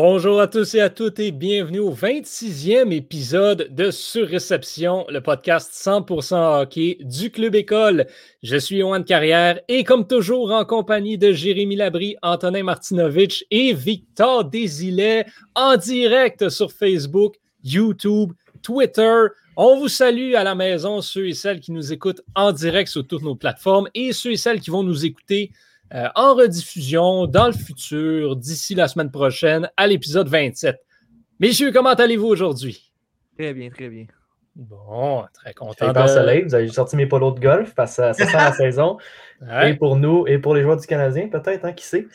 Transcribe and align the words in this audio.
Bonjour 0.00 0.40
à 0.40 0.46
tous 0.46 0.76
et 0.76 0.80
à 0.80 0.90
toutes 0.90 1.18
et 1.18 1.32
bienvenue 1.32 1.80
au 1.80 1.92
26e 1.92 2.92
épisode 2.92 3.74
de 3.74 3.90
Surréception, 3.90 5.04
le 5.08 5.20
podcast 5.20 5.72
100% 5.74 6.62
hockey 6.62 6.98
du 7.00 7.32
Club 7.32 7.56
École. 7.56 8.06
Je 8.44 8.56
suis 8.58 8.76
Yohan 8.76 9.02
Carrière 9.02 9.58
et 9.66 9.82
comme 9.82 10.06
toujours 10.06 10.52
en 10.52 10.64
compagnie 10.64 11.18
de 11.18 11.32
Jérémy 11.32 11.74
Labry, 11.74 12.14
Antonin 12.22 12.62
Martinovitch 12.62 13.44
et 13.50 13.72
Victor 13.72 14.44
Desilets 14.44 15.26
en 15.56 15.76
direct 15.76 16.48
sur 16.48 16.70
Facebook, 16.70 17.34
YouTube, 17.64 18.34
Twitter. 18.62 19.24
On 19.56 19.80
vous 19.80 19.88
salue 19.88 20.34
à 20.34 20.44
la 20.44 20.54
maison, 20.54 21.00
ceux 21.00 21.26
et 21.26 21.34
celles 21.34 21.58
qui 21.58 21.72
nous 21.72 21.92
écoutent 21.92 22.22
en 22.36 22.52
direct 22.52 22.88
sur 22.88 23.04
toutes 23.04 23.24
nos 23.24 23.34
plateformes 23.34 23.88
et 23.96 24.12
ceux 24.12 24.30
et 24.30 24.36
celles 24.36 24.60
qui 24.60 24.70
vont 24.70 24.84
nous 24.84 25.04
écouter 25.04 25.50
euh, 25.94 26.08
en 26.14 26.34
rediffusion 26.34 27.26
dans 27.26 27.46
le 27.46 27.52
futur, 27.52 28.36
d'ici 28.36 28.74
la 28.74 28.88
semaine 28.88 29.10
prochaine, 29.10 29.70
à 29.76 29.86
l'épisode 29.86 30.28
27. 30.28 30.76
Messieurs, 31.40 31.72
comment 31.72 31.94
allez-vous 31.94 32.26
aujourd'hui? 32.26 32.92
Très 33.38 33.54
bien, 33.54 33.70
très 33.70 33.88
bien. 33.88 34.06
Bon, 34.56 35.24
très 35.32 35.54
content. 35.54 35.92
De... 35.92 36.06
soleil, 36.08 36.42
vous 36.42 36.54
avez 36.54 36.68
sorti 36.68 36.96
mes 36.96 37.06
polos 37.06 37.34
de 37.34 37.40
golf 37.40 37.74
parce 37.74 37.92
que 37.92 38.02
ça, 38.02 38.12
ça 38.12 38.26
sent 38.26 38.36
la 38.36 38.52
saison. 38.56 38.98
Et 39.64 39.74
pour 39.74 39.96
nous, 39.96 40.26
et 40.26 40.38
pour 40.38 40.54
les 40.54 40.62
joueurs 40.62 40.76
du 40.76 40.86
Canadien, 40.86 41.28
peut-être, 41.28 41.64
hein, 41.64 41.72
qui 41.72 41.86
sait? 41.86 42.08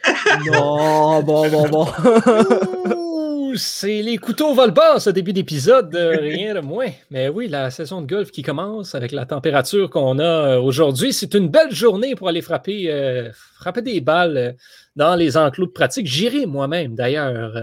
Non, 0.46 1.24
bon, 1.24 1.50
bon, 1.50 1.70
bon. 1.70 1.88
c'est 3.58 4.02
les 4.02 4.18
couteaux 4.18 4.54
volent 4.54 4.74
bas, 4.74 5.00
ce 5.00 5.10
début 5.10 5.34
d'épisode, 5.34 5.96
rien 5.96 6.54
de 6.54 6.60
moins. 6.60 6.90
Mais 7.10 7.30
oui, 7.30 7.48
la 7.48 7.72
saison 7.72 8.02
de 8.02 8.08
golf 8.08 8.32
qui 8.32 8.42
commence 8.42 8.96
avec 8.96 9.12
la 9.12 9.26
température 9.26 9.90
qu'on 9.90 10.20
a 10.20 10.24
euh, 10.24 10.62
aujourd'hui, 10.62 11.14
c'est 11.14 11.34
une 11.34 11.50
belle 11.50 11.74
journée 11.74 12.16
pour 12.16 12.28
aller 12.30 12.42
frapper, 12.42 12.92
euh, 12.92 13.32
frapper 13.56 13.82
des 13.82 14.02
balles 14.02 14.38
euh, 14.38 14.52
dans 14.96 15.16
les 15.16 15.38
enclos 15.38 15.68
de 15.68 15.72
pratique. 15.72 16.08
J'irai 16.08 16.46
moi-même, 16.46 16.96
d'ailleurs, 16.96 17.56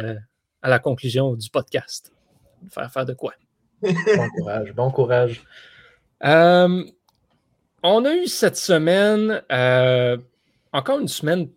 à 0.63 0.69
la 0.69 0.79
conclusion 0.79 1.35
du 1.35 1.51
podcast. 1.51 2.13
Faire 2.71 2.91
faire 2.91 3.07
de 3.07 3.15
quoi? 3.15 3.35
Bon 3.83 4.29
courage, 4.37 4.73
bon 4.75 4.91
courage. 4.91 5.43
on 6.23 8.05
a 8.05 8.15
eu 8.15 8.27
cette 8.27 8.57
semaine, 8.57 9.43
encore 10.73 11.01
une 11.01 11.09
semaine 11.09 11.49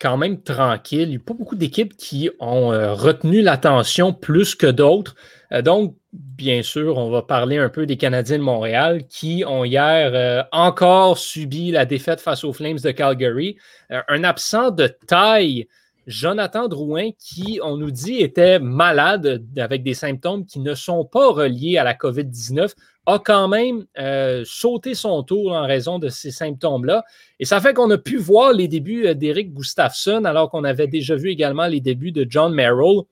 quand 0.00 0.16
même 0.16 0.42
tranquille. 0.42 1.02
Il 1.02 1.10
n'y 1.10 1.16
a 1.16 1.20
pas 1.20 1.34
beaucoup 1.34 1.56
d'équipes 1.56 1.96
qui 1.96 2.30
ont 2.40 2.72
euh, 2.72 2.94
retenu 2.94 3.42
l'attention 3.42 4.12
plus 4.12 4.54
que 4.54 4.66
d'autres. 4.66 5.14
Euh, 5.52 5.62
donc, 5.62 5.94
bien 6.12 6.62
sûr, 6.62 6.96
on 6.96 7.10
va 7.10 7.22
parler 7.22 7.58
un 7.58 7.68
peu 7.68 7.86
des 7.86 7.96
Canadiens 7.96 8.38
de 8.38 8.42
Montréal 8.42 9.06
qui 9.08 9.44
ont 9.46 9.64
hier 9.64 10.10
euh, 10.14 10.42
encore 10.52 11.18
subi 11.18 11.70
la 11.70 11.84
défaite 11.84 12.20
face 12.20 12.44
aux 12.44 12.52
Flames 12.52 12.78
de 12.78 12.90
Calgary. 12.90 13.56
un 13.90 14.24
absent 14.24 14.70
de 14.70 14.88
taille, 15.06 15.68
Jonathan 16.06 16.66
Drouin, 16.66 17.10
qui, 17.18 17.60
on 17.62 17.76
nous 17.76 17.90
dit, 17.90 18.16
était 18.16 18.58
malade 18.58 19.44
avec 19.58 19.82
des 19.82 19.94
symptômes 19.94 20.46
qui 20.46 20.60
ne 20.60 20.74
sont 20.74 21.04
pas 21.04 21.30
reliés 21.30 21.76
à 21.78 21.84
la 21.84 21.94
COVID-19, 21.94 22.72
a 23.12 23.18
quand 23.18 23.48
même 23.48 23.86
euh, 23.98 24.42
sauté 24.46 24.94
son 24.94 25.22
tour 25.22 25.52
en 25.52 25.66
raison 25.66 25.98
de 25.98 26.08
ces 26.08 26.30
symptômes-là. 26.30 27.04
Et 27.38 27.44
ça 27.44 27.60
fait 27.60 27.74
qu'on 27.74 27.90
a 27.90 27.98
pu 27.98 28.16
voir 28.16 28.52
les 28.52 28.68
débuts 28.68 29.06
euh, 29.06 29.14
d'Eric 29.14 29.52
Gustafsson, 29.52 30.24
alors 30.24 30.50
qu'on 30.50 30.64
avait 30.64 30.86
déjà 30.86 31.16
vu 31.16 31.30
également 31.30 31.66
les 31.66 31.80
débuts 31.80 32.12
de 32.12 32.26
John 32.28 32.52
Merrill. 32.54 33.02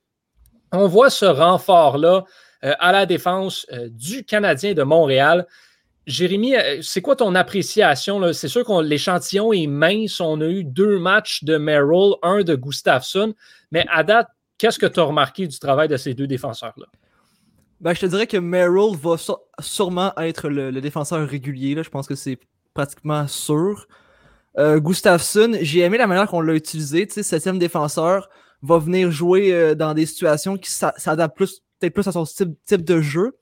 On 0.72 0.86
voit 0.86 1.10
ce 1.10 1.24
renfort-là 1.24 2.24
euh, 2.64 2.74
à 2.78 2.92
la 2.92 3.06
défense 3.06 3.66
du 3.90 4.24
Canadien 4.24 4.74
de 4.74 4.82
Montréal. 4.82 5.46
Jérémy, 6.06 6.54
c'est 6.80 7.02
quoi 7.02 7.16
ton 7.16 7.34
appréciation? 7.34 8.32
C'est 8.32 8.48
sûr 8.48 8.64
que 8.64 8.82
l'échantillon 8.82 9.52
est 9.52 9.66
mince. 9.66 10.20
On 10.20 10.40
a 10.40 10.46
eu 10.46 10.64
deux 10.64 10.98
matchs 10.98 11.44
de 11.44 11.58
Merrill, 11.58 12.14
un 12.22 12.42
de 12.44 12.54
Gustafsson. 12.54 13.34
Mais 13.72 13.84
à 13.90 14.02
date, 14.04 14.28
qu'est-ce 14.56 14.78
que 14.78 14.86
tu 14.86 15.00
as 15.00 15.02
remarqué 15.02 15.46
du 15.46 15.58
travail 15.58 15.86
de 15.86 15.98
ces 15.98 16.14
deux 16.14 16.26
défenseurs-là? 16.26 16.86
Ben, 17.80 17.94
je 17.94 18.00
te 18.00 18.06
dirais 18.06 18.26
que 18.26 18.36
Merrill 18.36 18.96
va 18.96 19.16
sûrement 19.60 20.12
être 20.16 20.48
le, 20.48 20.72
défenseur 20.80 21.26
régulier. 21.28 21.74
Là. 21.76 21.82
Je 21.82 21.90
pense 21.90 22.08
que 22.08 22.16
c'est 22.16 22.38
pratiquement 22.74 23.26
sûr. 23.28 23.86
Euh, 24.58 24.80
Gustafsson, 24.80 25.56
j'ai 25.60 25.80
aimé 25.80 25.98
la 25.98 26.08
manière 26.08 26.28
qu'on 26.28 26.40
l'a 26.40 26.54
utilisé. 26.54 27.06
Tu 27.06 27.14
sais, 27.14 27.22
septième 27.22 27.58
défenseur 27.58 28.28
va 28.62 28.78
venir 28.78 29.12
jouer 29.12 29.52
euh, 29.52 29.74
dans 29.76 29.94
des 29.94 30.06
situations 30.06 30.56
qui 30.56 30.70
s'adaptent 30.70 31.36
plus, 31.36 31.62
peut-être 31.78 31.94
plus 31.94 32.08
à 32.08 32.12
son 32.12 32.24
type, 32.24 32.84
de 32.84 33.00
jeu. 33.00 33.36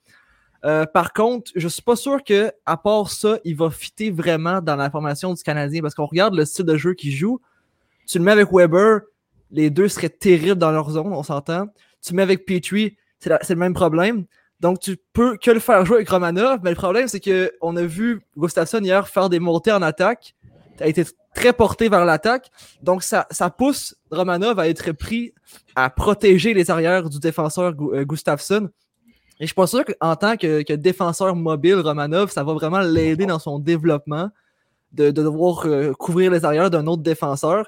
Euh, 0.66 0.84
par 0.84 1.14
contre, 1.14 1.50
je 1.54 1.68
suis 1.68 1.80
pas 1.80 1.96
sûr 1.96 2.22
que, 2.22 2.52
à 2.66 2.76
part 2.76 3.10
ça, 3.10 3.38
il 3.44 3.56
va 3.56 3.70
fitter 3.70 4.10
vraiment 4.10 4.60
dans 4.60 4.76
la 4.76 4.90
formation 4.90 5.32
du 5.32 5.42
Canadien 5.42 5.80
parce 5.80 5.94
qu'on 5.94 6.06
regarde 6.06 6.34
le 6.34 6.44
style 6.44 6.66
de 6.66 6.76
jeu 6.76 6.92
qu'il 6.92 7.12
joue. 7.12 7.40
Tu 8.06 8.18
le 8.18 8.24
mets 8.24 8.32
avec 8.32 8.52
Weber, 8.52 9.00
les 9.50 9.70
deux 9.70 9.88
seraient 9.88 10.10
terribles 10.10 10.58
dans 10.58 10.72
leur 10.72 10.90
zone, 10.90 11.12
on 11.12 11.22
s'entend. 11.22 11.68
Tu 12.02 12.12
le 12.12 12.16
mets 12.16 12.22
avec 12.22 12.44
Petrie, 12.44 12.96
c'est 13.42 13.54
le 13.54 13.60
même 13.60 13.74
problème. 13.74 14.24
Donc, 14.60 14.80
tu 14.80 14.96
peux 15.12 15.36
que 15.36 15.50
le 15.50 15.60
faire 15.60 15.84
jouer 15.84 15.96
avec 15.96 16.08
Romanov, 16.08 16.60
mais 16.62 16.70
le 16.70 16.76
problème, 16.76 17.08
c'est 17.08 17.20
qu'on 17.20 17.76
a 17.76 17.82
vu 17.82 18.22
Gustafsson 18.36 18.80
hier 18.82 19.06
faire 19.08 19.28
des 19.28 19.38
montées 19.38 19.72
en 19.72 19.82
attaque. 19.82 20.34
A 20.80 20.86
été 20.86 21.04
très 21.34 21.52
porté 21.52 21.88
vers 21.88 22.04
l'attaque. 22.04 22.50
Donc, 22.82 23.02
ça, 23.02 23.26
ça 23.30 23.50
pousse 23.50 23.96
Romanov 24.10 24.58
à 24.58 24.68
être 24.68 24.92
pris 24.92 25.34
à 25.74 25.90
protéger 25.90 26.54
les 26.54 26.70
arrières 26.70 27.08
du 27.10 27.18
défenseur 27.18 27.74
euh, 27.92 28.04
Gustafsson. 28.04 28.70
Et 29.38 29.42
je 29.42 29.46
suis 29.46 29.54
pas 29.54 29.66
sûr 29.66 29.84
qu'en 29.84 30.16
tant 30.16 30.36
que, 30.38 30.74
défenseur 30.74 31.36
mobile, 31.36 31.76
Romanov, 31.76 32.30
ça 32.30 32.42
va 32.42 32.54
vraiment 32.54 32.80
l'aider 32.80 33.26
dans 33.26 33.38
son 33.38 33.58
développement 33.58 34.30
de, 34.92 35.10
devoir 35.10 35.66
euh, 35.66 35.92
couvrir 35.92 36.30
les 36.30 36.46
arrières 36.46 36.70
d'un 36.70 36.86
autre 36.86 37.02
défenseur. 37.02 37.66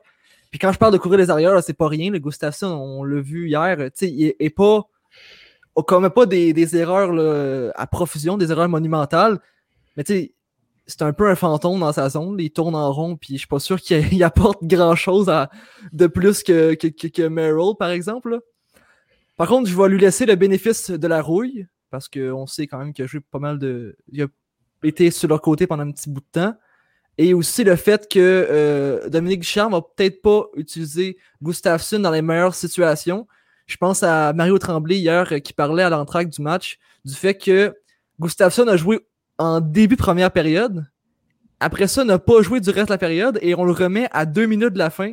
Puis 0.51 0.59
quand 0.59 0.73
je 0.73 0.79
parle 0.79 0.95
de 0.95 0.99
couvrir 0.99 1.21
les 1.21 1.29
arrières, 1.29 1.63
c'est 1.63 1.75
pas 1.75 1.89
rien. 1.89 2.11
Le 2.11 2.19
Gustafsson, 2.19 2.69
on 2.69 3.05
l'a 3.05 3.21
vu 3.21 3.49
hier, 3.49 3.77
il 4.01 4.35
est 4.39 4.51
pas 4.51 4.89
on 5.79 5.83
commet 5.85 6.11
pas 6.11 6.27
des, 6.27 6.77
erreurs 6.77 7.73
à 7.77 7.87
profusion, 7.87 8.37
des 8.37 8.51
erreurs 8.51 8.69
monumentales. 8.69 9.39
Mais 9.97 10.03
tu 10.03 10.13
sais, 10.13 10.35
c'est 10.89 11.03
un 11.03 11.13
peu 11.13 11.31
un 11.31 11.37
fantôme 11.37 11.79
dans 11.79 11.93
sa 11.93 12.09
zone. 12.09 12.35
Il 12.41 12.51
tourne 12.51 12.75
en 12.75 12.93
rond, 12.93 13.17
puis 13.17 13.35
je 13.35 13.39
suis 13.39 13.47
pas 13.47 13.61
sûr 13.61 13.81
qu'il 13.81 14.23
apporte 14.25 14.65
grand-chose 14.65 15.33
de 15.93 16.07
plus 16.09 16.43
que, 16.43 16.75
que, 16.75 17.29
Merrill, 17.29 17.75
par 17.79 17.91
exemple. 17.91 18.41
Par 19.37 19.47
contre, 19.47 19.71
je 19.71 19.81
vais 19.81 19.89
lui 19.89 20.01
laisser 20.01 20.27
le 20.27 20.35
bénéfice 20.35 20.91
de 20.91 21.07
la 21.07 21.23
rouille, 21.23 21.69
parce 21.93 22.09
qu'on 22.09 22.49
sait 22.49 22.67
quand 22.67 22.79
même 22.79 22.93
qu'il 22.93 23.05
a 23.05 23.07
joué 23.07 23.21
pas 23.21 23.39
mal 23.39 23.61
de. 23.61 23.97
Il 24.11 24.25
a 24.25 24.27
été 24.83 25.13
sur 25.13 25.29
leur 25.29 25.41
côté 25.41 25.69
pendant 25.69 25.85
un 25.85 25.93
petit 25.93 26.11
bout 26.11 26.23
de 26.23 26.27
temps. 26.33 26.55
Et 27.19 27.35
aussi 27.35 27.63
le 27.63 27.77
fait 27.77 28.09
que 28.09 28.19
euh, 28.19 29.09
Dominique 29.09 29.41
Ducharme 29.41 29.73
va 29.73 29.83
peut-être 29.83 30.23
pas 30.23 30.47
utiliser 30.57 31.19
Gustafsson 31.41 32.01
dans 32.01 32.11
les 32.11 32.23
meilleures 32.23 32.57
situations. 32.57 33.29
Je 33.69 33.77
pense 33.77 34.03
à 34.03 34.33
Mario 34.33 34.59
Tremblay 34.59 34.97
hier 34.97 35.29
euh, 35.31 35.39
qui 35.39 35.53
parlait 35.53 35.83
à 35.83 35.91
l'entraque 35.91 36.31
du 36.31 36.43
match 36.43 36.79
du 37.05 37.15
fait 37.15 37.35
que 37.35 37.77
Gustafsson 38.19 38.67
a 38.67 38.77
joué 38.77 39.07
en 39.37 39.61
début 39.61 39.97
première 39.97 40.33
période. 40.33 40.87
Après 41.61 41.87
ça, 41.87 42.03
n'a 42.03 42.19
pas 42.19 42.41
joué 42.41 42.61
du 42.61 42.71
reste 42.71 42.89
de 42.89 42.95
la 42.95 42.99
période 42.99 43.39
et 43.43 43.55
on 43.55 43.65
le 43.65 43.73
remet 43.73 44.09
à 44.11 44.25
deux 44.25 44.47
minutes 44.47 44.73
de 44.73 44.79
la 44.79 44.91
fin. 44.91 45.13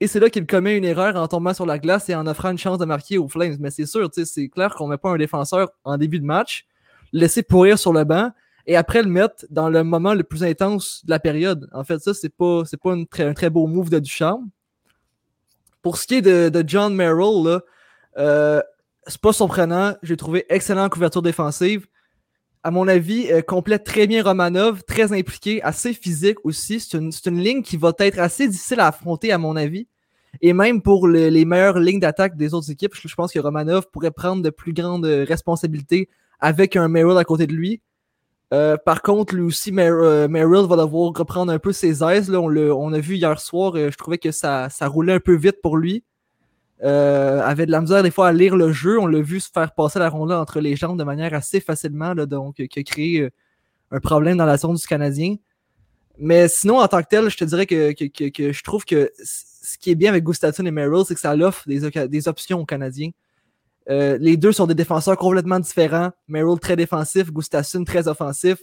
Et 0.00 0.08
c'est 0.08 0.18
là 0.18 0.28
qu'il 0.28 0.44
commet 0.44 0.76
une 0.76 0.84
erreur 0.84 1.14
en 1.14 1.28
tombant 1.28 1.54
sur 1.54 1.66
la 1.66 1.78
glace 1.78 2.08
et 2.08 2.16
en 2.16 2.26
offrant 2.26 2.50
une 2.50 2.58
chance 2.58 2.78
de 2.78 2.84
marquer 2.84 3.16
aux 3.16 3.28
Flames. 3.28 3.56
Mais 3.60 3.70
c'est 3.70 3.86
sûr, 3.86 4.10
c'est 4.12 4.48
clair 4.48 4.74
qu'on 4.74 4.86
ne 4.86 4.92
met 4.92 4.98
pas 4.98 5.10
un 5.10 5.16
défenseur 5.16 5.70
en 5.84 5.96
début 5.96 6.18
de 6.18 6.24
match, 6.24 6.66
laisser 7.12 7.44
pourrir 7.44 7.78
sur 7.78 7.92
le 7.92 8.02
banc 8.02 8.32
et 8.66 8.76
après 8.76 9.02
le 9.02 9.08
mettre 9.08 9.46
dans 9.50 9.68
le 9.68 9.84
moment 9.84 10.14
le 10.14 10.24
plus 10.24 10.42
intense 10.42 11.04
de 11.04 11.10
la 11.10 11.20
période. 11.20 11.68
En 11.72 11.84
fait, 11.84 12.00
ça, 12.00 12.12
c'est 12.12 12.34
pas, 12.34 12.62
pas 12.82 12.92
un 12.92 13.04
très 13.04 13.50
beau 13.50 13.68
move 13.68 13.88
de 13.88 14.00
Duchamp. 14.00 14.42
Pour 15.80 15.96
ce 15.96 16.08
qui 16.08 16.16
est 16.16 16.22
de, 16.22 16.48
de 16.48 16.64
John 16.66 16.94
Merrill, 16.94 17.44
là, 17.44 17.60
euh, 18.18 18.62
c'est 19.06 19.20
pas 19.20 19.32
surprenant. 19.32 19.94
J'ai 20.02 20.16
trouvé 20.16 20.46
excellente 20.48 20.92
couverture 20.92 21.22
défensive. 21.22 21.86
À 22.62 22.70
mon 22.70 22.88
avis, 22.88 23.30
euh, 23.30 23.42
complète 23.42 23.84
très 23.84 24.06
bien 24.06 24.22
Romanov, 24.22 24.84
très 24.84 25.12
impliqué, 25.12 25.62
assez 25.62 25.92
physique 25.92 26.38
aussi. 26.44 26.80
C'est 26.80 26.96
une, 26.96 27.40
ligne 27.40 27.62
qui 27.62 27.76
va 27.76 27.92
être 27.98 28.18
assez 28.18 28.48
difficile 28.48 28.80
à 28.80 28.88
affronter, 28.88 29.32
à 29.32 29.38
mon 29.38 29.56
avis. 29.56 29.86
Et 30.40 30.52
même 30.52 30.82
pour 30.82 31.06
les 31.06 31.44
meilleures 31.44 31.78
lignes 31.78 32.00
d'attaque 32.00 32.36
des 32.36 32.54
autres 32.54 32.70
équipes, 32.70 32.94
je, 32.94 33.14
pense 33.14 33.32
que 33.32 33.38
Romanov 33.38 33.88
pourrait 33.92 34.10
prendre 34.10 34.42
de 34.42 34.50
plus 34.50 34.72
grandes 34.72 35.04
responsabilités 35.04 36.08
avec 36.40 36.74
un 36.74 36.88
Merrill 36.88 37.18
à 37.18 37.24
côté 37.24 37.46
de 37.46 37.52
lui. 37.52 37.82
Euh, 38.52 38.76
par 38.76 39.02
contre, 39.02 39.34
lui 39.34 39.42
aussi, 39.42 39.70
Merrill 39.70 40.66
va 40.66 40.76
devoir 40.76 41.12
reprendre 41.14 41.52
un 41.52 41.58
peu 41.58 41.72
ses 41.72 42.02
aises. 42.02 42.30
Là. 42.30 42.40
On, 42.40 42.92
a 42.92 42.98
vu 42.98 43.16
hier 43.16 43.38
soir, 43.40 43.76
je 43.76 43.96
trouvais 43.96 44.18
que 44.18 44.32
ça 44.32 44.68
roulait 44.82 45.14
un 45.14 45.20
peu 45.20 45.36
vite 45.36 45.60
pour 45.62 45.76
lui. 45.76 46.02
Euh, 46.82 47.40
avait 47.40 47.66
de 47.66 47.70
la 47.70 47.80
misère 47.80 48.02
des 48.02 48.10
fois 48.10 48.28
à 48.28 48.32
lire 48.32 48.56
le 48.56 48.72
jeu. 48.72 48.98
On 48.98 49.06
l'a 49.06 49.20
vu 49.20 49.40
se 49.40 49.50
faire 49.50 49.72
passer 49.74 49.98
la 49.98 50.08
rondelle 50.08 50.38
entre 50.38 50.60
les 50.60 50.76
jambes 50.76 50.98
de 50.98 51.04
manière 51.04 51.32
assez 51.34 51.60
facilement, 51.60 52.14
donc 52.14 52.56
qui 52.56 52.78
a 52.78 52.82
créé 52.82 53.20
euh, 53.20 53.30
un 53.90 54.00
problème 54.00 54.36
dans 54.36 54.44
la 54.44 54.56
zone 54.56 54.74
du 54.74 54.86
Canadien. 54.86 55.36
Mais 56.18 56.48
sinon, 56.48 56.78
en 56.78 56.88
tant 56.88 57.02
que 57.02 57.08
tel, 57.08 57.28
je 57.28 57.36
te 57.36 57.44
dirais 57.44 57.66
que, 57.66 57.94
je 57.98 58.62
trouve 58.62 58.84
que 58.84 59.10
ce 59.16 59.78
qui 59.78 59.90
est 59.90 59.94
bien 59.94 60.10
avec 60.10 60.24
Gustafsson 60.24 60.64
et 60.66 60.70
Merrill, 60.70 61.04
c'est 61.06 61.14
que 61.14 61.20
ça 61.20 61.34
offre 61.34 61.64
des, 61.66 62.08
des, 62.08 62.28
options 62.28 62.60
aux 62.60 62.64
Canadiens. 62.64 63.10
Euh, 63.90 64.16
les 64.20 64.36
deux 64.36 64.52
sont 64.52 64.66
des 64.66 64.74
défenseurs 64.74 65.16
complètement 65.16 65.58
différents. 65.58 66.10
Merrill 66.28 66.58
très 66.60 66.76
défensif, 66.76 67.32
Gustafsson 67.32 67.84
très 67.84 68.08
offensif. 68.08 68.58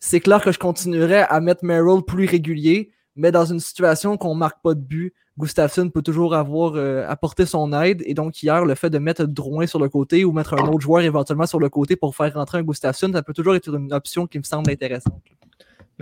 C'est 0.00 0.20
clair 0.20 0.42
que 0.42 0.52
je 0.52 0.58
continuerai 0.58 1.20
à 1.20 1.40
mettre 1.40 1.64
Merrill 1.64 2.02
plus 2.06 2.26
régulier, 2.26 2.90
mais 3.16 3.30
dans 3.30 3.44
une 3.44 3.60
situation 3.60 4.16
qu'on 4.16 4.34
marque 4.34 4.60
pas 4.62 4.74
de 4.74 4.80
but, 4.80 5.14
Gustafsson 5.38 5.90
peut 5.90 6.02
toujours 6.02 6.34
avoir 6.34 6.74
euh, 6.76 7.04
apporté 7.08 7.44
son 7.44 7.72
aide. 7.72 8.02
Et 8.06 8.14
donc, 8.14 8.42
hier, 8.42 8.64
le 8.64 8.74
fait 8.74 8.90
de 8.90 8.98
mettre 8.98 9.24
Drouin 9.24 9.66
sur 9.66 9.80
le 9.80 9.88
côté 9.88 10.24
ou 10.24 10.32
mettre 10.32 10.54
un 10.54 10.68
autre 10.68 10.80
joueur 10.80 11.02
éventuellement 11.02 11.46
sur 11.46 11.58
le 11.58 11.68
côté 11.68 11.96
pour 11.96 12.14
faire 12.14 12.32
rentrer 12.34 12.58
un 12.58 12.62
Gustafsson, 12.62 13.10
ça 13.12 13.22
peut 13.22 13.32
toujours 13.32 13.56
être 13.56 13.74
une 13.74 13.92
option 13.92 14.26
qui 14.26 14.38
me 14.38 14.44
semble 14.44 14.70
intéressante. 14.70 15.20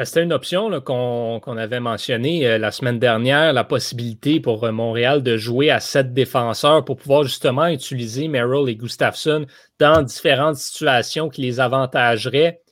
C'était 0.05 0.23
une 0.23 0.32
option 0.32 0.81
qu'on 0.81 1.56
avait 1.58 1.81
mentionnée 1.81 2.46
euh, 2.46 2.58
la 2.58 2.70
semaine 2.70 2.99
dernière, 2.99 3.52
la 3.52 3.64
possibilité 3.64 4.40
pour 4.40 4.64
euh, 4.64 4.73
Montréal 4.73 5.23
de 5.23 5.37
jouer 5.37 5.70
à 5.70 5.81
sept 5.81 6.14
défenseurs 6.14 6.84
pour 6.84 6.96
pouvoir 6.96 7.25
justement 7.25 7.67
utiliser 7.67 8.29
Merrill 8.29 8.69
et 8.69 8.76
Gustafsson 8.76 9.46
dans 9.79 10.02
différentes 10.02 10.56
situations 10.56 11.29
qui 11.29 11.43
les 11.43 11.61
avantageraient. 11.61 12.62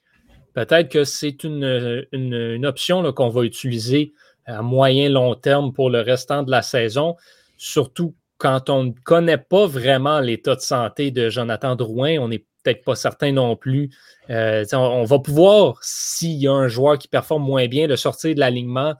Peut-être 0.54 0.88
que 0.88 1.04
c'est 1.04 1.44
une, 1.44 2.06
une, 2.12 2.66
option 2.66 3.12
qu'on 3.12 3.28
va 3.28 3.44
utiliser 3.44 4.12
à 4.50 4.62
moyen 4.62 5.08
long 5.08 5.34
terme 5.34 5.72
pour 5.72 5.90
le 5.90 6.00
restant 6.00 6.42
de 6.42 6.50
la 6.50 6.62
saison, 6.62 7.16
surtout 7.56 8.14
quand 8.38 8.70
on 8.70 8.84
ne 8.84 8.92
connaît 9.04 9.38
pas 9.38 9.66
vraiment 9.66 10.20
l'état 10.20 10.56
de 10.56 10.60
santé 10.60 11.10
de 11.10 11.28
Jonathan 11.28 11.76
Drouin. 11.76 12.18
On 12.18 12.28
n'est 12.28 12.44
peut-être 12.62 12.84
pas 12.84 12.94
certain 12.94 13.32
non 13.32 13.56
plus 13.56 13.90
euh, 14.30 14.64
on, 14.72 15.04
va 15.04 15.18
pouvoir, 15.18 15.78
s'il 15.82 16.36
y 16.36 16.46
a 16.46 16.52
un 16.52 16.68
joueur 16.68 16.98
qui 16.98 17.08
performe 17.08 17.42
moins 17.42 17.66
bien, 17.66 17.88
le 17.88 17.96
sortir 17.96 18.34
de 18.34 18.40
l'alignement, 18.40 18.94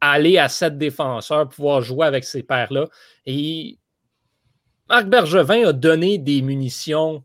aller 0.00 0.38
à 0.38 0.48
sept 0.48 0.78
défenseurs, 0.78 1.48
pouvoir 1.48 1.82
jouer 1.82 2.06
avec 2.06 2.24
ces 2.24 2.42
paires-là. 2.44 2.86
Et 3.26 3.78
Marc 4.88 5.08
Bergevin 5.08 5.68
a 5.68 5.72
donné 5.72 6.18
des 6.18 6.40
munitions 6.40 7.24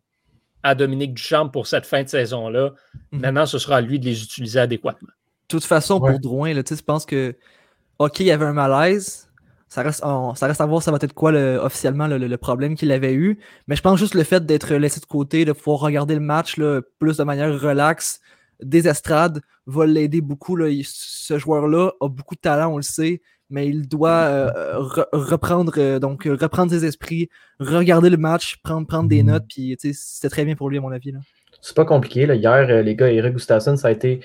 à 0.63 0.73
Dominique 0.73 1.13
Duchamp 1.13 1.49
pour 1.49 1.67
cette 1.67 1.85
fin 1.85 2.01
de 2.01 2.09
saison-là. 2.09 2.73
Mhm. 3.11 3.21
Maintenant, 3.21 3.45
ce 3.45 3.59
sera 3.59 3.77
à 3.77 3.81
lui 3.81 3.99
de 3.99 4.05
les 4.05 4.23
utiliser 4.23 4.59
adéquatement. 4.59 5.11
De 5.47 5.57
toute 5.57 5.63
façon, 5.63 5.99
pour 5.99 6.19
Drouin, 6.19 6.53
là, 6.53 6.61
je 6.67 6.81
pense 6.81 7.05
que, 7.05 7.35
OK, 7.99 8.19
il 8.19 8.25
y 8.25 8.31
avait 8.31 8.45
un 8.45 8.53
malaise, 8.53 9.29
ça 9.67 9.83
reste, 9.83 9.99
ça 9.99 10.47
reste 10.47 10.61
à 10.61 10.65
voir 10.65 10.81
ça 10.81 10.91
va 10.91 10.97
être 11.01 11.13
quoi 11.13 11.31
officiellement 11.31 12.07
le, 12.07 12.37
problème 12.37 12.75
qu'il 12.75 12.91
avait 12.91 13.13
eu. 13.13 13.39
Mais 13.67 13.75
je 13.75 13.81
pense 13.81 13.99
juste 13.99 14.15
le 14.15 14.23
fait 14.23 14.45
d'être 14.45 14.73
laissé 14.75 14.99
de 14.99 15.05
côté, 15.05 15.45
de 15.45 15.51
pouvoir 15.51 15.79
regarder 15.79 16.15
le 16.15 16.21
match 16.21 16.59
plus 16.99 17.17
de 17.17 17.23
manière 17.23 17.59
relaxe, 17.59 18.21
des 18.61 18.87
estrades, 18.87 19.41
va 19.67 19.85
l'aider 19.85 20.21
beaucoup. 20.21 20.57
Ce 20.83 21.37
joueur-là 21.37 21.91
a 22.01 22.07
beaucoup 22.07 22.35
de 22.35 22.39
talent, 22.39 22.73
on 22.73 22.77
le 22.77 22.83
sait, 22.83 23.21
mais 23.49 23.67
il 23.67 23.87
doit 23.87 24.09
euh, 24.09 24.79
reprendre, 25.11 25.73
euh, 25.77 25.99
donc, 25.99 26.23
reprendre 26.23 26.71
ses 26.71 26.85
esprits, 26.85 27.29
regarder 27.59 28.09
le 28.09 28.17
match, 28.17 28.57
prendre, 28.63 28.87
prendre 28.87 29.07
des 29.09 29.23
notes. 29.23 29.45
Puis 29.47 29.77
c'était 29.79 30.29
très 30.29 30.45
bien 30.45 30.55
pour 30.55 30.69
lui, 30.69 30.77
à 30.77 30.81
mon 30.81 30.91
avis. 30.91 31.13
C'est 31.61 31.75
pas 31.75 31.85
compliqué. 31.85 32.25
Là. 32.25 32.35
Hier, 32.35 32.67
euh, 32.69 32.81
les 32.81 32.95
gars, 32.95 33.11
Eric 33.11 33.33
Gustafsson, 33.33 33.75
ça 33.75 33.89
a 33.89 33.91
été. 33.91 34.21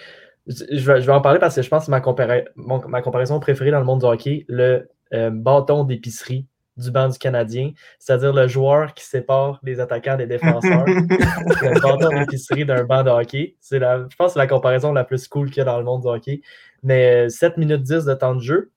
Je 0.46 0.92
vais, 0.92 1.08
en 1.10 1.20
parler 1.20 1.38
parce 1.38 1.54
que 1.54 1.62
je 1.62 1.68
pense 1.68 1.86
que 1.86 1.92
c'est 1.92 2.54
ma, 2.56 2.80
ma 2.88 3.02
comparaison 3.02 3.38
préférée 3.40 3.70
dans 3.70 3.78
le 3.78 3.84
monde 3.84 4.00
du 4.00 4.06
hockey. 4.06 4.44
Le 4.48 4.88
euh, 5.12 5.30
bâton 5.30 5.84
d'épicerie 5.84 6.46
du 6.76 6.90
banc 6.90 7.08
du 7.08 7.18
Canadien, 7.18 7.72
c'est-à-dire 7.98 8.32
le 8.32 8.48
joueur 8.48 8.94
qui 8.94 9.04
sépare 9.04 9.60
les 9.62 9.80
attaquants 9.80 10.16
des 10.16 10.26
défenseurs. 10.26 10.84
le 10.86 11.80
bâton 11.80 12.08
d'épicerie 12.18 12.64
d'un 12.64 12.84
banc 12.84 13.02
de 13.02 13.10
hockey. 13.10 13.56
C'est 13.60 13.78
la, 13.78 14.06
je 14.08 14.16
pense 14.16 14.28
que 14.28 14.32
c'est 14.34 14.38
la 14.38 14.46
comparaison 14.46 14.92
la 14.92 15.04
plus 15.04 15.28
cool 15.28 15.50
qu'il 15.50 15.58
y 15.58 15.60
a 15.60 15.64
dans 15.64 15.78
le 15.78 15.84
monde 15.84 16.02
du 16.02 16.08
hockey. 16.08 16.40
Mais 16.82 17.28
7 17.28 17.52
euh, 17.52 17.60
minutes 17.60 17.82
10 17.82 18.04
de 18.04 18.14
temps 18.14 18.34
de 18.34 18.40
jeu. 18.40 18.70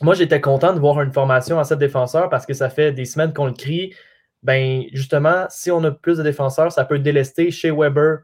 Moi, 0.00 0.14
j'étais 0.14 0.40
content 0.40 0.72
de 0.72 0.80
voir 0.80 1.00
une 1.02 1.12
formation 1.12 1.58
à 1.58 1.64
7 1.64 1.78
défenseurs 1.78 2.28
parce 2.28 2.46
que 2.46 2.54
ça 2.54 2.68
fait 2.68 2.92
des 2.92 3.04
semaines 3.04 3.32
qu'on 3.32 3.46
le 3.46 3.52
crie. 3.52 3.94
Ben, 4.42 4.82
justement, 4.92 5.46
si 5.48 5.70
on 5.70 5.82
a 5.84 5.90
plus 5.90 6.18
de 6.18 6.22
défenseurs, 6.22 6.72
ça 6.72 6.84
peut 6.84 6.98
délester 6.98 7.50
chez 7.50 7.70
Weber 7.70 8.18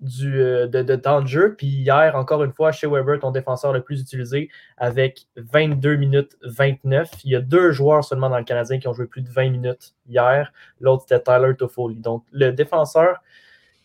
du, 0.00 0.40
euh, 0.40 0.66
de, 0.66 0.96
temps 0.96 1.22
de 1.22 1.26
jeu. 1.26 1.54
Puis 1.56 1.66
hier, 1.66 2.16
encore 2.16 2.42
une 2.44 2.52
fois, 2.52 2.72
chez 2.72 2.86
Weber, 2.86 3.18
ton 3.20 3.30
défenseur 3.30 3.72
le 3.72 3.82
plus 3.82 4.00
utilisé, 4.00 4.48
avec 4.76 5.26
22 5.36 5.96
minutes 5.96 6.36
29. 6.42 7.10
Il 7.24 7.32
y 7.32 7.36
a 7.36 7.40
deux 7.40 7.72
joueurs 7.72 8.04
seulement 8.04 8.30
dans 8.30 8.38
le 8.38 8.44
Canadien 8.44 8.78
qui 8.78 8.88
ont 8.88 8.92
joué 8.92 9.06
plus 9.06 9.22
de 9.22 9.30
20 9.30 9.50
minutes 9.50 9.94
hier. 10.08 10.52
L'autre, 10.80 11.04
c'était 11.08 11.22
Tyler 11.22 11.54
Toffoli. 11.56 11.96
Donc, 11.96 12.24
le 12.32 12.50
défenseur 12.50 13.18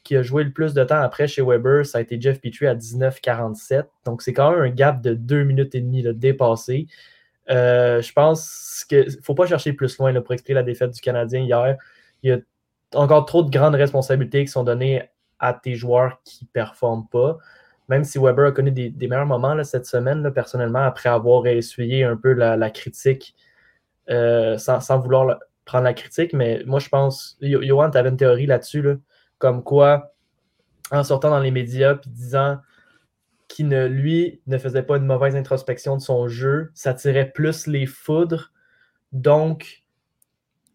qui 0.04 0.16
a 0.16 0.22
joué 0.22 0.44
le 0.44 0.52
plus 0.52 0.74
de 0.74 0.84
temps 0.84 1.02
après 1.02 1.28
chez 1.28 1.42
Weber, 1.42 1.86
ça 1.86 1.98
a 1.98 2.02
été 2.02 2.22
Jeff 2.22 2.40
Petrie 2.40 2.68
à 2.68 2.76
19-47. 2.76 3.86
Donc, 4.06 4.22
c'est 4.22 4.34
quand 4.34 4.52
même 4.52 4.62
un 4.62 4.70
gap 4.70 5.02
de 5.02 5.14
2 5.14 5.44
minutes 5.44 5.76
et 5.76 5.82
demie 5.82 6.04
dépassé. 6.14 6.88
Euh, 7.50 8.02
je 8.02 8.12
pense 8.14 8.86
qu'il 8.88 9.06
ne 9.06 9.22
faut 9.22 9.36
pas 9.36 9.46
chercher 9.46 9.74
plus 9.74 9.98
loin 9.98 10.14
pour 10.22 10.34
expliquer 10.34 10.54
la 10.54 10.64
défaite 10.64 10.92
du 10.92 11.02
Canadien 11.02 11.42
hier. 11.42 11.78
Il 12.24 12.30
y 12.30 12.34
a 12.34 12.40
encore 12.94 13.26
trop 13.26 13.44
de 13.44 13.50
grandes 13.50 13.76
responsabilités 13.76 14.46
qui 14.46 14.52
sont 14.52 14.64
données 14.64 15.10
à 15.40 15.54
tes 15.54 15.76
joueurs 15.76 16.22
qui 16.24 16.46
ne 16.46 16.50
performent 16.50 17.08
pas. 17.08 17.38
Même 17.88 18.04
si 18.04 18.18
Weber 18.18 18.48
a 18.48 18.52
connu 18.52 18.72
des, 18.72 19.08
meilleurs 19.08 19.26
moments 19.26 19.64
cette 19.64 19.86
semaine, 19.86 20.32
personnellement, 20.32 20.84
après 20.84 21.10
avoir 21.10 21.46
essuyé 21.46 22.04
un 22.04 22.18
peu 22.18 22.34
la, 22.34 22.70
critique, 22.72 23.36
euh, 24.10 24.58
sans, 24.58 25.00
vouloir 25.00 25.40
prendre 25.66 25.84
la 25.84 25.94
critique, 25.94 26.34
mais 26.34 26.64
moi 26.66 26.80
je 26.80 26.90
pense, 26.90 27.38
Johan, 27.42 27.92
tu 27.92 27.98
avais 27.98 28.10
une 28.10 28.18
théorie 28.18 28.48
là-dessus, 28.48 28.84
comme 29.38 29.64
quoi, 29.64 30.14
en 30.92 31.04
sortant 31.04 31.30
dans 31.30 31.40
les 31.40 31.52
médias 31.52 31.96
et 31.96 32.10
disant 32.10 32.60
qu'il 33.48 33.68
ne, 33.68 33.86
lui, 33.86 34.42
ne 34.48 34.58
faisait 34.58 34.84
pas 34.84 34.98
une 34.98 35.06
mauvaise 35.06 35.36
introspection 35.36 35.96
de 35.96 36.02
son 36.02 36.28
jeu, 36.28 36.72
ça 36.74 36.94
tirait 36.94 37.32
plus 37.32 37.68
les 37.68 37.86
foudres. 37.86 38.52
Donc, 39.12 39.85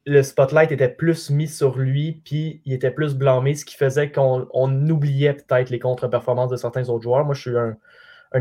le 0.06 0.22
spotlight 0.22 0.72
était 0.72 0.88
plus 0.88 1.30
mis 1.30 1.48
sur 1.48 1.78
lui, 1.78 2.20
puis 2.24 2.62
il 2.64 2.72
était 2.72 2.90
plus 2.90 3.14
blâmé, 3.14 3.54
ce 3.54 3.64
qui 3.64 3.76
faisait 3.76 4.10
qu'on 4.10 4.48
oubliait 4.88 5.34
peut-être 5.34 5.70
les 5.70 5.78
contre-performances 5.78 6.50
de 6.50 6.56
certains 6.56 6.88
autres 6.88 7.02
joueurs. 7.02 7.24
Moi, 7.24 7.34
je 7.34 7.40
suis 7.40 7.56
un, 7.58 7.76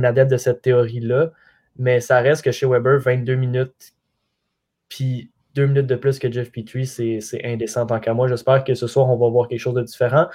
adepte 0.03 0.31
de 0.31 0.37
cette 0.37 0.61
théorie-là, 0.61 1.31
mais 1.77 1.99
ça 1.99 2.19
reste 2.21 2.43
que 2.43 2.51
chez 2.51 2.65
Weber, 2.65 2.99
22 2.99 3.35
minutes, 3.35 3.93
puis 4.87 5.31
deux 5.55 5.65
minutes 5.67 5.87
de 5.87 5.95
plus 5.95 6.19
que 6.19 6.31
Jeff 6.31 6.51
Petrie, 6.51 6.85
c'est 6.87 7.21
indécent 7.43 7.85
tant 7.85 7.99
qu'à 7.99 8.13
moi. 8.13 8.27
J'espère 8.27 8.63
que 8.63 8.73
ce 8.75 8.87
soir, 8.87 9.09
on 9.09 9.17
va 9.17 9.29
voir 9.29 9.47
quelque 9.47 9.59
chose 9.59 9.73
de 9.73 9.83
différent. 9.83 10.27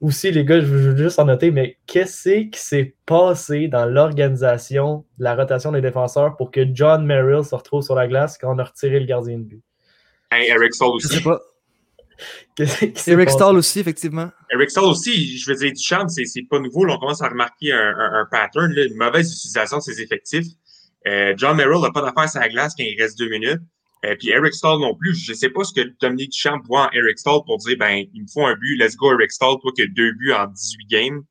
Aussi, 0.00 0.30
les 0.30 0.44
gars, 0.44 0.60
je 0.60 0.66
veux 0.66 0.96
juste 0.96 1.18
en 1.18 1.24
noter, 1.24 1.50
mais 1.50 1.76
qu'est-ce 1.86 2.48
qui 2.50 2.60
s'est 2.60 2.94
passé 3.04 3.66
dans 3.66 3.84
l'organisation 3.86 5.04
de 5.18 5.24
la 5.24 5.34
rotation 5.34 5.72
des 5.72 5.80
défenseurs 5.80 6.36
pour 6.36 6.52
que 6.52 6.60
John 6.72 7.04
Merrill 7.04 7.44
se 7.44 7.54
retrouve 7.54 7.82
sur 7.82 7.96
la 7.96 8.06
glace 8.06 8.38
quand 8.38 8.54
on 8.54 8.58
a 8.58 8.64
retiré 8.64 9.00
le 9.00 9.06
gardien 9.06 9.38
de 9.38 9.42
but? 9.42 9.62
Eric 10.32 10.74
Stahl 10.74 10.90
aussi. 10.90 11.08
Je 11.08 11.14
sais 11.14 11.22
pas. 11.22 11.40
Eric 13.06 13.30
Stahl 13.30 13.56
aussi, 13.56 13.80
effectivement. 13.80 14.30
Eric 14.52 14.70
Stahl 14.70 14.84
aussi, 14.84 15.38
je 15.38 15.50
veux 15.50 15.56
dire, 15.56 15.72
Duchamp, 15.72 16.08
c'est, 16.08 16.24
c'est 16.24 16.42
pas 16.42 16.58
nouveau. 16.58 16.88
on 16.88 16.98
commence 16.98 17.22
à 17.22 17.28
remarquer 17.28 17.72
un, 17.72 17.94
un, 17.96 18.26
pattern, 18.30 18.72
une 18.72 18.96
mauvaise 18.96 19.32
utilisation 19.32 19.78
de 19.78 19.82
ses 19.82 20.00
effectifs. 20.00 20.46
Euh, 21.06 21.34
John 21.36 21.56
Merrill 21.56 21.80
n'a 21.80 21.90
pas 21.90 22.02
d'affaire 22.02 22.28
sur 22.28 22.40
la 22.40 22.48
glace 22.48 22.74
quand 22.76 22.84
il 22.84 23.00
reste 23.00 23.18
deux 23.18 23.28
minutes. 23.28 23.60
Et 24.04 24.08
euh, 24.08 24.16
puis 24.18 24.30
Eric 24.30 24.54
Stahl 24.54 24.78
non 24.80 24.94
plus. 24.94 25.14
Je 25.14 25.32
sais 25.32 25.50
pas 25.50 25.64
ce 25.64 25.72
que 25.72 25.88
Dominique 26.00 26.32
Duchamp 26.32 26.60
voit 26.66 26.86
en 26.86 26.90
Eric 26.92 27.18
Stahl 27.18 27.40
pour 27.46 27.58
dire, 27.58 27.76
ben, 27.78 28.04
il 28.12 28.22
me 28.22 28.28
faut 28.32 28.46
un 28.46 28.54
but, 28.54 28.76
let's 28.76 28.96
go 28.96 29.12
Eric 29.12 29.32
Stahl, 29.32 29.56
toi 29.60 29.72
qui 29.74 29.82
as 29.82 29.86
deux 29.86 30.12
buts 30.12 30.32
en 30.32 30.46
18 30.46 30.86
games. 30.88 31.22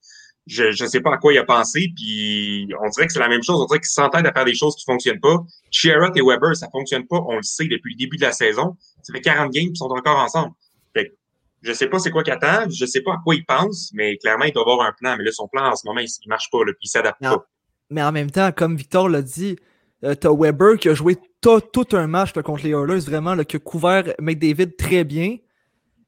Je 0.47 0.83
ne 0.83 0.89
sais 0.89 1.01
pas 1.01 1.13
à 1.13 1.17
quoi 1.17 1.33
il 1.33 1.37
a 1.37 1.43
pensé, 1.43 1.91
puis 1.95 2.67
on 2.81 2.89
dirait 2.89 3.07
que 3.07 3.13
c'est 3.13 3.19
la 3.19 3.27
même 3.27 3.43
chose. 3.43 3.61
On 3.61 3.65
dirait 3.65 3.79
qu'il 3.79 3.89
s'entête 3.89 4.25
à 4.25 4.31
faire 4.31 4.45
des 4.45 4.55
choses 4.55 4.75
qui 4.75 4.85
fonctionnent 4.85 5.19
pas. 5.19 5.43
Sherrod 5.71 6.17
et 6.17 6.21
Weber, 6.21 6.55
ça 6.55 6.69
fonctionne 6.71 7.05
pas, 7.05 7.19
on 7.27 7.35
le 7.35 7.43
sait 7.43 7.67
depuis 7.67 7.93
le 7.93 7.97
début 7.97 8.17
de 8.17 8.21
la 8.21 8.31
saison. 8.31 8.77
Ça 9.03 9.13
fait 9.13 9.21
40 9.21 9.51
games 9.51 9.69
qui 9.69 9.75
sont 9.75 9.91
encore 9.91 10.17
ensemble. 10.17 10.53
Fait 10.93 11.13
je 11.61 11.73
sais 11.73 11.87
pas 11.87 11.99
c'est 11.99 12.11
quoi 12.11 12.23
qu'il 12.23 12.33
attend, 12.33 12.69
je 12.69 12.85
sais 12.85 13.01
pas 13.01 13.13
à 13.13 13.17
quoi 13.23 13.35
il 13.35 13.45
pense, 13.45 13.91
mais 13.93 14.17
clairement, 14.17 14.45
il 14.45 14.53
doit 14.53 14.63
avoir 14.63 14.87
un 14.87 14.93
plan. 14.93 15.15
Mais 15.17 15.23
là, 15.23 15.31
son 15.31 15.47
plan, 15.47 15.71
en 15.71 15.75
ce 15.75 15.85
moment, 15.85 15.99
il, 15.99 16.07
ne 16.25 16.29
marche 16.29 16.49
pas, 16.49 16.59
là, 16.59 16.71
puis 16.71 16.85
il 16.85 16.89
s'adapte 16.89 17.21
pas. 17.21 17.45
Mais 17.89 18.03
en 18.03 18.11
même 18.11 18.31
temps, 18.31 18.51
comme 18.51 18.75
Victor 18.75 19.09
l'a 19.09 19.21
dit, 19.21 19.57
euh, 20.03 20.15
tu 20.19 20.27
as 20.27 20.33
Weber 20.33 20.77
qui 20.77 20.89
a 20.89 20.93
joué 20.93 21.17
tout 21.41 21.85
un 21.93 22.07
match 22.07 22.33
contre 22.33 22.63
les 22.63 22.71
Oilers, 22.71 22.99
vraiment, 22.99 23.35
là, 23.35 23.45
qui 23.45 23.55
a 23.55 23.59
couvert 23.59 24.13
McDavid 24.19 24.75
très 24.75 25.03
bien. 25.03 25.37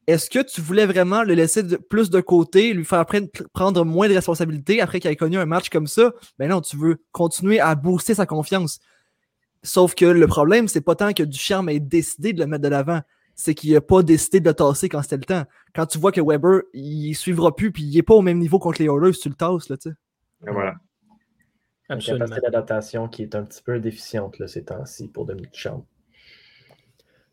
Est-ce 0.06 0.30
que 0.30 0.40
tu 0.40 0.60
voulais 0.60 0.86
vraiment 0.86 1.22
le 1.22 1.34
laisser 1.34 1.62
plus 1.88 2.10
de 2.10 2.20
côté, 2.20 2.72
lui 2.72 2.84
faire 2.84 3.04
prendre 3.52 3.84
moins 3.84 4.08
de 4.08 4.14
responsabilités 4.14 4.80
après 4.80 4.98
qu'il 4.98 5.10
ait 5.10 5.16
connu 5.16 5.38
un 5.38 5.46
match 5.46 5.68
comme 5.68 5.86
ça? 5.86 6.12
Ben 6.38 6.48
non, 6.48 6.60
tu 6.60 6.76
veux 6.76 6.96
continuer 7.12 7.60
à 7.60 7.74
booster 7.74 8.14
sa 8.14 8.26
confiance. 8.26 8.80
Sauf 9.62 9.94
que 9.94 10.06
le 10.06 10.26
problème, 10.26 10.68
c'est 10.68 10.80
pas 10.80 10.94
tant 10.94 11.12
que 11.12 11.22
Ducharme 11.22 11.68
ait 11.68 11.80
décidé 11.80 12.32
de 12.32 12.40
le 12.40 12.46
mettre 12.46 12.62
de 12.62 12.68
l'avant, 12.68 13.00
c'est 13.34 13.54
qu'il 13.54 13.72
n'a 13.72 13.80
pas 13.80 14.02
décidé 14.02 14.40
de 14.40 14.48
le 14.48 14.54
tasser 14.54 14.88
quand 14.88 15.02
c'était 15.02 15.16
le 15.16 15.24
temps. 15.24 15.44
Quand 15.74 15.86
tu 15.86 15.98
vois 15.98 16.12
que 16.12 16.20
Weber, 16.20 16.62
il 16.72 17.14
suivra 17.14 17.54
plus, 17.54 17.70
puis 17.70 17.84
il 17.84 17.94
n'est 17.94 18.02
pas 18.02 18.14
au 18.14 18.22
même 18.22 18.38
niveau 18.38 18.58
contre 18.58 18.82
les 18.82 18.88
Oilers, 18.88 19.12
tu 19.12 19.28
le 19.28 19.34
tasses, 19.34 19.68
là, 19.68 19.76
tu 19.76 19.90
sais. 19.90 19.96
voilà. 20.40 20.76
Une 21.88 21.98
capacité 21.98 22.40
d'adaptation 22.40 23.08
qui 23.08 23.22
est 23.22 23.34
un 23.34 23.44
petit 23.44 23.62
peu 23.62 23.80
déficiente, 23.80 24.38
là, 24.38 24.46
ces 24.46 24.64
temps-ci, 24.64 25.08
pour 25.08 25.26
Dominique 25.26 25.52
Ducharme. 25.52 25.82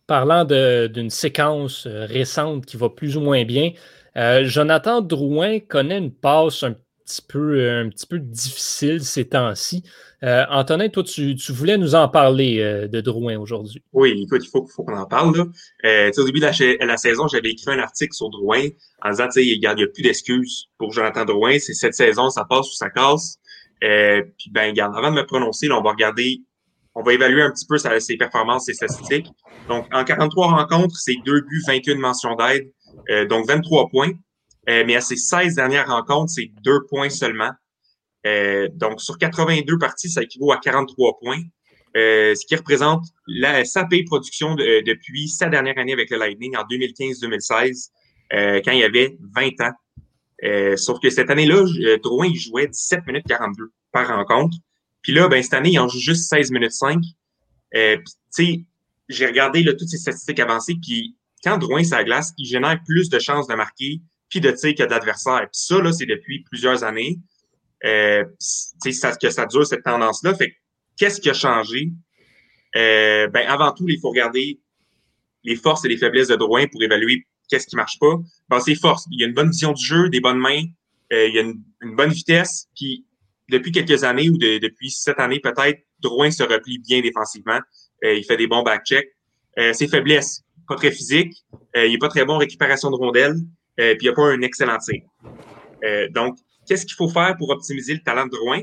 Parlant 0.07 0.45
d'une 0.45 1.09
séquence 1.09 1.85
euh, 1.85 2.05
récente 2.05 2.65
qui 2.65 2.77
va 2.77 2.89
plus 2.89 3.17
ou 3.17 3.21
moins 3.21 3.43
bien, 3.43 3.71
euh, 4.15 4.45
Jonathan 4.45 5.01
Drouin 5.01 5.59
connaît 5.59 5.97
une 5.97 6.13
passe 6.13 6.63
un 6.63 6.75
petit 7.05 7.21
peu, 7.21 7.89
peu 8.09 8.19
difficile 8.19 9.03
ces 9.03 9.25
temps-ci. 9.25 9.83
Euh, 10.23 10.45
Antonin, 10.49 10.89
toi, 10.89 11.03
tu, 11.03 11.35
voulais 11.49 11.77
nous 11.77 11.93
en 11.93 12.09
parler 12.09 12.59
euh, 12.59 12.87
de 12.87 13.01
Drouin 13.01 13.37
aujourd'hui. 13.37 13.83
Oui, 13.93 14.23
écoute, 14.23 14.41
il 14.43 14.49
faut, 14.49 14.65
faut 14.65 14.83
qu'on 14.83 14.97
en 14.97 15.05
parle. 15.05 15.51
Euh, 15.85 16.11
au 16.17 16.23
début 16.23 16.39
de 16.39 16.85
la, 16.85 16.97
saison, 16.97 17.27
j'avais 17.27 17.51
écrit 17.51 17.71
un 17.71 17.79
article 17.79 18.13
sur 18.13 18.29
Drouin 18.29 18.63
en 19.03 19.11
disant, 19.11 19.27
il 19.35 19.59
n'y 19.59 19.65
a 19.67 19.75
plus 19.75 20.01
d'excuses 20.01 20.69
pour 20.79 20.91
Jonathan 20.91 21.23
Drouin. 21.23 21.59
C'est 21.59 21.75
cette 21.75 21.93
saison, 21.93 22.29
ça 22.29 22.45
passe 22.45 22.67
ou 22.67 22.75
ça 22.75 22.89
casse. 22.89 23.37
Euh, 23.83 24.23
puis, 24.39 24.49
ben, 24.49 24.73
avant 24.79 25.11
de 25.11 25.17
me 25.17 25.25
prononcer, 25.25 25.69
on 25.69 25.83
va 25.83 25.91
regarder, 25.91 26.41
on 26.97 27.03
va 27.03 27.13
évaluer 27.13 27.41
un 27.41 27.51
petit 27.51 27.65
peu 27.67 27.77
ses 27.77 28.17
performances, 28.17 28.65
ses 28.65 28.73
statistiques. 28.73 29.27
Donc, 29.67 29.85
en 29.93 30.03
43 30.03 30.47
rencontres, 30.47 30.95
c'est 30.97 31.15
deux 31.25 31.41
buts, 31.41 31.61
21 31.67 31.95
mentions 31.95 32.35
d'aide, 32.35 32.71
donc 33.29 33.47
23 33.47 33.89
points. 33.89 34.11
mais 34.67 34.95
à 34.95 35.01
ses 35.01 35.15
16 35.15 35.55
dernières 35.55 35.87
rencontres, 35.87 36.31
c'est 36.31 36.51
deux 36.63 36.85
points 36.89 37.09
seulement. 37.09 37.51
Euh, 38.27 38.67
donc, 38.73 39.01
sur 39.01 39.17
82 39.17 39.77
parties, 39.77 40.09
ça 40.09 40.21
équivaut 40.21 40.51
à 40.51 40.57
43 40.57 41.19
points, 41.19 41.41
euh, 41.95 42.35
ce 42.35 42.45
qui 42.45 42.55
représente 42.55 43.05
la, 43.27 43.63
sa 43.63 43.85
paye 43.85 44.03
production 44.03 44.55
de, 44.55 44.83
depuis 44.85 45.29
sa 45.29 45.49
dernière 45.49 45.77
année 45.77 45.93
avec 45.93 46.09
le 46.09 46.17
Lightning 46.17 46.55
en 46.57 46.63
2015-2016, 46.63 47.89
euh, 48.33 48.61
quand 48.63 48.71
il 48.71 48.83
avait 48.83 49.17
20 49.35 49.61
ans. 49.61 50.75
sauf 50.77 50.99
que 50.99 51.09
cette 51.09 51.29
année-là, 51.29 51.63
Drouin, 52.03 52.27
il 52.27 52.35
jouait 52.35 52.67
17 52.67 53.07
minutes 53.07 53.25
42 53.27 53.71
par 53.91 54.07
rencontre. 54.07 54.57
Puis 55.07 55.15
là, 55.15 55.29
ben, 55.29 55.41
cette 55.41 55.53
année, 55.53 55.69
il 55.69 55.79
en 55.79 55.87
joue 55.87 56.01
juste 56.01 56.27
16 56.27 56.51
minutes 56.51 56.73
5. 56.73 56.99
tu 57.71 58.03
sais, 58.29 58.65
j'ai 59.07 59.25
regardé 59.25 59.63
là, 59.63 59.73
toutes 59.73 59.87
ces 59.87 59.99
statistiques 59.99 60.41
avancées, 60.41 60.75
puis 60.81 61.15
quand 61.41 61.57
Drouin 61.57 61.81
sa 61.85 62.03
glace, 62.03 62.33
il 62.37 62.45
génère 62.45 62.77
plus 62.85 63.09
de 63.09 63.17
chances 63.17 63.47
de 63.47 63.55
marquer 63.55 64.01
puis 64.27 64.41
de 64.41 64.51
tirs 64.51 64.75
que 64.75 64.83
d'adversaires. 64.83 65.43
Puis 65.43 65.61
ça, 65.61 65.81
là, 65.81 65.93
c'est 65.93 66.07
depuis 66.07 66.43
plusieurs 66.43 66.83
années. 66.83 67.19
Euh, 67.85 68.25
ça, 68.37 69.15
que 69.15 69.29
ça 69.29 69.45
dure, 69.45 69.65
cette 69.65 69.83
tendance-là. 69.83 70.35
Fait 70.35 70.57
qu'est-ce 70.97 71.21
qui 71.21 71.29
a 71.29 71.33
changé? 71.33 71.93
Euh, 72.75 73.29
ben, 73.29 73.47
avant 73.47 73.71
tout, 73.71 73.87
il 73.87 74.01
faut 74.01 74.09
regarder 74.09 74.59
les 75.45 75.55
forces 75.55 75.85
et 75.85 75.87
les 75.87 75.95
faiblesses 75.95 76.27
de 76.27 76.35
Drouin 76.35 76.67
pour 76.67 76.83
évaluer 76.83 77.25
qu'est-ce 77.47 77.67
qui 77.67 77.77
marche 77.77 77.97
pas. 77.97 78.19
Ben, 78.49 78.59
ses 78.59 78.75
forces. 78.75 79.05
Il 79.11 79.21
y 79.21 79.23
a 79.23 79.27
une 79.27 79.33
bonne 79.33 79.51
vision 79.51 79.71
du 79.71 79.85
jeu, 79.85 80.09
des 80.09 80.19
bonnes 80.19 80.39
mains, 80.39 80.63
euh, 81.13 81.27
il 81.27 81.33
y 81.33 81.39
a 81.39 81.43
une, 81.43 81.95
bonne 81.95 82.11
vitesse, 82.11 82.67
puis 82.75 83.05
depuis 83.49 83.71
quelques 83.71 84.03
années 84.03 84.29
ou 84.29 84.37
depuis 84.37 84.91
cette 84.91 85.19
année 85.19 85.39
peut-être, 85.39 85.79
Drouin 85.99 86.31
se 86.31 86.43
replie 86.43 86.79
bien 86.79 87.01
défensivement. 87.01 87.59
Euh, 88.03 88.13
il 88.13 88.23
fait 88.23 88.37
des 88.37 88.47
bons 88.47 88.63
back-checks. 88.63 89.09
Euh, 89.57 89.73
ses 89.73 89.87
faiblesses, 89.87 90.43
pas 90.67 90.75
très 90.75 90.91
physique. 90.91 91.33
il 91.75 91.93
est 91.93 91.97
pas 91.97 92.09
très 92.09 92.25
bon 92.25 92.33
en 92.33 92.37
récupération 92.37 92.91
de 92.91 92.95
rondelles. 92.95 93.37
puis 93.77 93.97
il 94.01 94.09
a 94.09 94.13
pas 94.13 94.27
un 94.27 94.41
excellent 94.41 94.77
tir. 94.77 95.01
donc, 96.11 96.37
Qu'est-ce 96.67 96.85
qu'il 96.85 96.95
faut 96.95 97.07
faire 97.07 97.35
pour 97.37 97.49
optimiser 97.49 97.93
le 97.93 98.01
talent 98.01 98.25
de 98.25 98.31
Drouin? 98.31 98.61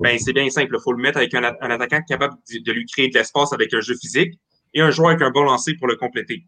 Ben, 0.00 0.18
c'est 0.18 0.34
bien 0.34 0.48
simple. 0.50 0.74
Il 0.76 0.82
faut 0.82 0.92
le 0.92 1.00
mettre 1.00 1.16
avec 1.16 1.32
un, 1.34 1.42
attaquant 1.42 2.02
capable 2.06 2.36
de, 2.50 2.72
lui 2.72 2.84
créer 2.84 3.08
de 3.08 3.14
l'espace 3.14 3.52
avec 3.54 3.72
un 3.72 3.80
jeu 3.80 3.94
physique 3.94 4.38
et 4.74 4.82
un 4.82 4.90
joueur 4.90 5.10
avec 5.10 5.22
un 5.22 5.30
bon 5.30 5.42
lancer 5.42 5.74
pour 5.74 5.86
le 5.86 5.96
compléter. 5.96 6.44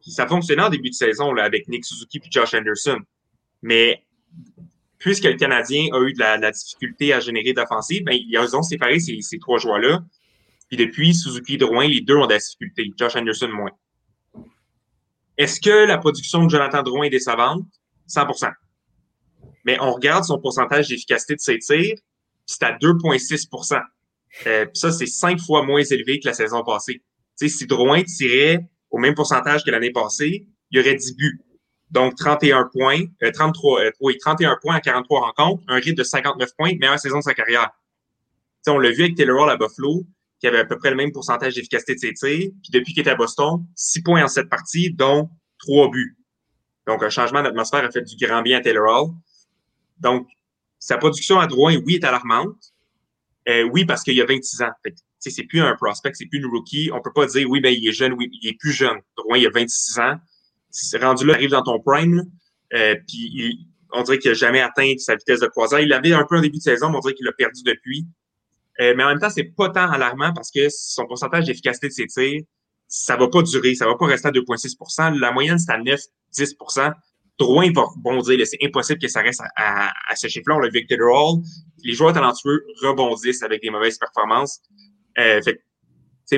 ça 0.00 0.26
fonctionnait 0.26 0.62
en 0.62 0.68
début 0.68 0.90
de 0.90 0.94
saison 0.94 1.32
là, 1.32 1.44
avec 1.44 1.68
Nick 1.68 1.84
Suzuki 1.84 2.18
puis 2.18 2.28
Josh 2.30 2.54
Anderson. 2.54 2.98
Mais 3.62 4.04
puisque 5.02 5.24
le 5.24 5.34
Canadien 5.34 5.88
a 5.92 6.00
eu 6.00 6.12
de 6.12 6.18
la, 6.18 6.50
difficulté 6.50 7.12
à 7.12 7.20
générer 7.20 7.52
d'offensive, 7.52 8.04
ben, 8.04 8.16
ils 8.18 8.56
ont 8.56 8.62
séparé 8.62 8.98
ces, 8.98 9.20
ces 9.20 9.38
trois 9.38 9.58
joueurs-là. 9.58 10.00
Puis 10.68 10.76
depuis, 10.76 11.14
Suzuki 11.14 11.54
et 11.54 11.58
Drouin, 11.58 11.86
les 11.86 12.00
deux 12.00 12.16
ont 12.16 12.26
de 12.26 12.32
la 12.32 12.38
difficulté. 12.38 12.90
Josh 12.96 13.16
Anderson 13.16 13.48
moins. 13.48 13.70
Est-ce 15.36 15.60
que 15.60 15.86
la 15.86 15.98
production 15.98 16.44
de 16.44 16.50
Jonathan 16.50 16.82
Drouin 16.82 17.04
est 17.04 17.10
décevante? 17.10 17.64
100% 18.08 18.52
mais 19.64 19.78
on 19.80 19.92
regarde 19.92 20.24
son 20.24 20.38
pourcentage 20.38 20.88
d'efficacité 20.88 21.34
de 21.36 21.40
ses 21.40 21.58
tirs, 21.58 21.98
c'est 22.46 22.62
à 22.62 22.72
2,6% 22.72 23.80
euh, 24.46 24.66
Ça, 24.74 24.90
c'est 24.90 25.06
cinq 25.06 25.40
fois 25.40 25.64
moins 25.64 25.82
élevé 25.82 26.18
que 26.18 26.26
la 26.26 26.34
saison 26.34 26.64
passée. 26.64 27.02
si 27.36 27.66
Drouin 27.66 28.02
tirait 28.02 28.68
au 28.90 28.98
même 28.98 29.14
pourcentage 29.14 29.64
que 29.64 29.70
l'année 29.70 29.92
passée, 29.92 30.46
il 30.70 30.78
y 30.78 30.80
aurait 30.80 30.94
10 30.94 31.16
buts. 31.16 31.40
Donc, 31.92 32.14
31 32.16 32.70
points, 32.72 33.02
euh, 33.22 33.30
33, 33.30 33.82
euh, 33.82 33.90
oui, 34.00 34.16
31 34.18 34.56
points 34.60 34.76
à 34.76 34.80
43 34.80 35.20
rencontres, 35.20 35.62
un 35.68 35.76
rythme 35.76 35.96
de 35.96 36.02
59 36.02 36.50
points, 36.56 36.72
meilleure 36.80 36.98
saison 36.98 37.18
de 37.18 37.22
sa 37.22 37.34
carrière. 37.34 37.70
on 38.66 38.78
l'a 38.78 38.90
vu 38.90 39.02
avec 39.02 39.14
Taylor 39.14 39.42
Hall 39.42 39.50
à 39.50 39.56
Buffalo, 39.56 40.06
qui 40.40 40.46
avait 40.46 40.60
à 40.60 40.64
peu 40.64 40.78
près 40.78 40.88
le 40.88 40.96
même 40.96 41.12
pourcentage 41.12 41.54
d'efficacité 41.54 41.94
de 41.94 42.00
ses 42.00 42.14
tirs. 42.14 42.50
Puis 42.62 42.70
depuis 42.72 42.94
qu'il 42.94 43.02
était 43.02 43.10
à 43.10 43.14
Boston, 43.14 43.64
6 43.76 44.02
points 44.02 44.24
en 44.24 44.28
7 44.28 44.48
parties, 44.48 44.90
dont 44.90 45.28
3 45.58 45.90
buts. 45.90 46.16
Donc, 46.86 47.02
un 47.02 47.10
changement 47.10 47.42
d'atmosphère 47.42 47.84
a 47.84 47.90
fait 47.90 48.02
du 48.02 48.16
grand 48.16 48.40
bien 48.40 48.58
à 48.58 48.60
Taylor 48.62 48.88
Hall. 48.88 49.10
Donc, 50.00 50.26
sa 50.78 50.96
production 50.96 51.38
à 51.38 51.46
Drouin, 51.46 51.76
oui, 51.84 51.96
est 51.96 52.04
alarmante. 52.04 52.56
Euh, 53.48 53.64
oui, 53.64 53.84
parce 53.84 54.02
qu'il 54.02 54.14
y 54.14 54.22
a 54.22 54.26
26 54.26 54.62
ans. 54.62 54.70
c'est 55.18 55.44
plus 55.44 55.60
un 55.60 55.76
prospect, 55.76 56.12
c'est 56.14 56.26
plus 56.26 56.38
une 56.38 56.46
rookie. 56.46 56.90
On 56.92 57.02
peut 57.02 57.12
pas 57.12 57.26
dire, 57.26 57.48
oui, 57.50 57.60
ben, 57.60 57.72
il 57.72 57.86
est 57.86 57.92
jeune, 57.92 58.14
oui, 58.14 58.30
il 58.32 58.48
est 58.48 58.58
plus 58.58 58.72
jeune. 58.72 58.98
Drouin, 59.16 59.36
il 59.36 59.46
a 59.46 59.50
26 59.50 59.98
ans. 59.98 60.16
C'est 60.72 61.02
rendu 61.02 61.24
là, 61.26 61.34
arrive 61.34 61.50
dans 61.50 61.62
ton 61.62 61.80
prime, 61.80 62.24
euh, 62.74 62.96
puis 63.06 63.68
on 63.92 64.02
dirait 64.02 64.18
qu'il 64.18 64.30
n'a 64.30 64.34
jamais 64.34 64.60
atteint 64.60 64.94
sa 64.98 65.14
vitesse 65.14 65.40
de 65.40 65.46
croisière. 65.46 65.80
Il 65.80 65.88
l'avait 65.88 66.12
un 66.12 66.24
peu 66.24 66.38
en 66.38 66.40
début 66.40 66.58
de 66.58 66.62
saison, 66.62 66.90
mais 66.90 66.96
on 66.96 67.00
dirait 67.00 67.14
qu'il 67.14 67.26
l'a 67.26 67.32
perdu 67.32 67.62
depuis. 67.64 68.06
Euh, 68.80 68.94
mais 68.96 69.04
en 69.04 69.08
même 69.08 69.18
temps, 69.18 69.30
c'est 69.30 69.54
pas 69.54 69.68
tant 69.68 69.90
alarmant 69.90 70.32
parce 70.32 70.50
que 70.50 70.68
son 70.70 71.06
pourcentage 71.06 71.44
d'efficacité 71.44 71.88
de 71.88 71.92
ses 71.92 72.06
tirs, 72.06 72.42
ça 72.88 73.16
va 73.16 73.28
pas 73.28 73.42
durer, 73.42 73.74
ça 73.74 73.86
va 73.86 73.94
pas 73.96 74.06
rester 74.06 74.28
à 74.28 74.30
2,6% 74.32 75.18
La 75.18 75.30
moyenne, 75.30 75.58
c'est 75.58 75.72
à 75.72 75.78
9-10% 75.78 76.92
Drouin 77.38 77.72
va 77.72 77.82
rebondir. 77.82 78.46
C'est 78.46 78.58
impossible 78.62 79.00
que 79.00 79.08
ça 79.08 79.20
reste 79.20 79.42
à, 79.56 79.90
ce 80.14 80.28
chiffre-là. 80.28 80.56
On 80.56 80.58
l'a 80.58 80.68
vu. 80.68 80.86
Les 81.82 81.94
joueurs 81.94 82.12
talentueux 82.12 82.64
rebondissent 82.82 83.42
avec 83.42 83.62
des 83.62 83.70
mauvaises 83.70 83.98
performances. 83.98 84.60
Euh, 85.18 85.40
fait 85.42 85.60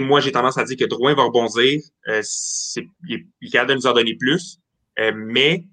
moi, 0.00 0.20
j'ai 0.20 0.32
tendance 0.32 0.58
à 0.58 0.64
dire 0.64 0.76
que 0.76 0.84
Drouin 0.84 1.14
va 1.14 1.24
rebondir. 1.24 1.80
Euh, 2.08 2.22
il, 3.08 3.26
est 3.42 3.50
capable 3.50 3.70
de 3.70 3.74
nous 3.76 3.86
en 3.86 3.92
donner 3.92 4.14
plus. 4.14 4.60
Euh, 4.98 5.12
mais 5.14 5.66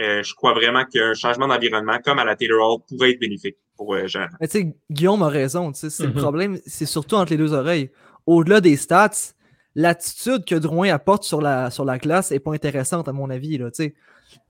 euh, 0.00 0.22
je 0.22 0.34
crois 0.34 0.54
vraiment 0.54 0.84
qu'un 0.84 1.14
changement 1.14 1.46
d'environnement 1.46 1.98
comme 2.04 2.18
à 2.18 2.24
la 2.24 2.34
Taylor 2.34 2.68
Hall 2.68 2.80
pourrait 2.88 3.12
être 3.12 3.20
bénéfique 3.20 3.56
pour 3.76 3.94
euh, 3.94 4.06
Jonathan. 4.06 4.36
Mais 4.40 4.48
tu 4.48 4.58
sais, 4.58 4.76
Guillaume 4.90 5.22
a 5.22 5.28
raison. 5.28 5.72
C'est 5.72 5.86
le 6.00 6.08
mm-hmm. 6.08 6.14
problème, 6.14 6.58
c'est 6.66 6.86
surtout 6.86 7.16
entre 7.16 7.32
les 7.32 7.38
deux 7.38 7.52
oreilles. 7.52 7.90
Au-delà 8.26 8.60
des 8.60 8.76
stats, 8.76 9.34
l'attitude 9.74 10.44
que 10.44 10.54
Drouin 10.56 10.92
apporte 10.92 11.24
sur 11.24 11.40
la, 11.40 11.70
sur 11.70 11.84
la 11.84 11.98
glace 11.98 12.30
n'est 12.30 12.40
pas 12.40 12.52
intéressante, 12.52 13.06
à 13.08 13.12
mon 13.12 13.30
avis. 13.30 13.58
Là, 13.58 13.70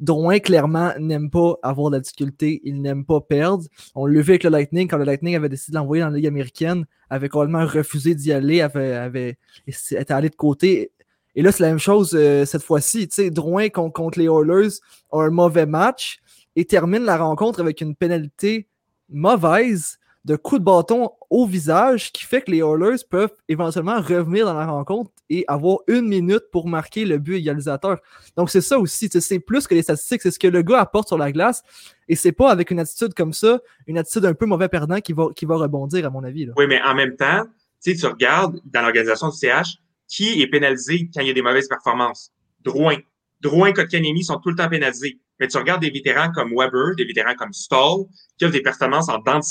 Drouin, 0.01 0.39
clairement, 0.39 0.93
n'aime 0.99 1.31
pas 1.31 1.55
avoir 1.63 1.91
de 1.91 1.97
la 1.97 2.01
difficulté. 2.01 2.61
Il 2.65 2.83
n'aime 2.83 3.05
pas 3.05 3.21
perdre. 3.21 3.65
On 3.95 4.07
l'a 4.07 4.21
vu 4.21 4.33
avec 4.33 4.45
le 4.45 4.51
Lightning, 4.51 4.89
quand 4.89 4.99
le 4.99 5.05
Lightning 5.05 5.37
avait 5.37 5.49
décidé 5.49 5.73
de 5.73 5.79
l'envoyer 5.79 6.03
dans 6.03 6.11
la 6.11 6.17
Ligue 6.17 6.27
américaine, 6.27 6.87
avait 7.11 7.29
complètement 7.29 7.67
refusé 7.67 8.15
d'y 8.15 8.33
aller, 8.33 8.61
avait, 8.61 8.93
avait 8.93 9.39
était 9.67 10.13
allé 10.13 10.29
de 10.29 10.37
côté. 10.37 10.93
Et 11.35 11.43
là, 11.43 11.53
c'est 11.53 11.63
la 11.63 11.71
même 11.71 11.79
chose 11.79 12.13
euh, 12.15 12.45
cette 12.45 12.63
fois-ci. 12.63 13.09
Drouin 13.31 13.69
contre, 13.69 13.93
contre 13.93 14.19
les 14.19 14.27
Oilers 14.27 14.79
a 15.13 15.19
un 15.19 15.31
mauvais 15.31 15.67
match 15.67 16.21
et 16.57 16.65
termine 16.65 17.05
la 17.05 17.17
rencontre 17.17 17.61
avec 17.61 17.81
une 17.81 17.97
pénalité 17.97 18.69
mauvaise 19.09 19.99
de 20.25 20.37
coups 20.37 20.61
de 20.61 20.65
bâton 20.65 21.11
au 21.29 21.47
visage 21.47 22.13
qui 22.13 22.25
fait 22.25 22.41
que 22.41 22.51
les 22.51 22.59
Oilers 22.59 23.05
peuvent 23.09 23.35
éventuellement 23.49 24.01
revenir 24.01 24.47
dans 24.47 24.55
la 24.55 24.67
rencontre 24.67 25.11
et 25.29 25.45
avoir 25.49 25.79
une 25.87 26.09
minute 26.09 26.45
pour 26.51 26.67
marquer 26.67 27.05
le 27.05 27.19
but 27.19 27.37
égalisateur. 27.37 27.99
Donc 28.37 28.51
c'est 28.51 28.61
ça 28.61 28.79
aussi, 28.79 29.09
c'est 29.11 29.39
plus 29.39 29.67
que 29.67 29.75
les 29.75 29.83
statistiques, 29.83 30.23
c'est 30.23 30.31
ce 30.31 30.39
que 30.39 30.47
le 30.47 30.63
gars 30.63 30.81
apporte 30.81 31.09
sur 31.09 31.19
la 31.19 31.31
glace 31.31 31.63
et 32.09 32.17
c'est 32.17 32.33
pas 32.33 32.51
avec 32.51 32.71
une 32.71 32.81
attitude 32.81 33.13
comme 33.15 33.33
ça, 33.33 33.61
une 33.87 33.99
attitude 33.99 34.25
un 34.25 34.35
peu 34.35 34.47
mauvais 34.47 34.69
perdant 34.69 35.01
qui 35.01 35.13
va, 35.13 35.29
qui 35.37 35.45
va 35.45 35.57
rebondir 35.57 36.07
à 36.07 36.11
mon 36.11 36.25
avis. 36.25 36.49
Oui, 36.57 36.67
mais 36.67 36.81
en 36.83 36.95
même 36.95 37.17
temps, 37.17 37.45
tu 37.83 38.07
regardes 38.07 38.61
dans 38.65 38.81
l'organisation 38.81 39.29
du 39.29 39.37
CH, 39.37 39.79
qui 40.09 40.41
est 40.41 40.47
pénalisé 40.47 41.11
quand 41.13 41.21
il 41.21 41.29
y 41.29 41.31
a 41.31 41.35
des 41.35 41.43
mauvaises 41.43 41.69
performances? 41.69 42.33
Drouin. 42.63 42.97
Drouin 43.41 43.73
Kotkaniemi 43.73 44.25
sont 44.25 44.39
tout 44.39 44.51
le 44.51 44.57
temps 44.57 44.69
pénalisés. 44.69 45.19
Mais 45.39 45.49
tu 45.49 45.59
regardes 45.59 45.83
des 45.83 45.91
vétérans 45.91 46.31
comme 46.33 46.53
Weber, 46.57 46.95
des 46.97 47.05
vétérans 47.05 47.35
comme 47.35 47.53
Stall, 47.53 48.05
qui 48.39 48.47
ont 48.47 48.51
des 48.51 48.63
performances 48.63 49.09
en 49.09 49.19
dents 49.19 49.43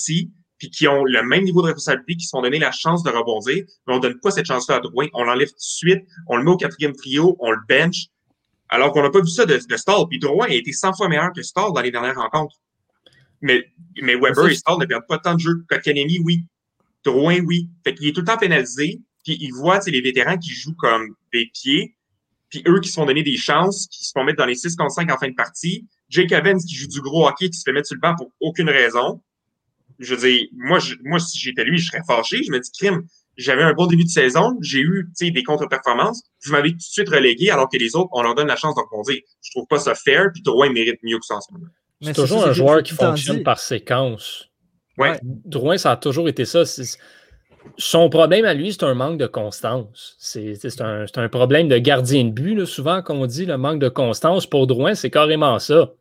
puis 0.63 0.69
qui 0.69 0.87
ont 0.87 1.03
le 1.03 1.23
même 1.23 1.43
niveau 1.43 1.61
de 1.61 1.67
responsabilité, 1.67 2.15
qui 2.15 2.25
se 2.25 2.29
font 2.29 2.41
donner 2.41 2.57
la 2.57 2.71
chance 2.71 3.03
de 3.03 3.09
rebondir, 3.09 3.65
mais 3.85 3.93
on 3.93 3.99
donne 3.99 4.17
pas 4.21 4.31
cette 4.31 4.45
chance-là 4.45 4.75
à 4.75 4.79
Drouin. 4.79 5.07
On 5.13 5.25
l'enlève 5.25 5.49
tout 5.49 5.55
de 5.55 5.59
suite, 5.59 6.05
on 6.29 6.37
le 6.37 6.43
met 6.45 6.51
au 6.51 6.55
quatrième 6.55 6.93
trio, 6.93 7.35
on 7.41 7.51
le 7.51 7.57
bench, 7.67 8.05
alors 8.69 8.93
qu'on 8.93 9.03
n'a 9.03 9.09
pas 9.09 9.19
vu 9.19 9.27
ça 9.27 9.45
de, 9.45 9.57
de 9.57 9.75
Stall. 9.75 10.07
Puis 10.09 10.19
Drouin 10.19 10.45
a 10.45 10.53
été 10.53 10.71
100 10.71 10.93
fois 10.93 11.09
meilleur 11.09 11.33
que 11.35 11.41
Stall 11.41 11.73
dans 11.73 11.81
les 11.81 11.91
dernières 11.91 12.15
rencontres. 12.15 12.55
Mais, 13.41 13.65
mais 14.01 14.15
Weber 14.15 14.47
et 14.47 14.55
Stall 14.55 14.79
ne 14.79 14.85
perdent 14.85 15.05
pas 15.05 15.17
tant 15.17 15.33
de 15.33 15.41
jeu. 15.41 15.65
Kotkanemi, 15.67 16.19
oui. 16.23 16.45
Drouin, 17.03 17.41
oui. 17.41 17.67
Fait 17.83 17.93
qu'il 17.93 18.07
est 18.07 18.13
tout 18.13 18.21
le 18.21 18.27
temps 18.27 18.37
pénalisé, 18.37 19.01
puis 19.25 19.37
il 19.41 19.51
voit 19.51 19.81
les 19.85 19.99
vétérans 19.99 20.37
qui 20.37 20.51
jouent 20.51 20.77
comme 20.77 21.13
des 21.33 21.51
pieds, 21.53 21.97
puis 22.49 22.63
eux 22.69 22.79
qui 22.79 22.87
se 22.87 22.93
font 22.93 23.05
donner 23.05 23.23
des 23.23 23.35
chances, 23.35 23.87
qui 23.87 24.05
se 24.05 24.13
font 24.13 24.23
mettre 24.23 24.37
dans 24.37 24.45
les 24.45 24.55
6 24.55 24.77
contre 24.77 24.93
5 24.93 25.11
en 25.11 25.17
fin 25.17 25.27
de 25.27 25.35
partie. 25.35 25.85
Jake 26.07 26.31
Evans 26.31 26.57
qui 26.57 26.75
joue 26.75 26.87
du 26.87 27.01
gros 27.01 27.27
hockey, 27.27 27.49
qui 27.49 27.57
se 27.57 27.63
fait 27.65 27.73
mettre 27.73 27.87
sur 27.87 27.95
le 27.95 27.99
banc 27.99 28.15
pour 28.15 28.31
aucune 28.39 28.69
raison 28.69 29.21
je 29.99 30.15
veux 30.15 30.27
dire, 30.27 30.47
moi, 30.53 30.79
moi 31.03 31.19
si 31.19 31.39
j'étais 31.39 31.63
lui, 31.63 31.77
je 31.77 31.87
serais 31.87 32.03
fâché. 32.07 32.43
Je 32.43 32.51
me 32.51 32.59
dis, 32.59 32.71
crime, 32.71 33.03
j'avais 33.37 33.63
un 33.63 33.73
bon 33.73 33.87
début 33.87 34.03
de 34.03 34.09
saison, 34.09 34.57
j'ai 34.61 34.79
eu 34.79 35.09
des 35.19 35.43
contre-performances, 35.43 36.23
je 36.39 36.51
m'avais 36.51 36.69
tout 36.69 36.77
de 36.77 36.81
suite 36.81 37.09
relégué 37.09 37.49
alors 37.49 37.67
que 37.69 37.77
les 37.77 37.95
autres, 37.95 38.09
on 38.11 38.21
leur 38.21 38.35
donne 38.35 38.47
la 38.47 38.55
chance 38.55 38.75
de 38.75 38.81
rebondir. 38.81 39.17
Je 39.41 39.51
trouve 39.51 39.67
pas 39.67 39.79
ça 39.79 39.95
fair, 39.95 40.29
puis 40.33 40.43
Drouin 40.43 40.71
mérite 40.71 40.99
mieux 41.03 41.17
que 41.17 41.25
ça 41.25 41.35
en 41.35 41.41
ce 41.41 41.51
moment. 41.51 41.65
C'est 42.01 42.09
Mais 42.09 42.13
toujours 42.13 42.41
ça, 42.41 42.49
un 42.49 42.53
joueur 42.53 42.83
qui 42.83 42.93
fonctionne 42.93 43.37
dit. 43.37 43.43
par 43.43 43.59
séquence. 43.59 44.49
Ouais. 44.97 45.19
Drouin, 45.23 45.77
ça 45.77 45.91
a 45.91 45.97
toujours 45.97 46.27
été 46.29 46.45
ça. 46.45 46.63
Son 47.77 48.09
problème 48.09 48.45
à 48.45 48.53
lui, 48.53 48.73
c'est 48.73 48.83
un 48.83 48.93
manque 48.93 49.17
de 49.17 49.25
constance. 49.25 50.15
C'est 50.19 50.55
c'est 50.55 50.81
un, 50.81 51.07
c'est 51.07 51.17
un 51.17 51.29
problème 51.29 51.69
de 51.69 51.77
gardien 51.77 52.25
de 52.25 52.29
but, 52.29 52.55
là, 52.55 52.65
souvent, 52.65 53.01
qu'on 53.01 53.25
dit, 53.25 53.45
le 53.45 53.57
manque 53.57 53.79
de 53.79 53.89
constance. 53.89 54.45
Pour 54.45 54.67
Drouin, 54.67 54.95
c'est 54.95 55.09
carrément 55.09 55.57
ça. 55.59 55.93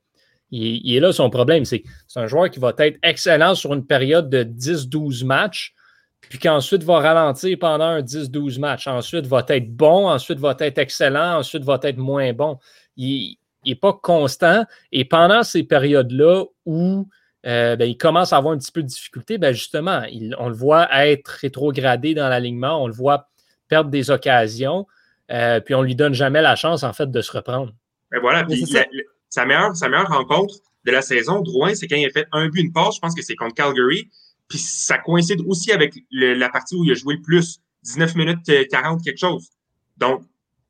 Il, 0.53 0.65
est- 0.65 0.81
il 0.85 0.95
est 0.97 1.01
là 1.01 1.13
son 1.13 1.29
problème. 1.31 1.65
C'est 1.65 1.83
c'est 2.07 2.21
un 2.21 2.27
joueur 2.29 2.49
qui 2.51 2.61
va 2.61 2.73
être 2.79 2.99
excellent 3.03 3.55
sur 3.57 3.73
une 3.75 3.85
période 3.85 4.31
de 4.31 4.45
10-12 4.45 5.25
matchs, 5.25 5.75
puis 6.21 6.39
qu'ensuite 6.39 6.83
va 6.85 7.01
ralentir 7.01 7.59
pendant 7.59 7.85
un 7.87 8.01
10-12 8.03 8.59
matchs. 8.61 8.87
Ensuite 8.87 9.27
va 9.27 9.45
être 9.49 9.75
bon, 9.75 10.09
ensuite 10.09 10.39
va 10.39 10.55
être 10.61 10.79
excellent, 10.79 11.39
ensuite 11.39 11.65
va 11.65 11.79
être 11.83 11.97
moins 11.99 12.33
bon. 12.33 12.59
Il 12.97 13.37
n'est 13.67 13.75
pas 13.75 13.93
constant. 13.93 14.65
Et 14.93 15.05
pendant 15.05 15.43
ces 15.43 15.65
périodes-là 15.65 16.45
où 16.67 17.09
euh, 17.45 17.75
ben, 17.75 17.87
il 17.87 17.97
commence 17.97 18.33
à 18.33 18.37
avoir 18.37 18.55
un 18.55 18.59
petit 18.59 18.71
peu 18.71 18.83
de 18.85 18.87
difficulté, 18.87 19.37
ben, 19.37 19.53
justement, 19.53 20.03
il- 20.05 20.37
on 20.39 20.49
le 20.49 20.55
voit 20.55 20.87
être 21.05 21.27
rétrogradé 21.27 22.15
dans 22.15 22.29
l'alignement, 22.29 22.81
on 22.81 22.87
le 22.87 22.93
voit 22.93 23.31
perdre 23.67 23.91
des 23.91 24.13
occasions, 24.13 24.87
euh, 25.33 25.59
puis 25.59 25.75
on 25.75 25.83
lui 25.83 25.97
donne 25.97 26.15
jamais 26.15 26.41
la 26.41 26.55
chance, 26.55 26.85
en 26.85 26.93
fait, 26.93 27.11
de 27.11 27.21
se 27.21 27.33
reprendre. 27.33 27.73
Ben 28.13 28.21
voilà, 28.21 28.45
puis 28.45 28.65
la- 28.75 28.85
sa, 29.33 29.47
meilleure, 29.47 29.75
sa 29.75 29.89
meilleure 29.89 30.09
rencontre 30.09 30.55
de 30.85 30.91
la 30.91 31.01
saison, 31.01 31.41
Drouin, 31.41 31.75
c'est 31.75 31.87
quand 31.89 31.97
il 31.97 32.05
a 32.07 32.11
fait 32.11 32.27
un 32.33 32.49
but, 32.49 32.61
une 32.61 32.73
passe, 32.73 32.97
je 32.97 33.01
pense 33.01 33.15
que 33.15 33.23
c'est 33.23 33.35
contre 33.37 33.55
Calgary, 33.55 34.11
puis 34.49 34.59
ça 34.59 34.99
coïncide 34.99 35.41
aussi 35.47 35.73
avec 35.73 35.95
le- 36.11 36.35
la 36.35 36.51
partie 36.51 36.75
où 36.75 36.85
il 36.85 36.91
a 36.91 36.95
joué 36.95 37.15
le 37.15 37.23
plus, 37.23 37.61
19 37.85 38.15
minutes 38.17 38.47
euh, 38.51 38.65
40 38.71 39.03
quelque 39.03 39.19
chose. 39.19 39.49
Donc, 39.97 40.21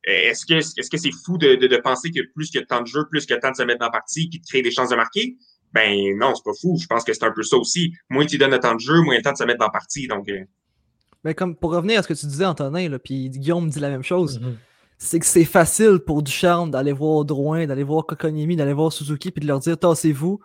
euh, 0.09 0.11
est-ce 0.31 0.47
que 0.47 0.55
est-ce 0.55 0.89
que 0.91 0.97
c'est 0.97 1.11
fou 1.25 1.39
de, 1.39 1.57
de, 1.57 1.67
de 1.67 1.77
penser 1.79 2.11
que 2.11 2.21
plus 2.35 2.51
que 2.51 2.59
temps 2.61 2.83
de 2.83 2.87
jeu, 2.87 3.05
plus 3.11 3.27
que 3.27 3.35
temps 3.35 3.51
de 3.51 3.57
se 3.57 3.63
mettre 3.65 3.81
dans 3.81 3.87
la 3.87 3.93
partie, 3.93 4.29
puis 4.29 4.39
de 4.39 4.45
créer 4.47 4.63
des 4.63 4.71
chances 4.71 4.91
de 4.91 4.97
marquer? 4.97 5.37
Ben 5.73 6.17
non, 6.19 6.35
c'est 6.35 6.45
pas 6.45 6.53
fou. 6.61 6.77
Je 6.81 6.87
pense 6.87 7.03
que 7.03 7.13
c'est 7.13 7.25
un 7.25 7.33
peu 7.33 7.43
ça 7.43 7.57
aussi. 7.57 7.93
Moins 8.11 8.27
tu 8.27 8.37
donnes 8.39 8.51
le 8.51 8.61
temps 8.61 8.75
de 8.75 8.81
jeu, 8.81 9.01
moins 9.01 9.17
le 9.17 9.23
temps 9.23 9.33
de 9.33 9.39
se 9.39 9.45
mettre 9.45 9.59
dans 9.61 9.67
la 9.67 9.73
partie. 9.73 10.07
Donc, 10.07 10.29
euh, 10.29 10.45
Mais 11.25 11.35
comme 11.35 11.57
pour 11.57 11.73
revenir 11.73 11.99
à 11.99 12.03
ce 12.03 12.09
que 12.09 12.15
tu 12.15 12.27
disais, 12.27 12.45
Antonin, 12.45 12.89
là, 12.89 12.99
puis 12.99 13.31
Guillaume 13.31 13.65
me 13.67 13.71
dit 13.71 13.81
la 13.81 13.89
même 13.91 14.03
chose, 14.03 14.39
Mhm. 14.41 14.57
C'est 15.03 15.19
que 15.19 15.27
c'est 15.27 15.45
facile 15.45 15.99
pour 15.99 16.23
Ducharme 16.23 16.71
d'aller 16.71 16.93
voir 16.93 17.25
Drouin, 17.25 17.67
d'aller 17.67 17.83
voir 17.83 18.07
Kokoniemi, 18.07 18.55
d'aller 18.55 18.73
voir 18.73 18.93
Suzuki, 18.93 19.33
puis 19.33 19.43
de 19.43 19.49
leur 19.49 19.59
dire 19.59 19.77
tassez-vous, 19.77 20.39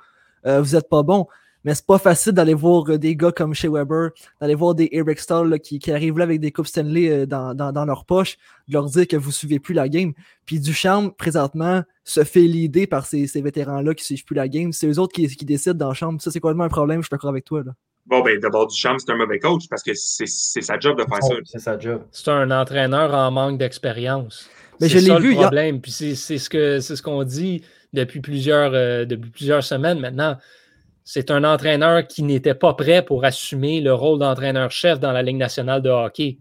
euh, 0.48 0.62
vous 0.62 0.76
êtes 0.76 0.90
pas 0.90 1.04
bon. 1.04 1.28
Mais 1.64 1.76
c'est 1.76 1.86
pas 1.86 2.00
facile 2.00 2.32
d'aller 2.32 2.56
voir 2.56 2.90
euh, 2.90 2.98
des 2.98 3.16
gars 3.16 3.32
comme 3.32 3.54
chez 3.54 3.68
Weber, 3.68 4.10
d'aller 4.42 4.56
voir 4.56 4.74
des 4.74 4.90
Eric 4.92 5.20
Stahl 5.20 5.48
là, 5.48 5.60
qui, 5.60 5.78
qui 5.78 5.92
arrivent 5.92 6.18
là 6.18 6.24
avec 6.24 6.40
des 6.40 6.52
coupes 6.52 6.66
Stanley 6.66 7.10
euh, 7.10 7.26
dans, 7.28 7.54
dans, 7.54 7.72
dans 7.72 7.86
leur 7.86 8.04
poche, 8.06 8.38
de 8.68 8.74
leur 8.74 8.86
dire 8.86 9.08
que 9.08 9.16
vous 9.16 9.32
suivez 9.32 9.60
plus 9.60 9.76
la 9.76 9.90
game. 9.90 10.14
Puis 10.48 10.60
Ducharme, 10.60 11.12
présentement, 11.12 11.84
se 12.04 12.24
fait 12.24 12.42
l'idée 12.42 12.88
par 12.88 13.06
ces, 13.06 13.28
ces 13.28 13.42
vétérans-là 13.42 13.94
qui 13.94 14.04
suivent 14.04 14.26
plus 14.26 14.36
la 14.36 14.48
game. 14.48 14.74
C'est 14.74 14.88
eux 14.88 14.98
autres 14.98 15.14
qui, 15.14 15.28
qui 15.28 15.46
décident 15.46 15.76
dans 15.76 15.90
la 15.90 15.94
chambre. 15.94 16.20
Ça, 16.20 16.32
c'est 16.32 16.40
complètement 16.40 16.64
un 16.64 16.70
problème, 16.70 17.02
je 17.02 17.08
suis 17.08 17.12
d'accord 17.12 17.30
avec 17.30 17.46
toi. 17.46 17.64
Là. 17.64 17.74
Bon, 18.08 18.22
ben 18.22 18.40
d'abord, 18.40 18.68
Duchamp, 18.68 18.98
c'est 19.00 19.12
un 19.12 19.16
mauvais 19.16 19.40
coach 19.40 19.64
parce 19.70 19.84
que 19.84 19.94
c'est 19.94 20.26
c'est 20.28 20.62
sa 20.62 20.80
job 20.80 20.98
de 20.98 21.04
faire 21.04 21.22
ça. 21.24 21.36
C'est 21.46 21.60
sa 21.60 21.78
job. 21.80 22.04
C'est 22.12 22.30
un 22.32 22.50
entraîneur 22.52 23.14
en 23.14 23.32
manque 23.32 23.58
d'expérience. 23.58 24.50
Mais 24.80 24.90
C'est 24.90 25.00
je 25.00 25.06
l'ai 25.12 25.20
vu, 25.20 25.28
le 25.30 25.34
il 25.34 25.36
y 25.36 25.40
a- 25.40 25.42
problème. 25.44 25.82
Puis 25.82 25.92
c'est 25.92 26.16
c'est 26.16 26.38
ce 26.38 26.50
que 26.50 26.80
c'est 26.80 26.96
ce 26.96 27.02
qu'on 27.02 27.24
dit 27.24 27.64
depuis 27.94 28.20
plusieurs, 28.20 28.72
euh, 28.74 29.06
depuis 29.06 29.30
plusieurs 29.32 29.64
semaines 29.64 30.00
maintenant. 30.00 30.38
C'est 31.04 31.32
un 31.32 31.44
entraîneur 31.46 32.06
qui 32.06 32.22
n'était 32.24 32.54
pas 32.54 32.74
prêt 32.74 33.02
pour 33.04 33.24
assumer 33.24 33.80
le 33.80 33.94
rôle 33.94 34.20
d'entraîneur-chef 34.20 35.00
dans 35.00 35.14
la 35.14 35.22
Ligue 35.24 35.38
nationale 35.38 35.82
de 35.82 35.90
hockey. 35.90 36.38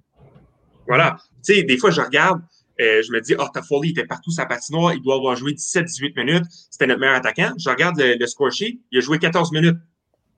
Voilà. 0.88 1.16
Tu 1.46 1.54
sais, 1.54 1.62
des 1.62 1.78
fois, 1.78 1.90
je 1.92 2.00
regarde, 2.00 2.40
euh, 2.80 3.00
je 3.00 3.12
me 3.12 3.20
dis, 3.20 3.34
oh, 3.38 3.44
Toffoli 3.54 3.90
était 3.90 4.04
partout 4.06 4.32
sa 4.32 4.44
patinoire, 4.44 4.92
il 4.92 5.00
doit 5.02 5.14
avoir 5.14 5.36
joué 5.36 5.52
17-18 5.52 6.14
minutes, 6.16 6.44
c'était 6.70 6.88
notre 6.88 7.00
meilleur 7.00 7.14
attaquant. 7.16 7.52
Je 7.58 7.70
regarde 7.70 7.96
le, 7.98 8.16
le 8.18 8.26
score 8.26 8.50
sheet, 8.50 8.80
il 8.90 8.98
a 8.98 9.00
joué 9.00 9.18
14 9.20 9.52
minutes. 9.52 9.76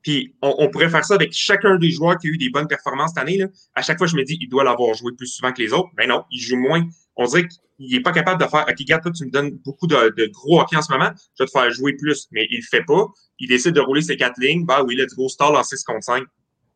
Puis, 0.01 0.33
on, 0.41 0.69
pourrait 0.69 0.89
faire 0.89 1.03
ça 1.03 1.15
avec 1.15 1.33
chacun 1.33 1.75
des 1.77 1.91
joueurs 1.91 2.17
qui 2.17 2.27
a 2.27 2.29
eu 2.31 2.37
des 2.37 2.49
bonnes 2.49 2.67
performances 2.67 3.11
cette 3.13 3.21
année. 3.21 3.43
À 3.75 3.81
chaque 3.81 3.97
fois, 3.97 4.07
je 4.07 4.15
me 4.15 4.23
dis, 4.23 4.37
il 4.39 4.47
doit 4.47 4.63
l'avoir 4.63 4.93
joué 4.93 5.11
plus 5.13 5.27
souvent 5.27 5.51
que 5.51 5.61
les 5.61 5.73
autres. 5.73 5.89
Ben 5.97 6.07
non, 6.07 6.23
il 6.31 6.39
joue 6.39 6.57
moins. 6.57 6.87
On 7.17 7.25
dirait 7.25 7.47
qu'il 7.47 7.91
n'est 7.91 8.01
pas 8.01 8.13
capable 8.13 8.41
de 8.41 8.47
faire, 8.47 8.65
OK, 8.67 8.75
regarde, 8.79 9.03
toi, 9.03 9.11
tu 9.11 9.25
me 9.25 9.29
donnes 9.29 9.51
beaucoup 9.65 9.87
de, 9.87 10.31
gros 10.31 10.61
hockey 10.61 10.77
en 10.77 10.81
ce 10.81 10.91
moment, 10.91 11.11
je 11.37 11.43
vais 11.43 11.47
te 11.47 11.51
faire 11.51 11.69
jouer 11.71 11.93
plus. 11.97 12.27
Mais 12.31 12.47
il 12.49 12.57
le 12.57 12.63
fait 12.63 12.83
pas. 12.83 13.07
Il 13.39 13.49
décide 13.49 13.73
de 13.73 13.81
rouler 13.81 14.01
ses 14.01 14.15
quatre 14.15 14.39
lignes. 14.39 14.65
Bah 14.65 14.83
oui, 14.83 14.95
let's 14.95 15.13
go, 15.15 15.27
stall 15.27 15.55
en 15.55 15.63
6 15.63 15.83
contre 15.83 16.03
5. 16.03 16.23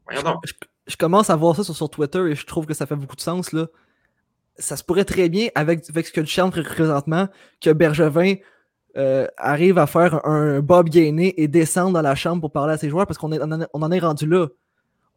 Voyons 0.05 0.21
donc. 0.21 0.43
je, 0.87 0.97
commence 0.97 1.29
à 1.29 1.35
voir 1.37 1.55
ça 1.55 1.63
sur, 1.63 1.89
Twitter 1.89 2.25
et 2.29 2.35
je 2.35 2.45
trouve 2.45 2.65
que 2.65 2.73
ça 2.73 2.85
fait 2.85 2.97
beaucoup 2.97 3.15
de 3.15 3.21
sens. 3.21 3.53
Là. 3.53 3.67
Ça 4.57 4.75
se 4.75 4.83
pourrait 4.83 5.05
très 5.05 5.29
bien, 5.29 5.47
avec, 5.55 5.89
avec 5.89 6.07
ce 6.07 6.11
que 6.11 6.19
le 6.19 6.27
fait 6.27 6.63
présentement, 6.63 7.29
que 7.61 7.69
Bergevin 7.69 8.35
euh, 8.97 9.25
arrive 9.37 9.77
à 9.77 9.87
faire 9.87 10.25
un, 10.25 10.59
Bob 10.59 10.89
Gainé 10.89 11.33
et 11.41 11.47
descendre 11.47 11.93
dans 11.93 12.01
la 12.01 12.15
chambre 12.15 12.41
pour 12.41 12.51
parler 12.51 12.73
à 12.73 12.77
ses 12.77 12.89
joueurs 12.89 13.07
parce 13.07 13.17
qu'on 13.17 13.31
est- 13.31 13.39
on 13.41 13.51
en, 13.51 13.61
est- 13.61 13.67
on 13.73 13.81
en 13.81 13.91
est 13.91 13.99
rendu 13.99 14.25
là. 14.27 14.47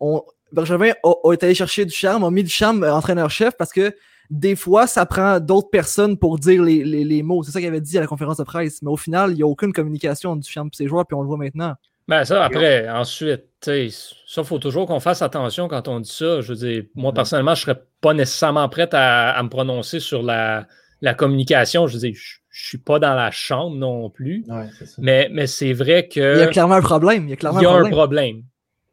On, 0.01 0.23
Bergevin 0.53 0.93
a, 1.05 1.13
a 1.25 1.33
été 1.35 1.47
allé 1.47 1.55
chercher 1.55 1.85
du 1.85 1.95
charme, 1.95 2.25
a 2.25 2.31
mis 2.31 2.43
du 2.43 2.51
charme 2.51 2.85
euh, 2.85 2.95
entraîneur-chef 2.95 3.55
parce 3.59 3.73
que 3.73 3.95
des 4.31 4.57
fois, 4.57 4.87
ça 4.87 5.07
prend 5.07 5.39
d'autres 5.41 5.71
personnes 5.71 6.17
pour 6.19 6.39
dire 6.39 6.63
les, 6.63 6.83
les- 6.85 7.05
les 7.05 7.23
mots. 7.23 7.43
C'est 7.45 7.53
ça 7.53 7.61
qu'il 7.61 7.69
avait 7.69 7.81
dit 7.81 7.97
à 7.97 8.01
la 8.01 8.07
conférence 8.07 8.39
de 8.39 8.45
presse. 8.45 8.83
Mais 8.83 8.91
au 8.91 8.97
final, 8.97 9.31
il 9.33 9.37
n'y 9.37 9.43
a 9.43 9.47
aucune 9.47 9.73
communication 9.73 10.31
entre 10.33 10.41
Duchamp 10.43 10.67
et 10.67 10.77
ses 10.77 10.89
joueurs, 10.89 11.07
puis 11.07 11.15
on 11.15 11.21
le 11.23 11.29
voit 11.29 11.37
maintenant. 11.37 11.75
Ben 12.09 12.25
ça, 12.25 12.45
après, 12.45 12.89
ensuite, 12.89 13.43
tu 13.61 13.71
sais, 13.71 13.89
ça, 14.27 14.41
il 14.43 14.47
faut 14.47 14.59
toujours 14.59 14.87
qu'on 14.87 15.01
fasse 15.01 15.23
attention 15.23 15.67
quand 15.69 15.87
on 15.89 16.01
dit 16.01 16.11
ça. 16.11 16.41
Je 16.41 16.53
veux 16.53 16.59
dire, 16.59 16.85
moi, 16.95 17.13
personnellement, 17.13 17.55
je 17.57 17.61
ne 17.63 17.75
serais 17.75 17.83
pas 18.01 18.15
nécessairement 18.15 18.69
prêt 18.69 18.89
à, 18.95 19.31
à 19.31 19.43
me 19.43 19.49
prononcer 19.49 19.99
sur 20.01 20.23
la, 20.23 20.67
la 21.01 21.15
communication. 21.15 21.87
Je 21.87 21.99
dire, 21.99 22.15
je 22.15 22.39
ne 22.39 22.67
suis 22.69 22.79
pas 22.79 22.99
dans 22.99 23.15
la 23.15 23.31
chambre 23.31 23.77
non 23.77 24.11
plus. 24.11 24.45
Ouais, 24.49 24.69
c'est 24.79 24.87
ça. 24.87 24.95
Mais, 24.99 25.29
mais 25.31 25.47
c'est 25.47 25.73
vrai 25.73 26.09
que. 26.09 26.37
Il 26.37 26.41
y 26.41 26.43
a 26.43 26.47
clairement 26.49 26.75
un 26.77 26.83
problème. 26.83 27.25
Il 27.25 27.31
y 27.31 27.33
a 27.33 27.37
clairement 27.37 27.61
il 27.61 27.65
y 27.65 27.67
a 27.67 27.71
un 27.71 27.85
un 27.85 27.91
problème. 27.91 27.93
problème. 27.93 28.37
Tu 28.39 28.45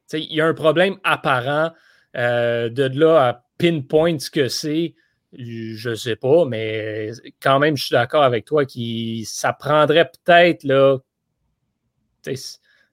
sais, 0.08 0.22
il 0.22 0.36
y 0.36 0.42
a 0.42 0.46
un 0.48 0.54
problème 0.54 0.98
apparent. 1.04 1.72
euh, 2.16 2.70
de 2.70 2.84
là 3.00 3.28
à 3.28 3.44
pinpoint 3.58 4.20
ce 4.20 4.30
que 4.30 4.48
c'est, 4.48 4.96
je 5.38 5.90
ne 5.90 5.96
sais 5.96 6.16
pas, 6.16 6.46
mais 6.46 7.12
quand 7.42 7.60
même, 7.60 7.76
je 7.76 7.86
suis 7.86 7.94
d'accord 7.94 8.24
avec 8.24 8.46
toi 8.46 8.66
que 8.66 9.24
ça 9.26 9.54
prendrait 9.54 10.10
peut-être 10.10 10.64
là. 10.64 10.98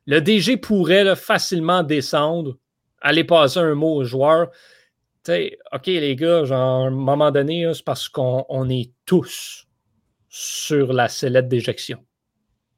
Le 0.07 0.21
DG 0.21 0.57
pourrait 0.57 1.05
là, 1.05 1.17
facilement 1.17 1.83
descendre, 1.83 2.57
aller 3.01 3.25
passer 3.25 3.61
un 3.61 3.75
mot 3.75 3.95
aux 3.97 4.05
joueurs. 4.05 4.51
OK, 5.29 5.87
les 5.87 6.17
gars, 6.17 6.45
genre, 6.45 6.85
à 6.85 6.87
un 6.87 6.91
moment 6.91 7.31
donné, 7.31 7.71
c'est 7.75 7.85
parce 7.85 8.09
qu'on 8.09 8.45
on 8.49 8.69
est 8.71 8.91
tous 9.05 9.67
sur 10.29 10.93
la 10.93 11.09
sellette 11.09 11.49
d'éjection. 11.49 11.99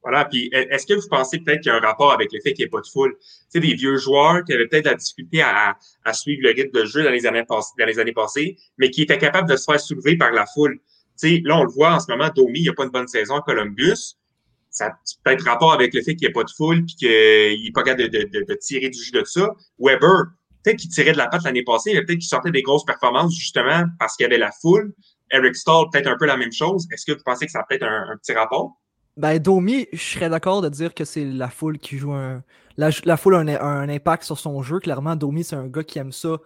Voilà. 0.02 0.24
Puis, 0.24 0.50
e- 0.52 0.66
est-ce 0.74 0.87
que 0.87 0.94
vous 0.94 1.09
pensez 1.09 1.38
peut-être 1.38 1.61
qu'il 1.61 1.70
y 1.70 1.74
a 1.74 1.76
un 1.78 1.81
rapport 1.81 2.12
avec 2.12 2.33
le 2.33 2.40
fait 2.40 2.52
qu'il 2.55 2.64
n'y 2.64 2.66
ait 2.66 2.70
pas 2.70 2.81
de 2.81 2.87
foule? 2.87 3.16
Tu 3.20 3.26
sais, 3.50 3.61
des 3.61 3.74
vieux 3.74 3.96
joueurs 3.96 4.42
qui 4.44 4.52
avaient 4.52 4.66
peut-être 4.66 4.87
la 4.87 4.94
difficulté 4.94 5.42
à, 5.42 5.76
à- 6.05 6.12
suivre 6.12 6.40
le 6.42 6.50
rythme 6.50 6.76
de 6.81 6.85
jeu 6.85 7.05
dans 7.05 7.11
les 7.11 7.24
années, 7.26 7.44
pass- 7.44 7.72
dans 7.78 7.87
les 7.87 7.98
années 8.00 8.12
passées, 8.12 8.57
mais 8.78 8.90
qui 8.90 9.02
étaient 9.02 9.18
capables 9.18 9.48
de 9.48 9.57
se 9.57 9.64
faire 9.70 9.81
soulever 9.81 10.16
par 10.16 10.33
la 10.33 10.44
foule. 10.46 10.78
Tu 11.20 11.37
sais, 11.37 11.42
là, 11.44 11.59
on 11.59 11.64
le 11.64 11.70
voit 11.70 11.94
en 11.94 12.00
ce 12.00 12.11
moment, 12.11 12.31
Domi, 12.35 12.59
il 12.61 12.62
n'y 12.62 12.68
a 12.68 12.72
pas 12.72 12.85
une 12.85 12.90
bonne 12.90 13.07
saison 13.07 13.37
à 13.37 13.42
Columbus. 13.42 14.16
Ça 14.70 14.87
a 14.87 14.90
peut-être 15.24 15.44
rapport 15.44 15.72
avec 15.74 15.92
le 15.94 16.00
fait 16.02 16.16
qu'il 16.16 16.26
n'y 16.26 16.33
a 16.33 16.35
pas 16.35 16.44
de 16.44 16.50
foule 16.50 16.85
puis 16.87 16.96
qu'il 16.96 17.09
n'est 17.64 17.72
pas 17.72 17.83
capable 17.83 18.09
de, 18.09 18.18
de, 18.18 18.24
de, 18.24 18.44
de 18.48 18.55
tirer 18.55 18.88
du 18.88 18.98
jus 18.98 19.12
de 19.12 19.22
ça. 19.24 19.50
Weber, 19.78 20.33
peut-être 20.62 20.79
qu'il 20.79 20.90
tirait 20.90 21.12
de 21.12 21.18
la 21.18 21.29
patte 21.29 21.44
l'année 21.44 21.64
passée, 21.64 21.92
mais 21.94 22.03
peut-être 22.03 22.18
qu'il 22.18 22.29
sortait 22.29 22.51
des 22.51 22.62
grosses 22.62 22.85
performances 22.85 23.35
justement 23.37 23.85
parce 23.98 24.16
qu'il 24.16 24.25
y 24.25 24.27
avait 24.27 24.38
la 24.38 24.51
foule. 24.61 24.94
Eric 25.31 25.57
Stahl, 25.57 25.87
peut-être 25.90 26.09
un 26.09 26.16
peu 26.18 26.27
la 26.27 26.37
même 26.37 26.53
chose. 26.53 26.87
Est-ce 26.92 27.07
que 27.07 27.12
vous 27.12 27.25
pensez 27.25 27.46
que 27.46 27.53
ça 27.53 27.64
peut-être 27.68 27.85
un, 27.85 28.16
petit 28.16 28.33
rapport? 28.33 28.72
Ben, 29.16 29.38
Domi, 29.38 29.87
je 29.92 29.98
serais 30.03 30.29
d'accord 30.29 30.62
de 30.62 30.68
dire 30.68 30.94
que 30.94 31.05
c'est 31.05 31.25
la 31.25 31.48
foule 31.48 31.79
qui 31.79 31.98
joue 31.98 32.12
un. 32.12 32.42
La, 32.77 32.90
la 33.05 33.16
foule 33.16 33.35
a 33.35 33.38
un, 33.38 33.48
un 33.48 33.88
impact 33.88 34.25
sur 34.25 34.38
son 34.38 34.62
jeu. 34.62 34.79
Clairement, 34.79 35.16
Domi, 35.16 35.44
c'est 35.44 35.57
un 35.57 35.68
gars 35.68 35.85
qui 35.85 35.98
aime 35.98 36.12
ça, 36.12 36.38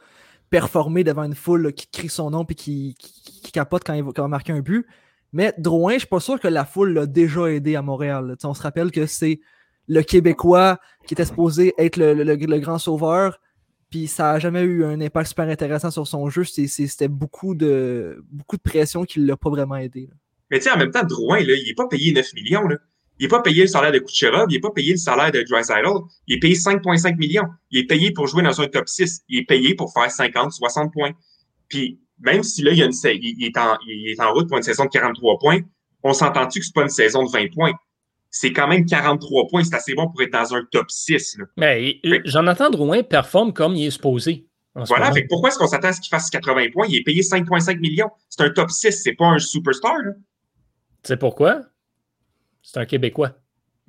performer 0.51 1.05
devant 1.05 1.25
une 1.25 1.35
foule 1.35 1.63
là, 1.63 1.73
qui 1.73 1.89
crie 1.89 2.09
son 2.09 2.31
nom 2.31 2.45
et 2.45 2.55
qui, 2.55 2.95
qui, 2.99 3.53
capote 3.53 3.83
quand 3.85 3.95
il, 3.95 4.03
va, 4.03 4.11
quand 4.15 4.23
il 4.23 4.25
va 4.25 4.29
marquer 4.29 4.53
un 4.53 4.61
but. 4.61 4.87
Mais 5.33 5.53
Drouin, 5.59 5.95
je 5.95 6.01
suis 6.01 6.09
pas 6.09 6.21
sûr 6.21 6.41
que 6.41 6.49
la 6.49 6.65
foule 6.65 6.93
l'a 6.93 7.07
déjà 7.07 7.47
aidé 7.47 7.77
à 7.77 7.83
Montréal. 7.83 8.37
On 8.45 8.55
se 8.55 8.63
rappelle 8.63 8.91
que 8.91 9.07
c'est 9.07 9.41
le 9.89 10.03
Québécois 10.03 10.79
qui 11.07 11.15
était 11.15 11.25
supposé 11.25 11.75
être 11.79 11.97
le- 11.97 12.15
le- 12.15 12.35
le 12.35 12.59
grand 12.59 12.79
sauveur. 12.79 13.41
Ça 14.07 14.33
n'a 14.33 14.39
jamais 14.39 14.63
eu 14.63 14.85
un 14.85 15.01
impact 15.01 15.29
super 15.29 15.49
intéressant 15.49 15.91
sur 15.91 16.07
son 16.07 16.29
jeu. 16.29 16.45
C'était 16.45 17.09
beaucoup 17.09 17.55
de, 17.55 18.23
beaucoup 18.31 18.57
de 18.57 18.63
pression 18.63 19.05
qui 19.05 19.21
ne 19.21 19.27
l'a 19.27 19.37
pas 19.37 19.51
vraiment 19.51 19.77
aidé. 19.77 20.11
Mais 20.51 20.59
tu 20.59 20.65
sais, 20.65 20.71
en 20.71 20.77
même 20.77 20.91
temps, 20.91 21.05
Drouin, 21.05 21.39
là, 21.39 21.55
il 21.55 21.65
n'est 21.67 21.75
pas 21.75 21.89
payé 21.89 22.13
9 22.13 22.35
millions. 22.35 22.69
Là. 22.69 22.77
Il 23.19 23.25
n'est 23.25 23.29
pas 23.29 23.41
payé 23.41 23.63
le 23.63 23.69
salaire 23.69 23.93
de 23.93 23.99
Kucherov, 23.99 24.47
il 24.51 24.55
n'est 24.55 24.61
pas 24.61 24.71
payé 24.71 24.93
le 24.93 24.99
salaire 24.99 25.33
de 25.33 25.43
Drysdale. 25.43 25.87
Il 26.27 26.37
est 26.37 26.39
payé 26.39 26.55
5,5 26.55 27.17
millions. 27.17 27.47
Il 27.71 27.81
est 27.81 27.87
payé 27.87 28.13
pour 28.13 28.27
jouer 28.27 28.43
dans 28.43 28.61
un 28.61 28.69
top 28.69 28.89
6. 28.89 29.23
Il 29.29 29.41
est 29.41 29.45
payé 29.45 29.75
pour 29.75 29.93
faire 29.93 30.11
50, 30.11 30.53
60 30.53 30.93
points. 30.93 31.13
Puis 31.69 31.99
même 32.21 32.43
si 32.43 32.63
là, 32.63 32.73
il, 32.73 32.79
y 32.79 32.83
a 32.83 32.87
une, 32.87 32.93
est 33.43 33.59
en, 33.59 33.77
il 33.87 34.11
est 34.11 34.21
en 34.21 34.33
route 34.33 34.49
pour 34.49 34.57
une 34.57 34.63
saison 34.63 34.85
de 34.85 34.91
43 34.91 35.39
points, 35.39 35.61
on 36.03 36.13
s'entend-tu 36.13 36.61
que 36.61 36.67
c'est 36.67 36.75
pas 36.75 36.83
une 36.83 36.89
saison 36.89 37.25
de 37.25 37.31
20 37.31 37.53
points? 37.53 37.73
C'est 38.39 38.53
quand 38.53 38.69
même 38.69 38.85
43 38.85 39.47
points. 39.49 39.65
C'est 39.65 39.75
assez 39.75 39.95
bon 39.95 40.09
pour 40.11 40.21
être 40.23 40.33
dans 40.33 40.55
un 40.55 40.63
top 40.71 40.91
6. 40.91 41.39
Là. 41.39 41.45
Mais 41.57 42.01
Jonathan 42.27 42.69
Drouin 42.69 43.03
performe 43.03 43.53
comme 43.55 43.75
il 43.75 43.87
est 43.87 43.91
supposé. 43.91 44.47
Voilà. 44.75 45.11
Fait 45.11 45.23
pourquoi 45.27 45.49
est-ce 45.49 45.59
qu'on 45.59 45.67
s'attend 45.67 45.89
à 45.89 45.93
ce 45.95 46.03
qu'il 46.03 46.11
fasse 46.11 46.29
80 46.29 46.67
points? 46.73 46.87
Il 46.87 46.97
est 46.97 47.03
payé 47.03 47.23
5,5 47.23 47.79
millions. 47.81 48.11
C'est 48.29 48.43
un 48.43 48.51
top 48.51 48.71
6. 48.71 48.93
C'est 48.93 49.15
pas 49.15 49.25
un 49.27 49.39
superstar. 49.39 49.97
Là. 50.05 50.13
Tu 51.03 51.09
sais 51.09 51.17
pourquoi? 51.17 51.63
C'est 52.63 52.79
un 52.79 52.85
Québécois. 52.85 53.33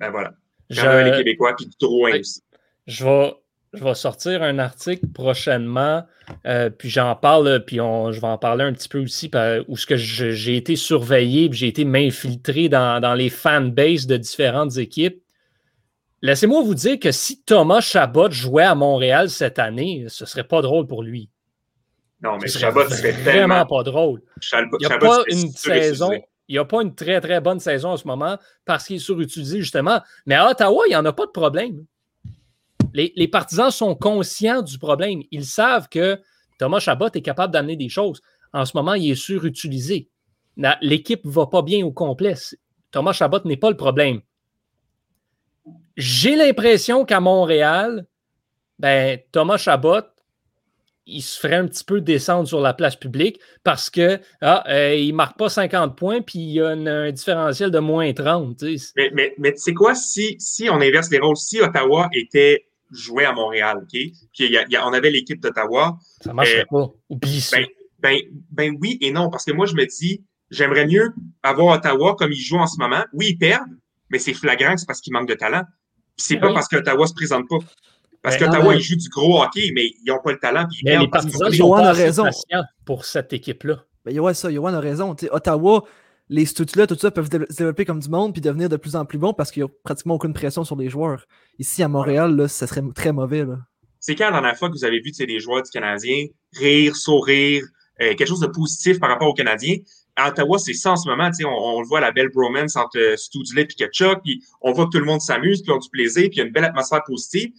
Ben 0.00 0.10
voilà. 0.10 0.32
Il 0.70 0.76
y 0.76 0.80
en 0.80 0.84
a 0.86 1.02
les 1.02 1.12
Je, 1.12 1.18
Québécois, 1.18 1.54
puis 1.56 1.68
Drouin 1.78 2.12
Oui. 2.12 2.20
aussi. 2.20 2.42
je 2.86 3.04
vais, 3.04 3.32
je 3.74 3.84
vais 3.84 3.94
sortir 3.94 4.42
un 4.42 4.58
article 4.58 5.06
prochainement, 5.08 6.04
euh, 6.46 6.70
puis 6.70 6.88
j'en 6.88 7.14
parle, 7.16 7.64
puis 7.66 7.80
on, 7.80 8.12
je 8.12 8.20
vais 8.20 8.26
en 8.26 8.38
parler 8.38 8.64
un 8.64 8.72
petit 8.72 8.88
peu 8.88 8.98
aussi, 9.00 9.28
par- 9.28 9.60
où 9.68 9.76
ce 9.76 9.86
que 9.86 9.96
j'ai 9.96 10.56
été 10.56 10.74
surveillé, 10.76 11.48
puis 11.50 11.58
j'ai 11.58 11.68
été 11.68 11.84
m'infiltrer 11.84 12.68
dans, 12.68 13.00
dans 13.00 13.14
les 13.14 13.28
fanbases 13.30 14.06
de 14.06 14.16
différentes 14.16 14.76
équipes. 14.78 15.22
Laissez-moi 16.22 16.62
vous 16.62 16.74
dire 16.74 16.98
que 16.98 17.12
si 17.12 17.42
Thomas 17.42 17.80
Chabot 17.80 18.30
jouait 18.30 18.64
à 18.64 18.74
Montréal 18.74 19.30
cette 19.30 19.58
année, 19.58 20.06
ce 20.08 20.26
serait 20.26 20.44
pas 20.44 20.62
drôle 20.62 20.86
pour 20.86 21.02
lui. 21.02 21.28
Non, 22.20 22.36
mais 22.40 22.48
Ce 22.48 22.58
serait 22.58 22.72
Chabot 22.72 22.88
serait 22.88 23.12
vraiment 23.12 23.32
tellement. 23.32 23.66
pas 23.66 23.82
drôle. 23.84 24.22
Chabot, 24.40 24.76
Il 24.80 24.86
n'y 24.88 24.92
a 24.92 24.98
pas 24.98 25.22
une 25.30 25.52
saison. 25.52 26.10
Il 26.48 26.54
n'y 26.54 26.58
a 26.58 26.64
pas 26.64 26.82
une 26.82 26.94
très, 26.94 27.20
très 27.20 27.40
bonne 27.40 27.60
saison 27.60 27.90
en 27.90 27.96
ce 27.96 28.06
moment 28.08 28.36
parce 28.64 28.86
qu'il 28.86 28.96
est 28.96 29.00
surutilisé, 29.00 29.58
justement. 29.60 30.00
Mais 30.26 30.34
à 30.34 30.50
Ottawa, 30.50 30.82
il 30.86 30.90
n'y 30.90 30.96
en 30.96 31.04
a 31.04 31.12
pas 31.12 31.26
de 31.26 31.30
problème. 31.30 31.84
Les, 32.94 33.28
partisans 33.28 33.70
sont 33.70 33.94
conscients 33.94 34.62
du 34.62 34.78
problème. 34.78 35.22
Ils 35.30 35.44
savent 35.44 35.88
que 35.88 36.20
Thomas 36.58 36.80
Chabot 36.80 37.08
est 37.14 37.22
capable 37.22 37.52
d'amener 37.52 37.76
des 37.76 37.88
choses. 37.88 38.20
En 38.52 38.64
ce 38.64 38.76
moment, 38.76 38.94
il 38.94 39.10
est 39.10 39.14
surutilisé. 39.14 40.08
L'équipe 40.80 41.24
ne 41.24 41.30
va 41.30 41.46
pas 41.46 41.62
bien 41.62 41.84
au 41.84 41.92
complet. 41.92 42.34
Thomas 42.90 43.12
Chabot 43.12 43.40
n'est 43.44 43.56
pas 43.56 43.70
le 43.70 43.76
problème. 43.76 44.20
J'ai 45.96 46.36
l'impression 46.36 47.04
qu'à 47.04 47.20
Montréal, 47.20 48.06
ben, 48.78 49.18
Thomas 49.32 49.56
Chabot, 49.56 50.02
il 51.06 51.22
se 51.22 51.40
ferait 51.40 51.56
un 51.56 51.66
petit 51.66 51.84
peu 51.84 52.00
descendre 52.00 52.46
sur 52.46 52.60
la 52.60 52.74
place 52.74 52.94
publique 52.94 53.40
parce 53.64 53.88
que 53.90 54.20
ah, 54.40 54.62
euh, 54.68 54.94
ne 54.94 55.12
marque 55.12 55.38
pas 55.38 55.48
50 55.48 55.96
points 55.96 56.20
puis 56.20 56.38
il 56.38 56.52
y 56.52 56.60
a 56.60 56.68
un 56.68 57.10
différentiel 57.10 57.70
de 57.70 57.78
moins 57.78 58.12
30. 58.12 58.58
tu 58.58 58.78
sais. 58.78 58.92
Mais, 58.96 59.10
mais, 59.14 59.34
mais 59.38 59.52
tu 59.52 59.58
sais 59.58 59.74
quoi, 59.74 59.94
si, 59.94 60.36
si 60.38 60.68
on 60.68 60.76
inverse 60.76 61.10
les 61.10 61.18
rôles, 61.18 61.36
si 61.36 61.60
Ottawa 61.60 62.10
était 62.12 62.67
joué 62.90 63.24
à 63.24 63.32
Montréal, 63.32 63.78
OK? 63.82 63.88
Puis 63.90 64.12
il 64.40 64.50
y 64.52 64.58
a- 64.58 64.64
il 64.66 64.72
y 64.72 64.76
a- 64.76 64.86
on 64.86 64.92
avait 64.92 65.10
l'équipe 65.10 65.40
d'Ottawa, 65.40 65.98
Ça 66.20 66.30
ne 66.30 66.34
marcherait 66.36 66.60
Euh, 66.62 66.64
pas. 66.70 66.86
Oublie 67.08 67.40
ça. 67.40 67.56
ben, 67.58 67.66
ben, 68.00 68.20
ben 68.50 68.76
oui 68.80 68.98
et 69.00 69.10
non, 69.10 69.30
parce 69.30 69.44
que 69.44 69.52
moi, 69.52 69.66
je 69.66 69.74
me 69.74 69.84
dis, 69.86 70.22
j'aimerais 70.50 70.86
mieux 70.86 71.12
avoir 71.42 71.76
Ottawa 71.76 72.14
comme 72.16 72.32
ils 72.32 72.40
jouent 72.40 72.58
en 72.58 72.66
ce 72.66 72.78
moment. 72.78 73.04
Oui, 73.12 73.28
ils 73.30 73.38
perdent, 73.38 73.70
mais 74.10 74.18
c'est 74.18 74.34
flagrant 74.34 74.74
que 74.74 74.80
c'est 74.80 74.86
parce 74.86 75.00
qu'ils 75.00 75.12
manquent 75.12 75.28
de 75.28 75.34
talent. 75.34 75.62
Puis 76.16 76.26
c'est 76.26 76.34
Ben 76.36 76.40
pas 76.42 76.46
oui. 76.48 76.54
parce 76.54 76.68
qu'Ottawa 76.68 77.06
se 77.06 77.14
présente 77.14 77.48
pas. 77.48 77.58
Parce 78.22 78.36
Ben, 78.38 78.46
qu'Ottawa, 78.46 78.72
mais- 78.72 78.78
ils 78.78 78.82
jouent 78.82 78.96
du 78.96 79.08
gros 79.08 79.42
hockey, 79.42 79.70
mais 79.74 79.86
ils 79.86 80.04
n'ont 80.06 80.18
pas 80.22 80.32
le 80.32 80.38
talent, 80.38 80.66
puis 80.68 80.80
ils 80.80 80.84
Mais 80.84 80.90
perdent 80.92 81.02
les 81.04 81.10
parce 81.10 81.24
qu'ils 81.26 81.38
partisans 81.38 81.66
Johan 81.68 81.76
a 81.84 81.92
raison. 81.92 82.24
pour 82.84 83.04
cette 83.04 83.32
équipe-là. 83.32 83.84
Ben, 84.04 84.18
ouais, 84.18 84.34
ça, 84.34 84.50
Yohan 84.50 84.74
a 84.74 84.80
raison. 84.80 85.14
Tu 85.14 85.26
sais, 85.26 85.32
Ottawa, 85.32 85.84
les 86.28 86.44
studs-là, 86.44 86.86
tout 86.86 86.96
ça, 86.96 87.10
peuvent 87.10 87.30
se 87.30 87.56
développer 87.56 87.84
comme 87.84 88.00
du 88.00 88.08
monde 88.08 88.32
puis 88.32 88.40
devenir 88.40 88.68
de 88.68 88.76
plus 88.76 88.96
en 88.96 89.04
plus 89.04 89.18
bons 89.18 89.32
parce 89.32 89.50
qu'il 89.50 89.62
n'y 89.62 89.68
a 89.68 89.72
pratiquement 89.82 90.14
aucune 90.14 90.34
pression 90.34 90.64
sur 90.64 90.76
les 90.76 90.88
joueurs. 90.88 91.24
Ici, 91.58 91.82
à 91.82 91.88
Montréal, 91.88 92.36
là, 92.36 92.48
ça 92.48 92.66
serait 92.66 92.82
très 92.94 93.12
mauvais. 93.12 93.44
C'est 94.00 94.14
quand 94.14 94.26
la 94.26 94.32
dernière 94.32 94.56
fois 94.56 94.68
que 94.68 94.74
vous 94.74 94.84
avez 94.84 95.00
vu 95.00 95.10
des 95.10 95.40
joueurs 95.40 95.62
du 95.62 95.70
Canadien 95.70 96.26
rire, 96.56 96.96
sourire, 96.96 97.64
euh, 98.00 98.14
quelque 98.14 98.26
chose 98.26 98.40
de 98.40 98.46
positif 98.46 99.00
par 99.00 99.08
rapport 99.08 99.28
aux 99.28 99.34
Canadiens? 99.34 99.76
À 100.14 100.28
Ottawa, 100.28 100.58
c'est 100.58 100.74
ça 100.74 100.92
en 100.92 100.96
ce 100.96 101.08
moment. 101.08 101.30
On, 101.44 101.76
on 101.76 101.80
le 101.80 101.86
voit, 101.86 102.00
la 102.00 102.12
belle 102.12 102.28
bromance 102.28 102.76
entre 102.76 102.98
euh, 102.98 103.16
Studley 103.16 103.62
et 103.62 103.66
Ketchuk, 103.66 104.20
puis 104.22 104.42
on 104.60 104.72
voit 104.72 104.86
que 104.86 104.90
tout 104.90 104.98
le 104.98 105.04
monde 105.04 105.20
s'amuse, 105.20 105.62
puis 105.62 105.72
ont 105.72 105.78
du 105.78 105.88
plaisir, 105.90 106.22
puis 106.24 106.34
il 106.34 106.38
y 106.38 106.40
a 106.42 106.44
une 106.44 106.52
belle 106.52 106.64
atmosphère 106.64 107.02
positive, 107.04 107.50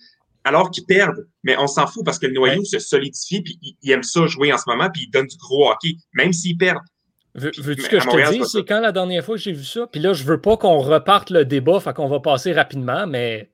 alors 0.44 0.72
qu'ils 0.72 0.86
perdent. 0.86 1.28
Mais 1.44 1.58
on 1.58 1.68
s'en 1.68 1.88
fout 1.88 2.06
parce 2.06 2.20
que 2.20 2.28
le 2.28 2.34
noyau 2.34 2.64
se 2.64 2.80
solidifie, 2.80 3.42
puis 3.42 3.60
ils 3.82 3.92
aiment 3.92 4.04
ça 4.04 4.28
jouer 4.28 4.54
en 4.54 4.58
ce 4.58 4.64
moment, 4.68 4.90
puis 4.94 5.04
ils 5.04 5.12
donnent 5.12 5.28
du 5.28 5.38
gros 5.38 5.70
hockey, 5.70 5.96
même 6.14 6.34
s'ils 6.34 6.58
perdent. 6.58 6.86
Veux- 7.36 7.52
Veux-tu 7.60 7.88
que 7.90 8.00
je 8.00 8.06
Montréal, 8.08 8.30
te 8.30 8.34
dise, 8.40 8.48
c'est 8.52 8.66
quand 8.66 8.80
la 8.82 8.92
dernière 8.92 9.24
fois 9.24 9.36
que 9.36 9.42
j'ai 9.42 9.52
vu 9.52 9.64
ça? 9.64 9.88
Puis 9.92 10.02
là, 10.02 10.14
je 10.14 10.24
veux 10.24 10.42
pas 10.42 10.58
qu'on 10.58 10.80
reparte 10.80 11.30
le 11.30 11.46
débat, 11.46 11.80
fait 11.80 11.94
qu'on 11.94 12.08
va 12.08 12.20
passer 12.20 12.52
rapidement, 12.54 13.06
mais 13.08 13.50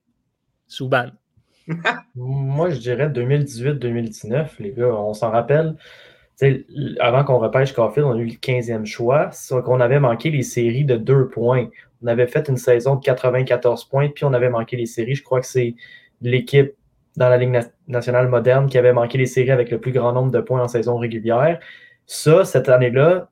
Souban. 0.67 1.07
Moi, 2.15 2.69
je 2.69 2.77
dirais 2.79 3.09
2018-2019, 3.09 4.47
les 4.59 4.71
gars, 4.71 4.87
on 4.95 5.13
s'en 5.13 5.31
rappelle. 5.31 5.75
Avant 6.99 7.23
qu'on 7.23 7.39
repêche 7.39 7.73
Caulfield, 7.73 8.07
on 8.07 8.13
a 8.13 8.19
eu 8.19 8.25
le 8.25 8.31
15e 8.33 8.85
choix. 8.85 9.29
C'est 9.31 9.61
qu'on 9.63 9.79
avait 9.79 9.99
manqué 9.99 10.29
les 10.31 10.43
séries 10.43 10.83
de 10.85 10.97
deux 10.97 11.27
points. 11.29 11.69
On 12.03 12.07
avait 12.07 12.27
fait 12.27 12.47
une 12.49 12.57
saison 12.57 12.95
de 12.95 13.03
94 13.03 13.85
points, 13.85 14.09
puis 14.09 14.25
on 14.25 14.33
avait 14.33 14.49
manqué 14.49 14.75
les 14.75 14.85
séries. 14.85 15.15
Je 15.15 15.23
crois 15.23 15.39
que 15.39 15.47
c'est 15.47 15.75
l'équipe 16.21 16.73
dans 17.15 17.29
la 17.29 17.37
Ligue 17.37 17.51
na- 17.51 17.69
nationale 17.87 18.27
moderne 18.27 18.67
qui 18.67 18.77
avait 18.77 18.91
manqué 18.93 19.17
les 19.17 19.25
séries 19.25 19.51
avec 19.51 19.71
le 19.71 19.79
plus 19.79 19.93
grand 19.93 20.11
nombre 20.11 20.31
de 20.31 20.41
points 20.41 20.61
en 20.61 20.67
saison 20.67 20.97
régulière. 20.97 21.59
Ça, 22.05 22.43
cette 22.43 22.67
année-là, 22.67 23.29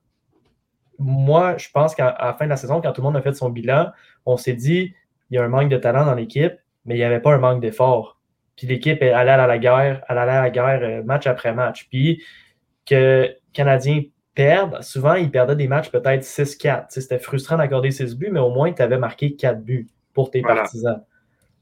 moi, 0.99 1.58
je 1.58 1.67
pense 1.73 1.95
qu'à 1.95 2.15
la 2.19 2.34
fin 2.34 2.45
de 2.45 2.49
la 2.49 2.58
saison, 2.58 2.82
quand 2.82 2.91
tout 2.93 3.01
le 3.01 3.06
monde 3.06 3.17
a 3.17 3.21
fait 3.21 3.34
son 3.34 3.49
bilan, 3.49 3.91
on 4.25 4.38
s'est 4.38 4.53
dit 4.53 4.93
il 5.29 5.36
y 5.36 5.38
a 5.38 5.43
un 5.43 5.47
manque 5.47 5.69
de 5.69 5.77
talent 5.77 6.06
dans 6.06 6.15
l'équipe, 6.15 6.53
mais 6.86 6.95
il 6.95 6.97
n'y 6.99 7.03
avait 7.03 7.19
pas 7.21 7.34
un 7.34 7.38
manque 7.39 7.62
d'effort. 7.62 8.19
Puis 8.56 8.67
l'équipe 8.67 9.01
elle 9.01 9.13
allait 9.13 9.32
à 9.32 9.47
la 9.47 9.58
guerre, 9.58 10.03
elle 10.08 10.17
allait 10.17 10.32
à 10.32 10.41
la 10.43 10.49
guerre 10.51 10.79
euh, 10.84 11.03
match 11.03 11.25
après 11.27 11.53
match. 11.53 11.88
Puis 11.89 12.23
que 12.86 13.21
les 13.23 13.38
Canadiens 13.53 14.01
perdent, 14.36 14.82
souvent 14.82 15.15
ils 15.15 15.32
perdaient 15.32 15.56
des 15.56 15.67
matchs 15.67 15.89
peut-être 15.89 16.23
6-4. 16.23 16.88
Tu 16.88 16.93
sais, 16.95 17.01
C'était 17.01 17.19
frustrant 17.19 17.58
d'accorder 17.58 17.91
6 17.91 18.15
buts, 18.15 18.29
mais 18.32 18.39
au 18.39 18.49
moins 18.51 18.71
tu 18.73 18.82
avais 18.82 18.97
marqué 18.97 19.36
4 19.36 19.62
buts 19.63 19.88
pour 20.13 20.29
tes 20.32 20.41
Voilà. 20.41 20.62
partisans. 20.62 21.03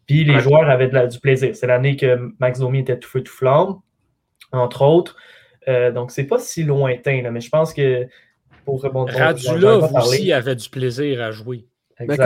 Puis 0.07 0.25
les 0.25 0.35
Ouais. 0.35 0.39
joueurs 0.41 0.69
avaient 0.69 0.87
de 0.89 0.93
la- 0.93 1.07
du 1.07 1.19
plaisir. 1.19 1.55
C'est 1.55 1.67
l'année 1.67 1.95
que 1.95 2.33
Max 2.39 2.59
Domi 2.59 2.79
était 2.79 2.99
tout 2.99 3.07
feu 3.09 3.21
tout 3.23 3.31
flamme, 3.31 3.75
entre 4.51 4.81
autres. 4.81 5.15
Euh, 5.69 5.91
donc 5.91 6.11
c'est 6.11 6.25
pas 6.25 6.39
si 6.39 6.63
lointain, 6.63 7.21
là, 7.21 7.31
mais 7.31 7.39
je 7.39 7.49
pense 7.49 7.73
que 7.73 8.07
pour 8.65 8.81
rebondir. 8.81 9.15
Radulov 9.15 9.91
aussi 9.93 10.31
avait 10.31 10.55
du 10.55 10.69
plaisir 10.69 11.21
à 11.21 11.31
jouer. 11.31 11.65
Ben. 12.07 12.17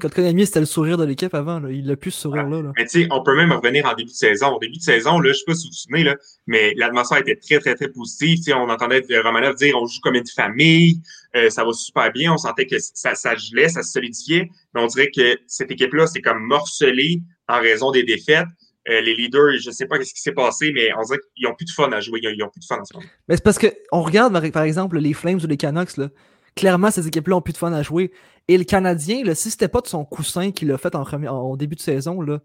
Kotkaniemi, 0.00 0.46
c'était 0.46 0.60
le 0.60 0.66
sourire 0.66 0.96
de 0.96 1.04
l'équipe 1.04 1.34
avant. 1.34 1.60
Là. 1.60 1.70
Il 1.70 1.90
a 1.90 1.96
plus 1.96 2.10
ce 2.10 2.22
sourire-là. 2.22 2.62
là. 2.62 2.72
On 3.10 3.22
peut 3.22 3.36
même 3.36 3.52
revenir 3.52 3.86
en 3.86 3.94
début 3.94 4.10
de 4.10 4.16
saison. 4.16 4.48
Au 4.54 4.58
début 4.58 4.78
de 4.78 4.82
saison, 4.82 5.20
là, 5.20 5.32
je 5.32 5.38
sais 5.38 5.44
pas 5.46 5.54
si 5.54 5.66
vous 5.66 5.70
vous 5.70 5.76
souvenez, 5.76 6.04
là, 6.04 6.16
mais 6.46 6.74
l'atmosphère 6.76 7.18
était 7.18 7.36
très, 7.36 7.58
très, 7.58 7.74
très 7.74 7.88
positive. 7.88 8.54
On 8.56 8.68
entendait 8.68 9.04
Romanov 9.22 9.54
dire 9.56 9.76
on 9.76 9.86
joue 9.86 10.00
comme 10.02 10.16
une 10.16 10.26
famille, 10.26 11.00
euh, 11.36 11.50
ça 11.50 11.64
va 11.64 11.72
super 11.72 12.12
bien. 12.12 12.32
On 12.32 12.38
sentait 12.38 12.66
que 12.66 12.76
ça, 12.78 13.14
ça 13.14 13.36
gelait, 13.36 13.68
ça 13.68 13.82
se 13.82 13.92
solidifiait. 13.92 14.50
Mais 14.74 14.80
on 14.80 14.86
dirait 14.86 15.10
que 15.14 15.38
cette 15.46 15.70
équipe-là, 15.70 16.06
c'est 16.06 16.22
comme 16.22 16.42
morcelée 16.42 17.22
en 17.48 17.60
raison 17.60 17.90
des 17.90 18.02
défaites. 18.02 18.46
Euh, 18.88 19.00
les 19.00 19.14
leaders, 19.14 19.58
je 19.60 19.70
sais 19.70 19.86
pas 19.86 19.96
ce 20.02 20.14
qui 20.14 20.20
s'est 20.20 20.32
passé, 20.32 20.72
mais 20.74 20.88
on 20.98 21.02
dirait 21.02 21.18
qu'ils 21.36 21.46
ont 21.46 21.54
plus 21.54 21.66
de 21.66 21.70
fun 21.70 21.90
à 21.92 22.00
jouer. 22.00 22.20
Ils 22.22 22.28
ont, 22.28 22.32
ils 22.34 22.42
ont 22.42 22.48
plus 22.48 22.60
de 22.60 22.64
fun 22.64 22.78
en 22.80 22.84
ce 22.84 22.94
moment. 22.94 23.06
Mais 23.28 23.36
c'est 23.36 23.44
parce 23.44 23.58
qu'on 23.58 24.00
regarde, 24.02 24.32
par- 24.32 24.50
par 24.50 24.62
exemple, 24.62 24.98
les 24.98 25.12
Flames 25.12 25.38
ou 25.42 25.46
les 25.46 25.56
Canucks. 25.58 25.96
Là. 25.98 26.08
Clairement, 26.56 26.90
ces 26.90 27.06
équipes-là 27.06 27.36
ont 27.36 27.42
plus 27.42 27.52
de 27.52 27.58
fun 27.58 27.72
à 27.72 27.82
jouer. 27.82 28.10
Et 28.48 28.56
le 28.56 28.64
Canadien, 28.64 29.22
là, 29.24 29.34
si 29.34 29.50
c'était 29.50 29.68
pas 29.68 29.80
de 29.82 29.86
son 29.88 30.04
coussin 30.04 30.50
qu'il 30.52 30.72
a 30.72 30.78
fait 30.78 30.94
en, 30.94 31.04
premier- 31.04 31.28
en- 31.28 31.34
en 31.52 31.56
début 31.56 31.76
de 31.76 31.80
saison, 31.82 32.20
là, 32.22 32.40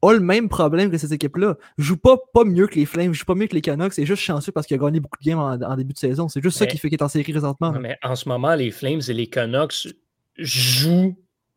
a 0.00 0.12
le 0.12 0.20
même 0.20 0.48
problème 0.48 0.92
que 0.92 0.96
ces 0.98 1.12
équipes-là. 1.12 1.56
Joue 1.76 1.96
pas, 1.96 2.16
pas 2.32 2.44
mieux 2.44 2.68
que 2.68 2.76
les 2.76 2.86
Flames, 2.86 3.12
joue 3.12 3.24
pas 3.24 3.34
mieux 3.34 3.48
que 3.48 3.56
les 3.56 3.60
Canucks. 3.60 3.92
C'est 3.92 4.06
juste 4.06 4.22
chanceux 4.22 4.52
parce 4.52 4.64
qu'il 4.68 4.76
a 4.76 4.78
gagné 4.78 5.00
beaucoup 5.00 5.18
de 5.20 5.28
games 5.28 5.40
en, 5.40 5.60
en 5.60 5.76
début 5.76 5.92
de 5.92 5.98
saison. 5.98 6.28
C'est 6.28 6.40
juste 6.40 6.56
ça 6.58 6.66
qui 6.70 6.78
fait 6.78 6.88
qu'il 6.88 6.98
est 6.98 7.02
en 7.02 7.08
série 7.08 7.30
présentement. 7.32 7.72
Mais 7.72 7.98
en 8.04 8.14
ce 8.14 8.28
moment, 8.28 8.54
les 8.54 8.70
Flames 8.70 9.00
et 9.08 9.12
les 9.12 9.26
Canucks 9.26 9.88
jouent 10.36 11.16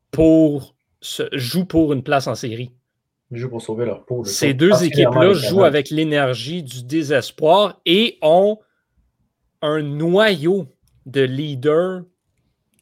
pour, 0.09 0.75
se- 1.01 1.29
jouent 1.33 1.65
pour 1.65 1.93
une 1.93 2.01
place 2.03 2.25
en 2.27 2.33
série. 2.35 2.71
Ils 3.31 3.37
jouent 3.37 3.49
pour 3.49 3.61
sauver 3.61 3.85
leur 3.85 4.05
peau. 4.05 4.23
là. 4.23 4.29
Ces 4.29 4.53
deux 4.53 4.83
équipes-là 4.83 5.33
jouent 5.33 5.63
avec 5.63 5.89
l'énergie 5.89 6.63
du 6.63 6.83
désespoir 6.83 7.79
et 7.85 8.17
ont 8.21 8.59
un 9.61 9.81
noyau 9.81 10.67
de 11.05 11.21
leaders 11.21 12.01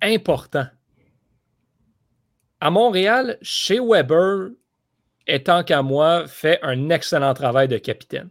important. 0.01 0.65
À 2.61 2.71
Montréal, 2.71 3.37
chez 3.41 3.79
Weber, 3.79 4.49
étant 5.27 5.63
qu'à 5.63 5.81
moi, 5.81 6.27
fait 6.27 6.59
un 6.63 6.89
excellent 6.89 7.33
travail 7.33 7.67
de 7.67 7.77
capitaine. 7.77 8.29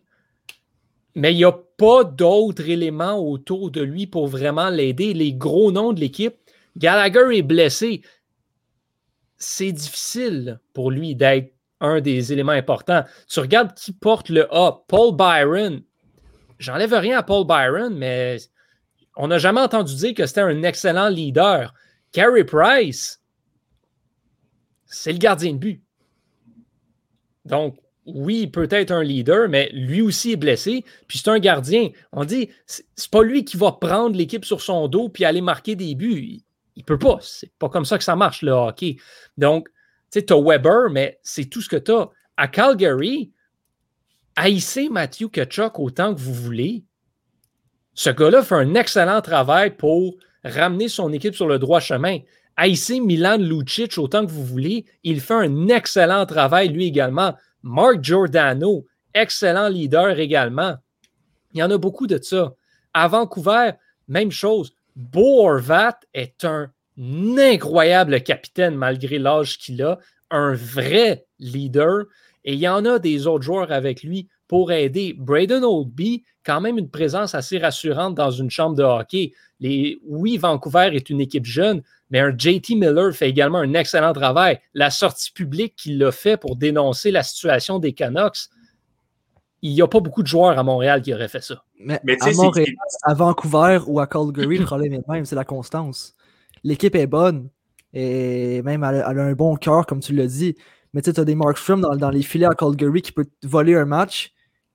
Mais 1.14 1.33
il 1.33 1.37
n'y 1.37 1.44
a 1.44 1.52
pas 1.52 2.04
d'autres 2.04 2.68
éléments 2.68 3.18
autour 3.18 3.70
de 3.70 3.81
lui 3.81 4.07
pour 4.07 4.26
vraiment 4.26 4.68
l'aider. 4.70 5.14
Les 5.14 5.33
gros 5.33 5.72
noms 5.72 5.92
de 5.92 6.00
l'équipe, 6.00 6.35
Gallagher 6.76 7.37
est 7.38 7.42
blessé. 7.42 8.02
C'est 9.37 9.72
difficile 9.72 10.61
pour 10.74 10.90
lui 10.90 11.14
d'être 11.14 11.54
un 11.80 12.00
des 12.00 12.32
éléments 12.32 12.52
importants. 12.52 13.04
Tu 13.28 13.40
regardes 13.40 13.74
qui 13.74 13.92
porte 13.92 14.28
le 14.28 14.52
A. 14.54 14.84
Paul 14.88 15.14
Byron. 15.14 15.82
J'enlève 16.58 16.94
rien 16.94 17.18
à 17.18 17.22
Paul 17.22 17.46
Byron, 17.46 17.96
mais 17.96 18.38
on 19.16 19.28
n'a 19.28 19.38
jamais 19.38 19.60
entendu 19.60 19.94
dire 19.94 20.14
que 20.14 20.26
c'était 20.26 20.40
un 20.40 20.62
excellent 20.62 21.08
leader. 21.08 21.72
Carey 22.12 22.44
Price, 22.44 23.20
c'est 24.86 25.12
le 25.12 25.18
gardien 25.18 25.52
de 25.52 25.58
but. 25.58 25.82
Donc, 27.44 27.76
oui, 28.06 28.46
peut 28.46 28.68
être 28.70 28.90
un 28.90 29.02
leader, 29.02 29.48
mais 29.48 29.70
lui 29.72 30.00
aussi 30.00 30.32
est 30.32 30.36
blessé. 30.36 30.84
Puis 31.06 31.18
c'est 31.18 31.30
un 31.30 31.38
gardien. 31.38 31.90
On 32.12 32.24
dit, 32.24 32.48
c'est 32.66 32.86
c'est 32.96 33.10
pas 33.10 33.22
lui 33.22 33.44
qui 33.44 33.56
va 33.56 33.72
prendre 33.72 34.16
l'équipe 34.16 34.44
sur 34.44 34.62
son 34.62 34.88
dos 34.88 35.08
puis 35.08 35.24
aller 35.24 35.42
marquer 35.42 35.76
des 35.76 35.94
buts. 35.94 36.20
Il, 36.22 36.42
il 36.76 36.84
peut 36.84 36.98
pas. 36.98 37.18
C'est 37.20 37.52
pas 37.58 37.68
comme 37.68 37.84
ça 37.84 37.98
que 37.98 38.04
ça 38.04 38.16
marche, 38.16 38.42
le 38.42 38.52
hockey. 38.52 38.96
Donc, 39.36 39.68
tu 40.11 40.21
sais, 40.21 40.25
tu 40.25 40.33
as 40.33 40.40
Weber, 40.40 40.90
mais 40.90 41.18
c'est 41.23 41.47
tout 41.47 41.61
ce 41.61 41.68
que 41.68 41.77
tu 41.77 41.92
as. 41.92 42.09
À 42.37 42.49
Calgary, 42.49 43.33
haïssez 44.37 44.88
Matthew 44.88 45.29
Kachuk 45.31 45.79
autant 45.79 46.14
que 46.14 46.21
vous 46.21 46.35
voulez. 46.35 46.85
Ce 47.94 48.11
gars-là 48.11 48.42
fait 48.42 48.55
un 48.55 48.75
excellent 48.75 49.21
travail 49.21 49.77
pour 49.77 50.16
ramener 50.44 50.88
son 50.88 51.12
équipe 51.12 51.35
sur 51.35 51.49
le 51.49 51.59
droit 51.59 51.81
chemin. 51.81 52.18
haïssez 52.57 53.01
Milan 53.01 53.38
Lucic 53.38 53.99
autant 53.99 54.25
que 54.25 54.31
vous 54.31 54.44
voulez. 54.44 54.87
Il 55.03 55.21
fait 55.21 55.35
un 55.35 55.68
excellent 55.68 56.25
travail, 56.25 56.68
lui 56.68 56.87
également. 56.87 57.35
Mark 57.62 58.03
Giordano, 58.03 58.87
excellent 59.14 59.68
leader 59.68 60.18
également. 60.18 60.77
Il 61.53 61.59
y 61.59 61.62
en 61.62 61.71
a 61.71 61.79
beaucoup 61.79 62.07
de 62.07 62.18
ça. 62.23 62.55
À 62.94 63.09
Vancouver, 63.09 63.73
même 64.07 64.31
chose. 64.31 64.73
Bo 64.94 65.47
Horvat 65.47 65.99
est 66.14 66.44
un 66.44 66.71
incroyable 66.98 68.22
capitaine 68.22 68.74
malgré 68.74 69.18
l'âge 69.18 69.58
qu'il 69.58 69.82
a, 69.82 69.98
un 70.30 70.54
vrai 70.54 71.26
leader. 71.38 72.04
Et 72.44 72.54
il 72.54 72.58
y 72.58 72.68
en 72.68 72.84
a 72.84 72.98
des 72.98 73.26
autres 73.26 73.44
joueurs 73.44 73.72
avec 73.72 74.02
lui 74.02 74.28
pour 74.46 74.72
aider. 74.72 75.14
Braden 75.16 75.64
Oldby, 75.64 76.24
quand 76.44 76.61
même 76.61 76.78
une 76.78 76.88
présence 76.88 77.34
assez 77.34 77.58
rassurante 77.58 78.14
dans 78.14 78.30
une 78.30 78.50
chambre 78.50 78.74
de 78.74 78.82
hockey. 78.82 79.32
Les, 79.61 79.98
oui, 80.06 80.38
Vancouver 80.38 80.90
est 80.92 81.11
une 81.11 81.20
équipe 81.20 81.44
jeune, 81.44 81.82
mais 82.11 82.20
un 82.20 82.37
JT 82.37 82.74
Miller 82.74 83.12
fait 83.12 83.28
également 83.28 83.58
un 83.58 83.74
excellent 83.74 84.12
travail. 84.12 84.58
La 84.72 84.90
sortie 84.90 85.32
publique 85.32 85.76
qu'il 85.76 86.02
a 86.04 86.12
fait 86.12 86.37
pour 86.37 86.56
dénoncer 86.56 87.11
la 87.11 87.22
situation 87.22 87.78
des 87.78 87.92
Canucks, 87.92 88.48
il 89.61 89.74
n'y 89.74 89.82
a 89.82 89.88
pas 89.88 90.00
beaucoup 90.00 90.22
de 90.22 90.28
joueurs 90.28 90.58
à 90.58 90.62
Montréal 90.62 91.02
qui 91.02 91.12
auraient 91.12 91.28
fait 91.28 91.42
ça. 91.42 91.64
Mais, 91.80 92.00
à, 92.20 92.30
Montréal, 92.32 92.68
à 93.02 93.14
Vancouver 93.14 93.80
ou 93.87 94.00
à 94.00 94.06
Calgary, 94.06 94.58
le 94.58 94.64
problème 94.64 94.92
est 94.92 95.02
le 95.06 95.12
même, 95.12 95.24
c'est 95.24 95.37
la 95.37 95.44
constance. 95.44 96.14
L'équipe 96.64 96.94
est 96.94 97.07
bonne 97.07 97.51
et 97.92 98.62
même 98.62 98.85
elle, 98.85 99.03
a 99.03 99.09
un 99.09 99.33
bon 99.33 99.57
cœur, 99.57 99.87
comme 99.87 100.01
tu 100.01 100.14
l'as 100.14 100.27
dit. 100.27 100.55
Mais 100.92 101.03
tu 101.03 101.11
as 101.11 101.25
des 101.25 101.35
Markstrom 101.35 101.81
dans, 101.81 101.97
dans 101.97 102.11
les 102.11 102.23
filets 102.23 102.47
à 102.47 102.55
Calgary 102.55 103.03
qui 103.03 103.12
peut 103.12 103.27
voler 103.42 103.75
un 103.75 103.85
match. 103.85 104.33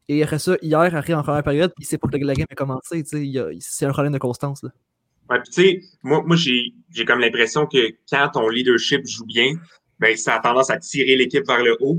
Et 0.10 0.22
après 0.22 0.40
ça, 0.40 0.56
hier, 0.62 0.96
arrive 0.96 1.16
en 1.16 1.24
première 1.24 1.44
période, 1.44 1.72
puis 1.76 1.86
c'est 1.86 1.98
pour 1.98 2.10
que 2.10 2.18
la 2.18 2.34
game 2.34 2.46
ait 2.50 2.56
commencé. 2.56 3.04
C'est 3.60 3.86
un 3.86 3.92
problème 3.92 4.14
de 4.14 4.18
constance. 4.18 4.62
Là. 4.64 4.70
Ouais, 5.30 5.42
tu 5.44 5.52
sais, 5.52 5.82
moi, 6.04 6.22
moi 6.26 6.36
j'ai 6.36 7.06
comme 7.06 7.20
l'impression 7.20 7.66
que 7.66 7.92
quand 8.10 8.30
ton 8.34 8.50
leadership 8.50 9.06
joue 9.08 9.26
bien, 9.26 9.54
ben, 10.00 10.16
ça 10.18 10.36
a 10.36 10.40
tendance 10.40 10.70
à 10.70 10.78
tirer 10.78 11.16
l'équipe 11.16 11.48
vers 11.48 11.64
le 11.64 11.78
haut. 11.80 11.98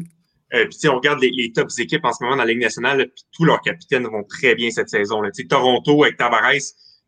Euh, 0.53 0.67
puis, 0.67 0.89
on 0.89 0.97
regarde 0.97 1.21
les, 1.21 1.31
les 1.31 1.51
tops 1.53 1.79
équipes 1.79 2.05
en 2.05 2.13
ce 2.13 2.23
moment 2.23 2.37
dans 2.37 2.45
la 2.45 2.53
Ligue 2.53 2.63
nationale, 2.63 3.11
puis 3.15 3.25
tous 3.33 3.45
leurs 3.45 3.63
capitaines 3.63 4.05
vont 4.05 4.23
très 4.25 4.55
bien 4.55 4.71
cette 4.71 4.91
saison. 4.91 5.23
Là. 5.23 5.31
Toronto 5.49 6.05
avec 6.05 6.19
Tavares, 6.19 6.53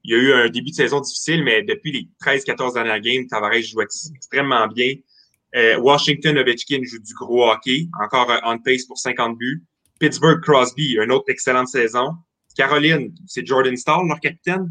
il 0.07 0.12
y 0.12 0.14
a 0.14 0.19
eu 0.19 0.33
un 0.33 0.49
début 0.49 0.71
de 0.71 0.77
saison 0.77 1.01
difficile, 1.01 1.42
mais 1.42 1.62
depuis 1.62 1.90
les 1.90 2.09
13-14 2.25 2.75
dernières 2.75 3.01
games, 3.01 3.27
Tavares 3.27 3.61
joue 3.62 3.81
extrêmement 3.81 4.69
bien. 4.69 4.95
Euh, 5.57 5.79
Washington, 5.79 6.38
Ovechkin 6.38 6.81
joue 6.85 7.01
du 7.01 7.12
gros 7.14 7.51
hockey, 7.51 7.88
encore 8.05 8.31
euh, 8.31 8.38
on 8.45 8.59
pace 8.59 8.85
pour 8.85 8.99
50 8.99 9.37
buts. 9.37 9.64
Pittsburgh, 9.99 10.40
Crosby, 10.42 10.97
une 11.03 11.11
autre 11.11 11.25
excellente 11.29 11.69
saison. 11.69 12.11
Caroline, 12.57 13.12
c'est 13.27 13.45
Jordan 13.45 13.77
Stahl, 13.77 14.07
leur 14.07 14.21
capitaine? 14.21 14.69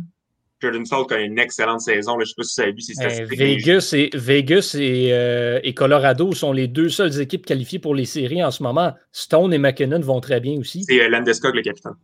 Jordan 0.61 0.85
Stahl 0.85 1.05
qui 1.05 1.13
a 1.15 1.19
une 1.19 1.37
excellente 1.37 1.81
saison. 1.81 2.13
Je 2.13 2.19
ne 2.19 2.25
sais 2.25 2.33
pas 2.37 2.43
si 2.43 2.55
vous 2.55 2.63
avez 2.63 2.71
vu 2.71 2.81
ses 2.81 2.93
euh, 2.93 3.09
statistiques. 3.09 3.39
Vegas, 3.39 3.93
et, 3.93 4.09
Vegas 4.13 4.75
et, 4.79 5.59
et, 5.67 5.73
Colorado 5.73 6.33
sont 6.33 6.53
les 6.53 6.67
deux 6.67 6.89
seules 6.89 7.19
équipes 7.19 7.45
qualifiées 7.45 7.79
pour 7.79 7.93
les 7.93 8.05
séries 8.05 8.43
en 8.43 8.51
ce 8.51 8.63
moment. 8.63 8.93
Stone 9.11 9.53
et 9.53 9.57
McKinnon 9.57 9.99
vont 9.99 10.21
très 10.21 10.39
bien 10.39 10.57
aussi. 10.57 10.85
C'est 10.85 11.09
Landeskog, 11.09 11.55
le 11.55 11.61
capitaine. 11.61 11.95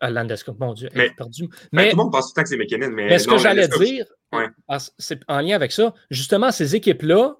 Ah, 0.00 0.10
Landeskog, 0.10 0.58
mon 0.58 0.74
Dieu, 0.74 0.90
mais, 0.94 1.10
perdu. 1.10 1.48
Ben, 1.48 1.56
mais, 1.72 1.90
tout 1.90 1.96
le 1.96 2.02
monde 2.02 2.12
pense 2.12 2.26
tout 2.26 2.32
le 2.32 2.34
temps 2.34 2.42
que 2.42 2.48
c'est 2.48 2.56
McKinnon. 2.56 2.90
Mais, 2.90 3.08
mais 3.08 3.18
ce 3.18 3.28
non, 3.28 3.36
que 3.36 3.42
j'allais 3.42 3.68
dire, 3.68 4.06
ouais. 4.32 4.46
c'est 4.98 5.20
en 5.28 5.40
lien 5.40 5.56
avec 5.56 5.72
ça, 5.72 5.94
justement, 6.10 6.52
ces 6.52 6.76
équipes-là 6.76 7.36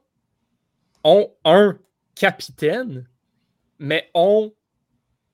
ont 1.05 1.31
un 1.45 1.79
capitaine, 2.15 3.07
mais 3.79 4.11
ont 4.15 4.55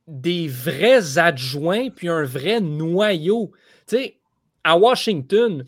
des 0.08 0.48
vrais 0.48 1.18
adjoints 1.18 1.90
puis 1.90 2.08
un 2.08 2.24
vrai 2.24 2.60
noyau. 2.60 3.52
Tu 3.86 3.96
sais, 3.96 4.20
à 4.64 4.76
Washington, 4.76 5.64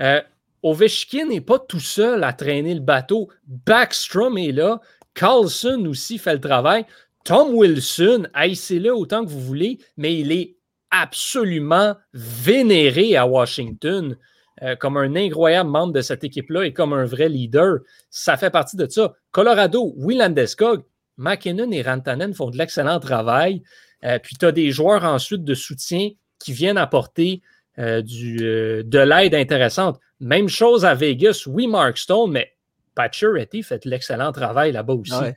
euh, 0.00 0.20
Ovechkin 0.62 1.26
n'est 1.26 1.40
pas 1.40 1.60
tout 1.60 1.80
seul 1.80 2.24
à 2.24 2.32
traîner 2.32 2.74
le 2.74 2.80
bateau. 2.80 3.30
Backstrom 3.46 4.36
est 4.36 4.52
là. 4.52 4.80
Carlson 5.14 5.86
aussi 5.86 6.18
fait 6.18 6.34
le 6.34 6.40
travail. 6.40 6.84
Tom 7.24 7.54
Wilson, 7.54 8.28
haïssez-le 8.34 8.94
autant 8.94 9.24
que 9.24 9.30
vous 9.30 9.40
voulez, 9.40 9.78
mais 9.96 10.18
il 10.18 10.32
est 10.32 10.55
absolument 10.90 11.96
vénéré 12.12 13.16
à 13.16 13.26
Washington 13.26 14.16
euh, 14.62 14.76
comme 14.76 14.96
un 14.96 15.14
incroyable 15.16 15.70
membre 15.70 15.92
de 15.92 16.00
cette 16.00 16.24
équipe-là 16.24 16.64
et 16.64 16.72
comme 16.72 16.92
un 16.92 17.04
vrai 17.04 17.28
leader. 17.28 17.78
Ça 18.10 18.36
fait 18.36 18.50
partie 18.50 18.76
de 18.76 18.88
ça. 18.88 19.14
Colorado, 19.30 19.94
Willandeskog, 19.98 20.84
McKinnon 21.18 21.70
et 21.72 21.82
Rantanen 21.82 22.34
font 22.34 22.50
de 22.50 22.58
l'excellent 22.58 23.00
travail. 23.00 23.62
Euh, 24.04 24.18
puis 24.18 24.36
tu 24.36 24.46
as 24.46 24.52
des 24.52 24.70
joueurs 24.70 25.04
ensuite 25.04 25.44
de 25.44 25.54
soutien 25.54 26.10
qui 26.38 26.52
viennent 26.52 26.78
apporter 26.78 27.42
euh, 27.78 28.02
du, 28.02 28.38
euh, 28.42 28.82
de 28.84 28.98
l'aide 28.98 29.34
intéressante. 29.34 29.98
Même 30.20 30.48
chose 30.48 30.84
à 30.84 30.94
Vegas, 30.94 31.44
oui, 31.46 31.66
Mark 31.66 31.98
Stone, 31.98 32.30
mais 32.30 32.54
Pacioretty 32.94 33.62
fait 33.62 33.84
de 33.84 33.90
l'excellent 33.90 34.32
travail 34.32 34.72
là-bas 34.72 34.94
aussi. 34.94 35.12
Ouais. 35.12 35.36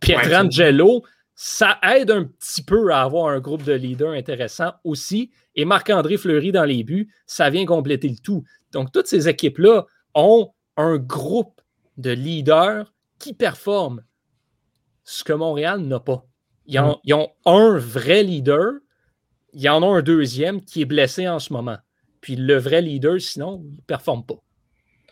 Pietrangelo, 0.00 1.02
ça 1.40 1.78
aide 1.84 2.10
un 2.10 2.24
petit 2.24 2.64
peu 2.64 2.92
à 2.92 3.02
avoir 3.02 3.28
un 3.28 3.38
groupe 3.38 3.62
de 3.62 3.72
leaders 3.72 4.10
intéressant 4.10 4.72
aussi. 4.82 5.30
Et 5.54 5.64
Marc-André 5.64 6.16
Fleury 6.16 6.50
dans 6.50 6.64
les 6.64 6.82
buts, 6.82 7.12
ça 7.26 7.48
vient 7.48 7.64
compléter 7.64 8.08
le 8.08 8.16
tout. 8.16 8.42
Donc, 8.72 8.90
toutes 8.90 9.06
ces 9.06 9.28
équipes-là 9.28 9.86
ont 10.16 10.50
un 10.76 10.96
groupe 10.96 11.60
de 11.96 12.10
leaders 12.10 12.92
qui 13.20 13.34
performent 13.34 14.02
ce 15.04 15.22
que 15.22 15.32
Montréal 15.32 15.82
n'a 15.82 16.00
pas. 16.00 16.26
Ils 16.66 16.80
ont, 16.80 16.98
ils 17.04 17.14
ont, 17.14 17.28
un 17.46 17.78
vrai 17.78 18.24
leader, 18.24 18.72
il 19.52 19.60
y 19.60 19.68
en 19.68 19.84
a 19.84 19.86
un 19.86 20.02
deuxième 20.02 20.60
qui 20.60 20.82
est 20.82 20.86
blessé 20.86 21.28
en 21.28 21.38
ce 21.38 21.52
moment. 21.52 21.78
Puis 22.20 22.34
le 22.34 22.56
vrai 22.56 22.82
leader, 22.82 23.20
sinon, 23.20 23.62
il 23.62 23.76
ne 23.76 23.80
performe 23.82 24.26
pas. 24.26 24.42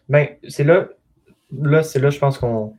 Ben, 0.08 0.26
c'est 0.48 0.64
là, 0.64 0.88
là 1.52 1.84
c'est 1.84 2.00
là, 2.00 2.10
je 2.10 2.18
pense 2.18 2.36
qu'on 2.36 2.76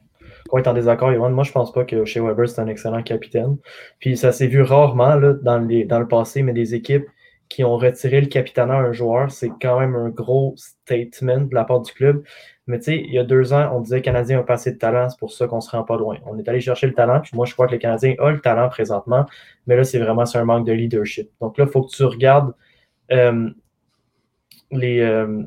qu 0.48 0.60
est 0.60 0.68
en 0.68 0.74
désaccord, 0.74 1.12
Yohan. 1.12 1.32
Moi, 1.32 1.44
je 1.44 1.52
pense 1.52 1.72
pas 1.72 1.86
que 1.86 2.06
Shea 2.06 2.22
Weber, 2.22 2.48
c'est 2.48 2.62
un 2.62 2.68
excellent 2.68 3.04
capitaine. 3.04 3.58
Puis 4.00 4.18
ça 4.18 4.32
s'est 4.32 4.48
vu 4.48 4.62
rarement 4.62 5.16
là, 5.16 5.34
dans, 5.34 5.60
le 5.60 6.08
passé, 6.08 6.44
mais 6.44 6.54
des 6.54 6.76
équipes 6.76 7.06
qui 7.50 7.64
ont 7.64 7.78
retiré 7.78 8.20
le 8.20 8.28
capitaine 8.28 8.72
à 8.72 8.76
un 8.76 8.92
joueur, 8.92 9.32
c'est 9.32 9.52
quand 9.62 9.80
même 9.80 9.96
un 9.96 10.10
gros 10.10 10.54
statement 10.58 11.42
de 11.42 11.56
la 11.56 11.64
part 11.64 11.82
du 11.82 11.94
club. 11.94 12.24
Mais 12.68 12.80
tu 12.80 12.86
sais, 12.86 12.98
il 12.98 13.14
y 13.14 13.20
a 13.20 13.24
deux 13.24 13.54
ans, 13.54 13.72
on 13.74 13.80
disait 13.80 14.02
que 14.02 14.08
les 14.08 14.12
Canadiens 14.12 14.42
ont 14.42 14.44
pas 14.44 14.56
assez 14.56 14.74
de 14.74 14.78
talent, 14.78 15.08
c'est 15.10 15.18
pour 15.18 15.32
ça 15.32 15.48
qu'on 15.48 15.62
se 15.62 15.72
rend 15.72 15.84
pas 15.84 15.96
loin. 15.96 16.18
On 16.26 16.38
est 16.38 16.48
allé 16.50 16.60
chercher 16.60 16.88
le 16.88 16.94
talent, 16.94 17.22
puis 17.22 17.32
moi, 17.34 17.46
je 17.46 17.54
crois 17.54 17.68
que 17.68 17.72
les 17.72 17.80
Canadiens 17.80 18.16
ont 18.20 18.30
le 18.30 18.42
talent 18.42 18.68
présentement, 18.68 19.26
mais 19.66 19.78
là, 19.78 19.86
c'est 19.86 20.00
vraiment 20.00 20.26
sur 20.26 20.42
un 20.42 20.46
manque 20.46 20.68
de 20.68 20.74
leadership. 20.74 21.30
Donc 21.40 21.58
là, 21.58 21.64
il 21.66 21.72
faut 21.72 21.84
que 21.84 21.92
tu 21.96 22.04
regardes 22.04 22.54
euh, 23.14 23.50
les, 24.72 25.00
euh, 25.00 25.44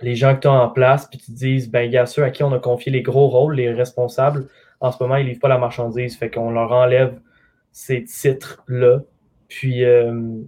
les 0.00 0.14
gens 0.14 0.34
que 0.34 0.40
tu 0.40 0.48
as 0.48 0.52
en 0.52 0.68
place, 0.68 1.06
puis 1.06 1.18
tu 1.18 1.26
te 1.26 1.36
dises, 1.36 1.70
ben, 1.70 1.82
il 1.82 1.92
y 1.92 1.98
a 1.98 2.06
ceux 2.06 2.22
à 2.22 2.30
qui 2.30 2.42
on 2.42 2.52
a 2.52 2.58
confié 2.58 2.92
les 2.92 3.02
gros 3.02 3.28
rôles, 3.28 3.56
les 3.56 3.72
responsables. 3.72 4.48
En 4.80 4.92
ce 4.92 5.02
moment, 5.02 5.16
ils 5.16 5.24
ne 5.24 5.28
livrent 5.30 5.40
pas 5.40 5.48
la 5.48 5.58
marchandise, 5.58 6.16
fait 6.16 6.30
qu'on 6.30 6.50
leur 6.50 6.72
enlève 6.72 7.18
ces 7.72 8.04
titres-là. 8.04 9.00
Puis, 9.48 9.84
euh, 9.84 10.42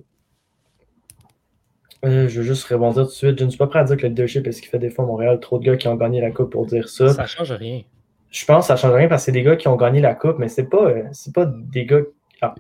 euh, 2.04 2.28
je 2.28 2.40
veux 2.40 2.46
juste 2.46 2.64
rebondir 2.64 3.04
tout 3.04 3.10
de 3.10 3.14
suite. 3.14 3.38
Je 3.38 3.44
ne 3.44 3.50
suis 3.50 3.58
pas 3.58 3.66
prêt 3.66 3.80
à 3.80 3.84
dire 3.84 3.96
que 3.96 4.02
le 4.02 4.08
leadership 4.08 4.46
est 4.46 4.52
ce 4.52 4.62
qui 4.62 4.68
fait 4.68 4.78
des 4.78 4.90
fois 4.90 5.04
à 5.04 5.08
Montréal. 5.08 5.40
Trop 5.40 5.58
de 5.58 5.64
gars 5.64 5.76
qui 5.76 5.88
ont 5.88 5.96
gagné 5.96 6.20
la 6.20 6.30
Coupe 6.30 6.52
pour 6.52 6.66
dire 6.66 6.88
ça. 6.88 7.08
Ça 7.08 7.22
ne 7.22 7.28
change 7.28 7.52
rien. 7.52 7.82
Je 8.30 8.44
pense 8.44 8.64
que 8.64 8.66
ça 8.68 8.74
ne 8.74 8.78
change 8.78 8.94
rien 8.94 9.08
parce 9.08 9.22
que 9.22 9.26
c'est 9.26 9.32
des 9.32 9.42
gars 9.42 9.56
qui 9.56 9.68
ont 9.68 9.76
gagné 9.76 10.00
la 10.00 10.14
Coupe, 10.14 10.38
mais 10.38 10.48
ce 10.48 10.60
n'est 10.60 10.68
pas, 10.68 10.92
c'est 11.12 11.34
pas 11.34 11.46
des 11.46 11.86
gars, 11.86 12.02
à, 12.42 12.54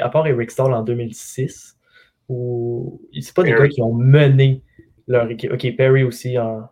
à 0.00 0.08
part 0.08 0.26
Eric 0.26 0.50
Stahl 0.50 0.72
en 0.72 0.82
2006, 0.82 1.76
ou 2.28 3.00
c'est 3.20 3.34
pas 3.34 3.42
des 3.42 3.52
gars 3.52 3.68
qui 3.68 3.82
ont 3.82 3.92
mené 3.92 4.62
leur 5.10 5.30
équipe. 5.30 5.52
OK, 5.52 5.76
Perry 5.76 6.04
aussi 6.04 6.38
en, 6.38 6.68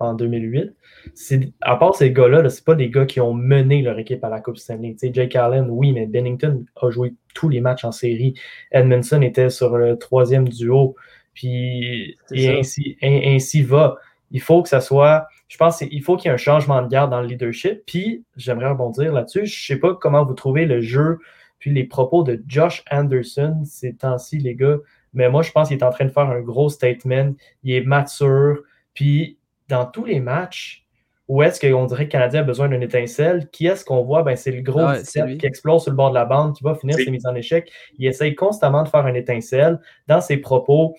en 0.00 0.14
2008. 0.14 0.72
C'est, 1.14 1.52
à 1.60 1.76
part 1.76 1.94
ces 1.94 2.10
gars-là, 2.12 2.42
-là, 2.42 2.48
c'est 2.48 2.64
pas 2.64 2.74
des 2.74 2.88
gars 2.88 3.04
qui 3.04 3.20
ont 3.20 3.34
mené 3.34 3.82
leur 3.82 3.98
équipe 3.98 4.24
à 4.24 4.30
la 4.30 4.40
Coupe 4.40 4.56
Stanley. 4.56 4.92
Tu 4.92 5.06
sais, 5.08 5.10
Jake 5.12 5.36
Allen, 5.36 5.66
oui, 5.70 5.92
mais 5.92 6.06
Bennington 6.06 6.64
a 6.80 6.90
joué 6.90 7.14
tous 7.34 7.48
les 7.50 7.60
matchs 7.60 7.84
en 7.84 7.92
série. 7.92 8.34
Edmondson 8.72 9.20
était 9.22 9.50
sur 9.50 9.76
le 9.76 9.98
troisième 9.98 10.48
duo. 10.48 10.96
Puis 11.34 12.16
et 12.32 12.58
ainsi, 12.58 12.96
ain- 13.02 13.34
ainsi 13.34 13.62
va. 13.62 13.96
Il 14.30 14.40
faut 14.40 14.62
que 14.62 14.68
ça 14.68 14.80
soit. 14.80 15.26
Je 15.48 15.58
pense 15.58 15.78
qu'il 15.78 16.02
faut 16.02 16.16
qu'il 16.16 16.28
y 16.28 16.30
ait 16.30 16.34
un 16.34 16.38
changement 16.38 16.80
de 16.80 16.88
garde 16.88 17.10
dans 17.10 17.20
le 17.20 17.26
leadership. 17.26 17.82
Puis 17.86 18.24
j'aimerais 18.36 18.70
rebondir 18.70 19.12
là-dessus. 19.12 19.46
Je 19.46 19.66
sais 19.66 19.78
pas 19.78 19.94
comment 19.94 20.24
vous 20.24 20.34
trouvez 20.34 20.64
le 20.64 20.80
jeu 20.80 21.18
puis 21.58 21.72
les 21.72 21.84
propos 21.84 22.22
de 22.22 22.42
Josh 22.46 22.84
Anderson 22.90 23.62
ces 23.64 23.94
temps-ci, 23.94 24.38
les 24.38 24.54
gars. 24.54 24.78
Mais 25.14 25.28
moi, 25.28 25.42
je 25.42 25.52
pense 25.52 25.68
qu'il 25.68 25.78
est 25.78 25.84
en 25.84 25.90
train 25.90 26.04
de 26.04 26.10
faire 26.10 26.28
un 26.28 26.40
gros 26.40 26.68
statement. 26.68 27.34
Il 27.62 27.72
est 27.74 27.80
mature. 27.80 28.58
Puis 28.92 29.38
dans 29.68 29.86
tous 29.86 30.04
les 30.04 30.20
matchs, 30.20 30.84
où 31.26 31.42
est-ce 31.42 31.60
qu'on 31.60 31.86
dirait 31.86 32.04
que 32.04 32.08
le 32.08 32.12
Canadien 32.12 32.40
a 32.40 32.44
besoin 32.44 32.68
d'une 32.68 32.82
étincelle? 32.82 33.48
Qui 33.50 33.66
est-ce 33.66 33.84
qu'on 33.84 34.04
voit? 34.04 34.22
Ben, 34.22 34.36
c'est 34.36 34.50
le 34.50 34.60
gros 34.60 34.80
Ah 34.80 34.92
ouais, 34.92 35.04
c'est 35.04 35.20
17 35.20 35.26
lui. 35.26 35.38
qui 35.38 35.46
explose 35.46 35.82
sur 35.82 35.90
le 35.90 35.96
bord 35.96 36.10
de 36.10 36.14
la 36.14 36.26
bande, 36.26 36.54
qui 36.54 36.62
va 36.62 36.74
finir 36.74 36.96
ses 36.96 37.10
mises 37.10 37.26
en 37.26 37.34
échec. 37.34 37.72
Il 37.98 38.06
essaye 38.06 38.34
constamment 38.34 38.82
de 38.82 38.88
faire 38.88 39.06
une 39.06 39.16
étincelle. 39.16 39.80
Dans 40.06 40.20
ses 40.20 40.36
propos 40.36 40.96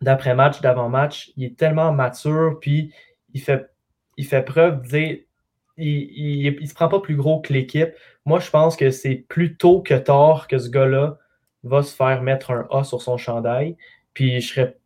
d'après-match, 0.00 0.60
d'avant-match, 0.60 1.30
il 1.36 1.44
est 1.44 1.58
tellement 1.58 1.92
mature, 1.92 2.58
puis 2.60 2.92
il 3.34 3.40
fait, 3.40 3.66
il 4.16 4.24
fait 4.24 4.42
preuve 4.42 4.82
de 4.82 4.88
dire 4.88 5.18
il, 5.76 6.56
il 6.60 6.68
se 6.68 6.74
prend 6.74 6.88
pas 6.88 7.00
plus 7.00 7.16
gros 7.16 7.40
que 7.40 7.52
l'équipe. 7.52 7.90
Moi, 8.24 8.38
je 8.38 8.48
pense 8.50 8.76
que 8.76 8.90
c'est 8.90 9.26
plus 9.28 9.56
tôt 9.56 9.82
que 9.82 9.94
tard 9.94 10.46
que 10.48 10.56
ce 10.56 10.70
gars-là 10.70 11.18
va 11.64 11.82
se 11.82 11.94
faire 11.94 12.22
mettre 12.22 12.50
un 12.50 12.66
A 12.70 12.84
sur 12.84 13.02
son 13.02 13.16
chandail. 13.16 13.76
Puis 14.12 14.40
je 14.40 14.48
serais 14.48 14.76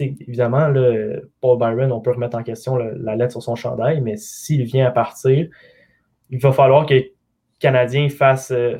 évidemment, 0.00 0.68
là, 0.68 1.16
Paul 1.40 1.58
Byron, 1.58 1.92
on 1.92 2.00
peut 2.00 2.12
remettre 2.12 2.36
en 2.36 2.42
question 2.42 2.76
la 2.76 3.16
lettre 3.16 3.32
sur 3.32 3.42
son 3.42 3.56
chandail, 3.56 4.00
mais 4.00 4.16
s'il 4.16 4.62
vient 4.64 4.86
à 4.86 4.90
partir, 4.90 5.48
il 6.30 6.38
va 6.38 6.52
falloir 6.52 6.86
que 6.86 6.94
les 6.94 7.14
Canadiens 7.58 8.08
fassent, 8.08 8.52
euh, 8.52 8.78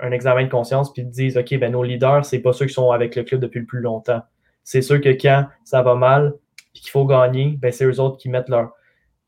un, 0.00 0.10
examen 0.10 0.44
de 0.44 0.50
conscience 0.50 0.92
puis 0.92 1.04
disent 1.04 1.36
OK, 1.36 1.58
ben, 1.58 1.72
nos 1.72 1.82
leaders, 1.82 2.24
c'est 2.24 2.38
pas 2.38 2.52
ceux 2.52 2.66
qui 2.66 2.72
sont 2.72 2.90
avec 2.90 3.14
le 3.14 3.24
club 3.24 3.40
depuis 3.40 3.60
le 3.60 3.66
plus 3.66 3.80
longtemps. 3.80 4.22
C'est 4.64 4.82
ceux 4.82 4.98
que 4.98 5.10
quand 5.10 5.46
ça 5.64 5.82
va 5.82 5.94
mal 5.94 6.34
et 6.74 6.78
qu'il 6.78 6.90
faut 6.90 7.04
gagner, 7.04 7.58
ben, 7.60 7.70
c'est 7.70 7.84
eux 7.84 8.00
autres 8.00 8.16
qui 8.16 8.30
mettent 8.30 8.48
leur 8.48 8.72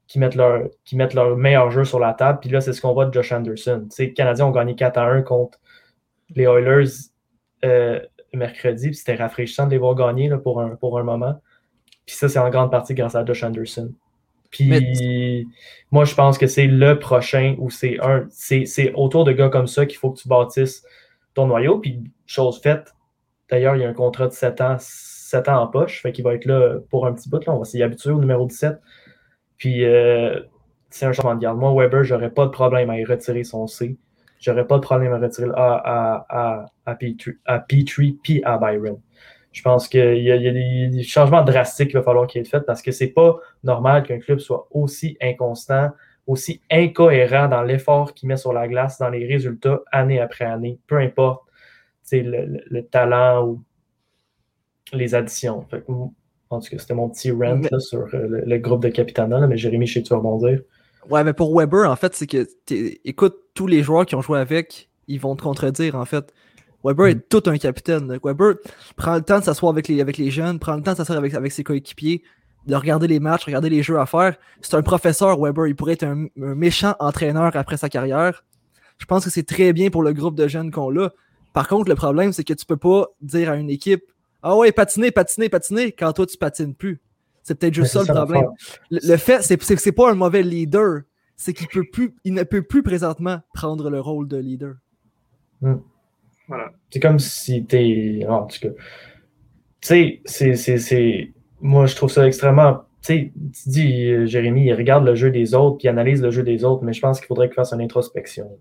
qui 0.06 0.18
mettent 0.18 0.36
leur, 0.36 0.70
qui 0.86 0.96
mettent 0.96 1.12
leur 1.12 1.36
meilleur 1.36 1.70
jeu 1.70 1.84
sur 1.84 1.98
la 1.98 2.14
table. 2.14 2.38
Puis 2.40 2.48
là, 2.48 2.62
c'est 2.62 2.72
ce 2.72 2.80
qu'on 2.80 2.94
voit 2.94 3.04
de 3.04 3.12
Josh 3.12 3.30
Anderson. 3.30 3.86
les 3.98 4.14
Canadiens 4.14 4.46
ont 4.46 4.52
gagné 4.52 4.74
4 4.74 4.96
à 4.96 5.04
1 5.04 5.20
contre 5.20 5.58
les 6.30 6.44
Oilers 6.44 7.07
euh, 7.64 8.00
mercredi, 8.32 8.88
puis 8.88 8.96
c'était 8.96 9.14
rafraîchissant 9.14 9.66
de 9.66 9.70
les 9.70 9.78
voir 9.78 9.94
gagner 9.94 10.28
là, 10.28 10.38
pour, 10.38 10.60
un, 10.60 10.76
pour 10.76 10.98
un 10.98 11.02
moment. 11.02 11.40
Puis 12.06 12.16
ça, 12.16 12.28
c'est 12.28 12.38
en 12.38 12.50
grande 12.50 12.70
partie 12.70 12.94
grâce 12.94 13.14
à 13.14 13.24
Josh 13.24 13.42
Anderson. 13.42 13.92
Puis 14.50 15.46
moi, 15.90 16.04
je 16.04 16.14
pense 16.14 16.38
que 16.38 16.46
c'est 16.46 16.66
le 16.66 16.98
prochain 16.98 17.54
ou 17.58 17.70
c'est 17.70 17.98
un. 18.00 18.26
C'est 18.30 18.92
autour 18.94 19.24
de 19.24 19.32
gars 19.32 19.48
comme 19.48 19.66
ça 19.66 19.84
qu'il 19.86 19.98
faut 19.98 20.10
que 20.10 20.18
tu 20.20 20.28
bâtisses 20.28 20.84
ton 21.34 21.46
noyau. 21.46 21.78
Puis 21.78 22.02
chose 22.26 22.60
faite, 22.60 22.94
d'ailleurs, 23.50 23.76
il 23.76 23.82
y 23.82 23.84
a 23.84 23.88
un 23.88 23.94
contrat 23.94 24.26
de 24.26 24.32
7 24.32 24.60
ans, 24.62 24.76
7 24.78 25.48
ans 25.48 25.62
en 25.62 25.66
poche. 25.66 26.00
Fait 26.00 26.12
qu'il 26.12 26.24
va 26.24 26.34
être 26.34 26.46
là 26.46 26.78
pour 26.90 27.06
un 27.06 27.12
petit 27.12 27.28
bout. 27.28 27.44
Là. 27.44 27.54
On 27.54 27.58
va 27.58 27.64
s'y 27.64 27.82
habituer 27.82 28.10
au 28.10 28.20
numéro 28.20 28.46
17. 28.46 28.80
Puis 29.58 29.84
euh, 29.84 30.40
c'est 30.88 31.04
un 31.04 31.12
changement 31.12 31.34
de 31.34 31.40
garde. 31.40 31.58
Moi, 31.58 31.74
Weber, 31.74 32.04
j'aurais 32.04 32.30
pas 32.30 32.46
de 32.46 32.50
problème 32.50 32.88
à 32.90 32.98
y 32.98 33.04
retirer 33.04 33.44
son 33.44 33.66
C. 33.66 33.98
J'aurais 34.38 34.66
pas 34.66 34.76
de 34.76 34.82
problème 34.82 35.12
à 35.12 35.18
retirer 35.18 35.48
le 35.48 35.58
A 35.58 35.74
à, 35.74 36.26
à, 36.28 36.66
à, 36.86 36.94
P3, 36.94 37.36
à 37.44 37.58
P3 37.58 38.18
puis 38.22 38.42
à 38.44 38.58
Byron. 38.58 39.00
Je 39.52 39.62
pense 39.62 39.88
qu'il 39.88 40.22
y, 40.22 40.30
a 40.30 40.38
des 40.38 41.02
changements 41.02 41.42
drastiques 41.42 41.88
qu'il 41.88 41.98
va 41.98 42.04
falloir 42.04 42.26
qu'il 42.26 42.42
y 42.42 42.46
ait 42.46 42.48
fait 42.48 42.60
parce 42.60 42.82
que 42.82 42.92
c'est 42.92 43.08
pas 43.08 43.36
normal 43.64 44.04
qu'un 44.04 44.18
club 44.18 44.38
soit 44.38 44.68
aussi 44.70 45.16
inconstant, 45.20 45.90
aussi 46.26 46.60
incohérent 46.70 47.48
dans 47.48 47.62
l'effort 47.62 48.14
qu'il 48.14 48.28
met 48.28 48.36
sur 48.36 48.52
la 48.52 48.68
glace, 48.68 48.98
dans 48.98 49.08
les 49.08 49.26
résultats 49.26 49.80
année 49.90 50.20
après 50.20 50.44
année, 50.44 50.78
peu 50.86 50.98
importe 50.98 51.42
le, 52.12 52.62
le, 52.70 52.86
talent 52.86 53.46
ou 53.46 53.62
les 54.92 55.14
additions. 55.14 55.66
en 56.50 56.60
tout 56.60 56.70
cas, 56.70 56.78
c'était 56.78 56.94
mon 56.94 57.08
petit 57.08 57.30
rant 57.30 57.60
sur 57.78 58.06
euh, 58.14 58.42
le, 58.46 58.58
groupe 58.58 58.82
de 58.82 58.88
Capitana, 58.88 59.46
mais 59.46 59.56
Jérémy, 59.56 59.86
je 59.86 59.94
sais 59.94 60.02
que 60.02 60.08
tu 60.08 60.14
vas 60.14 60.18
rebondir. 60.18 60.60
Ouais, 61.08 61.24
mais 61.24 61.32
pour 61.32 61.56
Weber, 61.56 61.90
en 61.90 61.96
fait, 61.96 62.14
c'est 62.14 62.26
que, 62.26 62.46
écoute, 63.04 63.36
tous 63.54 63.66
les 63.66 63.82
joueurs 63.82 64.06
qui 64.06 64.14
ont 64.14 64.22
joué 64.22 64.38
avec, 64.38 64.90
ils 65.06 65.20
vont 65.20 65.36
te 65.36 65.42
contredire, 65.42 65.94
en 65.94 66.04
fait. 66.04 66.32
Weber 66.84 67.06
est 67.08 67.14
mm. 67.16 67.22
tout 67.28 67.42
un 67.46 67.58
capitaine. 67.58 68.18
Weber 68.22 68.54
prend 68.96 69.14
le 69.16 69.22
temps 69.22 69.38
de 69.38 69.44
s'asseoir 69.44 69.72
avec 69.72 69.88
les, 69.88 70.00
avec 70.00 70.18
les 70.18 70.30
jeunes, 70.30 70.58
prend 70.58 70.76
le 70.76 70.82
temps 70.82 70.92
de 70.92 70.96
s'asseoir 70.96 71.18
avec, 71.18 71.34
avec 71.34 71.52
ses 71.52 71.64
coéquipiers, 71.64 72.22
de 72.66 72.74
regarder 72.74 73.06
les 73.06 73.20
matchs, 73.20 73.44
regarder 73.44 73.70
les 73.70 73.82
jeux 73.82 73.98
à 73.98 74.06
faire. 74.06 74.36
C'est 74.60 74.74
un 74.74 74.82
professeur, 74.82 75.38
Weber. 75.40 75.66
Il 75.66 75.74
pourrait 75.76 75.94
être 75.94 76.04
un, 76.04 76.26
méchant 76.36 76.94
entraîneur 77.00 77.56
après 77.56 77.76
sa 77.76 77.88
carrière. 77.88 78.44
Je 78.98 79.06
pense 79.06 79.24
que 79.24 79.30
c'est 79.30 79.46
très 79.46 79.72
bien 79.72 79.90
pour 79.90 80.02
le 80.02 80.12
groupe 80.12 80.34
de 80.34 80.46
jeunes 80.48 80.70
qu'on 80.70 80.96
a. 80.98 81.10
Par 81.52 81.68
contre, 81.68 81.88
le 81.88 81.94
problème, 81.94 82.32
c'est 82.32 82.44
que 82.44 82.52
tu 82.52 82.66
peux 82.66 82.76
pas 82.76 83.06
dire 83.20 83.50
à 83.50 83.56
une 83.56 83.70
équipe 83.70 84.04
Ah 84.42 84.56
ouais, 84.56 84.72
patiner, 84.72 85.10
patiner, 85.10 85.48
patiner, 85.48 85.92
quand 85.92 86.12
toi 86.12 86.26
tu 86.26 86.36
patines 86.36 86.74
plus. 86.74 87.00
C'est 87.48 87.54
peut-être 87.54 87.72
juste 87.72 87.92
ça 87.94 88.00
le 88.00 88.14
problème. 88.14 88.44
Le, 88.90 89.16
fait, 89.16 89.40
c'est 89.40 89.92
pas 89.92 90.10
un 90.10 90.14
mauvais 90.14 90.42
leader, 90.42 91.00
c'est 91.34 91.54
qu'il 91.54 91.66
peut 91.68 91.86
plus, 91.90 92.14
il 92.24 92.34
ne 92.34 92.42
peut 92.42 92.60
plus 92.60 92.82
présentement 92.82 93.40
prendre 93.54 93.88
le 93.88 94.00
rôle 94.00 94.28
de 94.28 94.36
leader. 94.36 94.74
Hmm. 95.62 95.76
Voilà. 96.46 96.72
C'est 96.90 97.00
comme 97.00 97.18
si 97.18 97.64
t'es. 97.64 98.26
En 98.28 98.44
tout 98.44 98.58
cas. 98.60 98.68
Tu 99.80 100.20
sais, 100.26 100.56
c'est. 100.56 101.32
Moi, 101.62 101.86
je 101.86 101.96
trouve 101.96 102.10
ça 102.10 102.26
extrêmement. 102.26 102.82
Tu 103.00 103.14
sais, 103.14 103.32
tu 103.34 103.68
dis, 103.70 104.10
euh, 104.10 104.26
Jérémy, 104.26 104.66
il 104.66 104.74
regarde 104.74 105.06
le 105.06 105.14
jeu 105.14 105.30
des 105.30 105.54
autres, 105.54 105.78
puis 105.78 105.86
il 105.86 105.88
analyse 105.88 106.20
le 106.20 106.30
jeu 106.30 106.42
des 106.42 106.64
autres, 106.64 106.84
mais 106.84 106.92
je 106.92 107.00
pense 107.00 107.18
qu'il 107.18 107.28
faudrait 107.28 107.48
qu'il 107.48 107.54
fasse 107.54 107.72
une 107.72 107.80
introspection. 107.80 108.58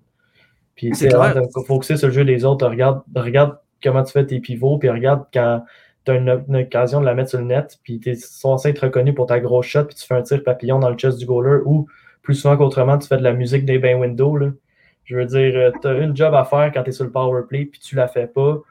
Puis, 0.75 0.91
c'est 0.93 1.13
avant 1.13 1.41
de 1.41 1.65
focuser 1.65 1.97
sur 1.97 2.07
le 2.07 2.13
jeu 2.13 2.23
des 2.23 2.45
autres, 2.45 2.65
regarde, 2.65 3.01
regarde 3.13 3.57
comment 3.83 4.03
tu 4.03 4.13
fais 4.13 4.25
tes 4.25 4.39
pivots, 4.39 4.77
puis 4.77 4.89
regarde 4.89 5.25
quand 5.33 5.61
tu 6.07 6.11
as 6.11 6.15
une, 6.15 6.55
occasion 6.55 7.01
de 7.01 7.05
la 7.05 7.13
mettre 7.13 7.31
sur 7.31 7.39
le 7.39 7.45
net, 7.45 7.79
puis 7.83 7.99
tu 7.99 8.11
es 8.11 8.15
censé 8.15 8.69
être 8.69 8.79
reconnu 8.79 9.13
pour 9.13 9.25
ta 9.25 9.39
grosse 9.39 9.65
shot, 9.65 9.85
puis 9.85 9.95
tu 9.95 10.05
fais 10.05 10.15
un 10.15 10.21
tir 10.21 10.41
papillon 10.43 10.79
dans 10.79 10.89
le 10.89 10.97
chest 10.97 11.17
du 11.17 11.25
goaler, 11.25 11.61
ou 11.65 11.87
plus 12.21 12.35
souvent 12.35 12.55
qu'autrement, 12.55 12.97
tu 12.97 13.07
fais 13.07 13.17
de 13.17 13.23
la 13.23 13.33
musique 13.33 13.65
des 13.65 13.77
bain 13.77 13.97
window. 13.99 14.37
Là. 14.37 14.51
Je 15.03 15.17
veux 15.17 15.25
dire, 15.25 15.53
euh, 15.55 15.71
tu 15.81 15.87
as 15.87 15.93
une 15.99 16.15
job 16.15 16.33
à 16.33 16.45
faire 16.45 16.71
quand 16.73 16.83
tu 16.83 16.89
es 16.89 16.93
sur 16.93 17.03
le 17.03 17.11
power 17.11 17.43
play, 17.47 17.65
puis 17.65 17.79
tu 17.79 17.95
la 17.95 18.07
fais 18.07 18.27
pas. 18.27 18.61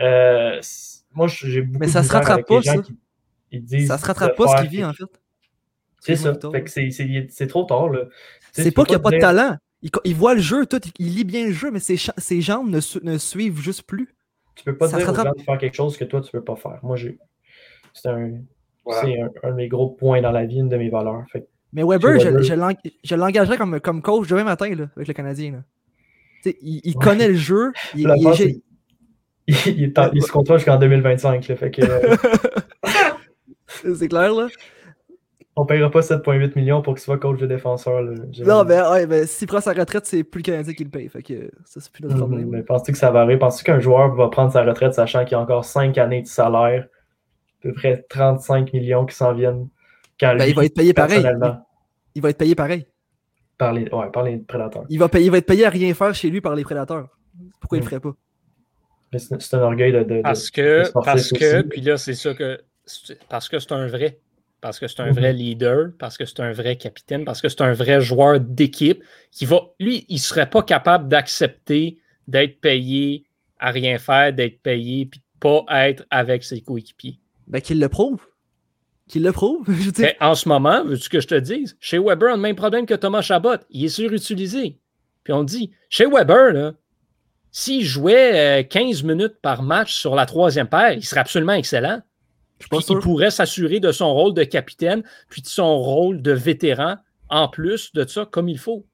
Euh, 0.00 0.60
moi, 1.14 1.26
j'ai 1.28 1.62
beaucoup 1.62 1.80
Mais 1.80 1.88
ça 1.88 2.02
se 2.02 2.12
rattrape 2.12 2.46
pas, 2.46 2.62
ça. 2.62 2.78
Qui, 2.78 2.96
ils 3.52 3.64
disent 3.64 3.88
ça 3.88 3.96
se 3.96 4.04
rattrape 4.04 4.36
pas 4.36 4.48
ce 4.48 4.62
qu'il 4.62 4.70
vit, 4.70 4.84
en 4.84 4.92
fait. 4.92 5.04
C'est 6.00 6.16
ça. 6.16 6.34
C'est 7.30 7.46
trop 7.46 7.64
tard. 7.64 7.90
C'est 8.52 8.70
pas 8.70 8.84
qu'il 8.84 8.92
n'y 8.92 9.00
a 9.00 9.02
pas 9.02 9.10
de 9.10 9.18
talent. 9.18 9.56
Il, 10.04 10.14
voit 10.14 10.34
le 10.34 10.40
jeu, 10.40 10.66
tout, 10.66 10.80
il 10.98 11.14
lit 11.14 11.24
bien 11.24 11.46
le 11.46 11.52
jeu, 11.52 11.70
mais 11.70 11.78
ses, 11.78 11.96
ses 12.16 12.40
jambes 12.40 12.68
ne, 12.70 12.80
ne, 13.02 13.18
suivent 13.18 13.60
juste 13.60 13.84
plus. 13.84 14.15
Tu 14.56 14.64
peux 14.64 14.76
pas 14.76 14.88
dire 14.88 15.08
aux 15.08 15.14
gens 15.14 15.32
de 15.32 15.40
faire 15.40 15.58
quelque 15.58 15.74
chose 15.74 15.96
que 15.96 16.04
toi, 16.04 16.20
tu 16.20 16.32
peux 16.32 16.42
pas 16.42 16.56
faire. 16.56 16.80
Moi, 16.82 16.96
j'ai. 16.96 17.18
C'est 17.92 18.08
un, 18.08 18.32
un, 18.86 19.28
un, 19.42 19.50
de 19.50 19.54
mes 19.54 19.68
gros 19.68 19.90
points 19.90 20.20
dans 20.20 20.32
la 20.32 20.44
vie, 20.44 20.58
une 20.58 20.68
de 20.68 20.76
mes 20.76 20.90
valeurs. 20.90 21.24
Fait 21.30 21.46
mais 21.72 21.82
Weber, 21.82 22.18
je, 22.18 23.14
l'engagerais 23.14 23.58
comme, 23.58 23.80
comme 23.80 24.00
coach 24.00 24.28
demain 24.28 24.44
matin 24.44 24.74
là, 24.74 24.86
avec 24.96 25.08
le 25.08 25.14
Canadien. 25.14 25.64
Il, 26.44 26.80
il 26.84 26.94
connaît 26.94 27.28
le 27.28 27.34
jeu. 27.34 27.72
Il, 27.94 28.08
il, 29.46 29.54
il, 29.66 29.92
il 30.14 30.22
se 30.22 30.32
contrôle 30.32 30.58
jusqu'en 30.58 30.78
2025. 30.78 31.44
fait 31.44 31.70
que, 31.70 31.82
euh, 31.82 32.16
C'est 33.94 34.08
clair, 34.08 34.32
là. 34.34 34.48
On 35.58 35.62
ne 35.62 35.66
paiera 35.66 35.90
pas 35.90 36.00
7,8 36.00 36.52
millions 36.54 36.82
pour 36.82 36.94
qu'il 36.94 37.02
soit 37.02 37.18
coach 37.18 37.38
de 37.40 37.46
défenseur. 37.46 38.02
Là, 38.02 38.12
non, 38.44 38.64
mais 38.64 38.80
ouais, 38.82 39.06
ben, 39.06 39.26
s'il 39.26 39.48
prend 39.48 39.60
sa 39.60 39.72
retraite, 39.72 40.04
c'est 40.04 40.22
plus 40.22 40.40
le 40.40 40.44
Canadien 40.44 40.74
qui 40.74 40.84
le 40.84 40.90
paye. 40.90 41.08
Fait 41.08 41.22
que 41.22 41.50
ça, 41.64 41.80
c'est 41.80 41.90
plus 41.90 42.02
notre 42.04 42.18
problème. 42.18 42.48
mais 42.50 42.62
penses-tu 42.62 42.92
que 42.92 42.98
ça 42.98 43.10
va 43.10 43.20
arriver? 43.20 43.38
Penses-tu 43.38 43.64
qu'un 43.64 43.80
joueur 43.80 44.14
va 44.14 44.28
prendre 44.28 44.52
sa 44.52 44.62
retraite 44.64 44.92
sachant 44.92 45.24
qu'il 45.24 45.32
y 45.32 45.34
a 45.34 45.40
encore 45.40 45.64
5 45.64 45.96
années 45.96 46.20
de 46.20 46.26
salaire, 46.26 46.84
à 46.84 47.62
peu 47.62 47.72
près 47.72 48.04
35 48.10 48.74
millions 48.74 49.06
qui 49.06 49.16
s'en 49.16 49.32
viennent 49.32 49.68
ben, 50.20 50.44
il 50.46 50.54
va 50.54 50.64
être 50.64 50.74
payé 50.74 50.94
pareil. 50.94 51.26
Il, 52.14 52.22
va 52.22 52.30
être 52.30 52.38
payé 52.38 52.54
pareil. 52.54 52.86
Par 53.58 53.72
les, 53.72 53.88
ouais, 53.90 54.10
par 54.10 54.22
les 54.22 54.38
prédateurs. 54.38 54.84
Il 54.88 54.98
va, 54.98 55.08
payer, 55.08 55.26
il 55.26 55.30
va 55.30 55.38
être 55.38 55.46
payé 55.46 55.66
à 55.66 55.70
rien 55.70 55.92
faire 55.94 56.14
chez 56.14 56.30
lui 56.30 56.40
par 56.40 56.54
les 56.54 56.62
prédateurs. 56.62 57.08
Pourquoi 57.60 57.78
il 57.78 57.80
ne 57.80 57.84
le 57.84 57.90
ferait 57.90 58.00
pas? 58.00 58.14
C'est 59.18 59.54
un 59.54 59.62
orgueil 59.62 59.92
de. 59.92 60.22
parce 60.22 60.50
que, 60.50 60.90
parce 60.92 61.30
que 61.30 61.62
puis 61.62 61.80
là, 61.80 61.96
c'est 61.96 62.14
ça 62.14 62.34
que. 62.34 62.60
Parce 63.28 63.48
que 63.48 63.58
c'est 63.58 63.72
un 63.72 63.86
vrai. 63.86 64.20
Parce 64.66 64.80
que 64.80 64.88
c'est 64.88 65.00
un 65.00 65.12
vrai 65.12 65.32
mhm. 65.32 65.38
leader, 65.38 65.90
parce 65.96 66.18
que 66.18 66.24
c'est 66.24 66.40
un 66.40 66.50
vrai 66.50 66.74
capitaine, 66.74 67.24
parce 67.24 67.40
que 67.40 67.48
c'est 67.48 67.60
un 67.60 67.72
vrai 67.72 68.00
joueur 68.00 68.40
d'équipe 68.40 69.00
qui 69.30 69.44
va. 69.44 69.60
Lui, 69.78 70.04
il 70.08 70.14
ne 70.14 70.20
serait 70.20 70.50
pas 70.50 70.62
capable 70.62 71.08
d'accepter 71.08 71.98
d'être 72.26 72.60
payé 72.60 73.26
à 73.60 73.70
rien 73.70 73.96
faire, 73.98 74.32
d'être 74.32 74.60
payé, 74.62 75.06
puis 75.06 75.20
de 75.20 75.24
pas 75.38 75.64
être 75.88 76.04
avec 76.10 76.42
ses 76.42 76.62
coéquipiers. 76.62 77.20
Ben, 77.46 77.60
qu'il 77.60 77.78
le 77.78 77.88
prouve 77.88 78.26
qui 79.08 79.20
le 79.20 79.30
prouve. 79.30 79.64
en 80.20 80.34
ce 80.34 80.48
moment, 80.48 80.82
veux-tu 80.84 81.08
que 81.08 81.20
je 81.20 81.28
te 81.28 81.36
dise, 81.36 81.76
chez 81.78 81.96
Weber, 81.96 82.30
on 82.30 82.32
a 82.32 82.36
le 82.36 82.42
même 82.42 82.56
problème 82.56 82.86
que 82.86 82.94
Thomas 82.94 83.22
Chabot. 83.22 83.58
Il 83.70 83.84
est 83.84 83.88
surutilisé. 83.88 84.80
Puis 85.22 85.32
on 85.32 85.44
dit, 85.44 85.70
chez 85.88 86.06
Weber, 86.06 86.72
s'il 87.52 87.84
jouait 87.84 88.66
15 88.68 89.04
euh, 89.04 89.06
minutes 89.06 89.36
par 89.40 89.62
match 89.62 89.94
sur 89.94 90.16
la 90.16 90.26
troisième 90.26 90.66
paire, 90.66 90.92
il 90.92 91.04
serait 91.04 91.20
absolument 91.20 91.52
excellent. 91.52 92.02
Il 92.60 92.98
pourrait 93.00 93.30
s'assurer 93.30 93.80
de 93.80 93.92
son 93.92 94.12
rôle 94.12 94.34
de 94.34 94.44
capitaine, 94.44 95.02
puis 95.28 95.42
de 95.42 95.46
son 95.46 95.78
rôle 95.78 96.22
de 96.22 96.32
vétéran, 96.32 96.96
en 97.28 97.48
plus 97.48 97.92
de 97.92 98.06
ça, 98.06 98.26
comme 98.30 98.48
il 98.48 98.58
faut. 98.58 98.86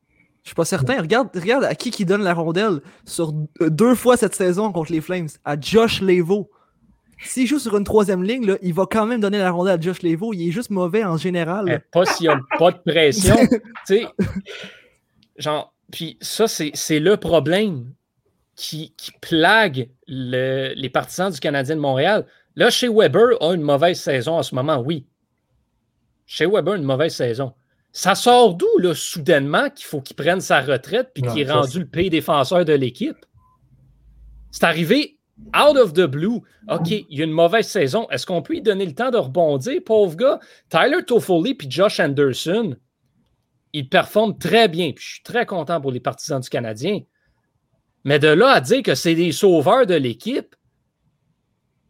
Je 0.42 0.48
suis 0.48 0.54
pas 0.54 0.64
certain. 0.64 1.00
Regarde, 1.00 1.28
regarde 1.34 1.64
à 1.64 1.74
qui 1.74 1.90
qui 1.90 2.04
donne 2.04 2.22
la 2.22 2.34
rondelle 2.34 2.80
sur 3.04 3.32
deux 3.60 3.94
fois 3.94 4.16
cette 4.16 4.34
saison 4.34 4.72
contre 4.72 4.90
les 4.90 5.00
Flames. 5.00 5.28
À 5.44 5.58
Josh 5.58 6.00
Levo. 6.00 6.50
S'il 7.24 7.46
joue 7.46 7.60
sur 7.60 7.76
une 7.76 7.84
troisième 7.84 8.24
ligne, 8.24 8.46
là, 8.46 8.56
il 8.62 8.74
va 8.74 8.86
quand 8.90 9.06
même 9.06 9.20
donner 9.20 9.38
la 9.38 9.52
rondelle 9.52 9.78
à 9.78 9.80
Josh 9.80 10.02
Levo. 10.02 10.32
Il 10.32 10.48
est 10.48 10.50
juste 10.50 10.70
mauvais 10.70 11.04
en 11.04 11.16
général. 11.16 11.66
Eh, 11.68 11.78
pas 11.92 12.04
s'il 12.04 12.26
n'y 12.26 12.32
a 12.34 12.40
pas 12.58 12.72
de 12.72 12.78
pression. 12.78 13.36
genre, 15.36 15.72
puis 15.92 16.18
ça, 16.20 16.48
c'est 16.48 16.98
le 16.98 17.16
problème 17.16 17.92
qui, 18.56 18.92
qui 18.96 19.12
plague 19.20 19.88
les 20.08 20.90
partisans 20.92 21.30
du 21.30 21.38
Canadien 21.38 21.76
de 21.76 21.80
Montréal. 21.80 22.26
Là, 22.56 22.70
chez 22.70 22.88
Weber 22.88 23.40
a 23.40 23.54
une 23.54 23.62
mauvaise 23.62 24.00
saison 24.00 24.38
en 24.38 24.42
ce 24.42 24.54
moment, 24.54 24.78
oui. 24.78 25.06
Chez 26.26 26.46
Weber, 26.46 26.74
une 26.74 26.84
mauvaise 26.84 27.14
saison. 27.14 27.54
Ça 27.92 28.14
sort 28.14 28.54
d'où, 28.54 28.78
là, 28.78 28.94
soudainement, 28.94 29.68
qu'il 29.70 29.86
faut 29.86 30.00
qu'il 30.00 30.16
prenne 30.16 30.40
sa 30.40 30.60
retraite 30.60 31.10
puis 31.14 31.22
qu'il 31.22 31.40
est 31.40 31.50
rendu 31.50 31.80
le 31.80 31.86
pays 31.86 32.10
défenseur 32.10 32.64
de 32.64 32.72
l'équipe? 32.72 33.26
C'est 34.50 34.64
arrivé 34.64 35.18
out 35.56 35.76
of 35.76 35.92
the 35.92 36.06
blue, 36.06 36.40
OK, 36.68 36.90
il 36.90 37.06
y 37.10 37.20
a 37.20 37.24
une 37.24 37.32
mauvaise 37.32 37.66
saison. 37.66 38.08
Est-ce 38.10 38.26
qu'on 38.26 38.42
peut 38.42 38.54
lui 38.54 38.62
donner 38.62 38.86
le 38.86 38.94
temps 38.94 39.10
de 39.10 39.18
rebondir, 39.18 39.80
pauvre 39.84 40.16
gars? 40.16 40.40
Tyler 40.68 41.04
Toffoli 41.04 41.54
puis 41.54 41.70
Josh 41.70 42.00
Anderson, 42.00 42.76
ils 43.72 43.88
performent 43.88 44.38
très 44.38 44.68
bien. 44.68 44.92
Puis 44.92 45.04
je 45.04 45.12
suis 45.14 45.22
très 45.22 45.46
content 45.46 45.80
pour 45.80 45.90
les 45.90 46.00
partisans 46.00 46.40
du 46.40 46.48
Canadien. 46.48 47.00
Mais 48.04 48.18
de 48.18 48.28
là 48.28 48.50
à 48.50 48.60
dire 48.60 48.82
que 48.82 48.94
c'est 48.94 49.14
des 49.14 49.32
sauveurs 49.32 49.86
de 49.86 49.94
l'équipe, 49.94 50.54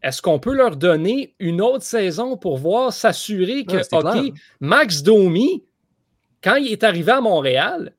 est-ce 0.03 0.21
qu'on 0.23 0.39
peut 0.39 0.55
leur 0.55 0.77
donner 0.77 1.35
une 1.39 1.61
autre 1.61 1.85
saison 1.85 2.37
pour 2.37 2.59
voir, 2.59 2.93
s'assurer 2.93 3.65
que, 3.65 3.77
Ouais, 3.77 3.83
OK, 3.93 4.01
clair. 4.13 4.25
Max 4.61 5.03
Domi, 5.03 5.65
quand 6.43 6.57
il 6.57 6.73
est 6.73 6.83
arrivé 6.85 7.13
à 7.13 7.21
Montréal, 7.21 7.95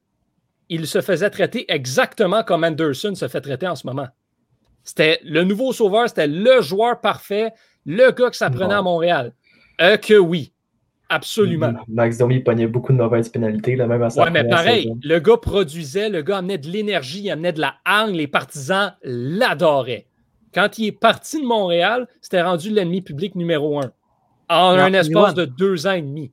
il 0.70 0.86
se 0.88 1.02
faisait 1.02 1.30
traiter 1.30 1.66
exactement 1.72 2.44
comme 2.44 2.64
Anderson 2.64 3.16
se 3.16 3.28
fait 3.28 3.42
traiter 3.42 3.68
en 3.68 3.76
ce 3.76 3.86
moment. 3.88 4.08
C'était 4.84 5.20
le 5.24 5.44
nouveau 5.44 5.72
sauveur, 5.72 6.10
c'était 6.10 6.28
le 6.28 6.62
joueur 6.62 7.00
parfait, 7.00 7.52
le 7.86 8.12
gars 8.12 8.30
que 8.30 8.36
ça 8.36 8.50
prenait 8.50 8.66
Bon. 8.74 8.80
à 8.80 8.82
Montréal. 8.82 9.34
Euh, 9.82 9.96
que 9.98 10.16
oui, 10.18 10.52
absolument. 11.10 11.74
Max 11.88 12.18
Domi 12.18 12.40
pognait 12.42 12.68
beaucoup 12.68 12.92
de 12.92 12.98
mauvaises 12.98 13.30
pénalités, 13.30 13.76
là, 13.78 13.88
même 13.88 14.02
à 14.04 14.10
sa 14.10 14.24
Ouais, 14.24 14.30
mais 14.32 14.44
pareil, 14.48 14.84
saison. 14.84 15.00
le 15.04 15.20
gars 15.20 15.38
produisait, 15.38 16.10
le 16.10 16.22
gars 16.22 16.38
amenait 16.40 16.58
de 16.58 16.68
l'énergie, 16.68 17.22
il 17.24 17.32
amenait 17.32 17.54
de 17.54 17.62
la 17.62 17.76
hargne, 17.86 18.16
les 18.16 18.28
partisans 18.28 18.94
l'adoraient. 19.04 20.08
Quand 20.54 20.78
il 20.78 20.88
est 20.88 20.92
parti 20.92 21.42
de 21.42 21.46
Montréal, 21.46 22.08
c'était 22.22 22.42
rendu 22.42 22.70
l'ennemi 22.70 23.02
public 23.02 23.36
numéro 23.36 23.80
un. 23.80 23.92
En 24.50 24.76
Non, 24.76 24.84
un 24.84 24.94
espace 24.94 25.34
de 25.34 25.46
deux 25.46 25.88
ans 25.88 25.94
et 25.94 26.02
demi. 26.02 26.32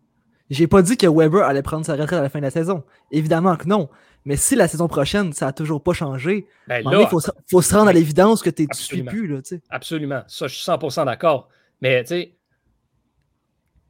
J'ai 0.51 0.67
pas 0.67 0.83
dit 0.83 0.97
que 0.97 1.07
Weber 1.07 1.45
allait 1.45 1.63
prendre 1.63 1.87
sa 1.87 1.93
retraite 1.93 2.19
à 2.19 2.23
la 2.23 2.29
fin 2.29 2.41
de 2.41 2.45
la 2.45 2.51
saison. 2.51 2.83
Évidemment 3.13 3.57
que 3.57 3.67
non. 3.69 3.89
Mais 4.25 4.37
si 4.37 4.57
la 4.57 4.67
saison 4.69 4.89
prochaine, 4.89 5.33
ça 5.33 5.47
a 5.47 5.53
toujours 5.53 5.83
pas 5.83 5.93
changé, 5.93 6.47
Ben 6.67 6.83
il 6.85 7.07
faut, 7.07 7.21
se- 7.21 7.31
faut 7.51 7.63
se 7.63 7.75
rendre 7.75 7.89
à 7.89 7.93
l'évidence 7.93 8.43
que 8.43 8.51
tu 8.51 8.63
ne 8.69 8.75
suis 8.75 9.01
Absolument. 9.01 9.11
plus. 9.11 9.27
Là, 9.29 9.43
tu 9.43 9.49
sais. 9.57 9.63
absolument. 9.71 10.23
Ça, 10.27 10.47
je 10.49 10.55
suis 10.57 10.65
100% 10.65 11.07
d'accord. 11.07 11.49
Mais 11.81 12.03
tu 12.03 12.09
sais, 12.09 12.37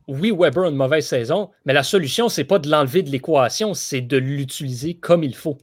oui, 0.06 0.30
Weber 0.36 0.64
a 0.64 0.68
une 0.68 0.76
mauvaise 0.76 1.06
saison, 1.06 1.50
mais 1.64 1.72
la 1.72 1.82
solution, 1.82 2.28
c'est 2.28 2.44
pas 2.44 2.58
de 2.58 2.68
l'enlever 2.70 3.02
de 3.02 3.10
l'équation, 3.10 3.74
c'est 3.74 4.00
de 4.02 4.16
l'utiliser 4.18 4.94
comme 4.94 5.24
il 5.24 5.34
faut. 5.34 5.58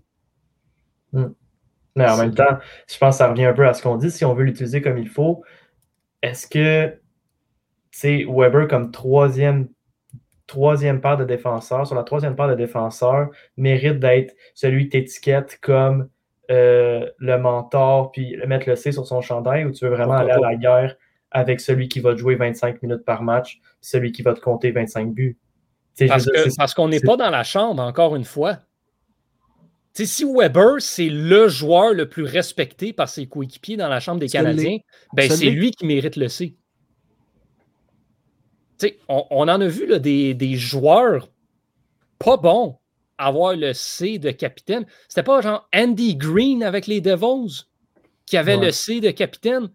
Mais 1.97 2.09
en 2.09 2.17
même 2.17 2.33
temps, 2.33 2.57
je 2.87 2.97
pense 2.97 3.15
que 3.15 3.17
ça 3.17 3.29
revient 3.29 3.45
un 3.45 3.53
peu 3.53 3.67
à 3.67 3.73
ce 3.73 3.81
qu'on 3.81 3.97
dit. 3.97 4.11
Si 4.11 4.23
on 4.23 4.33
veut 4.33 4.43
l'utiliser 4.43 4.81
comme 4.81 4.97
il 4.97 5.09
faut, 5.09 5.43
est-ce 6.21 6.47
que 6.47 6.93
c'est 7.91 8.25
Weber 8.29 8.67
comme 8.67 8.91
troisième, 8.91 9.69
troisième 10.45 11.01
paire 11.01 11.17
de 11.17 11.25
défenseurs, 11.25 11.87
sur 11.87 11.95
la 11.95 12.03
troisième 12.03 12.35
paire 12.35 12.49
de 12.49 12.55
défenseurs, 12.55 13.29
mérite 13.57 13.99
d'être 13.99 14.35
celui 14.53 14.85
que 14.85 14.91
t'étiquettes 14.91 15.57
comme 15.61 16.09
euh, 16.51 17.09
le 17.17 17.37
mentor, 17.37 18.11
puis 18.11 18.37
mettre 18.47 18.69
le 18.69 18.75
C 18.75 18.91
sur 18.91 19.05
son 19.05 19.21
chandail, 19.21 19.65
ou 19.65 19.71
tu 19.71 19.85
veux 19.85 19.91
vraiment 19.91 20.13
aller 20.13 20.31
à 20.31 20.39
la 20.39 20.55
guerre 20.55 20.95
avec 21.31 21.59
celui 21.59 21.89
qui 21.89 21.99
va 21.99 22.13
te 22.13 22.19
jouer 22.19 22.35
25 22.35 22.81
minutes 22.83 23.03
par 23.03 23.21
match, 23.23 23.59
celui 23.81 24.11
qui 24.11 24.21
va 24.21 24.33
te 24.33 24.39
compter 24.39 24.71
25 24.71 25.13
buts? 25.13 25.37
Parce 26.57 26.73
qu'on 26.73 26.87
n'est 26.87 26.99
pas 26.99 27.17
dans 27.17 27.29
la 27.29 27.43
chambre, 27.43 27.81
encore 27.81 28.15
une 28.15 28.23
fois. 28.23 28.59
Si 30.05 30.23
Weber, 30.25 30.75
c'est 30.79 31.09
le 31.09 31.47
joueur 31.47 31.93
le 31.93 32.07
plus 32.07 32.23
respecté 32.23 32.93
par 32.93 33.09
ses 33.09 33.27
coéquipiers 33.27 33.77
dans 33.77 33.87
la 33.89 33.99
chambre 33.99 34.19
des 34.19 34.27
Canadiens, 34.29 34.77
ben 35.13 35.29
c'est 35.29 35.49
lui 35.49 35.71
qui 35.71 35.85
mérite 35.85 36.15
le 36.17 36.27
C. 36.27 36.55
On, 39.09 39.25
on 39.31 39.41
en 39.47 39.59
a 39.61 39.67
vu 39.67 39.87
là, 39.87 39.97
des, 39.99 40.33
des 40.33 40.55
joueurs 40.55 41.29
pas 42.19 42.37
bons 42.37 42.77
avoir 43.17 43.55
le 43.55 43.73
C 43.73 44.19
de 44.19 44.29
capitaine. 44.31 44.85
C'était 45.07 45.23
pas 45.23 45.41
genre 45.41 45.67
Andy 45.73 46.15
Green 46.15 46.61
avec 46.63 46.85
les 46.85 47.01
Devils 47.01 47.63
qui 48.27 48.37
avait 48.37 48.55
Ouais. 48.55 48.65
le 48.67 48.71
C 48.71 48.99
de 48.99 49.09
capitaine? 49.11 49.69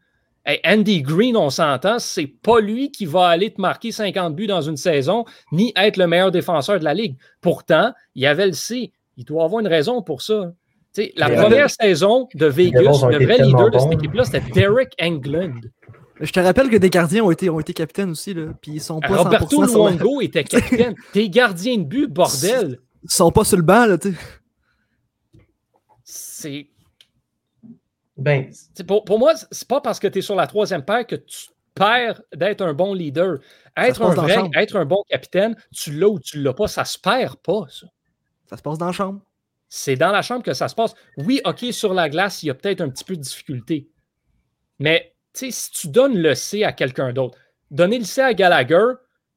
Hey, 0.44 0.60
Andy 0.64 1.02
Green, 1.02 1.36
on 1.36 1.50
s'entend, 1.50 1.98
c'est 2.00 2.26
pas 2.26 2.60
lui 2.60 2.90
qui 2.90 3.06
va 3.06 3.28
aller 3.28 3.52
te 3.52 3.60
marquer 3.60 3.92
50 3.92 4.34
buts 4.34 4.48
dans 4.48 4.60
une 4.60 4.76
saison, 4.76 5.24
ni 5.52 5.72
être 5.76 5.96
le 5.96 6.06
meilleur 6.08 6.30
défenseur 6.32 6.78
de 6.80 6.84
la 6.84 6.94
Ligue. 6.94 7.16
Pourtant, 7.40 7.92
il 8.16 8.26
avait 8.26 8.46
le 8.46 8.52
C. 8.52 8.92
Il 9.16 9.24
doit 9.24 9.44
avoir 9.44 9.60
une 9.60 9.68
raison 9.68 10.02
pour 10.02 10.22
ça. 10.22 10.52
Tu 10.94 11.04
sais, 11.04 11.12
la 11.16 11.28
première 11.30 11.64
avec- 11.64 11.70
saison 11.80 12.28
de 12.34 12.46
Vegas, 12.46 12.80
le 13.10 13.24
vrai 13.24 13.38
leader 13.38 13.70
de 13.70 13.78
cette 13.78 13.92
équipe-là, 13.92 14.24
c'était 14.24 14.40
Derek 14.52 14.94
Englund. 15.00 15.70
Je 16.20 16.30
te 16.30 16.38
rappelle 16.40 16.68
que 16.70 16.76
des 16.76 16.90
gardiens 16.90 17.24
ont 17.24 17.30
été, 17.30 17.48
ont 17.50 17.58
été 17.60 17.72
capitaines 17.72 18.10
aussi. 18.10 18.32
Là, 18.34 18.52
puis 18.60 18.72
ils 18.72 18.80
sont 18.80 19.00
pas 19.00 19.16
Roberto 19.16 19.64
100% 19.64 19.68
sur, 19.70 19.84
la- 19.84 19.90
Luongo 19.92 20.20
était 20.20 20.44
capitaine. 20.44 20.94
T'es 21.12 21.28
gardien 21.28 21.78
de 21.78 21.84
but, 21.84 22.06
bordel. 22.08 22.78
ils 23.02 23.10
sont 23.10 23.32
pas 23.32 23.44
sur 23.44 23.56
le 23.56 23.62
banc. 23.62 23.86
Là, 23.86 23.98
tu 23.98 24.12
sais. 24.12 24.18
C'est 26.04 26.66
Ben, 28.16 28.50
C'est 28.74 28.86
pour, 28.86 29.04
pour 29.04 29.18
moi, 29.18 29.32
c'est 29.50 29.66
pas 29.66 29.80
parce 29.80 29.98
que 29.98 30.06
tu 30.06 30.18
es 30.18 30.22
sur 30.22 30.34
la 30.36 30.46
troisième 30.46 30.84
paire 30.84 31.06
que 31.06 31.16
tu 31.16 31.48
perds 31.74 32.20
d'être 32.34 32.60
un 32.60 32.74
bon 32.74 32.92
leader. 32.94 33.38
Être 33.76 34.02
un 34.02 34.14
vrai, 34.14 34.50
être 34.56 34.76
un 34.76 34.84
bon 34.84 35.02
capitaine, 35.08 35.56
tu 35.74 35.92
l'as 35.92 36.08
ou 36.08 36.20
tu 36.20 36.40
l'as 36.42 36.52
pas, 36.52 36.68
ça 36.68 36.84
se 36.84 36.98
perd 36.98 37.36
pas, 37.36 37.64
ça. 37.70 37.86
Ça 38.52 38.58
se 38.58 38.62
passe 38.62 38.76
dans 38.76 38.84
la 38.84 38.92
chambre. 38.92 39.22
C'est 39.70 39.96
dans 39.96 40.12
la 40.12 40.20
chambre 40.20 40.42
que 40.42 40.52
ça 40.52 40.68
se 40.68 40.74
passe. 40.74 40.94
Oui, 41.16 41.40
OK, 41.46 41.64
sur 41.70 41.94
la 41.94 42.10
glace, 42.10 42.42
il 42.42 42.48
y 42.48 42.50
a 42.50 42.54
peut-être 42.54 42.82
un 42.82 42.90
petit 42.90 43.02
peu 43.02 43.16
de 43.16 43.22
difficulté. 43.22 43.88
Mais, 44.78 45.14
si 45.32 45.70
tu 45.70 45.88
donnes 45.88 46.18
le 46.18 46.34
C 46.34 46.62
à 46.62 46.74
quelqu'un 46.74 47.14
d'autre, 47.14 47.38
donner 47.70 47.98
le 47.98 48.04
C 48.04 48.20
à 48.20 48.34
Gallagher, 48.34 48.84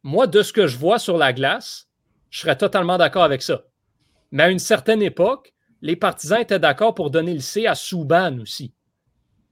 moi, 0.04 0.28
de 0.28 0.42
ce 0.42 0.52
que 0.52 0.68
je 0.68 0.78
vois 0.78 1.00
sur 1.00 1.18
la 1.18 1.32
glace, 1.32 1.88
je 2.30 2.42
serais 2.42 2.58
totalement 2.58 2.98
d'accord 2.98 3.24
avec 3.24 3.42
ça. 3.42 3.64
Mais 4.32 4.44
à 4.44 4.50
une 4.50 4.60
certaine 4.60 5.02
époque, 5.02 5.54
les 5.82 5.96
partisans 5.96 6.42
étaient 6.42 6.60
d'accord 6.60 6.94
pour 6.94 7.10
donner 7.10 7.34
le 7.34 7.40
C 7.40 7.68
à 7.68 7.74
Souban 7.74 8.40
aussi. 8.40 8.74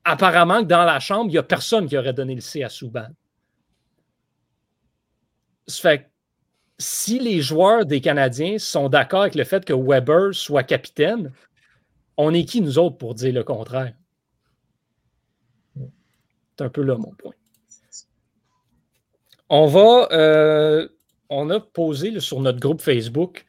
Apparemment 0.03 0.59
que 0.59 0.67
dans 0.67 0.83
la 0.83 0.99
chambre, 0.99 1.29
il 1.29 1.35
n'y 1.35 1.37
a 1.37 1.43
personne 1.43 1.87
qui 1.87 1.97
aurait 1.97 2.11
donné 2.11 2.35
le 2.35 2.41
C 2.41 2.63
à 2.63 2.69
Souban. 2.69 3.07
Ça 5.67 5.81
fait 5.81 6.12
si 6.77 7.19
les 7.19 7.41
joueurs 7.41 7.85
des 7.85 8.01
Canadiens 8.01 8.57
sont 8.57 8.89
d'accord 8.89 9.21
avec 9.21 9.35
le 9.35 9.43
fait 9.43 9.63
que 9.65 9.73
Weber 9.73 10.33
soit 10.33 10.63
capitaine, 10.63 11.31
on 12.17 12.33
est 12.33 12.45
qui, 12.45 12.61
nous 12.61 12.77
autres, 12.77 12.97
pour 12.97 13.15
dire 13.15 13.33
le 13.33 13.43
contraire? 13.43 13.93
C'est 16.57 16.63
un 16.63 16.69
peu 16.69 16.83
là 16.83 16.95
mon 16.97 17.11
point. 17.11 17.33
On 19.49 19.67
va. 19.67 20.07
euh, 20.11 20.87
a 21.29 21.59
posé 21.59 22.19
sur 22.19 22.39
notre 22.39 22.59
groupe 22.59 22.81
Facebook, 22.81 23.45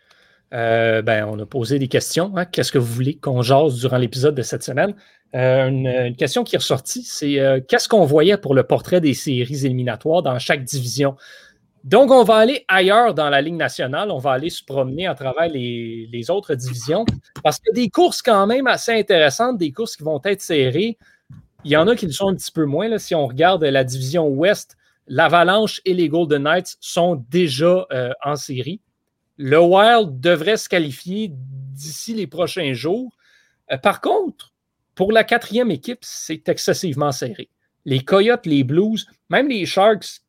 euh, 0.52 1.02
ben, 1.02 1.26
on 1.26 1.38
a 1.38 1.46
posé 1.46 1.78
des 1.78 1.88
questions. 1.88 2.32
hein. 2.36 2.46
Qu'est-ce 2.46 2.72
que 2.72 2.78
vous 2.78 2.92
voulez 2.92 3.16
qu'on 3.16 3.42
jase 3.42 3.78
durant 3.78 3.98
l'épisode 3.98 4.34
de 4.34 4.42
cette 4.42 4.62
semaine? 4.62 4.94
Euh, 5.34 5.68
une, 5.68 6.16
question 6.16 6.44
qui 6.44 6.54
est 6.54 6.58
ressortie, 6.58 7.02
c'est 7.02 7.64
qu'est-ce 7.68 7.88
qu'on 7.88 8.04
voyait 8.04 8.38
pour 8.38 8.54
le 8.54 8.62
portrait 8.62 9.00
des 9.00 9.14
séries 9.14 9.66
éliminatoires 9.66 10.22
dans 10.22 10.38
chaque 10.38 10.64
division? 10.64 11.16
Donc, 11.84 12.10
on 12.10 12.24
va 12.24 12.36
aller 12.36 12.64
ailleurs 12.66 13.12
dans 13.12 13.28
la 13.28 13.42
Ligue 13.42 13.56
nationale. 13.56 14.10
On 14.10 14.16
va 14.16 14.32
aller 14.32 14.48
se 14.48 14.64
promener 14.64 15.06
à 15.06 15.14
travers 15.14 15.48
les, 15.50 16.30
autres 16.30 16.54
divisions 16.54 17.04
parce 17.42 17.58
qu'il 17.58 17.76
y 17.76 17.80
a 17.80 17.84
des 17.84 17.90
courses 17.90 18.22
quand 18.22 18.46
même 18.46 18.66
assez 18.66 18.92
intéressantes, 18.92 19.58
des 19.58 19.70
courses 19.70 19.94
qui 19.94 20.02
vont 20.02 20.20
être 20.24 20.40
serrées. 20.40 20.96
Il 21.62 21.70
y 21.70 21.76
en 21.76 21.86
a 21.86 21.94
qui 21.94 22.06
le 22.06 22.12
sont 22.12 22.28
un 22.28 22.34
petit 22.34 22.50
peu 22.50 22.64
moins. 22.64 22.88
là. 22.88 22.98
Si 22.98 23.14
on 23.14 23.26
regarde 23.26 23.62
la 23.64 23.84
division 23.84 24.28
Ouest, 24.28 24.78
l'Avalanche 25.08 25.82
et 25.84 25.92
les 25.92 26.08
Golden 26.08 26.44
Knights 26.44 26.78
sont 26.80 27.22
déjà 27.28 27.86
euh, 27.92 28.12
en 28.24 28.36
série. 28.36 28.80
Le 29.36 29.60
Wild 29.60 30.20
devrait 30.20 30.56
se 30.56 30.70
qualifier 30.70 31.30
d'ici 31.32 32.14
les 32.14 32.26
prochains 32.26 32.72
jours. 32.72 33.12
Euh, 33.70 33.76
par 33.76 34.00
contre, 34.00 34.54
pour 34.94 35.12
la 35.12 35.22
quatrième 35.22 35.70
équipe, 35.70 35.98
c'est 36.00 36.48
excessivement 36.48 37.12
serré. 37.12 37.50
Les 37.84 38.00
Coyotes, 38.00 38.46
les 38.46 38.64
Blues, 38.64 39.06
même 39.28 39.48
les 39.48 39.66
Sharks 39.66 40.23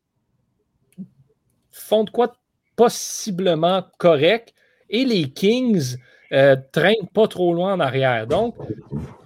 font 1.78 2.04
de 2.04 2.10
quoi 2.10 2.36
possiblement 2.76 3.84
correct 3.98 4.54
et 4.88 5.04
les 5.04 5.30
Kings 5.30 5.96
euh, 6.32 6.56
traînent 6.72 7.08
pas 7.12 7.28
trop 7.28 7.54
loin 7.54 7.74
en 7.74 7.80
arrière. 7.80 8.26
Donc, 8.26 8.56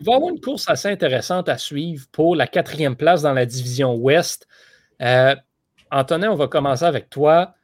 il 0.01 0.07
va 0.07 0.13
y 0.13 0.15
avoir 0.15 0.31
une 0.31 0.41
course 0.41 0.69
assez 0.69 0.89
intéressante 0.89 1.49
à 1.49 1.59
suivre 1.59 2.07
pour 2.13 2.37
la 2.37 2.47
quatrième 2.47 2.97
place 2.97 3.23
dans 3.23 3.33
la 3.33 3.47
division 3.47 3.95
Ouest. 3.95 4.47
Euh, 5.01 5.35
Antonin, 5.91 6.31
on 6.31 6.37
va 6.37 6.47
commencer 6.47 6.85
avec 6.85 7.11
toi. 7.11 7.55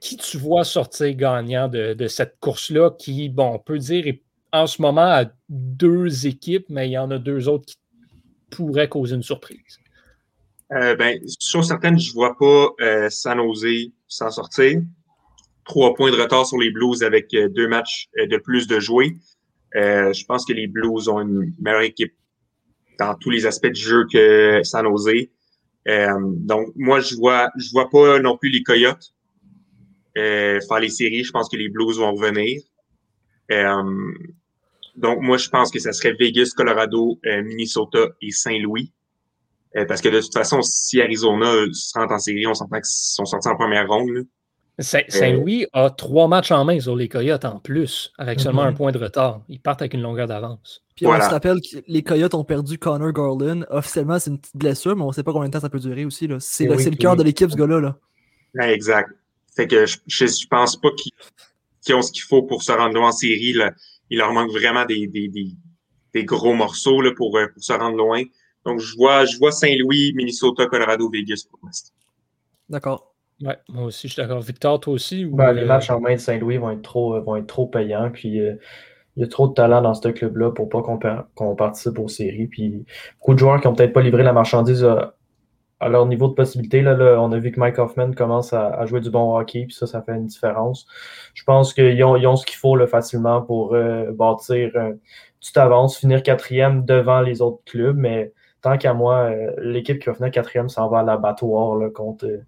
Qui 0.00 0.18
tu 0.18 0.36
vois 0.36 0.64
sortir 0.64 1.14
gagnant 1.14 1.66
de, 1.66 1.94
de 1.94 2.06
cette 2.08 2.38
course-là 2.38 2.90
qui, 2.90 3.30
bon, 3.30 3.54
on 3.54 3.58
peut 3.58 3.78
dire, 3.78 4.06
est 4.06 4.22
en 4.52 4.66
ce 4.66 4.82
moment 4.82 5.00
à 5.00 5.24
deux 5.48 6.26
équipes, 6.26 6.66
mais 6.68 6.88
il 6.88 6.92
y 6.92 6.98
en 6.98 7.10
a 7.10 7.18
deux 7.18 7.48
autres 7.48 7.64
qui 7.64 7.76
pourraient 8.50 8.88
causer 8.88 9.16
une 9.16 9.22
surprise? 9.22 9.80
Euh, 10.72 10.96
ben, 10.96 11.20
sur 11.26 11.64
certaines, 11.64 11.98
je 11.98 12.12
vois 12.12 12.36
pas 12.38 12.70
euh, 12.80 13.10
San 13.10 13.38
Jose 13.38 13.90
s'en 14.08 14.30
sortir. 14.30 14.80
Trois 15.64 15.94
points 15.94 16.10
de 16.10 16.20
retard 16.20 16.46
sur 16.46 16.58
les 16.58 16.70
Blues 16.70 17.02
avec 17.02 17.32
euh, 17.34 17.48
deux 17.48 17.68
matchs 17.68 18.08
euh, 18.18 18.26
de 18.26 18.36
plus 18.38 18.66
de 18.66 18.80
jouer. 18.80 19.16
Euh, 19.76 20.12
je 20.12 20.24
pense 20.24 20.44
que 20.44 20.52
les 20.52 20.66
Blues 20.66 21.08
ont 21.08 21.20
une 21.20 21.54
meilleure 21.60 21.82
équipe 21.82 22.14
dans 22.98 23.14
tous 23.14 23.30
les 23.30 23.44
aspects 23.46 23.68
du 23.68 23.80
jeu 23.80 24.06
que 24.10 24.62
San 24.62 24.86
Jose. 24.86 25.26
Donc, 25.86 26.68
moi, 26.76 27.00
je 27.00 27.14
vois, 27.16 27.50
je 27.56 27.70
vois 27.70 27.90
pas 27.90 28.18
non 28.20 28.38
plus 28.38 28.50
les 28.50 28.62
Coyotes 28.62 29.12
faire 30.14 30.80
les 30.80 30.88
séries. 30.88 31.24
Je 31.24 31.32
pense 31.32 31.48
que 31.48 31.56
les 31.56 31.68
Blues 31.68 31.98
vont 31.98 32.14
revenir. 32.14 32.62
Donc, 34.96 35.20
moi, 35.22 35.38
je 35.38 35.48
pense 35.48 35.72
que 35.72 35.80
ça 35.80 35.92
serait 35.92 36.14
Vegas, 36.18 36.52
Colorado, 36.56 37.18
Minnesota 37.24 38.10
et 38.22 38.30
Saint-Louis. 38.30 38.92
Euh, 39.76 39.84
parce 39.86 40.00
que 40.00 40.08
de 40.08 40.20
toute 40.20 40.32
façon, 40.32 40.62
si 40.62 41.00
Arizona 41.00 41.46
euh, 41.52 41.68
se 41.72 41.98
rentre 41.98 42.12
en 42.12 42.18
série, 42.18 42.46
on 42.46 42.54
s'entend 42.54 42.76
qu'ils 42.76 42.84
sont 42.84 43.24
sortis 43.24 43.48
en 43.48 43.56
première 43.56 43.88
ronde. 43.88 44.26
Saint- 44.78 45.02
Saint-Louis 45.08 45.66
a 45.72 45.90
trois 45.90 46.26
matchs 46.26 46.50
en 46.50 46.64
main 46.64 46.80
sur 46.80 46.96
les 46.96 47.08
Coyotes 47.08 47.44
en 47.44 47.60
plus, 47.60 48.12
avec 48.18 48.40
seulement 48.40 48.62
Mhm. 48.62 48.68
un 48.68 48.72
point 48.72 48.92
de 48.92 48.98
retard. 48.98 49.42
Ils 49.48 49.60
partent 49.60 49.82
avec 49.82 49.94
une 49.94 50.02
longueur 50.02 50.26
d'avance. 50.26 50.82
Puis 50.96 51.06
Voilà. 51.06 51.24
on 51.24 51.28
se 51.28 51.32
rappelle 51.32 51.60
que 51.60 51.78
les 51.86 52.02
Coyotes 52.02 52.34
ont 52.34 52.44
perdu 52.44 52.78
Connor 52.78 53.12
Garland. 53.12 53.64
Officiellement, 53.70 54.18
c'est 54.18 54.30
une 54.30 54.38
petite 54.40 54.56
blessure, 54.56 54.96
mais 54.96 55.02
on 55.02 55.12
sait 55.12 55.22
pas 55.22 55.32
combien 55.32 55.48
de 55.48 55.52
temps 55.52 55.60
ça 55.60 55.68
peut 55.70 55.78
durer 55.80 56.04
aussi. 56.04 56.26
là. 56.26 56.36
C'est 56.40 56.66
le, 56.66 56.74
oui, 56.76 56.84
le 56.84 56.96
cœur 56.96 57.12
oui. 57.12 57.18
de 57.18 57.22
l'équipe, 57.24 57.50
ce 57.50 57.56
gars-là. 57.56 57.80
Là. 57.80 57.96
Ouais, 58.56 58.72
exact. 58.74 59.10
Fait 59.56 59.66
que 59.68 59.86
je, 59.86 59.96
je 60.08 60.46
pense 60.48 60.76
pas 60.76 60.88
qu'ils 60.96 61.94
ont 61.94 62.02
ce 62.02 62.10
qu'il 62.12 62.22
faut 62.22 62.42
pour 62.42 62.62
se 62.62 62.72
rendre 62.72 62.94
loin 62.94 63.08
en 63.08 63.12
série. 63.12 63.52
Là. 63.52 63.72
Il 64.10 64.18
leur 64.18 64.32
manque 64.32 64.50
vraiment 64.50 64.84
des, 64.84 65.06
des, 65.06 65.28
des, 65.28 65.48
des 66.14 66.24
gros 66.24 66.54
morceaux 66.54 67.00
là, 67.00 67.10
pour, 67.16 67.36
euh, 67.38 67.46
pour 67.52 67.62
se 67.62 67.72
rendre 67.72 67.96
loin. 67.96 68.22
Donc, 68.64 68.80
je 68.80 68.96
vois, 68.96 69.24
je 69.24 69.36
vois 69.38 69.52
Saint-Louis, 69.52 70.12
Minnesota, 70.14 70.66
Colorado, 70.66 71.10
Vegas 71.10 71.44
pour 71.48 71.58
l'Est. 71.66 71.92
D'accord. 72.68 73.14
Ouais, 73.42 73.58
moi 73.68 73.84
aussi, 73.84 74.08
je 74.08 74.14
suis 74.14 74.22
d'accord. 74.22 74.40
Victor, 74.40 74.80
toi 74.80 74.94
aussi? 74.94 75.24
ou, 75.24 75.36
Ben, 75.36 75.52
les 75.52 75.62
euh, 75.62 75.66
matchs 75.66 75.90
en 75.90 76.00
main 76.00 76.14
de 76.14 76.20
Saint-Louis 76.20 76.56
vont 76.56 76.70
être 76.70 76.82
trop, 76.82 77.14
euh, 77.16 77.20
vont 77.20 77.36
être 77.36 77.46
trop 77.46 77.66
payants. 77.66 78.10
Puis 78.10 78.40
euh, 78.40 78.54
il 79.16 79.20
y 79.20 79.24
a 79.24 79.28
trop 79.28 79.48
de 79.48 79.54
talent 79.54 79.82
dans 79.82 79.92
ce 79.92 80.08
club-là 80.08 80.52
pour 80.52 80.68
pas 80.68 80.82
qu'on 80.82 80.98
par- 80.98 81.26
qu'on 81.34 81.54
participe 81.56 81.98
aux 81.98 82.08
séries. 82.08 82.46
Puis 82.46 82.84
beaucoup 83.18 83.34
de 83.34 83.38
joueurs 83.38 83.60
qui 83.60 83.66
n'ont 83.66 83.74
peut-être 83.74 83.92
pas 83.92 84.02
livré 84.02 84.22
la 84.22 84.32
marchandise 84.32 84.84
à, 84.84 85.16
à 85.80 85.88
leur 85.88 86.06
niveau 86.06 86.28
de 86.28 86.34
possibilité. 86.34 86.80
Là, 86.80 86.94
là, 86.94 87.20
on 87.20 87.32
a 87.32 87.38
vu 87.38 87.50
que 87.50 87.58
Mike 87.60 87.78
Hoffman 87.78 88.12
commence 88.12 88.52
à, 88.52 88.68
à 88.68 88.86
jouer 88.86 89.00
du 89.00 89.10
bon 89.10 89.36
hockey, 89.36 89.64
puis 89.66 89.74
ça, 89.74 89.86
ça 89.86 90.00
fait 90.00 90.12
une 90.14 90.26
différence. 90.26 90.86
Je 91.34 91.42
pense 91.44 91.74
qu'ils 91.74 92.02
ont, 92.04 92.16
ils 92.16 92.26
ont 92.26 92.36
ce 92.36 92.46
qu'il 92.46 92.56
faut 92.56 92.76
là, 92.76 92.86
facilement 92.86 93.42
pour 93.42 93.74
euh, 93.74 94.10
bâtir 94.12 94.70
euh, 94.76 94.90
une 94.90 94.98
petite 95.40 95.56
avance, 95.58 95.98
finir 95.98 96.22
quatrième 96.22 96.84
devant 96.84 97.20
les 97.20 97.42
autres 97.42 97.62
clubs. 97.66 97.96
Mais 97.96 98.32
tant 98.64 98.78
qu'à 98.78 98.94
moi, 98.94 99.30
euh, 99.30 99.52
l'équipe 99.58 99.98
qui 99.98 100.06
va 100.06 100.14
finir 100.14 100.30
quatrième 100.30 100.70
s'en 100.70 100.88
va 100.88 101.00
à 101.00 101.02
l'abattoir 101.02 101.92
contre 101.92 102.24
euh, 102.24 102.38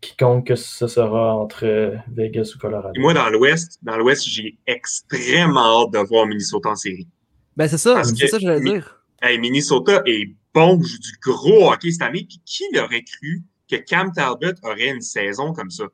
quiconque 0.00 0.46
que 0.46 0.54
ce 0.54 0.86
sera 0.86 1.34
entre 1.34 1.66
euh, 1.66 1.96
Vegas 2.08 2.52
ou 2.54 2.58
Colorado. 2.60 2.92
Et 2.94 3.00
moi, 3.00 3.12
dans 3.12 3.28
l'Ouest, 3.28 3.78
dans 3.82 3.96
l'Ouest, 3.96 4.24
j'ai 4.24 4.56
extrêmement 4.66 5.82
hâte 5.82 5.92
de 5.92 5.98
voir 5.98 6.26
Minnesota 6.26 6.68
en 6.70 6.76
série. 6.76 7.08
Ben, 7.56 7.66
c'est 7.66 7.78
ça. 7.78 8.04
C'est 8.04 8.14
que- 8.14 8.26
ça 8.28 8.38
que 8.38 8.44
j'allais 8.44 8.60
dire. 8.60 9.02
Hey, 9.20 9.38
Minnesota 9.38 10.02
est 10.06 10.30
bon, 10.54 10.80
joue 10.80 10.98
du 10.98 11.12
gros 11.20 11.72
hockey 11.72 11.90
cette 11.90 12.02
année. 12.02 12.24
Puis 12.28 12.40
qui 12.44 12.64
l'aurait 12.72 13.02
cru 13.02 13.42
que 13.68 13.76
Cam 13.76 14.12
Talbot 14.12 14.52
aurait 14.62 14.90
une 14.90 15.00
saison 15.00 15.52
comme 15.52 15.70
ça? 15.70 15.84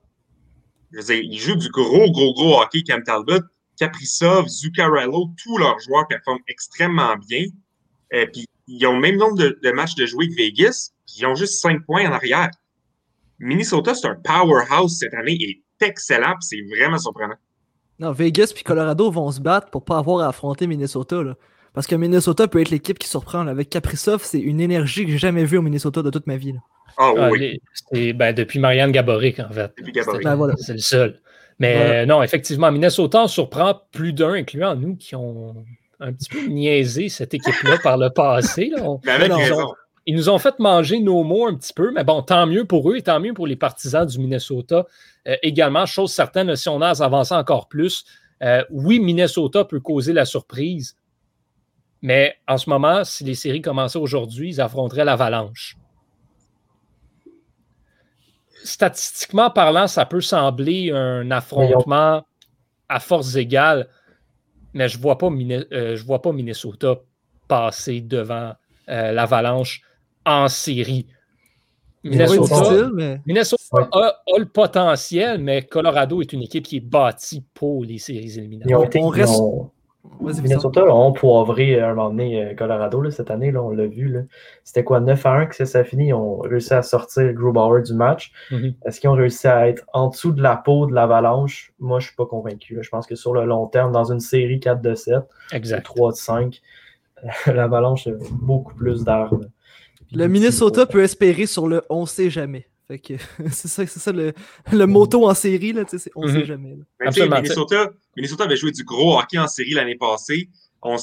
Je 0.90 0.98
veux 0.98 1.04
dire, 1.04 1.22
il 1.22 1.38
joue 1.38 1.56
du 1.56 1.70
gros, 1.70 2.10
gros, 2.10 2.34
gros 2.34 2.60
hockey, 2.60 2.82
Cam 2.82 3.02
Talbot. 3.02 3.40
Kaprizov, 3.78 4.46
Zuccarello, 4.48 5.30
tous 5.42 5.56
leurs 5.56 5.78
joueurs 5.80 6.06
performent 6.06 6.42
extrêmement 6.46 7.16
bien. 7.16 7.46
Et 8.12 8.26
puis, 8.26 8.46
ils 8.68 8.86
ont 8.86 8.94
le 8.94 9.00
même 9.00 9.16
nombre 9.16 9.36
de, 9.36 9.58
de 9.62 9.70
matchs 9.72 9.94
de 9.94 10.06
jouer 10.06 10.28
que 10.28 10.34
Vegas, 10.34 10.90
puis 11.06 11.16
ils 11.20 11.26
ont 11.26 11.34
juste 11.34 11.60
5 11.60 11.84
points 11.84 12.08
en 12.08 12.12
arrière. 12.12 12.50
Minnesota, 13.38 13.94
c'est 13.94 14.06
un 14.06 14.14
powerhouse 14.16 14.96
cette 14.98 15.14
année 15.14 15.36
et 15.40 15.62
est 15.80 15.86
excellent, 15.86 16.34
puis 16.40 16.42
c'est 16.48 16.76
vraiment 16.76 16.98
surprenant. 16.98 17.34
Non, 17.98 18.12
Vegas 18.12 18.52
puis 18.54 18.64
Colorado 18.64 19.10
vont 19.10 19.30
se 19.30 19.40
battre 19.40 19.70
pour 19.70 19.84
pas 19.84 19.98
avoir 19.98 20.24
à 20.24 20.28
affronter 20.28 20.66
Minnesota. 20.66 21.22
Là. 21.22 21.34
Parce 21.74 21.86
que 21.86 21.94
Minnesota 21.94 22.48
peut 22.48 22.60
être 22.60 22.70
l'équipe 22.70 22.98
qui 22.98 23.08
surprend. 23.08 23.44
là. 23.44 23.50
Avec 23.50 23.68
Kaprizov, 23.70 24.22
c'est 24.24 24.40
une 24.40 24.60
énergie 24.60 25.04
que 25.06 25.12
j'ai 25.12 25.18
jamais 25.18 25.44
vue 25.44 25.58
au 25.58 25.62
Minnesota 25.62 26.02
de 26.02 26.10
toute 26.10 26.26
ma 26.26 26.36
vie. 26.36 26.52
là. 26.52 26.58
Ah 26.98 27.12
ah, 27.16 27.28
oui, 27.30 27.38
les- 27.38 27.60
c'est- 27.92 28.12
ben, 28.12 28.34
depuis 28.34 28.58
Marianne 28.58 28.92
Gaboric, 28.92 29.40
en 29.40 29.48
fait. 29.50 29.72
depuis 29.78 29.92
Gaborik. 29.92 30.22
Ben, 30.24 30.34
voilà. 30.34 30.54
C'est 30.56 30.74
le 30.74 30.78
seul. 30.78 31.20
Mais 31.58 31.74
Voilà. 31.76 31.90
euh, 32.02 32.06
non, 32.06 32.22
effectivement, 32.22 32.70
Minnesota 32.70 33.22
en 33.22 33.28
surprend 33.28 33.80
plus 33.92 34.12
d'un, 34.12 34.32
incluant 34.34 34.74
nous, 34.74 34.96
qui 34.96 35.14
ont 35.16 35.64
un 36.02 36.12
petit 36.12 36.28
peu 36.28 36.46
niaisé 36.46 37.08
cette 37.08 37.32
équipe-là 37.34 37.78
par 37.82 37.96
le 37.96 38.10
passé. 38.10 38.70
là. 38.74 38.82
On- 38.82 39.00
Mais 39.04 39.12
avec 39.12 39.28
ils, 39.28 39.34
raison. 39.34 39.62
ont, 39.68 39.74
ils 40.06 40.16
nous 40.16 40.28
ont 40.28 40.38
fait 40.38 40.58
manger 40.58 41.00
nos 41.00 41.22
mots 41.22 41.46
un 41.46 41.54
petit 41.54 41.72
peu, 41.72 41.92
mais 41.92 42.04
bon, 42.04 42.22
tant 42.22 42.46
mieux 42.46 42.64
pour 42.64 42.90
eux 42.90 42.96
et 42.96 43.02
tant 43.02 43.20
mieux 43.20 43.32
pour 43.34 43.46
les 43.46 43.56
partisans 43.56 44.04
du 44.06 44.18
Minnesota. 44.18 44.84
Euh, 45.28 45.36
également, 45.42 45.86
chose 45.86 46.12
certaine, 46.12 46.54
si 46.56 46.68
on 46.68 46.80
a 46.80 46.88
à 46.90 46.94
s'avancer 46.96 47.34
encore 47.34 47.68
plus, 47.68 48.04
euh, 48.42 48.64
oui, 48.70 48.98
Minnesota 48.98 49.64
peut 49.64 49.78
causer 49.80 50.12
la 50.12 50.24
surprise, 50.24 50.96
mais 52.02 52.34
en 52.48 52.58
ce 52.58 52.68
moment, 52.68 53.04
si 53.04 53.22
les 53.22 53.36
séries 53.36 53.62
commençaient 53.62 53.98
aujourd'hui, 54.00 54.48
ils 54.50 54.60
affronteraient 54.60 55.04
l'Avalanche. 55.04 55.76
Statistiquement 58.64 59.50
parlant, 59.50 59.86
ça 59.88 60.06
peut 60.06 60.20
sembler 60.20 60.90
un 60.92 61.30
affrontement 61.30 62.24
à 62.88 63.00
force 63.00 63.34
égale, 63.36 63.88
mais 64.74 64.88
je 64.88 64.96
ne 64.98 65.02
vois, 65.02 65.18
pas 65.18 65.30
Minne- 65.30 65.66
euh, 65.72 65.96
je 65.96 66.04
vois 66.04 66.22
pas 66.22 66.32
Minnesota 66.32 66.96
passer 67.48 68.00
devant 68.00 68.52
euh, 68.88 69.12
l'Avalanche 69.12 69.82
en 70.24 70.48
série. 70.48 71.06
C'est 72.04 72.10
Minnesota, 72.10 72.54
difficile, 72.60 72.90
mais 72.94 73.20
Minnesota 73.26 73.62
Ouais. 73.72 73.84
a, 73.92 74.06
a 74.34 74.38
le 74.38 74.46
potentiel, 74.46 75.38
mais 75.40 75.62
Colorado 75.62 76.20
est 76.20 76.32
une 76.32 76.42
équipe 76.42 76.64
qui 76.64 76.78
est 76.78 76.80
bâtie 76.80 77.44
pour 77.54 77.84
les 77.84 77.98
séries 77.98 78.24
Ils 78.24 78.38
ont 78.40 78.42
éliminatoires. 78.42 78.84
été, 78.84 78.98
On 79.00 79.12
ils 79.12 79.20
reste- 79.20 79.40
ont-. 79.40 79.70
Minnesota 80.20 80.84
ont 80.94 81.12
poivré 81.12 81.78
à 81.80 81.90
un 81.90 81.94
moment 81.94 82.10
donné 82.10 82.44
euh, 82.44 82.54
Colorado 82.54 83.00
là, 83.00 83.10
cette 83.10 83.30
année, 83.30 83.50
là, 83.52 83.62
on 83.62 83.70
l'a 83.70 83.86
vu. 83.86 84.08
là. 84.08 84.20
C'était 84.64 84.84
quoi, 84.84 85.00
9 85.00 85.26
à 85.26 85.32
1 85.32 85.46
que 85.46 85.54
ça 85.56 85.64
s'est 85.64 85.84
fini? 85.84 86.08
Ils 86.08 86.14
ont 86.14 86.38
réussi 86.38 86.74
à 86.74 86.82
sortir 86.82 87.32
Grubauer 87.32 87.82
du 87.82 87.94
match. 87.94 88.32
Mhm. 88.50 88.74
Est-ce 88.84 89.00
qu'ils 89.00 89.10
ont 89.10 89.14
réussi 89.14 89.46
à 89.48 89.68
être 89.68 89.84
en 89.92 90.08
dessous 90.08 90.32
de 90.32 90.42
la 90.42 90.56
peau 90.56 90.86
de 90.86 90.92
l'avalanche? 90.94 91.72
Moi, 91.78 91.98
je 92.00 92.04
ne 92.04 92.08
suis 92.08 92.16
pas 92.16 92.26
convaincu. 92.26 92.74
là. 92.74 92.82
Je 92.82 92.88
pense 92.90 93.06
que 93.06 93.14
sur 93.14 93.32
le 93.32 93.44
long 93.44 93.66
terme, 93.66 93.92
dans 93.92 94.10
une 94.12 94.20
série 94.20 94.58
4 94.60 94.82
de 94.82 94.94
7, 94.94 95.22
Exact. 95.52 95.82
3 95.84 96.12
de 96.12 96.16
5, 96.16 96.60
l'avalanche 97.46 98.06
a 98.08 98.12
beaucoup 98.32 98.74
plus 98.74 99.04
d'armes. 99.04 99.46
Le 100.12 100.26
Minnesota 100.26 100.84
peut 100.84 101.02
espérer 101.02 101.46
sur 101.46 101.68
le 101.68 101.82
on 101.88 102.06
sait 102.06 102.28
jamais. 102.28 102.66
Fait 102.92 102.98
que 102.98 103.14
c'est 103.50 103.68
ça, 103.68 103.86
c'est 103.86 104.00
ça 104.00 104.12
le, 104.12 104.32
le 104.70 104.86
motto 104.86 105.26
en 105.28 105.34
série, 105.34 105.72
là, 105.72 105.84
on 106.14 106.26
Mhm. 106.26 106.32
sait 106.34 106.44
jamais. 106.44 106.70
là. 106.76 106.84
Mais 107.00 107.06
tu 107.08 107.14
sais, 107.14 107.22
Absolument. 107.22 107.36
Minnesota, 107.40 107.90
Minnesota 108.16 108.44
avait 108.44 108.56
joué 108.56 108.70
du 108.70 108.84
gros 108.84 109.18
hockey 109.18 109.38
en 109.38 109.48
série 109.48 109.72
l'année 109.72 109.96
passée. 109.96 110.48
On, 110.82 110.96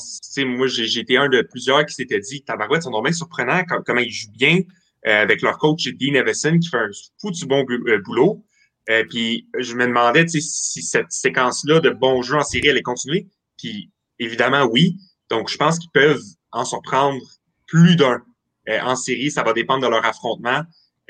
moi, 0.46 0.68
j'ai 0.68 0.86
j'ai 0.86 1.00
été 1.00 1.18
un 1.18 1.30
de 1.30 1.42
plusieurs 1.42 1.86
qui 1.86 1.96
s'était 1.96 2.20
dit 2.20 2.44
Tabarouette 2.44 2.84
sont 2.84 3.02
bien 3.02 3.12
surprenants 3.14 3.64
com- 3.68 3.82
comment 3.86 4.02
ils 4.02 4.12
jouent 4.12 4.32
bien 4.32 4.60
euh, 5.08 5.22
avec 5.24 5.42
leur 5.42 5.58
coach 5.58 5.88
Dean 5.88 6.14
Evison 6.14 6.60
qui 6.60 6.68
fait 6.70 6.78
un 6.78 6.90
foutu 7.22 7.46
bon 7.48 7.64
bu- 7.64 7.82
euh, 7.88 8.00
boulot. 8.00 8.44
Euh, 8.90 9.04
puis 9.10 9.48
je 9.58 9.74
me 9.76 9.86
demandais 9.88 10.28
si 10.28 10.42
cette 10.84 11.12
séquence-là 11.12 11.80
de 11.80 11.90
bons 11.92 12.22
jeux 12.22 12.36
en 12.36 12.44
série 12.44 12.70
allait 12.70 12.82
continuer. 12.82 13.28
Puis 13.58 13.90
évidemment, 14.20 14.66
oui. 14.66 14.98
Donc, 15.32 15.50
je 15.50 15.58
pense 15.58 15.80
qu'ils 15.80 15.92
peuvent 15.92 16.22
en 16.52 16.66
surprendre 16.66 17.22
plus 17.66 17.96
d'un 17.96 18.22
euh, 18.68 18.80
en 18.82 18.96
série. 18.96 19.32
Ça 19.32 19.44
va 19.44 19.54
dépendre 19.54 19.84
de 19.86 19.90
leur 19.90 20.06
affrontement. 20.06 20.62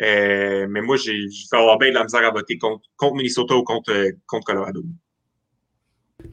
Euh, 0.02 0.68
mais 0.70 0.82
moi, 0.82 0.96
j'ai 0.98 1.30
je 1.30 1.48
vais 1.52 1.58
avoir 1.58 1.78
bien 1.78 1.90
de 1.90 1.96
la 1.96 2.04
misère 2.04 2.26
à 2.26 2.32
voter 2.32 2.58
contre, 2.58 2.84
contre 2.96 3.16
Minnesota 3.16 3.56
ou 3.56 3.64
contre, 3.64 3.92
euh, 3.92 4.12
contre 4.28 4.46
Colorado. 4.46 4.84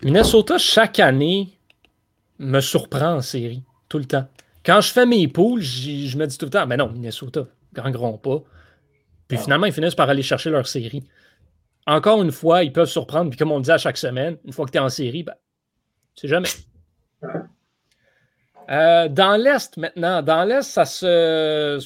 Minnesota, 0.02 0.58
chaque 0.58 1.00
année, 1.00 1.58
me 2.38 2.60
surprend 2.60 3.14
en 3.14 3.20
série, 3.22 3.62
tout 3.88 3.98
le 3.98 4.04
temps. 4.04 4.28
Quand 4.64 4.80
je 4.80 4.92
fais 4.92 5.06
mes 5.06 5.26
poules, 5.28 5.62
je 5.62 6.16
me 6.16 6.26
dis 6.26 6.36
tout 6.38 6.46
le 6.46 6.50
temps, 6.50 6.66
mais 6.66 6.76
non, 6.76 6.90
Minnesota, 6.90 7.46
gagneront 7.72 8.18
pas. 8.18 8.42
Puis 9.28 9.38
Ah. 9.38 9.42
finalement, 9.42 9.66
ils 9.66 9.72
finissent 9.72 9.94
par 9.94 10.08
aller 10.10 10.22
chercher 10.22 10.50
leur 10.50 10.66
série. 10.66 11.02
Encore 11.86 12.22
une 12.22 12.32
fois, 12.32 12.62
ils 12.64 12.72
peuvent 12.72 12.88
surprendre, 12.88 13.30
puis 13.30 13.38
comme 13.38 13.52
on 13.52 13.58
le 13.58 13.62
dit 13.62 13.70
à 13.70 13.78
chaque 13.78 13.96
semaine, 13.96 14.36
une 14.44 14.52
fois 14.52 14.66
que 14.66 14.72
tu 14.72 14.76
es 14.78 14.80
en 14.80 14.88
série, 14.88 15.22
ben, 15.22 15.34
c'est 16.14 16.28
jamais. 16.28 16.48
Euh, 18.68 19.08
dans 19.08 19.36
l'Est 19.40 19.76
maintenant, 19.76 20.22
dans 20.22 20.44
l'Est, 20.44 20.62
ça 20.62 20.84
se. 20.84 21.78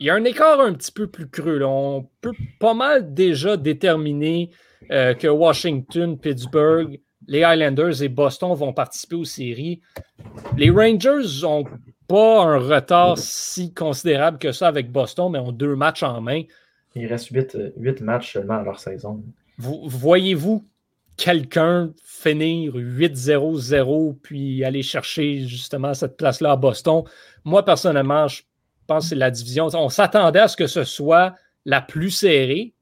Il 0.00 0.06
y 0.06 0.10
a 0.10 0.14
un 0.14 0.24
écart 0.24 0.60
un 0.60 0.74
petit 0.74 0.92
peu 0.92 1.06
plus 1.06 1.28
creux. 1.28 1.58
là. 1.58 1.68
On 1.68 2.08
peut 2.20 2.34
pas 2.60 2.74
mal 2.74 3.14
déjà 3.14 3.56
déterminer 3.56 4.50
euh, 4.90 5.14
que 5.14 5.26
Washington, 5.28 6.18
Pittsburgh, 6.18 7.00
les 7.26 7.42
Highlanders 7.42 8.02
et 8.02 8.08
Boston 8.08 8.54
vont 8.54 8.72
participer 8.72 9.16
aux 9.16 9.24
séries. 9.24 9.80
Les 10.56 10.70
Rangers 10.70 11.40
n'ont 11.42 11.64
pas 12.06 12.42
un 12.44 12.58
retard 12.58 13.16
si 13.18 13.72
considérable 13.72 14.38
que 14.38 14.52
ça 14.52 14.68
avec 14.68 14.92
Boston, 14.92 15.32
mais 15.32 15.38
ont 15.38 15.50
deux 15.52 15.74
matchs 15.74 16.02
en 16.02 16.20
main. 16.20 16.42
Il 16.94 17.06
reste 17.06 17.30
8, 17.30 18.00
matchs 18.02 18.34
seulement 18.34 18.54
à 18.58 18.62
leur 18.62 18.78
saison. 18.78 19.22
Vous- 19.58 19.82
Voyez-vous 19.88 20.64
quelqu'un 21.16 21.90
finir 22.04 22.74
8-0-0 22.76 24.18
puis 24.22 24.62
aller 24.64 24.82
chercher 24.82 25.40
justement 25.46 25.94
cette 25.94 26.16
place-là 26.16 26.52
à 26.52 26.56
Boston? 26.56 27.02
Moi, 27.44 27.64
personnellement, 27.64 28.28
je 28.28 28.42
pense 28.86 29.10
que 29.10 29.14
la 29.14 29.30
division. 29.30 29.68
On 29.74 29.88
s'attendait 29.88 30.40
à 30.40 30.48
ce 30.48 30.56
que 30.56 30.66
ce 30.66 30.84
soit 30.84 31.34
la 31.64 31.80
plus 31.80 32.10
serrée. 32.10 32.72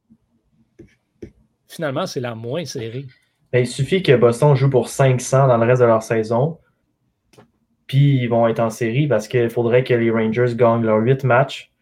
Finalement, 1.68 2.06
c'est 2.06 2.20
la 2.20 2.34
moins 2.34 2.64
serrée. 2.64 3.06
Ben, 3.52 3.60
il 3.60 3.66
suffit 3.66 4.02
que 4.02 4.14
Boston 4.16 4.54
joue 4.54 4.70
pour 4.70 4.88
500 4.88 5.48
dans 5.48 5.56
le 5.56 5.66
reste 5.66 5.80
de 5.80 5.86
leur 5.86 6.02
saison. 6.02 6.58
Puis 7.86 8.22
ils 8.22 8.26
vont 8.26 8.46
être 8.48 8.60
en 8.60 8.70
série 8.70 9.06
parce 9.06 9.28
qu'il 9.28 9.50
faudrait 9.50 9.84
que 9.84 9.94
les 9.94 10.10
Rangers 10.10 10.54
gagnent 10.54 10.82
leurs 10.82 10.98
8 10.98 11.24
matchs. 11.24 11.72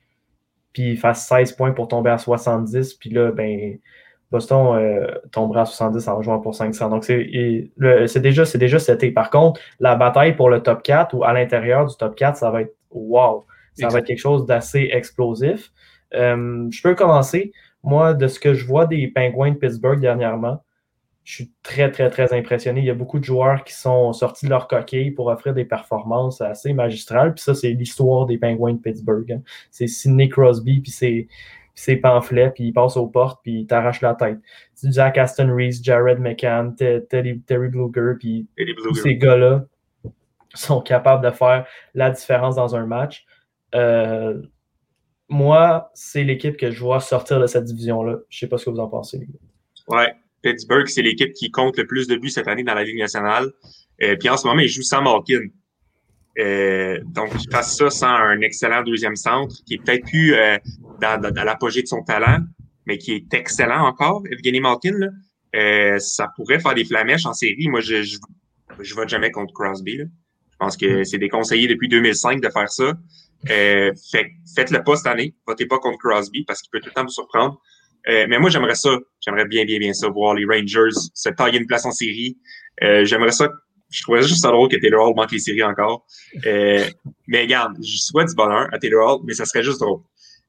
Puis 0.73 0.93
ils 0.93 0.97
fassent 0.97 1.27
16 1.27 1.53
points 1.53 1.73
pour 1.73 1.89
tomber 1.89 2.11
à 2.11 2.19
70. 2.19 2.95
Puis 2.95 3.11
là, 3.11 3.31
ben, 3.33 3.79
Boston 4.31 4.77
euh, 4.77 5.07
tombera 5.31 5.63
à 5.63 5.65
70 5.67 6.09
en 6.09 6.23
jouant 6.23 6.41
pour 6.41 6.55
500. 6.55 6.89
Donc 6.89 7.05
c'est 7.05 8.21
déjà, 8.21 8.45
déjà 8.45 8.79
seté. 8.79 9.11
Par 9.11 9.31
contre, 9.31 9.61
la 9.79 9.95
bataille 9.95 10.35
pour 10.35 10.49
le 10.49 10.63
top 10.63 10.83
4 10.83 11.15
ou 11.15 11.25
à 11.25 11.33
l'intérieur 11.33 11.87
du 11.87 11.95
top 11.97 12.17
4, 12.17 12.37
ça 12.39 12.51
va 12.51 12.63
être 12.63 12.75
wow. 12.91 13.45
Ça 13.75 13.89
va 13.89 13.99
être 14.01 14.07
quelque 14.07 14.19
chose 14.19 14.47
d'assez 14.47 14.89
explosif. 14.93 15.73
Euh, 16.15 16.69
je 16.71 16.83
peux 16.83 16.95
commencer. 16.95 17.53
Moi, 17.83 18.15
de 18.15 18.27
ce 18.29 18.39
que 18.39 18.55
je 18.55 18.67
vois 18.67 18.87
des 18.87 19.09
Penguins 19.09 19.53
de 19.53 19.57
Pittsburgh 19.57 19.99
dernièrement, 20.01 20.63
je 21.25 21.35
suis 21.35 21.53
très, 21.63 21.91
très, 21.91 22.11
très 22.11 22.33
impressionné. 22.37 22.81
Il 22.81 22.87
y 22.87 22.91
a 22.91 22.95
beaucoup 22.95 23.19
de 23.19 23.25
joueurs 23.25 23.63
qui 23.65 23.73
sont 23.75 24.13
sortis 24.13 24.47
de 24.47 24.51
leur 24.51 24.67
coquille 24.69 25.13
pour 25.13 25.29
offrir 25.29 25.55
des 25.55 25.65
performances 25.65 26.41
assez 26.41 26.73
magistrales. 26.73 27.33
Puis 27.35 27.43
ça, 27.45 27.55
c'est 27.55 27.71
l'histoire 27.71 28.27
des 28.27 28.39
Penguins 28.39 28.73
de 28.75 28.79
Pittsburgh. 28.79 29.31
hein. 29.33 29.43
C'est 29.71 29.87
Sidney 29.87 30.29
Crosby, 30.29 30.81
puis 30.81 30.91
c'est 30.91 31.29
ses 31.75 31.97
pamphlets, 31.97 32.51
puis 32.51 32.65
il 32.65 32.73
passe 32.73 32.97
aux 32.99 33.07
portes, 33.07 33.41
puis 33.43 33.61
il 33.61 33.67
t'arrache 33.67 34.01
la 34.03 34.15
tête. 34.15 34.39
C'est 34.75 34.93
Jack 34.93 35.17
Aston 35.17 35.55
Reese, 35.55 35.83
Jared 35.83 36.19
McCann, 36.19 36.75
Te- 36.77 36.99
Teddy- 37.09 37.41
Terry 37.43 37.69
Bluger, 37.69 38.15
puis 38.19 38.47
tous 38.83 38.95
ces 39.03 39.17
gars-là 39.17 39.65
sont 40.55 40.83
capables 40.83 41.25
de 41.25 41.31
faire 41.31 41.65
la 41.95 42.11
différence 42.11 42.57
dans 42.57 42.77
un 42.77 42.85
match. 42.85 43.25
Euh, 43.75 44.43
moi, 45.29 45.91
c'est 45.95 46.25
l'équipe 46.25 46.57
que 46.57 46.71
je 46.71 46.81
vois 46.81 47.01
sortir 47.01 47.41
de 47.41 47.47
cette 47.47 47.65
division-là. 47.65 48.19
Je 48.29 48.39
sais 48.39 48.47
pas 48.47 48.59
ce 48.59 48.67
que 48.67 48.71
vous 48.71 48.81
en 48.81 48.89
pensez, 48.89 49.19
les 49.19 49.27
gars. 49.27 49.39
Ouais. 49.89 50.15
Pittsburgh, 50.43 50.89
c'est 50.89 51.03
l'équipe 51.03 51.33
qui 51.33 51.51
compte 51.51 51.79
le 51.79 51.87
plus 51.87 52.07
de 52.09 52.17
buts 52.17 52.31
cette 52.31 52.49
année 52.49 52.65
dans 52.65 52.75
la 52.75 52.85
Ligue 52.85 52.99
nationale. 52.99 53.53
Euh, 54.03 54.17
puis 54.19 54.29
en 54.29 54.37
ce 54.37 54.47
moment, 54.47 54.61
il 54.61 54.69
joue 54.69 54.83
sans 54.83 55.01
Malkin. 55.01 55.47
Euh, 56.39 56.99
donc, 57.05 57.31
il 57.41 57.49
passe 57.49 57.77
ça 57.77 57.91
sans 57.91 58.09
un 58.09 58.41
excellent 58.41 58.83
deuxième 58.83 59.17
centre, 59.17 59.55
qui 59.65 59.75
est 59.75 59.79
peut-être 59.79 60.05
plus 60.05 60.35
euh, 60.35 60.59
dans, 61.01 61.21
dans, 61.21 61.31
dans 61.31 61.45
l'apogée 61.45 61.83
de 61.83 61.87
son 61.87 62.03
talent, 62.03 62.39
mais 62.87 62.99
qui 62.99 63.13
est 63.13 63.35
excellent 63.35 63.87
encore, 63.87 64.23
Evgeny 64.31 64.61
Malkin. 64.61 64.99
Là. 64.99 65.09
Euh, 65.55 65.99
ça 65.99 66.29
pourrait 66.35 66.61
faire 66.61 66.75
des 66.75 66.85
flamèches 66.85 67.27
en 67.27 67.35
série. 67.35 67.69
Moi, 67.69 67.81
je 67.81 68.03
je, 68.03 68.19
je 68.81 68.95
vote 68.95 69.09
jamais 69.09 69.31
contre 69.31 69.53
Crosby. 69.53 69.99
Là. 69.99 70.05
Je 70.51 70.57
pense 70.59 70.77
que 70.77 71.05
c'est 71.05 71.19
déconseillé 71.19 71.69
depuis 71.69 71.89
2005 71.89 72.41
de 72.41 72.49
faire 72.49 72.71
ça. 72.71 72.95
Euh, 73.51 73.93
fait, 74.11 74.27
faites-le 74.55 74.83
pas 74.83 74.97
cette 74.97 75.07
année. 75.07 75.35
Votez 75.47 75.67
pas 75.67 75.79
contre 75.79 75.99
Crosby 75.99 76.45
parce 76.45 76.63
qu'il 76.63 76.71
peut 76.71 76.81
tout 76.81 76.89
le 76.89 76.95
temps 76.95 77.03
vous 77.03 77.09
surprendre. 77.09 77.61
Euh, 78.09 78.27
mais 78.29 78.39
moi, 78.39 78.51
j'aimerais 78.51 78.75
ça. 78.75 78.91
J'aimerais 79.21 79.47
bien, 79.47 79.65
bien, 79.65 79.79
bien 79.79 79.93
ça, 79.93 80.09
voir 80.09 80.35
les 80.35 80.45
Rangers 80.45 80.97
se 81.15 81.29
tailler 81.31 81.59
une 81.59 81.67
place 81.67 81.85
en 81.85 81.93
série. 81.93 82.39
Euh, 82.83 83.05
j'aimerais 83.05 83.33
ça. 83.33 83.49
Je 83.91 84.03
trouverais 84.03 84.23
juste 84.23 84.43
ça 84.43 84.51
drôle 84.51 84.69
que 84.69 84.77
Taylor 84.77 85.07
Hall 85.07 85.15
manque 85.15 85.33
les 85.33 85.39
séries 85.39 85.63
encore. 85.63 86.07
Euh, 86.47 86.85
mais 87.29 87.43
regarde, 87.43 87.77
je 87.83 87.99
souhaite 87.99 88.29
du 88.29 88.35
bonheur 88.35 88.67
à 88.73 88.79
Taylor 88.79 89.17
Hall, 89.17 89.21
mais 89.27 89.35
ça 89.35 89.45
serait 89.45 89.63
juste 89.63 89.81
drôle. 89.81 90.01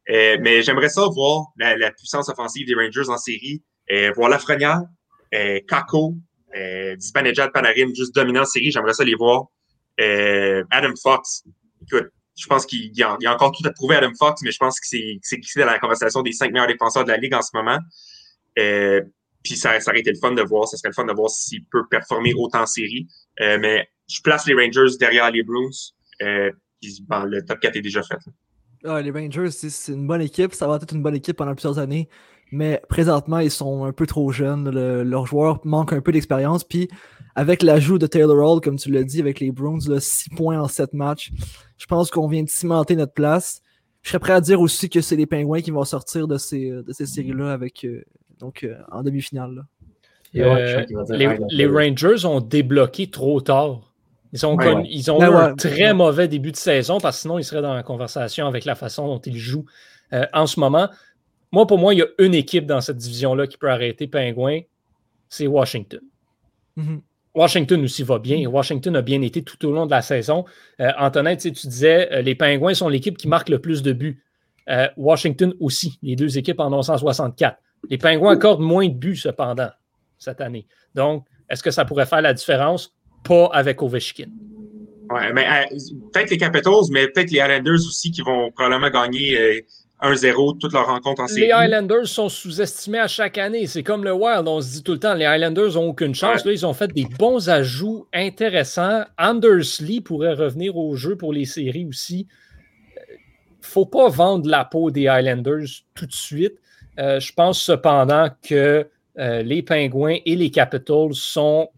Euh, 0.10 0.38
mais 0.41 0.62
j'aimerais 0.62 0.89
ça 0.89 1.06
voir 1.14 1.48
la, 1.58 1.91
puissance 1.91 2.30
offensive 2.30 2.66
des 2.66 2.74
Rangers 2.74 3.10
en 3.10 3.18
série. 3.18 3.62
Voir 4.16 4.30
Lafrenière, 4.30 4.82
Kako, 5.68 6.16
euh, 6.56 6.96
Dispanejad, 6.96 7.52
Panarin 7.52 7.94
juste 7.94 8.16
dominant 8.16 8.41
en 8.41 8.46
série. 8.46 8.72
J'aimerais 8.72 8.94
ça 8.94 9.04
les 9.04 9.16
voir. 9.16 9.48
Adam 10.00 10.94
Fox. 11.02 11.44
Écoute, 11.82 12.10
je 12.36 12.48
pense 12.48 12.66
qu'il 12.66 12.96
y, 12.96 13.04
a 13.04 13.18
encore 13.34 13.52
tout 13.52 13.68
à 13.68 13.72
prouver 13.72 13.98
Adam 13.98 14.12
Fox, 14.18 14.42
mais 14.42 14.52
je 14.52 14.58
pense 14.58 14.80
que 14.80 14.88
c'est 14.88 15.38
glissé 15.38 15.60
dans 15.60 15.68
la 15.68 15.80
conversation 15.80 16.22
des 16.22 16.32
cinq 16.32 16.52
meilleurs 16.52 16.68
défenseurs 16.68 17.04
de 17.04 17.10
la 17.10 17.18
Ligue 17.18 17.34
en 17.34 17.42
ce 17.42 17.52
moment. 17.54 17.78
Euh, 18.58 19.02
puis 19.44 19.56
ça, 19.56 19.80
ça 19.80 19.92
aurait 19.92 20.00
été 20.00 20.12
le 20.12 20.18
fun 20.18 20.32
de 20.32 20.42
voir. 20.42 20.68
Ça 20.68 20.78
serait 20.78 20.90
le 20.90 20.94
fun 20.94 21.06
de 21.06 21.14
voir 21.14 21.30
s'il 21.30 21.66
peut 21.66 21.86
performer 21.90 22.34
autant 22.34 22.62
en 22.62 22.66
série. 22.66 23.08
Euh, 23.42 23.58
mais 23.60 23.88
je 24.10 24.22
place 24.22 24.48
les 24.48 24.54
Rangers 24.54 24.98
derrière 25.00 25.30
les 25.32 25.44
Bruins. 25.44 25.70
Euh, 26.22 26.52
puis, 26.82 27.04
bon, 27.08 27.24
le 27.24 27.44
top 27.44 27.60
4 27.60 27.76
est 27.76 27.82
déjà 27.82 28.02
fait. 28.04 28.18
Ah, 28.86 29.02
les 29.02 29.12
Rangers, 29.12 29.52
c'est 29.52 29.70
c'est 29.70 29.94
une 29.94 30.08
bonne 30.08 30.22
équipe. 30.22 30.54
Ça 30.54 30.68
va 30.68 30.78
être 30.82 30.94
une 30.94 31.04
bonne 31.04 31.16
équipe 31.16 31.38
pendant 31.38 31.54
plusieurs 31.54 31.78
années. 31.80 32.10
Mais 32.52 32.82
présentement, 32.88 33.40
ils 33.40 33.52
sont 33.52 33.84
un 33.84 33.92
peu 33.92 34.06
trop 34.06 34.32
jeunes. 34.32 34.70
Le- 34.70 35.04
leurs 35.04 35.26
joueurs 35.26 35.60
manquent 35.66 35.94
un 35.94 36.02
peu 36.02 36.12
d'expérience. 36.12 36.64
Puis, 36.64 36.88
avec 37.36 37.64
l'ajout 37.64 37.98
de 37.98 38.06
Taylor 38.08 38.38
Hall, 38.38 38.62
comme 38.62 38.78
tu 38.78 38.92
l'as 38.92 39.04
dit, 39.04 39.20
avec 39.20 39.40
les 39.40 39.52
Bruins, 39.52 39.80
6 40.00 40.30
points 40.30 40.60
en 40.60 40.68
7 40.68 40.94
matchs, 40.94 41.32
je 41.84 41.88
pense 41.88 42.10
qu'on 42.10 42.28
vient 42.28 42.44
de 42.44 42.50
cimenter 42.50 42.96
notre 42.96 43.12
place. 43.12 43.62
Je 44.04 44.10
serais 44.10 44.20
prêt 44.20 44.32
à 44.32 44.40
dire 44.40 44.62
aussi 44.62 44.90
que 44.90 45.02
c'est 45.02 45.18
les 45.18 45.26
Pingouins 45.26 45.60
qui 45.60 45.72
vont 45.72 45.84
sortir 45.84 46.30
de 46.30 46.38
ces, 46.38 46.70
de 46.70 46.94
ces 46.94 47.06
séries-là 47.06 47.52
avec, 47.52 47.84
euh, 47.84 48.06
donc, 48.40 48.64
euh, 48.64 48.78
en 48.90 49.04
demi-finale. 49.04 49.66
Euh, 50.38 50.86
les, 51.50 51.68
Rangers 51.68 52.26
ont 52.26 52.40
débloqué 52.40 53.10
trop 53.10 53.42
tard. 53.42 53.94
Ils 54.32 54.46
ont, 54.46 54.56
Ouais, 54.56 54.66
connu- 54.66 54.84
ouais. 54.84 54.90
ils 54.92 55.12
ont 55.12 55.20
Ben 55.20 55.30
eu 55.30 55.34
un 55.36 55.50
ouais. 55.50 55.56
très 55.58 55.94
mauvais 55.94 56.30
début 56.30 56.54
de 56.54 56.56
saison 56.58 57.00
parce 57.02 57.18
que 57.18 57.22
sinon 57.24 57.38
ils 57.38 57.44
seraient 57.44 57.62
dans 57.62 57.74
la 57.74 57.84
conversation 57.84 58.48
avec 58.48 58.64
la 58.64 58.76
façon 58.76 59.06
dont 59.08 59.20
ils 59.20 59.38
jouent 59.38 59.66
euh, 60.14 60.26
en 60.32 60.48
ce 60.48 60.62
moment. 60.62 60.88
Moi, 61.52 61.68
pour 61.68 61.80
moi, 61.80 61.94
il 61.94 61.98
y 61.98 62.02
a 62.02 62.08
une 62.18 62.34
équipe 62.34 62.66
dans 62.66 62.80
cette 62.80 62.98
division-là 62.98 63.46
qui 63.46 63.58
peut 63.58 63.70
arrêter 63.70 64.08
Pingouin, 64.08 64.62
c'est 65.28 65.48
Washington. 65.48 66.00
Mhm. 66.78 67.02
Washington 67.36 67.84
aussi 67.84 68.04
va 68.04 68.20
bien. 68.20 68.48
Washington 68.48 68.96
a 68.96 69.02
bien 69.02 69.22
été 69.22 69.44
tout 69.44 69.66
au 69.66 69.72
long 69.72 69.86
de 69.86 69.92
la 69.92 70.02
saison. 70.02 70.46
Euh, 70.80 70.92
Antonin, 71.00 71.36
tu 71.36 71.42
sais, 71.42 71.52
tu 71.52 71.68
disais, 71.68 72.12
euh, 72.12 72.22
les 72.22 72.36
Pingouins 72.36 72.74
sont 72.74 72.90
l'équipe 72.90 73.18
qui 73.18 73.28
marque 73.28 73.50
le 73.50 73.60
plus 73.60 73.82
de 73.82 73.92
buts. 73.92 74.24
Euh, 74.70 74.88
Washington 74.98 75.54
aussi. 75.60 75.98
Les 76.04 76.16
deux 76.16 76.38
équipes 76.38 76.60
en 76.60 76.72
ont 76.72 76.82
164. 76.82 77.58
Les 77.90 77.98
Pingouins 77.98 78.34
accordent 78.34 78.62
moins 78.62 78.88
de 78.88 78.94
buts, 78.94 79.16
cependant, 79.16 79.70
cette 80.20 80.42
année. 80.42 80.68
Donc, 80.96 81.26
est-ce 81.50 81.64
que 81.64 81.72
ça 81.72 81.86
pourrait 81.86 82.06
faire 82.06 82.22
la 82.22 82.34
différence? 82.34 82.96
Pas 83.24 83.50
avec 83.52 83.82
Ovechkin. 83.82 84.30
Ouais, 85.10 85.34
mais 85.34 85.46
euh, 85.46 85.78
peut-être 86.14 86.30
les 86.30 86.38
Capitals, 86.38 86.74
mais 86.92 87.08
peut-être 87.08 87.32
les 87.32 87.40
Islanders 87.40 87.74
aussi 87.74 88.12
qui 88.12 88.22
vont 88.22 88.52
probablement 88.52 88.90
gagner 88.90 89.66
1-0 90.04 90.58
toutes 90.60 90.74
leurs 90.74 90.88
rencontres 90.88 91.22
en 91.22 91.28
série. 91.28 91.47
Les 91.47 91.51
Highlanders 91.51 92.08
sont 92.08 92.30
sous-estimés 92.30 92.99
à 92.99 93.08
chaque 93.08 93.38
année. 93.38 93.66
C'est 93.68 93.84
comme 93.84 94.04
le 94.04 94.14
Wild. 94.14 94.47
On 94.47 94.60
se 94.62 94.74
dit 94.74 94.84
tout 94.84 94.91
le 94.93 94.99
temps, 94.99 95.14
les 95.14 95.26
Highlanders 95.26 95.74
n'ont 95.76 95.89
aucune 95.89 96.14
chance. 96.14 96.43
Ouais. 96.43 96.51
Là, 96.51 96.51
ils 96.54 96.66
ont 96.66 96.74
fait 96.74 96.91
des 96.93 97.06
bons 97.18 97.49
ajouts 97.49 98.06
intéressants. 98.14 99.04
Anders 99.18 99.80
Lee 99.82 100.01
pourrait 100.01 100.34
revenir 100.34 100.76
au 100.78 100.95
jeu 100.95 101.16
pour 101.16 101.32
les 101.34 101.45
séries 101.45 101.86
aussi. 101.86 102.28
faut 103.62 103.86
pas 103.86 104.10
vendre 104.10 104.49
la 104.49 104.66
peau 104.66 104.91
des 104.91 105.08
Highlanders 105.08 105.68
tout 105.95 106.06
de 106.06 106.14
suite. 106.14 106.56
Euh, 106.99 107.20
je 107.20 107.34
pense 107.34 107.62
cependant 107.62 108.28
que 108.47 108.88
euh, 109.18 109.41
les 109.41 109.62
Pingouins 109.64 110.18
et 110.26 110.36
les 110.36 110.49
Capitals 110.51 111.14
sont. 111.14 111.70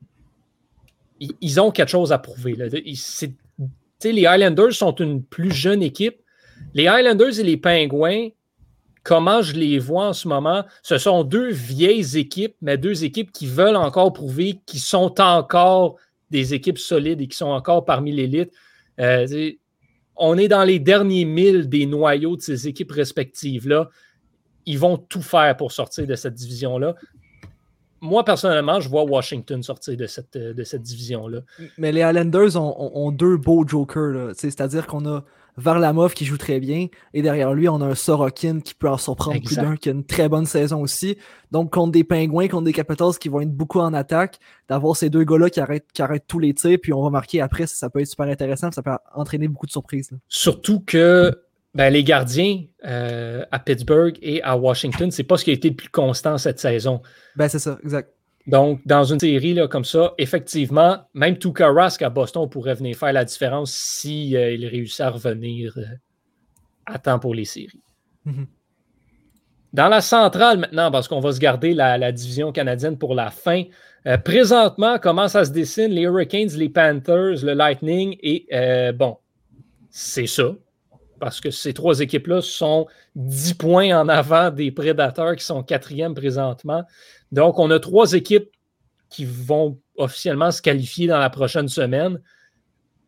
Ils, 1.19 1.31
ils 1.41 1.61
ont 1.61 1.71
quelque 1.71 1.89
chose 1.89 2.11
à 2.11 2.17
prouver. 2.17 2.55
Là. 2.55 2.65
Ils- 2.73 2.97
les 4.03 4.25
Highlanders 4.25 4.73
sont 4.73 4.93
une 4.95 5.23
plus 5.23 5.51
jeune 5.51 5.81
équipe. 5.81 6.17
Les 6.75 6.87
Highlanders 6.87 7.39
et 7.39 7.43
les 7.43 7.55
Pingouins, 7.55 8.27
comment 9.03 9.41
je 9.41 9.53
les 9.53 9.79
vois 9.79 10.09
en 10.09 10.13
ce 10.13 10.27
moment, 10.27 10.65
ce 10.83 10.97
sont 10.97 11.23
deux 11.23 11.49
vieilles 11.49 12.17
équipes, 12.17 12.55
mais 12.61 12.77
deux 12.77 13.05
équipes 13.05 13.31
qui 13.31 13.47
veulent 13.47 13.77
encore 13.77 14.11
prouver 14.11 14.59
qu'ils 14.65 14.81
sont 14.81 15.21
encore 15.21 15.95
des 16.31 16.53
équipes 16.53 16.77
solides 16.77 17.21
et 17.21 17.27
qui 17.27 17.37
sont 17.37 17.45
encore 17.45 17.85
parmi 17.85 18.11
l'élite. 18.11 18.51
Euh, 18.99 19.51
on 20.17 20.37
est 20.37 20.49
dans 20.49 20.65
les 20.65 20.79
derniers 20.79 21.23
milles 21.23 21.69
des 21.69 21.85
noyaux 21.85 22.35
de 22.35 22.41
ces 22.41 22.67
équipes 22.67 22.91
respectives-là. 22.91 23.89
Ils 24.65 24.79
vont 24.79 24.97
tout 24.97 25.21
faire 25.21 25.55
pour 25.55 25.71
sortir 25.71 26.05
de 26.05 26.15
cette 26.15 26.33
division-là. 26.33 26.95
Moi, 28.01 28.25
personnellement, 28.25 28.81
je 28.81 28.89
vois 28.89 29.03
Washington 29.03 29.63
sortir 29.63 29.95
de 29.95 30.07
cette, 30.07 30.37
de 30.37 30.63
cette 30.63 30.81
division-là. 30.81 31.39
Mais 31.77 31.93
les 31.93 32.01
Highlanders 32.01 32.57
ont, 32.57 33.11
deux 33.11 33.37
beaux 33.37 33.65
jokers. 33.65 34.31
C'est-à-dire 34.35 34.87
qu'on 34.87 35.05
a 35.05 35.23
Varlamov 35.57 36.13
qui 36.13 36.25
joue 36.25 36.37
très 36.37 36.59
bien 36.59 36.87
et 37.13 37.21
derrière 37.21 37.53
lui, 37.53 37.69
on 37.69 37.81
a 37.81 37.85
un 37.85 37.95
Sorokin 37.95 38.59
qui 38.59 38.73
peut 38.73 38.89
en 38.89 38.97
surprendre 38.97 39.41
plus 39.41 39.55
d'un, 39.55 39.77
qui 39.77 39.89
a 39.89 39.91
une 39.93 40.05
très 40.05 40.27
bonne 40.27 40.45
saison 40.45 40.81
aussi. 40.81 41.17
Donc, 41.51 41.71
contre 41.71 41.91
des 41.91 42.03
Pingouins, 42.03 42.47
contre 42.47 42.65
des 42.65 42.73
Capitals 42.73 43.17
qui 43.19 43.29
vont 43.29 43.41
être 43.41 43.53
beaucoup 43.53 43.79
en 43.79 43.93
attaque, 43.93 44.39
d'avoir 44.67 44.95
ces 44.95 45.09
deux 45.09 45.23
gars-là 45.23 45.49
qui 45.49 45.59
arrêtent, 45.59 45.91
qui 45.93 46.01
arrêtent 46.01 46.27
tous 46.27 46.39
les 46.39 46.53
tirs, 46.53 46.77
puis 46.81 46.91
on 46.93 47.01
va 47.01 47.09
marquer 47.09 47.41
après, 47.41 47.67
ça, 47.67 47.75
ça 47.75 47.89
peut 47.89 48.01
être 48.01 48.07
super 48.07 48.27
intéressant, 48.27 48.71
ça 48.71 48.81
peut 48.81 48.91
entraîner 49.13 49.47
beaucoup 49.47 49.65
de 49.65 49.71
surprises. 49.71 50.11
là. 50.11 50.17
Surtout 50.27 50.81
que 50.81 51.31
ben, 51.75 51.91
les 51.91 52.03
gardiens 52.05 52.63
euh, 52.85 53.45
à 53.51 53.59
Pittsburgh 53.59 54.17
et 54.21 54.41
à 54.43 54.55
Washington, 54.55 55.11
c'est 55.11 55.23
pas 55.23 55.37
ce 55.37 55.43
qui 55.43 55.51
a 55.51 55.53
été 55.53 55.69
le 55.69 55.75
plus 55.75 55.89
constant 55.89 56.37
cette 56.37 56.59
saison. 56.59 57.01
Ben, 57.35 57.49
c'est 57.49 57.59
ça, 57.59 57.77
exact. 57.83 58.14
Donc, 58.47 58.81
dans 58.85 59.03
une 59.03 59.19
série 59.19 59.53
là, 59.55 59.67
comme 59.67 59.85
ça, 59.85 60.13
effectivement, 60.17 60.99
même 61.13 61.37
Tuukka 61.37 61.71
Rask 61.71 62.01
à 62.03 62.09
Boston 62.09 62.47
pourrait 62.47 62.75
venir 62.75 62.95
faire 62.95 63.11
la 63.13 63.25
différence 63.25 63.71
si 63.73 64.35
euh, 64.35 64.53
il 64.53 64.67
réussit 64.67 65.01
à 65.01 65.09
revenir 65.09 65.73
euh, 65.77 65.85
à 66.85 66.99
temps 66.99 67.17
pour 67.17 67.33
les 67.33 67.45
séries. 67.45 67.81
Mhm. 68.25 68.45
Dans 69.73 69.87
la 69.87 69.99
centrale 69.99 70.59
maintenant, 70.59 70.91
parce 70.91 71.07
qu'on 71.07 71.19
va 71.19 71.31
se 71.31 71.39
garder 71.39 71.73
la, 71.73 71.97
la 71.97 72.11
division 72.11 72.51
canadienne 72.51 72.97
pour 72.97 73.15
la 73.15 73.29
fin. 73.31 73.63
euh, 74.07 74.17
présentement, 74.17 74.99
comment 74.99 75.27
ça 75.27 75.43
se 75.43 75.51
dessine? 75.51 75.91
Les 75.91 76.03
Hurricanes, 76.03 76.49
les 76.55 76.69
Panthers, 76.69 77.43
le 77.43 77.53
Lightning 77.53 78.15
et 78.21 78.47
bon, 78.93 79.17
c'est 79.89 80.27
ça. 80.27 80.51
Parce 81.19 81.41
que 81.41 81.49
ces 81.49 81.73
trois 81.73 81.99
équipes-là 82.01 82.41
sont 82.41 82.87
10 83.15 83.53
points 83.55 83.97
en 83.97 84.07
avant 84.09 84.51
des 84.51 84.71
Prédateurs 84.71 85.35
qui 85.35 85.45
sont 85.45 85.63
quatrièmes 85.63 86.13
présentement. 86.13 86.83
Donc, 87.31 87.59
on 87.59 87.69
a 87.71 87.79
trois 87.79 88.13
équipes 88.13 88.49
qui 89.09 89.25
vont 89.25 89.79
officiellement 89.97 90.51
se 90.51 90.61
qualifier 90.61 91.07
dans 91.07 91.19
la 91.19 91.29
prochaine 91.29 91.67
semaine. 91.67 92.21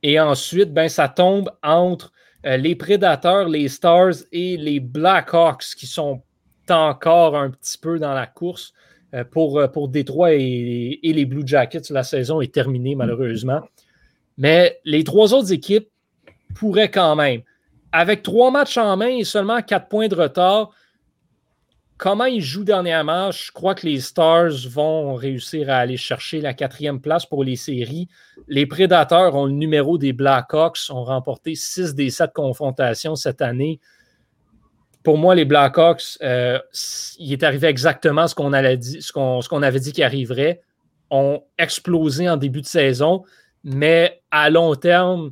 Et 0.04 0.20
ensuite, 0.20 0.74
ben, 0.74 0.90
ça 0.90 1.10
tombe 1.10 1.52
entre 1.64 2.12
euh, 2.46 2.58
les 2.58 2.76
Prédateurs, 2.76 3.50
les 3.50 3.68
Stars 3.68 4.14
et 4.32 4.58
les 4.58 4.80
Blackhawks 4.80 5.76
qui 5.78 5.88
sont 5.88 6.22
encore 6.70 7.36
un 7.36 7.50
petit 7.50 7.78
peu 7.78 7.98
dans 8.00 8.14
la 8.14 8.28
course 8.28 8.74
euh, 9.14 9.24
pour, 9.24 9.60
euh, 9.60 9.68
pour 9.68 9.90
Détroit 9.90 10.34
et, 10.34 11.00
et 11.02 11.14
les 11.14 11.26
Blue 11.26 11.46
Jackets. 11.46 11.90
La 11.90 12.04
saison 12.04 12.42
est 12.42 12.54
terminée 12.54 12.96
malheureusement. 12.96 13.62
Mais 14.38 14.80
les 14.86 15.04
trois 15.04 15.34
autres 15.34 15.52
équipes 15.52 15.90
pourraient 16.56 16.92
quand 16.92 17.16
même. 17.16 17.42
Avec 17.92 18.22
trois 18.22 18.52
matchs 18.52 18.78
en 18.78 18.96
main 18.98 19.08
et 19.08 19.24
seulement 19.24 19.62
quatre 19.62 19.88
points 19.88 20.08
de 20.08 20.16
retard, 20.16 20.72
comment 21.98 22.26
ils 22.26 22.42
jouent 22.42 22.64
dernièrement, 22.64 23.32
je 23.32 23.52
crois 23.52 23.76
que 23.76 23.86
les 23.86 24.00
Stars 24.00 24.68
vont 24.70 25.16
réussir 25.16 25.70
à 25.70 25.78
aller 25.78 25.98
chercher 25.98 26.42
la 26.42 26.54
quatrième 26.54 27.02
place 27.02 27.26
pour 27.26 27.44
les 27.44 27.56
séries. 27.56 28.08
Les 28.48 28.66
Prédateurs 28.66 29.36
ont 29.36 29.46
le 29.46 29.52
numéro 29.52 29.98
des 29.98 30.14
Blackhawks, 30.14 30.80
ont 30.90 31.04
remporté 31.04 31.56
six 31.56 31.96
des 31.96 32.10
sept 32.10 32.34
confrontations 32.34 33.16
cette 33.16 33.42
année. 33.42 33.80
Pour 35.04 35.18
moi, 35.18 35.36
les 35.36 35.46
Blackhawks, 35.46 36.18
euh, 36.22 36.60
il 37.18 37.34
est 37.34 37.44
arrivé 37.44 37.68
exactement 37.68 38.28
ce 38.28 38.36
qu'on 38.36 38.54
avait 38.54 38.78
dit 38.78 39.92
qu'il 39.94 40.04
arriverait. 40.04 40.62
Ont 41.10 41.44
explosé 41.58 42.30
en 42.30 42.36
début 42.36 42.62
de 42.62 42.66
saison, 42.66 43.24
mais 43.64 44.22
à 44.30 44.50
long 44.50 44.76
terme, 44.76 45.32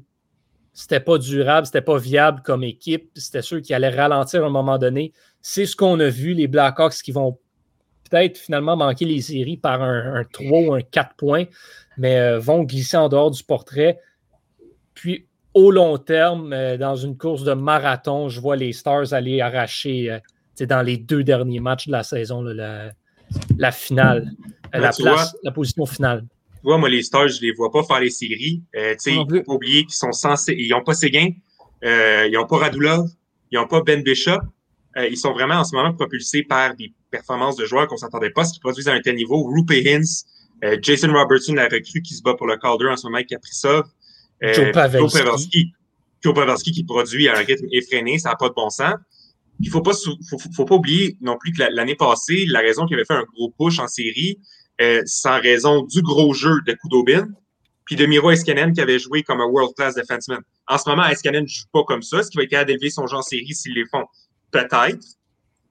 c'était 0.75 0.99
pas 0.99 1.17
durable, 1.17 1.65
c'était 1.65 1.81
pas 1.81 1.97
viable 1.97 2.41
comme 2.43 2.61
équipe. 2.61 3.09
C'était 3.15 3.41
sûr 3.41 3.61
qu'ils 3.61 3.73
allaient 3.73 3.89
ralentir 3.89 4.43
à 4.43 4.47
un 4.47 4.49
moment 4.49 4.77
donné. 4.77 5.13
C'est 5.41 5.65
ce 5.65 5.73
qu'on 5.73 5.97
a 6.01 6.09
vu, 6.09 6.33
les 6.33 6.47
Blackhawks 6.47 6.95
qui 6.95 7.13
vont 7.13 7.39
peut-être 8.09 8.37
finalement 8.37 8.75
manquer 8.75 9.05
les 9.05 9.21
séries 9.21 9.55
par 9.55 9.81
un, 9.81 10.25
3 10.33 10.59
ou 10.59 10.73
un 10.73 10.81
4 10.81 11.15
points, 11.15 11.45
mais 11.97 12.19
euh, 12.19 12.39
vont 12.39 12.63
glisser 12.63 12.97
en 12.97 13.07
dehors 13.07 13.31
du 13.31 13.41
portrait. 13.41 14.01
Puis 14.93 15.27
au 15.53 15.71
long 15.71 15.97
terme, 15.97 16.51
euh, 16.51 16.75
dans 16.75 16.97
une 16.97 17.17
course 17.17 17.45
de 17.45 17.53
marathon, 17.53 18.27
je 18.27 18.41
vois 18.41 18.57
les 18.57 18.73
Stars 18.73 19.13
aller 19.13 19.39
arracher 19.39 20.11
euh, 20.11 20.65
dans 20.65 20.81
les 20.81 20.97
deux 20.97 21.23
derniers 21.23 21.61
matchs 21.61 21.87
de 21.87 21.93
la 21.93 22.03
saison, 22.03 22.43
la, 22.43 22.91
finale, 23.71 24.29
la, 24.73 24.91
place, 24.91 25.37
la 25.41 25.51
position 25.51 25.85
finale 25.85 26.25
vois, 26.65 26.77
moi, 26.77 26.89
les 26.89 27.03
Stars, 27.03 27.29
je 27.29 27.41
les 27.41 27.51
vois 27.51 27.71
pas 27.71 27.83
faire 27.83 27.99
les 27.99 28.09
séries. 28.09 28.61
Euh, 28.75 28.91
tu 28.93 28.99
sais, 28.99 29.11
il 29.11 29.17
faut 29.17 29.25
pas 29.25 29.53
oublier 29.53 29.85
qu'ils 29.85 29.95
sont 29.95 30.11
censés. 30.11 30.55
Ils 30.57 30.69
n'ont 30.69 30.83
pas 30.83 30.93
Séguin, 30.93 31.29
euh, 31.83 32.27
ils 32.27 32.33
n'ont 32.33 32.47
pas 32.47 32.57
Radulov, 32.57 33.07
ils 33.51 33.55
n'ont 33.55 33.67
pas 33.67 33.81
Ben 33.81 34.01
Bishop. 34.01 34.39
Euh, 34.97 35.07
ils 35.07 35.17
sont 35.17 35.33
vraiment 35.33 35.55
en 35.55 35.63
ce 35.63 35.75
moment 35.75 35.93
propulsés 35.93 36.43
par 36.43 36.75
des 36.75 36.93
performances 37.11 37.55
de 37.57 37.65
joueurs 37.65 37.87
qu'on 37.87 37.97
s'attendait 37.97 38.29
pas, 38.29 38.45
ce 38.45 38.53
qui 38.53 38.59
produisent 38.59 38.87
à 38.87 38.93
un 38.93 39.01
tel 39.01 39.15
niveau. 39.15 39.43
Rupe 39.43 39.71
Hintz, 39.71 40.25
euh, 40.63 40.77
Jason 40.81 41.11
Robertson, 41.11 41.53
la 41.53 41.65
recrue 41.65 42.01
qui 42.01 42.13
se 42.13 42.21
bat 42.21 42.33
pour 42.33 42.47
le 42.47 42.57
Calder 42.57 42.87
en 42.87 42.97
ce 42.97 43.05
moment 43.05 43.17
avec 43.17 43.27
Kaprizov. 43.27 43.85
Joe 44.41 44.71
Pavelski. 44.71 45.73
Joe 46.21 46.33
Pavelski 46.33 46.71
qui 46.71 46.83
produit 46.83 47.27
à 47.27 47.37
un 47.37 47.43
rythme 47.43 47.67
effréné, 47.71 48.17
ça 48.17 48.29
n'a 48.29 48.35
pas 48.35 48.49
de 48.49 48.53
bon 48.53 48.69
sens. 48.69 48.95
Il 49.59 49.69
faut 49.69 49.81
pas, 49.81 49.93
faut, 49.93 50.37
faut 50.53 50.65
pas 50.65 50.75
oublier 50.75 51.17
non 51.21 51.37
plus 51.37 51.53
que 51.53 51.63
l'année 51.71 51.95
passée, 51.95 52.45
la 52.47 52.59
raison 52.59 52.85
qu'il 52.85 52.95
avait 52.95 53.05
fait 53.05 53.13
un 53.13 53.23
gros 53.23 53.53
push 53.57 53.79
en 53.79 53.87
série, 53.87 54.39
euh, 54.81 55.01
sans 55.05 55.39
raison 55.39 55.83
du 55.83 56.01
gros 56.01 56.33
jeu 56.33 56.61
de 56.65 56.73
Kudobin, 56.73 57.27
puis 57.85 57.95
de 57.95 58.05
Miro 58.05 58.31
Eskanen 58.31 58.73
qui 58.73 58.81
avait 58.81 58.99
joué 58.99 59.23
comme 59.23 59.41
un 59.41 59.45
world-class 59.45 59.95
defenseman. 59.95 60.39
En 60.67 60.77
ce 60.77 60.89
moment, 60.89 61.05
Eskanen 61.05 61.43
ne 61.43 61.47
joue 61.47 61.65
pas 61.71 61.83
comme 61.83 62.01
ça, 62.01 62.23
ce 62.23 62.29
qui 62.29 62.37
va 62.37 62.43
être 62.43 62.49
capable 62.49 62.69
d'élever 62.69 62.89
son 62.89 63.07
genre 63.07 63.23
série 63.23 63.53
s'ils 63.53 63.73
les 63.73 63.85
font. 63.85 64.05
Peut-être, 64.51 65.05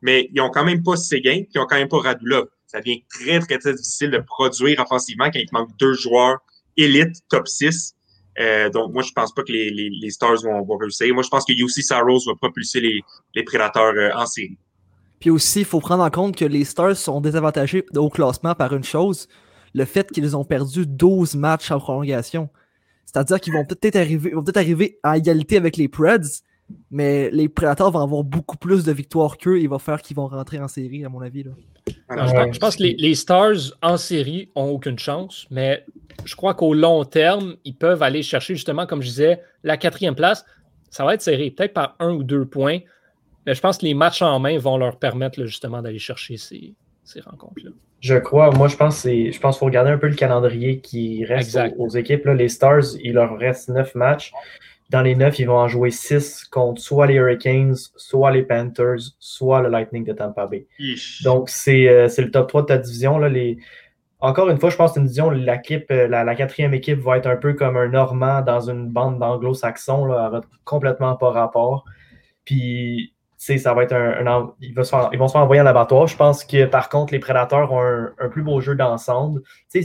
mais 0.00 0.28
ils 0.32 0.40
ont 0.40 0.50
quand 0.50 0.64
même 0.64 0.82
pas 0.82 0.96
Seguin, 0.96 1.42
puis 1.42 1.52
ils 1.54 1.58
ont 1.58 1.66
quand 1.66 1.76
même 1.76 1.88
pas 1.88 1.98
Radulov. 1.98 2.46
Ça 2.66 2.80
devient 2.80 3.02
très, 3.08 3.40
très, 3.40 3.58
très 3.58 3.74
difficile 3.74 4.10
de 4.10 4.18
produire 4.18 4.80
offensivement 4.80 5.26
quand 5.26 5.38
il 5.38 5.48
manque 5.52 5.76
deux 5.78 5.94
joueurs 5.94 6.38
élites, 6.76 7.16
top 7.28 7.48
6. 7.48 7.94
Euh, 8.38 8.68
donc, 8.70 8.92
moi, 8.92 9.02
je 9.02 9.12
pense 9.12 9.32
pas 9.32 9.42
que 9.42 9.52
les, 9.52 9.70
les, 9.70 9.90
les 9.90 10.10
Stars 10.10 10.42
vont, 10.42 10.62
vont, 10.64 10.76
réussir. 10.76 11.12
Moi, 11.14 11.22
je 11.22 11.28
pense 11.28 11.44
que 11.44 11.52
UC 11.52 11.82
Saros 11.82 12.26
va 12.26 12.34
propulser 12.34 12.80
les, 12.80 13.00
les 13.34 13.44
Prédateurs 13.44 13.94
euh, 13.96 14.10
en 14.14 14.26
série. 14.26 14.58
Puis 15.24 15.30
aussi, 15.30 15.60
il 15.60 15.64
faut 15.64 15.80
prendre 15.80 16.04
en 16.04 16.10
compte 16.10 16.36
que 16.36 16.44
les 16.44 16.64
Stars 16.64 16.98
sont 16.98 17.22
désavantagés 17.22 17.86
au 17.96 18.10
classement 18.10 18.54
par 18.54 18.74
une 18.74 18.84
chose, 18.84 19.26
le 19.72 19.86
fait 19.86 20.12
qu'ils 20.12 20.36
ont 20.36 20.44
perdu 20.44 20.86
12 20.86 21.36
matchs 21.36 21.70
en 21.70 21.78
prolongation. 21.80 22.50
C'est-à-dire 23.06 23.40
qu'ils 23.40 23.54
vont 23.54 23.64
peut-être 23.64 23.96
arriver, 23.96 24.32
vont 24.32 24.42
peut-être 24.44 24.58
arriver 24.58 24.98
à 25.02 25.16
égalité 25.16 25.56
avec 25.56 25.78
les 25.78 25.88
Preds, 25.88 26.42
mais 26.90 27.30
les 27.30 27.48
Predators 27.48 27.90
vont 27.90 28.02
avoir 28.02 28.22
beaucoup 28.22 28.58
plus 28.58 28.84
de 28.84 28.92
victoires 28.92 29.38
qu'eux 29.38 29.56
et 29.56 29.62
il 29.62 29.68
va 29.70 29.78
faire 29.78 30.02
qu'ils 30.02 30.14
vont 30.14 30.26
rentrer 30.26 30.60
en 30.60 30.68
série, 30.68 31.06
à 31.06 31.08
mon 31.08 31.22
avis. 31.22 31.44
Là. 31.44 31.52
je, 32.52 32.58
pense, 32.58 32.76
que 32.76 32.82
les, 32.82 33.14
Stars 33.14 33.78
en 33.80 33.96
série 33.96 34.50
ont 34.54 34.68
aucune 34.68 34.98
chance, 34.98 35.46
mais 35.50 35.86
je 36.26 36.36
crois 36.36 36.52
qu'au 36.52 36.74
long 36.74 37.02
terme, 37.06 37.56
ils 37.64 37.74
peuvent 37.74 38.02
aller 38.02 38.22
chercher 38.22 38.56
justement, 38.56 38.84
comme 38.86 39.00
je 39.00 39.08
disais, 39.08 39.40
la 39.62 39.78
quatrième 39.78 40.16
place. 40.16 40.44
Ça 40.90 41.02
va 41.06 41.14
être 41.14 41.22
serré, 41.22 41.50
peut-être 41.50 41.72
par 41.72 41.96
un 41.98 42.12
ou 42.12 42.22
deux 42.24 42.44
points. 42.44 42.80
Mais 43.46 43.54
je 43.54 43.60
pense 43.60 43.78
que 43.78 43.84
les 43.84 43.94
matchs 43.94 44.22
en 44.22 44.38
main 44.38 44.58
vont 44.58 44.76
leur 44.76 44.98
permettre 44.98 45.44
justement 45.44 45.82
d'aller 45.82 45.98
chercher 45.98 46.36
ces, 46.36 46.74
rencontres-là. 47.24 47.70
Je 48.00 48.16
crois. 48.16 48.50
Moi, 48.50 48.68
je 48.68 48.76
pense 48.76 49.02
qu'il 49.02 49.32
faut 49.34 49.64
regarder 49.64 49.90
un 49.90 49.98
peu 49.98 50.08
le 50.08 50.14
calendrier 50.14 50.80
qui 50.80 51.24
reste 51.24 51.58
aux, 51.78 51.88
équipes. 51.88 52.26
Les 52.26 52.48
Stars, 52.48 52.96
il 53.02 53.14
leur 53.14 53.36
reste 53.38 53.68
neuf 53.68 53.94
matchs. 53.94 54.32
Dans 54.90 55.00
les 55.00 55.14
neuf, 55.14 55.38
ils 55.38 55.46
vont 55.46 55.56
en 55.56 55.68
jouer 55.68 55.90
six 55.90 56.44
contre 56.44 56.80
soit 56.80 57.06
les 57.06 57.14
Hurricanes, 57.14 57.74
soit 57.96 58.30
les 58.30 58.42
Panthers, 58.42 59.00
soit 59.18 59.62
le 59.62 59.70
Lightning 59.70 60.04
de 60.04 60.12
Tampa 60.12 60.46
Bay. 60.46 60.66
Donc, 61.24 61.50
euh, 61.68 62.08
c'est 62.08 62.22
le 62.22 62.30
top 62.30 62.48
3 62.48 62.62
de 62.62 62.66
ta 62.66 62.78
division. 62.78 63.18
Là, 63.18 63.28
les... 63.28 63.58
Encore 64.20 64.50
une 64.50 64.58
fois, 64.58 64.70
je 64.70 64.76
pense 64.76 64.90
que 64.90 64.94
c'est 64.94 65.00
une 65.00 65.06
division, 65.06 65.30
euh, 65.30 66.08
la, 66.08 66.24
la, 66.24 66.34
quatrième 66.34 66.74
équipe 66.74 66.98
va 66.98 67.16
être 67.16 67.26
un 67.26 67.36
peu 67.36 67.54
comme 67.54 67.76
un 67.76 67.88
Normand 67.88 68.42
dans 68.42 68.70
une 68.70 68.88
bande 68.90 69.18
d'anglo-saxons. 69.18 70.08
Complètement 70.64 71.16
pas 71.16 71.30
rapport. 71.30 71.84
Puis 72.44 73.13
ça 73.36 73.74
va 73.74 73.82
être 73.82 73.92
un, 73.92 74.54
ils, 74.60 74.74
vont 74.74 74.84
se 74.84 74.90
faire 74.90 75.40
envoyer 75.42 75.60
en 75.60 75.66
abattoir. 75.66 76.06
Je 76.06 76.16
pense 76.16 76.44
que 76.44 76.64
par 76.66 76.88
contre, 76.88 77.12
les 77.12 77.18
prédateurs 77.18 77.72
ont 77.72 77.80
un, 77.82 78.28
plus 78.28 78.42
beau 78.42 78.60
jeu 78.60 78.74
d'ensemble. 78.74 79.42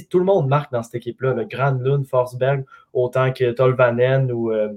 Tout 0.10 0.20
le 0.20 0.26
monde 0.26 0.48
marque 0.48 0.72
dans 0.72 0.84
cette 0.84 0.96
équipe-là. 0.96 1.34
Le 1.34 1.46
Grand 1.46 1.72
Lund, 1.72 2.06
Forsberg, 2.06 2.64
autant 2.94 3.32
que 3.32 3.52
Tolvanen 3.52 4.32
ou 4.32 4.52
euh, 4.52 4.70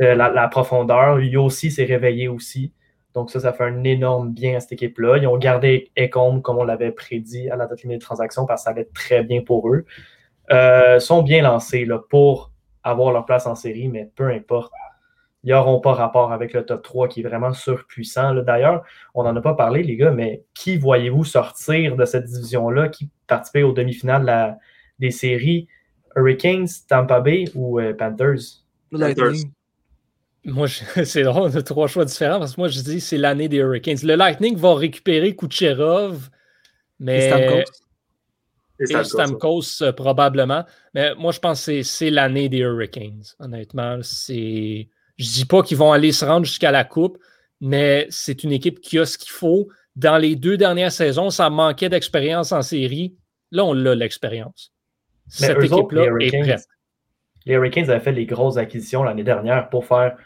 euh, 0.00 0.14
la, 0.14 0.48
profondeur. 0.48 1.16
Lui 1.16 1.36
aussi 1.36 1.70
s'est 1.70 1.84
réveillé 1.84 2.28
aussi. 2.28 2.72
Donc 3.14 3.30
ça, 3.30 3.40
ça 3.40 3.52
fait 3.52 3.64
un 3.64 3.84
énorme 3.84 4.32
bien 4.32 4.56
à 4.56 4.60
cette 4.60 4.72
équipe-là. 4.72 5.18
Ils 5.18 5.26
ont 5.28 5.38
gardé 5.38 5.92
Ecombe 5.96 6.42
comme 6.42 6.58
on 6.58 6.64
l'avait 6.64 6.90
prédit 6.90 7.48
à 7.48 7.56
la 7.56 7.66
date 7.66 7.82
limite 7.82 8.00
de 8.00 8.04
transaction 8.04 8.44
parce 8.44 8.62
que 8.62 8.64
ça 8.64 8.70
allait 8.70 8.88
très 8.92 9.22
bien 9.22 9.42
pour 9.42 9.68
eux. 9.72 9.84
Euh, 10.50 10.98
sont 10.98 11.22
bien 11.22 11.42
lancés 11.42 11.84
là, 11.84 12.00
pour 12.10 12.50
avoir 12.82 13.12
leur 13.12 13.24
place 13.24 13.46
en 13.46 13.54
série, 13.54 13.88
mais 13.88 14.10
peu 14.14 14.28
importe 14.28 14.72
ils 15.44 15.50
n'auront 15.50 15.78
pas 15.78 15.92
rapport 15.92 16.32
avec 16.32 16.54
le 16.54 16.64
top 16.64 16.82
3 16.82 17.08
qui 17.08 17.20
est 17.20 17.22
vraiment 17.22 17.52
surpuissant. 17.52 18.34
D'ailleurs, 18.34 18.82
on 19.14 19.24
n'en 19.24 19.36
a 19.36 19.40
pas 19.42 19.54
parlé, 19.54 19.82
les 19.82 19.96
gars, 19.96 20.10
mais 20.10 20.42
qui 20.54 20.78
voyez-vous 20.78 21.24
sortir 21.24 21.96
de 21.96 22.04
cette 22.06 22.24
division-là, 22.24 22.88
qui 22.88 23.10
participait 23.26 23.62
aux 23.62 23.72
demi-finales 23.72 24.58
des 24.98 25.10
séries? 25.10 25.68
Hurricanes, 26.16 26.68
Tampa 26.88 27.20
Bay 27.20 27.44
ou 27.54 27.78
euh, 27.78 27.92
Panthers? 27.92 28.62
Lightning. 28.90 29.50
Moi, 30.44 30.66
c'est 31.04 31.22
drôle, 31.22 31.52
de 31.52 31.60
trois 31.60 31.88
choix 31.88 32.06
différents 32.06 32.38
parce 32.38 32.54
que 32.54 32.60
moi, 32.60 32.68
je 32.68 32.80
dis 32.80 33.00
c'est 33.00 33.18
l'année 33.18 33.48
des 33.48 33.58
Hurricanes. 33.58 33.98
Le 34.02 34.14
Lightning 34.14 34.56
va 34.56 34.74
récupérer 34.74 35.36
Kucherov, 35.36 36.30
mais. 36.98 37.28
Et 38.80 38.86
Stamkos. 38.86 39.04
Stamkos, 39.04 39.82
euh, 39.82 39.92
probablement. 39.92 40.64
Mais 40.94 41.14
moi, 41.16 41.32
je 41.32 41.40
pense 41.40 41.66
que 41.66 41.82
c'est 41.82 42.10
l'année 42.10 42.48
des 42.48 42.58
Hurricanes. 42.58 43.24
Honnêtement, 43.38 43.98
c'est 44.02 44.88
je 45.16 45.28
ne 45.28 45.32
dis 45.32 45.44
pas 45.44 45.62
qu'ils 45.62 45.76
vont 45.76 45.92
aller 45.92 46.12
se 46.12 46.24
rendre 46.24 46.46
jusqu'à 46.46 46.70
la 46.70 46.84
Coupe, 46.84 47.18
mais 47.60 48.06
c'est 48.10 48.44
une 48.44 48.52
équipe 48.52 48.80
qui 48.80 48.98
a 48.98 49.06
ce 49.06 49.18
qu'il 49.18 49.30
faut. 49.30 49.68
Dans 49.96 50.18
les 50.18 50.34
deux 50.34 50.56
dernières 50.56 50.92
saisons, 50.92 51.30
ça 51.30 51.50
manquait 51.50 51.88
d'expérience 51.88 52.52
en 52.52 52.62
série. 52.62 53.16
Là, 53.52 53.64
on 53.64 53.86
a 53.86 53.94
l'expérience. 53.94 54.72
Cette 55.28 55.62
équipe-là 55.62 56.04
est 56.20 56.42
prête. 56.42 56.68
Les 57.46 57.54
Hurricanes 57.54 57.90
avaient 57.90 58.00
fait 58.00 58.12
les 58.12 58.26
grosses 58.26 58.56
acquisitions 58.56 59.02
l'année 59.02 59.22
dernière 59.22 59.68
pour 59.68 59.84
faire 59.84 60.16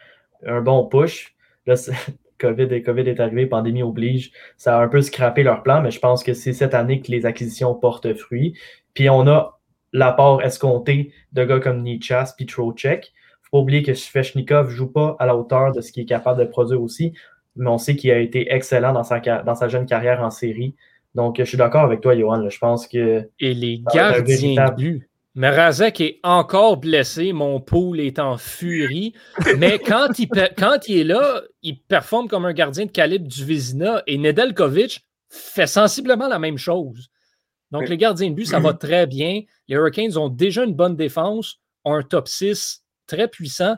un 0.46 0.60
bon 0.60 0.86
push. 0.86 1.34
Là, 1.66 1.74
COVID, 2.38 2.68
et 2.70 2.82
COVID 2.82 3.02
est 3.02 3.20
arrivé, 3.20 3.46
pandémie 3.46 3.82
oblige. 3.82 4.30
Ça 4.56 4.78
a 4.78 4.82
un 4.82 4.88
peu 4.88 5.02
scrappé 5.02 5.42
leur 5.42 5.62
plan, 5.62 5.82
mais 5.82 5.90
je 5.90 5.98
pense 5.98 6.22
que 6.22 6.32
c'est 6.32 6.52
cette 6.52 6.74
année 6.74 7.00
que 7.00 7.10
les 7.10 7.26
acquisitions 7.26 7.74
portent 7.74 8.14
fruit. 8.14 8.56
Puis 8.94 9.10
on 9.10 9.26
a 9.26 9.60
l'apport 9.92 10.42
escompté 10.42 11.12
de 11.32 11.44
gars 11.44 11.60
comme 11.60 11.82
Nichas 11.82 12.34
puis 12.36 12.46
Trocheck 12.46 13.12
faut 13.50 13.58
pas 13.58 13.62
oublier 13.62 13.82
que 13.82 13.94
Svechnikov 13.94 14.66
ne 14.66 14.70
joue 14.70 14.92
pas 14.92 15.16
à 15.18 15.26
la 15.26 15.36
hauteur 15.36 15.72
de 15.72 15.80
ce 15.80 15.92
qu'il 15.92 16.02
est 16.02 16.06
capable 16.06 16.40
de 16.40 16.44
produire 16.44 16.82
aussi, 16.82 17.14
mais 17.56 17.70
on 17.70 17.78
sait 17.78 17.96
qu'il 17.96 18.10
a 18.10 18.18
été 18.18 18.52
excellent 18.52 18.92
dans 18.92 19.04
sa, 19.04 19.20
dans 19.20 19.54
sa 19.54 19.68
jeune 19.68 19.86
carrière 19.86 20.22
en 20.22 20.30
série. 20.30 20.74
Donc, 21.14 21.36
je 21.38 21.44
suis 21.44 21.56
d'accord 21.56 21.82
avec 21.82 22.00
toi, 22.00 22.16
Johan. 22.16 22.48
Je 22.48 22.58
pense 22.58 22.86
que. 22.86 23.28
Et 23.40 23.54
les 23.54 23.82
gardiens 23.92 24.66
de 24.66 24.74
but. 24.74 25.08
Razek 25.36 26.00
est 26.00 26.20
encore 26.24 26.78
blessé, 26.78 27.32
mon 27.32 27.60
pool 27.60 28.00
est 28.00 28.18
en 28.18 28.36
furie. 28.36 29.14
Mais 29.56 29.78
quand 29.78 30.18
il, 30.18 30.28
quand 30.56 30.88
il 30.88 30.98
est 30.98 31.04
là, 31.04 31.42
il 31.62 31.80
performe 31.80 32.28
comme 32.28 32.44
un 32.44 32.52
gardien 32.52 32.86
de 32.86 32.90
calibre 32.90 33.28
du 33.28 33.44
Vizina 33.44 34.02
et 34.06 34.18
Nedelkovic 34.18 35.06
fait 35.28 35.66
sensiblement 35.66 36.28
la 36.28 36.38
même 36.38 36.58
chose. 36.58 37.08
Donc, 37.70 37.88
les 37.88 37.96
gardiens 37.96 38.30
de 38.30 38.34
but, 38.34 38.46
ça 38.46 38.60
va 38.60 38.72
très 38.72 39.06
bien. 39.06 39.42
Les 39.68 39.76
Hurricanes 39.76 40.16
ont 40.16 40.28
déjà 40.28 40.64
une 40.64 40.74
bonne 40.74 40.96
défense, 40.96 41.60
ont 41.84 41.94
un 41.94 42.02
top 42.02 42.26
6 42.26 42.82
très 43.08 43.26
puissant. 43.26 43.76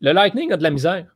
Le 0.00 0.12
Lightning 0.12 0.52
a 0.52 0.56
de 0.56 0.62
la 0.62 0.70
misère 0.70 1.06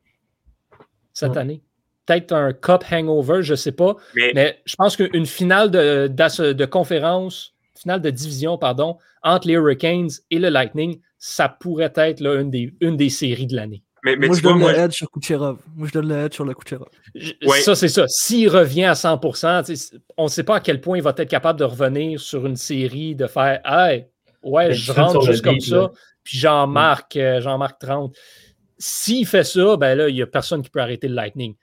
cette 1.13 1.37
année. 1.37 1.63
Peut-être 2.07 2.33
un 2.33 2.53
cup 2.53 2.83
hangover, 2.91 3.43
je 3.43 3.53
ne 3.53 3.57
sais 3.57 3.71
pas. 3.73 3.97
Mais, 4.35 4.61
je 4.65 4.75
pense 4.75 4.97
qu'une 4.97 5.27
finale 5.27 5.71
de, 5.71 6.09
de, 6.09 6.65
conférence, 6.65 7.55
finale 7.77 8.01
de 8.01 8.11
division, 8.11 8.59
pardon, 8.59 8.99
entre 9.23 9.47
les 9.47 9.55
Hurricanes 9.55 10.09
et 10.31 10.41
le 10.41 10.49
Lightning, 10.49 11.01
ça 11.19 11.49
pourrait 11.49 11.93
être 11.95 12.21
une, 12.27 12.51
des, 12.51 12.75
une 12.81 12.97
des 12.97 13.11
séries 13.11 13.47
de 13.47 13.55
l'année. 13.55 13.85
Mais, 14.05 14.17
mais 14.17 14.27
moi, 14.27 14.35
tu 14.35 14.43
je 14.43 14.49
vois, 14.49 14.53
donne 14.55 14.61
moi, 14.63 14.73
le 14.87 14.91
sur 14.91 15.09
Kucherov. 15.13 15.59
Moi, 15.77 15.87
je 15.87 15.93
donne 15.93 16.09
le 16.09 16.17
edge 16.17 16.35
sur 16.35 16.45
le 16.45 16.55
Kucherov. 16.55 16.89
Je- 17.15 17.35
Ouais. 17.47 17.61
Ça, 17.61 17.77
c'est 17.77 17.89
ça. 17.89 18.09
S'il 18.09 18.49
revient 18.49 18.87
à 18.87 18.95
100%, 18.95 19.63
tu 19.63 19.77
sais, 19.77 19.97
on 20.17 20.25
ne 20.25 20.29
sait 20.29 20.43
pas 20.43 20.57
à 20.57 20.61
quel 20.61 20.81
point 20.81 20.97
il 20.97 21.05
va 21.05 21.15
être 21.17 21.29
capable 21.31 21.61
de 21.61 21.65
revenir 21.65 22.19
sur 22.19 22.45
une 22.47 22.57
série, 22.57 23.15
de 23.15 23.29
faire 23.29 23.61
Hey, 23.65 24.07
ouais, 24.43 24.73
je 24.73 24.93
rentre 24.93 25.21
juste 25.33 25.45
comme 25.45 25.55
ça, 25.61 25.93
puis 26.25 26.39
j'en 26.39 26.67
marque, 26.67 27.17
euh, 27.17 27.41
j'en 27.41 27.59
marque 27.59 27.81
30. 27.81 28.15
S'il 28.79 29.27
fait 29.27 29.45
ça, 29.45 29.77
ben 29.77 29.95
là, 29.95 30.09
il 30.09 30.15
n'y 30.15 30.23
a 30.23 30.27
personne 30.27 30.63
qui 30.63 30.71
peut 30.71 30.81
arrêter 30.81 31.09
le 31.09 31.15
Lightning. 31.15 31.55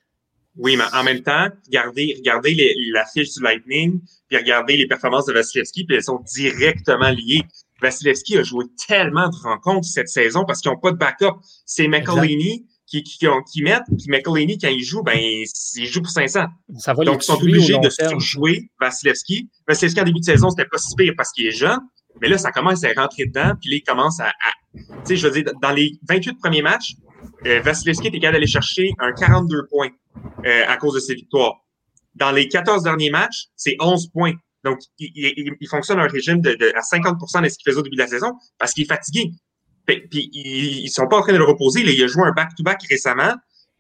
Oui, 0.58 0.76
mais 0.78 0.84
en 0.94 1.04
même 1.04 1.22
temps, 1.22 1.48
regardez, 1.68 2.16
regardez 2.18 2.54
les- 2.54 2.76
la 2.94 3.06
fiche 3.06 3.34
du 3.34 3.44
Lightning, 3.44 4.00
puis 4.28 4.38
regardez 4.38 4.78
les 4.78 4.88
performances 4.88 5.26
de 5.26 5.34
Vasilevski, 5.34 5.86
puis 5.86 5.96
elles 5.96 6.04
sont 6.04 6.22
directement 6.36 7.10
liées. 7.10 7.44
Vasilevski 7.82 8.38
a 8.38 8.44
joué 8.44 8.66
tellement 8.88 9.30
de 9.30 9.36
rencontres 9.36 9.88
cette 9.88 10.10
saison 10.10 10.44
parce 10.46 10.60
qu'ils 10.62 10.72
n'ont 10.72 10.80
pas 10.80 10.92
de 10.92 10.98
backup. 10.98 11.40
C'est 11.66 11.88
McElhaney 11.88 12.66
qui, 12.86 13.04
qui, 13.04 13.20
qui, 13.20 13.28
ont- 13.28 13.42
qui 13.44 13.62
mettent, 13.64 13.84
puis 13.98 14.08
McElhaney, 14.10 14.58
quand 14.58 14.68
il 14.70 14.84
joue, 14.84 15.02
ben, 15.04 15.18
il 15.18 15.86
joue 15.86 16.02
pour 16.02 16.12
500. 16.12 16.46
Ça 16.78 16.94
va 16.94 17.04
Donc, 17.06 17.20
les 17.20 17.24
ils 17.24 17.26
sont 17.28 17.34
obligés 17.36 17.74
de 17.84 17.90
surjouer 18.10 18.70
Vasilevski. 18.82 19.50
Vasilevski, 19.68 20.02
en 20.02 20.04
début 20.04 20.20
de 20.20 20.26
saison, 20.26 20.50
c'était 20.50 20.68
pas 20.68 20.78
si 20.78 20.94
pire 20.96 21.14
parce 21.16 21.32
qu'il 21.32 21.46
est 21.48 21.52
jeune, 21.52 21.80
mais 22.22 22.30
là, 22.30 22.38
ça 22.38 22.51
commence 22.51 22.84
à 22.84 22.89
rentrer 22.95 23.26
dedans, 23.26 23.53
puis 23.59 23.70
là, 23.72 23.76
il 23.78 23.84
commence 23.84 24.20
à... 24.20 24.28
à- 24.28 24.34
tu 24.74 24.84
sais, 25.05 25.15
je 25.17 25.28
veux 25.28 25.34
dire, 25.41 25.51
dans 25.61 25.72
les 25.72 25.99
28 26.07 26.36
premiers 26.39 26.61
matchs, 26.61 26.93
euh, 27.45 27.59
Vasilevski 27.61 28.07
était 28.07 28.20
capable 28.20 28.36
d'aller 28.36 28.47
chercher 28.47 28.91
un 28.99 29.11
42 29.13 29.65
points 29.67 29.89
euh, 30.45 30.63
à 30.67 30.78
cause 30.78 30.93
de 30.95 30.99
ses 30.99 31.15
victoires. 31.15 31.55
Dans 32.15 32.32
les 32.32 32.47
14 32.47 32.84
derniers 32.84 33.09
matchs, 33.09 33.45
c'est 33.55 33.76
11 33.80 34.09
points. 34.11 34.34
Donc, 34.63 34.80
il, 34.99 35.09
il, 35.15 35.53
il 35.59 35.67
fonctionne 35.67 35.99
un 35.99 36.07
régime 36.07 36.41
de, 36.41 36.53
de- 36.53 36.72
à 36.76 36.82
50 36.82 37.17
de 37.20 37.49
ce 37.49 37.57
qu'il 37.57 37.63
faisait 37.65 37.80
au 37.80 37.82
début 37.84 37.95
de 37.95 38.01
la 38.01 38.07
saison 38.07 38.34
parce 38.57 38.74
qu'il 38.74 38.84
est 38.84 38.88
fatigué. 38.88 39.32
Puis, 39.86 40.30
ils, 40.34 40.82
ils 40.86 40.89
sont 40.89 41.07
pas 41.07 41.17
en 41.17 41.22
train 41.22 41.34
de 41.34 41.38
le 41.38 41.45
reposer. 41.45 41.84
Là, 41.84 41.91
il 41.91 42.03
a 42.03 42.07
joué 42.07 42.24
un 42.24 42.32
back-to-back 42.34 42.82
récemment. 42.89 43.34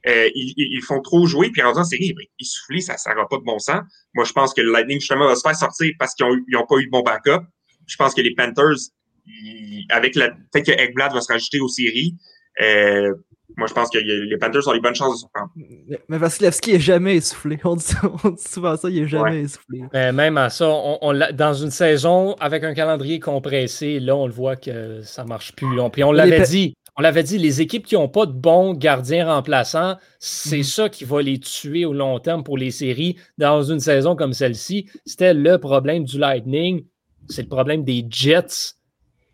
Euh, 0.07 0.29
ils, 0.33 0.53
ils 0.57 0.81
font 0.81 1.01
trop 1.01 1.25
jouer, 1.27 1.49
puis 1.51 1.61
rendu 1.61 1.79
en 1.79 1.83
série, 1.83 2.13
ben, 2.13 2.23
ils 2.39 2.45
soufflent, 2.45 2.81
ça 2.81 2.95
ça 2.97 3.13
n'aura 3.13 3.27
pas 3.27 3.37
de 3.37 3.43
bon 3.43 3.59
sens. 3.59 3.81
Moi, 4.13 4.23
je 4.23 4.31
pense 4.31 4.53
que 4.53 4.61
le 4.61 4.71
Lightning, 4.71 4.99
justement, 4.99 5.27
va 5.27 5.35
se 5.35 5.41
faire 5.41 5.55
sortir 5.55 5.91
parce 5.99 6.15
qu'ils 6.15 6.25
n'ont 6.53 6.65
pas 6.65 6.77
eu 6.77 6.85
de 6.85 6.89
bon 6.89 7.01
backup. 7.01 7.43
Je 7.89 7.95
pense 7.97 8.13
que 8.13 8.21
les 8.21 8.33
Panthers, 8.35 8.77
ils- 9.25 9.85
avec 9.89 10.15
la 10.15 10.29
peut-être 10.29 10.65
que 10.67 10.71
Ekblad 10.71 11.13
va 11.13 11.21
se 11.21 11.31
rajouter 11.31 11.59
aux 11.59 11.67
séries. 11.67 12.15
Euh, 12.61 13.13
moi, 13.57 13.67
je 13.67 13.73
pense 13.73 13.89
que 13.89 13.97
les 13.97 14.37
Panthers 14.37 14.67
ont 14.67 14.71
les 14.73 14.79
bonnes 14.79 14.95
chances 14.95 15.15
de 15.15 15.25
se 15.27 15.31
prendre. 15.33 15.49
Mais, 15.55 15.99
mais 16.07 16.17
Vasilevski 16.17 16.71
est 16.75 16.79
jamais 16.79 17.15
essoufflé. 17.15 17.57
On 17.65 17.75
dit, 17.75 17.85
on 18.23 18.29
dit 18.29 18.43
souvent 18.43 18.77
ça, 18.77 18.89
il 18.89 18.99
est 18.99 19.07
jamais 19.07 19.31
Ouais. 19.31 19.41
essoufflé. 19.41 19.81
Mais 19.93 20.11
même 20.13 20.37
à 20.37 20.49
ça, 20.49 20.67
on, 20.69 21.13
dans 21.33 21.53
une 21.53 21.71
saison 21.71 22.35
avec 22.39 22.63
un 22.63 22.73
calendrier 22.73 23.19
compressé, 23.19 23.99
là, 23.99 24.15
on 24.15 24.27
le 24.27 24.33
voit 24.33 24.55
que 24.55 25.01
ça 25.01 25.23
ne 25.23 25.29
marche 25.29 25.53
plus. 25.55 25.79
On- 25.79 25.89
puis 25.89 26.03
on 26.03 26.11
l'avait 26.11 26.41
dit, 26.43 26.73
on 26.95 27.01
l'avait 27.01 27.23
dit, 27.23 27.37
les 27.37 27.59
équipes 27.61 27.85
qui 27.85 27.95
n'ont 27.95 28.07
pas 28.09 28.25
de 28.27 28.33
bons 28.33 28.73
gardiens 28.73 29.25
remplaçants, 29.33 29.95
c'est 30.19 30.57
Mhm. 30.57 30.63
ça 30.63 30.89
qui 30.89 31.03
va 31.05 31.21
les 31.21 31.39
tuer 31.39 31.85
au 31.85 31.93
long 31.93 32.19
terme 32.19 32.43
pour 32.43 32.57
les 32.57 32.71
séries 32.71 33.17
dans 33.37 33.63
une 33.63 33.79
saison 33.79 34.15
comme 34.15 34.33
celle-ci. 34.33 34.89
C'était 35.05 35.33
le 35.33 35.57
problème 35.57 36.03
du 36.03 36.17
Lightning, 36.19 36.85
c'est 37.29 37.43
le 37.43 37.47
problème 37.47 37.83
des 37.83 38.05
Jets, 38.09 38.75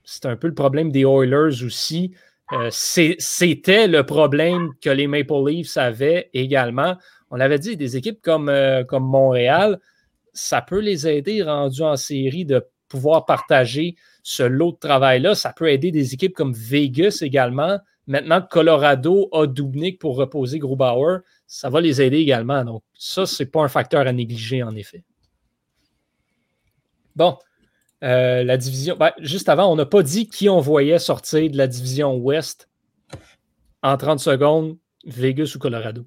c'est 0.03 0.25
un 0.25 0.35
peu 0.35 0.47
le 0.47 0.53
problème 0.53 0.91
des 0.91 1.01
Oilers 1.05 1.63
aussi. 1.63 2.13
Euh, 2.51 2.69
C'était 2.71 3.87
le 3.87 4.05
problème 4.05 4.71
que 4.81 4.89
les 4.89 5.07
Maple 5.07 5.47
Leafs 5.47 5.77
avaient 5.77 6.29
également. 6.33 6.95
On 7.31 7.39
avait 7.39 7.57
dit, 7.57 7.75
des 7.75 7.97
équipes 7.97 8.21
comme, 8.21 8.49
euh, 8.49 8.83
comme 8.83 9.03
Montréal, 9.03 9.79
ça 10.33 10.61
peut 10.61 10.79
les 10.79 11.07
aider 11.07 11.41
rendus 11.41 11.81
en 11.81 11.95
série 11.95 12.45
de 12.45 12.63
pouvoir 12.87 13.25
partager 13.25 13.95
ce 14.21 14.43
lot 14.43 14.73
de 14.73 14.77
travail-là. 14.77 15.33
Ça 15.33 15.53
peut 15.53 15.71
aider 15.71 15.91
des 15.91 16.13
équipes 16.13 16.35
comme 16.35 16.53
Vegas 16.53 17.19
également. 17.21 17.79
Maintenant 18.05 18.41
Colorado 18.41 19.27
a 19.31 19.47
Dubnik 19.47 19.97
pour 19.97 20.17
reposer 20.17 20.59
Grubauer, 20.59 21.19
ça 21.47 21.69
va 21.69 21.81
les 21.81 22.01
aider 22.01 22.17
également. 22.17 22.63
Donc, 22.63 22.83
ça, 22.93 23.25
c'est 23.25 23.47
pas 23.47 23.63
un 23.63 23.67
facteur 23.67 24.05
à 24.05 24.11
négliger, 24.13 24.61
en 24.61 24.75
effet. 24.75 25.03
Bon, 27.15 27.37
euh, 28.05 28.43
la 28.43 28.57
division. 28.57 28.95
ben, 28.97 29.11
juste 29.19 29.49
avant, 29.49 29.71
on 29.71 29.75
n'a 29.75 29.85
pas 29.85 30.03
dit 30.03 30.27
qui 30.27 30.47
on 30.47 30.61
voyait 30.61 30.99
sortir 30.99 31.49
de 31.49 31.57
la 31.57 31.67
division 31.67 32.15
Ouest 32.15 32.69
en 33.81 33.97
30 33.97 34.19
secondes, 34.19 34.77
Vegas 35.05 35.53
ou 35.55 35.59
Colorado. 35.59 36.05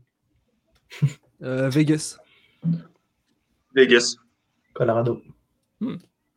Euh, 1.40 1.68
Vegas. 1.68 2.18
Vegas. 3.72 4.16
Colorado. 4.74 5.22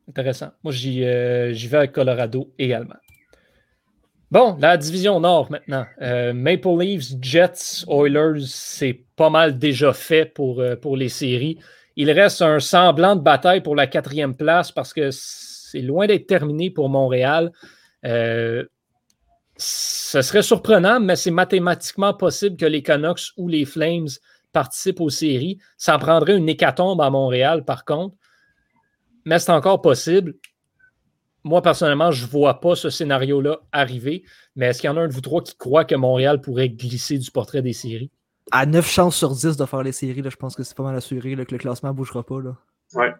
Intéressant. 0.08 0.52
Moi, 0.64 0.72
j'y 0.72 1.04
euh, 1.04 1.54
j'y 1.54 1.68
vais 1.68 1.78
avec 1.78 1.92
Colorado 1.92 2.54
également. 2.60 2.98
Bon, 4.32 4.56
la 4.60 4.78
division 4.78 5.20
Nord 5.20 5.52
maintenant. 5.52 5.86
Euh, 6.02 6.32
Maple 6.34 6.80
Leafs, 6.80 7.22
Jets, 7.22 7.84
Oilers, 7.90 8.46
c'est 8.46 9.04
pas 9.18 9.30
mal 9.30 9.60
déjà 9.60 9.92
fait 9.92 10.26
pour, 10.26 10.62
euh, 10.62 10.78
pour 10.78 10.96
les 10.96 11.10
séries. 11.10 11.60
Il 11.98 12.10
reste 12.10 12.42
un 12.42 12.62
semblant 12.62 13.18
de 13.18 13.22
bataille 13.22 13.60
pour 13.60 13.76
la 13.76 13.88
quatrième 13.88 14.34
place 14.34 14.72
parce 14.72 14.94
que 14.94 15.10
c'est 15.72 15.82
loin 15.82 16.08
d'être 16.08 16.28
terminé 16.28 16.70
pour 16.70 16.90
Montréal. 16.90 17.52
Euh, 18.06 18.66
ce 19.58 20.22
serait 20.22 20.42
surprenant, 20.42 21.00
mais 21.00 21.16
c'est 21.16 21.32
mathématiquement 21.32 22.14
possible 22.14 22.58
que 22.58 22.66
les 22.66 22.82
Canucks 22.82 23.32
ou 23.38 23.48
les 23.48 23.66
Flames 23.66 24.08
participent 24.52 25.02
aux 25.02 25.10
séries. 25.10 25.60
Ça 25.78 25.96
en 25.96 26.00
prendrait 26.00 26.38
une 26.38 26.50
hécatombe 26.50 27.02
à 27.02 27.10
Montréal, 27.10 27.64
par 27.64 27.86
contre 27.86 28.16
mais 29.26 29.40
c'est 29.40 29.52
encore 29.52 29.82
possible. 29.82 30.36
Moi, 31.44 31.62
personnellement, 31.62 32.12
je 32.12 32.26
ne 32.26 32.30
vois 32.30 32.60
pas 32.60 32.76
ce 32.76 32.90
scénario-là 32.90 33.60
arriver. 33.72 34.24
Mais 34.56 34.68
est-ce 34.68 34.82
qu'il 34.82 34.90
y 34.90 34.94
en 34.94 34.98
a 34.98 35.02
un 35.02 35.08
de 35.08 35.14
vous 35.14 35.22
trois 35.22 35.42
qui 35.42 35.56
croit 35.56 35.86
que 35.86 35.96
Montréal 35.96 36.40
pourrait 36.42 36.70
glisser 36.70 37.18
du 37.18 37.32
portrait 37.32 37.62
des 37.62 37.74
séries? 37.74 38.12
À 38.52 38.66
9 38.66 38.88
chances 38.88 39.16
sur 39.16 39.32
10 39.32 39.58
de 39.58 39.66
faire 39.66 39.82
les 39.82 39.92
séries, 39.92 40.22
là, 40.22 40.30
je 40.30 40.36
pense 40.36 40.56
que 40.56 40.64
c'est 40.64 40.76
pas 40.76 40.84
mal 40.84 40.96
assuré 40.96 41.36
là, 41.36 41.46
que 41.46 41.52
le 41.52 41.58
classement 41.58 41.90
ne 41.90 41.96
bougera 41.96 42.24
pas. 42.24 42.42
Là. 42.42 42.58
Ouais. 42.94 43.14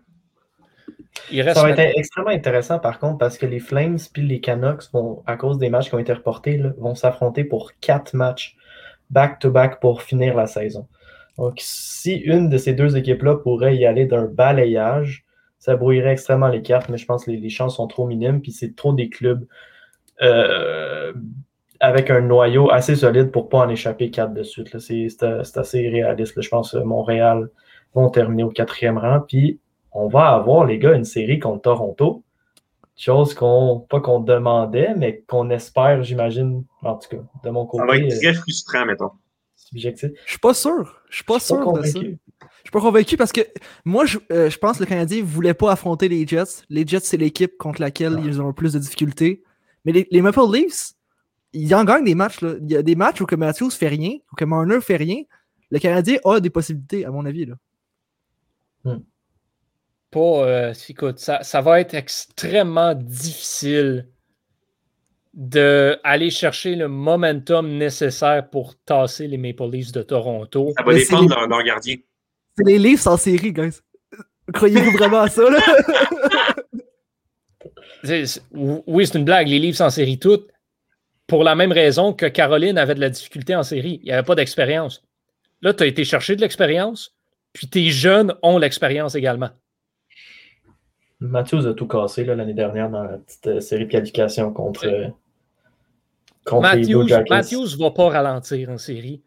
Il 1.32 1.42
reste 1.42 1.58
Ça 1.58 1.64
va 1.64 1.72
être 1.72 1.98
extrêmement 1.98 2.32
intéressant 2.32 2.80
par 2.80 3.00
contre 3.00 3.18
parce 3.18 3.38
que 3.38 3.46
les 3.46 3.60
Flames 3.60 4.00
puis 4.14 4.22
les 4.22 4.40
Canucks 4.40 4.92
vont, 4.94 5.24
à 5.26 5.36
cause 5.38 5.58
des 5.58 5.70
matchs 5.70 5.90
qui 5.90 5.96
ont 5.96 6.00
été 6.00 6.14
reportés, 6.14 6.58
là, 6.58 6.72
vont 6.78 6.96
s'affronter 6.96 7.44
pour 7.44 7.72
quatre 7.80 8.14
matchs 8.14 8.56
back-to-back 9.10 9.80
pour 9.80 10.02
finir 10.02 10.36
la 10.36 10.48
saison. 10.48 10.88
Donc, 11.38 11.56
si 11.58 12.16
une 12.16 12.50
de 12.50 12.58
ces 12.58 12.74
deux 12.74 12.98
équipes-là 12.98 13.36
pourrait 13.36 13.76
y 13.76 13.86
aller 13.86 14.06
d'un 14.06 14.26
balayage, 14.26 15.26
ça 15.60 15.76
brouillerait 15.76 16.14
extrêmement 16.14 16.48
les 16.48 16.62
cartes, 16.62 16.90
mais 16.90 16.98
je 16.98 17.06
pense 17.06 17.26
que 17.26 17.32
les, 17.32 17.38
les 17.38 17.50
chances 17.50 17.76
sont 17.76 17.88
trop 17.88 18.06
minimes, 18.06 18.42
puis 18.42 18.52
c'est 18.52 18.76
trop 18.76 18.94
des 18.94 19.10
clubs 19.10 19.46
euh, 20.22 21.14
avec 21.80 22.12
un 22.12 22.22
noyau 22.22 22.72
assez 22.72 22.96
solide 22.96 23.32
pour 23.32 23.50
pas 23.50 23.60
en 23.60 23.70
échapper 23.70 24.12
quatre 24.12 24.34
de 24.34 24.44
suite. 24.44 24.78
C'est 24.80 25.58
assez 25.58 25.90
réaliste. 25.90 26.36
là. 26.36 26.42
Je 26.42 26.50
pense 26.50 26.74
que 26.74 26.78
Montréal 26.78 27.50
vont 27.96 28.10
terminer 28.10 28.44
au 28.44 28.50
quatrième 28.50 28.98
rang, 28.98 29.22
puis 29.28 29.60
on 29.94 30.08
va 30.08 30.30
avoir, 30.34 30.66
les 30.66 30.78
gars, 30.80 30.94
une 30.96 31.04
série 31.06 31.40
contre 31.40 31.62
Toronto. 31.64 32.24
Chose 32.98 33.34
qu'on, 33.34 33.86
pas 33.90 34.00
qu'on 34.00 34.20
demandait, 34.20 34.94
mais 34.96 35.24
qu'on 35.28 35.50
espère, 35.50 36.04
j'imagine, 36.04 36.64
en 36.84 36.96
tout 36.98 37.10
cas, 37.10 37.24
de 37.44 37.50
mon 37.50 37.68
Ça 37.72 37.84
va 37.86 37.94
côté, 37.94 38.06
être 38.08 38.14
euh, 38.14 38.20
très 38.22 38.34
frustrant, 38.36 38.86
mettons. 38.86 39.12
subjectif. 39.56 40.12
Je 40.26 40.30
suis 40.32 40.40
pas 40.40 40.54
sûr. 40.54 41.02
Je 41.10 41.16
suis 41.16 41.24
pas 41.24 41.40
Je 41.40 41.44
suis 41.44 41.54
pas 41.54 41.58
sûr 41.58 41.58
de 41.58 41.64
ça. 41.84 41.94
convaincu. 41.94 42.20
Je 42.42 42.68
suis 42.68 42.72
pas 42.72 42.80
convaincu 42.82 43.18
parce 43.18 43.32
que 43.32 43.42
moi, 43.86 44.06
je, 44.06 44.20
euh, 44.32 44.50
je 44.52 44.58
pense 44.60 44.78
que 44.78 44.84
le 44.84 44.88
Canadien 44.90 45.24
voulait 45.24 45.56
pas 45.56 45.72
affronter 45.72 46.10
les 46.10 46.28
Jets. 46.28 46.64
Les 46.70 46.86
Jets, 46.86 47.00
c'est 47.00 47.18
l'équipe 47.18 47.58
contre 47.58 47.82
laquelle 47.82 48.18
Ah. 48.20 48.24
ils 48.24 48.40
ont 48.42 48.48
le 48.48 48.54
plus 48.54 48.74
de 48.74 48.80
difficultés. 48.80 49.42
Mais 49.84 49.94
les, 49.94 50.08
les 50.12 50.22
Maple 50.22 50.42
Leafs, 50.54 50.92
ils 51.54 51.74
en 51.74 51.84
gagnent 51.86 52.04
des 52.06 52.14
matchs. 52.16 52.42
Là. 52.42 52.54
Il 52.62 52.70
y 52.72 52.76
a 52.76 52.84
des 52.84 52.96
matchs 52.96 53.20
où 53.22 53.26
que 53.26 53.36
Matthews 53.36 53.72
fait 53.72 53.88
rien, 53.88 54.12
où 54.32 54.36
que 54.36 54.46
Marner 54.46 54.80
fait 54.80 54.98
rien. 54.98 55.24
Le 55.72 55.80
Canadien 55.80 56.18
a 56.24 56.40
des 56.40 56.52
possibilités, 56.52 57.04
à 57.06 57.10
mon 57.10 57.26
avis. 57.26 57.46
Là. 57.48 57.56
Pas. 60.12 60.46
euh, 60.46 60.74
écoute, 60.90 61.20
ça, 61.20 61.42
ça 61.44 61.62
va 61.62 61.80
être 61.80 61.94
extrêmement 61.94 62.94
difficile 62.94 64.08
d'aller 65.34 66.30
chercher 66.30 66.76
le 66.76 66.88
momentum 66.90 67.78
nécessaire 67.78 68.50
pour 68.50 68.76
tasser 68.84 69.28
les 69.28 69.38
Maple 69.38 69.70
Leafs 69.72 69.92
de 69.94 70.02
Toronto. 70.04 70.74
Ça 70.78 70.84
va 70.84 70.94
Mais 70.94 71.00
dépendre 71.00 71.30
de 71.30 71.34
c'est- 71.42 71.48
leur, 71.48 71.64
gardien. 71.64 71.96
C'est 72.58 72.66
les 72.66 72.78
Leafs 72.80 73.08
en 73.08 73.16
série, 73.18 73.54
guys. 73.54 73.80
Croyez-vous 74.54 74.92
vraiment 74.92 75.22
à 75.22 75.30
ça? 75.30 75.50
Là? 75.50 75.60
Oui, 78.54 79.06
c'est 79.06 79.18
une 79.18 79.26
blague. 79.26 79.48
Les 79.48 79.60
Leafs 79.60 79.80
en 79.82 79.90
série 79.92 80.18
toutes, 80.20 80.48
pour 81.28 81.44
la 81.44 81.54
même 81.56 81.72
raison 81.72 82.14
que 82.14 82.26
Caroline 82.26 82.78
avait 82.78 82.96
de 82.96 83.00
la 83.00 83.10
difficulté 83.10 83.56
en 83.56 83.64
série. 83.64 84.00
Il 84.02 84.06
n'y 84.06 84.12
avait 84.12 84.26
pas 84.26 84.36
d'expérience. 84.36 85.04
Là, 85.62 85.74
tu 85.74 85.84
as 85.84 85.86
été 85.86 86.04
chercher 86.04 86.36
de 86.36 86.42
l'expérience, 86.42 87.16
puis 87.54 87.68
tes 87.68 87.90
jeunes 87.92 88.34
ont 88.42 88.58
l'expérience 88.58 89.14
également. 89.16 89.50
Matthews 91.22 91.68
a 91.68 91.74
tout 91.76 91.88
cassé 91.88 92.26
l'année 92.26 92.54
dernière 92.54 92.90
dans 92.90 93.04
la 93.04 93.18
petite 93.20 93.48
euh, 93.48 93.60
série 93.60 93.86
de 93.86 93.92
qualification 93.92 94.52
contre, 94.52 94.88
euh, 94.88 95.08
contre 96.46 96.76
Matthews. 96.76 97.08
Matthews 97.30 97.78
va 97.80 97.92
pas 97.92 98.10
ralentir 98.10 98.70
en 98.70 98.80
série. 98.80 99.22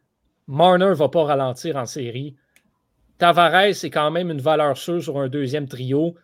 Marner 0.48 0.92
va 0.94 1.08
pas 1.08 1.24
ralentir 1.24 1.76
en 1.76 1.86
série. 1.86 2.34
Tavares, 3.16 3.74
c'est 3.74 3.90
quand 3.90 4.10
même 4.10 4.30
une 4.30 4.40
valeur 4.40 4.76
sûre 4.76 5.02
sur 5.02 5.18
un 5.18 5.28
deuxième 5.28 5.68
trio. 5.68 6.16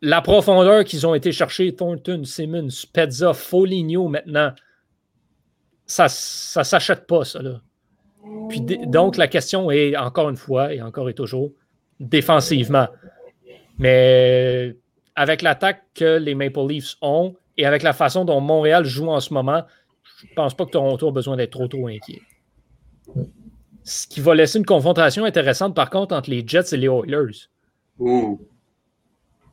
La 0.00 0.22
profondeur 0.22 0.84
qu'ils 0.84 1.06
ont 1.06 1.14
été 1.14 1.32
chercher, 1.32 1.74
Thornton, 1.74 2.22
Simmons, 2.24 2.70
Spezza, 2.70 3.34
Foligno 3.34 4.08
maintenant, 4.08 4.52
ça 5.86 6.04
ne 6.04 6.08
s'achète 6.64 7.06
pas, 7.08 7.24
ça. 7.24 7.42
Là. 7.42 7.60
Puis, 8.48 8.60
donc, 8.60 9.16
la 9.16 9.26
question 9.26 9.72
est, 9.72 9.96
encore 9.96 10.30
une 10.30 10.36
fois, 10.36 10.72
et 10.72 10.80
encore 10.80 11.10
et 11.10 11.14
toujours, 11.14 11.50
défensivement. 11.98 12.86
Mais 13.78 14.76
avec 15.16 15.42
l'attaque 15.42 15.82
que 15.94 16.18
les 16.18 16.34
Maple 16.34 16.66
Leafs 16.68 16.96
ont 17.02 17.34
et 17.56 17.66
avec 17.66 17.82
la 17.82 17.92
façon 17.92 18.24
dont 18.24 18.40
Montréal 18.40 18.84
joue 18.84 19.08
en 19.08 19.20
ce 19.20 19.34
moment, 19.34 19.62
je 20.18 20.26
ne 20.26 20.34
pense 20.34 20.54
pas 20.54 20.66
que 20.66 20.70
Toronto 20.70 21.08
a 21.08 21.12
besoin 21.12 21.36
d'être 21.36 21.50
trop, 21.50 21.68
trop 21.68 21.88
inquiet. 21.88 22.22
Ce 23.84 24.06
qui 24.06 24.20
va 24.20 24.34
laisser 24.34 24.58
une 24.58 24.66
confrontation 24.66 25.24
intéressante, 25.24 25.74
par 25.74 25.90
contre, 25.90 26.14
entre 26.14 26.30
les 26.30 26.46
Jets 26.46 26.72
et 26.72 26.76
les 26.76 26.86
Oilers. 26.86 27.48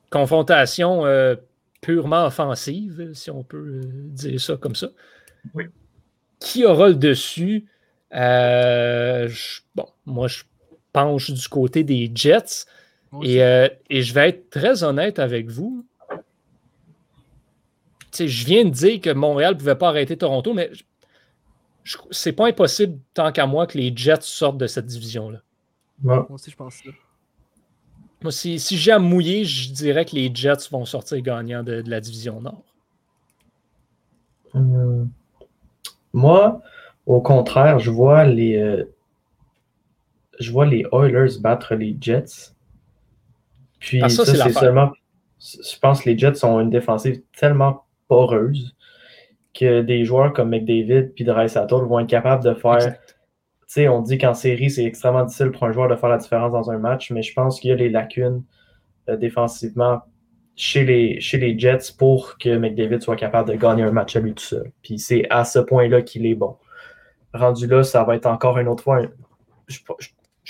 Confrontation 0.10 1.05
euh, 1.05 1.36
purement 1.82 2.26
offensive, 2.26 3.12
si 3.14 3.32
on 3.32 3.43
peut 3.43 3.58
euh, 3.58 3.82
dire 3.84 4.39
ça 4.39 4.58
comme 4.58 4.76
ça. 4.76 4.88
Oui. 5.53 5.66
Qui 6.39 6.66
aura 6.66 6.89
le 6.89 6.95
dessus? 6.95 7.66
Euh, 8.14 9.30
bon, 9.76 9.88
moi, 10.05 10.28
je 10.28 10.43
penche 10.93 11.32
du 11.32 11.47
côté 11.47 11.84
des 11.84 12.12
Jets. 12.14 12.66
Et, 13.24 13.38
et, 13.89 14.01
je 14.01 14.14
vais 14.14 14.30
être 14.30 14.49
très 14.49 14.84
honnête 14.84 15.18
avec 15.20 15.49
vous. 15.49 15.86
je 18.18 18.45
viens 18.45 18.66
de 18.66 18.70
dire 18.70 18.99
que 18.99 19.14
Montréal 19.14 19.53
ne 19.53 19.60
pouvait 19.60 19.76
pas 19.76 19.89
arrêter 19.89 20.18
Toronto, 20.18 20.53
mais 20.53 20.72
c'est 22.12 22.34
pas 22.34 22.47
impossible 22.47 22.99
tant 23.14 23.32
qu'à 23.32 23.45
moi 23.45 23.68
que 23.68 23.78
les 23.78 23.95
Jets 23.95 24.22
sortent 24.22 24.58
de 24.58 24.68
cette 24.68 24.86
division-là. 24.86 25.39
Moi 26.03 26.28
aussi, 26.30 26.51
je 26.51 26.55
pense 26.55 26.76
ça. 26.76 26.89
Moi, 28.22 28.32
si, 28.32 28.60
si 28.60 28.78
j'ai 28.78 28.91
à 28.91 28.99
mouiller, 28.99 29.45
je 29.45 29.72
dirais 29.72 30.03
que 30.03 30.16
les 30.16 30.34
Jets 30.34 30.70
vont 30.72 30.86
sortir 30.86 31.22
gagnants 31.22 31.64
de, 31.64 31.84
la 31.86 32.01
division 32.01 32.41
Nord. 32.41 32.64
Hum. 34.53 35.10
Moi, 36.14 36.62
au 37.05 37.22
contraire, 37.22 37.80
je 37.80 37.91
vois 37.91 38.26
les 38.26 38.58
euh, 38.58 38.86
je 40.39 40.51
vois 40.51 40.66
les 40.66 40.86
Oilers 40.91 41.39
battre 41.39 41.76
les 41.76 41.95
Jets. 41.99 42.53
Puis 43.80 44.01
ça, 44.09 44.25
c'est 44.25 44.51
seulement. 44.51 44.91
Je 45.39 45.80
pense 45.80 46.01
que 46.01 46.09
les 46.09 46.17
Jets 46.17 46.43
ont 46.43 46.59
une 46.59 46.69
défensive 46.69 47.21
tellement 47.38 47.84
poreuse 48.07 48.75
que 49.53 49.82
des 49.82 50.03
joueurs 50.05 50.34
comme 50.34 50.49
McDavid 50.49 51.11
et 51.15 51.23
Dreisaitl 51.23 51.75
vont 51.75 51.99
être 51.99 52.09
capables 52.09 52.43
de 52.43 52.53
faire. 52.53 52.80
Tu 52.80 53.73
sais, 53.73 53.88
on 53.88 54.01
dit 54.01 54.17
qu'en 54.17 54.34
série, 54.34 54.69
c'est 54.69 54.86
extrêmement 54.86 55.25
difficile 55.25 55.51
pour 55.51 55.63
un 55.63 55.71
joueur 55.71 55.89
de 55.89 55.95
faire 55.95 56.09
la 56.09 56.17
différence 56.17 56.53
dans 56.53 56.71
un 56.71 56.78
match, 56.78 57.11
mais 57.11 57.21
je 57.21 57.34
pense 57.34 57.59
qu'il 57.59 57.69
y 57.69 57.73
a 57.73 57.75
les 57.75 57.89
lacunes 57.89 58.43
euh, 59.09 59.17
défensivement 59.17 60.01
chez 60.55 60.84
les, 60.84 61.21
chez 61.21 61.38
les 61.38 61.57
Jets 61.57 61.93
pour 61.97 62.38
que 62.38 62.57
McDavid 62.57 63.01
soit 63.01 63.15
capable 63.15 63.49
de 63.49 63.55
gagner 63.55 63.84
un 63.84 63.91
match 63.91 64.15
à 64.15 64.19
lui 64.19 64.34
tout 64.34 64.43
seul. 64.43 64.71
Puis 64.82 64.99
c'est 64.99 65.28
à 65.30 65.43
ce 65.43 65.59
point-là 65.59 66.01
qu'il 66.01 66.25
est 66.25 66.36
bon. 66.36 66.55
Rendu 67.34 67.67
là, 67.67 67.84
ça 67.84 68.03
va 68.03 68.15
être 68.15 68.25
encore 68.25 68.57
une 68.57 68.67
autre 68.67 68.84
fois. 68.84 69.01
Je, 69.67 69.80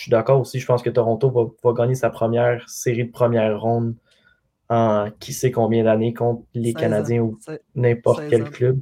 suis 0.01 0.11
d'accord 0.11 0.39
aussi, 0.39 0.59
je 0.59 0.65
pense 0.65 0.83
que 0.83 0.89
Toronto 0.89 1.55
va, 1.63 1.73
gagner 1.73 1.95
sa 1.95 2.09
première 2.09 2.67
série 2.69 3.05
de 3.05 3.11
première 3.11 3.59
ronde 3.59 3.95
en 4.69 5.09
qui 5.19 5.33
sait 5.33 5.51
combien 5.51 5.83
d'années 5.83 6.13
contre 6.13 6.43
les 6.53 6.73
Canadiens 6.73 7.21
ou 7.21 7.39
n'importe 7.73 8.23
quel 8.29 8.49
club. 8.49 8.79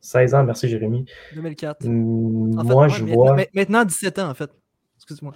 16 0.00 0.34
ans, 0.34 0.44
merci 0.44 0.68
Jérémy. 0.68 1.06
2004. 1.34 1.86
moi, 1.86 2.88
je 2.88 3.04
vois. 3.04 3.36
Maintenant, 3.54 3.84
17 3.84 4.18
ans, 4.18 4.30
en 4.30 4.34
fait. 4.34 4.50
Excuse-moi. 4.96 5.32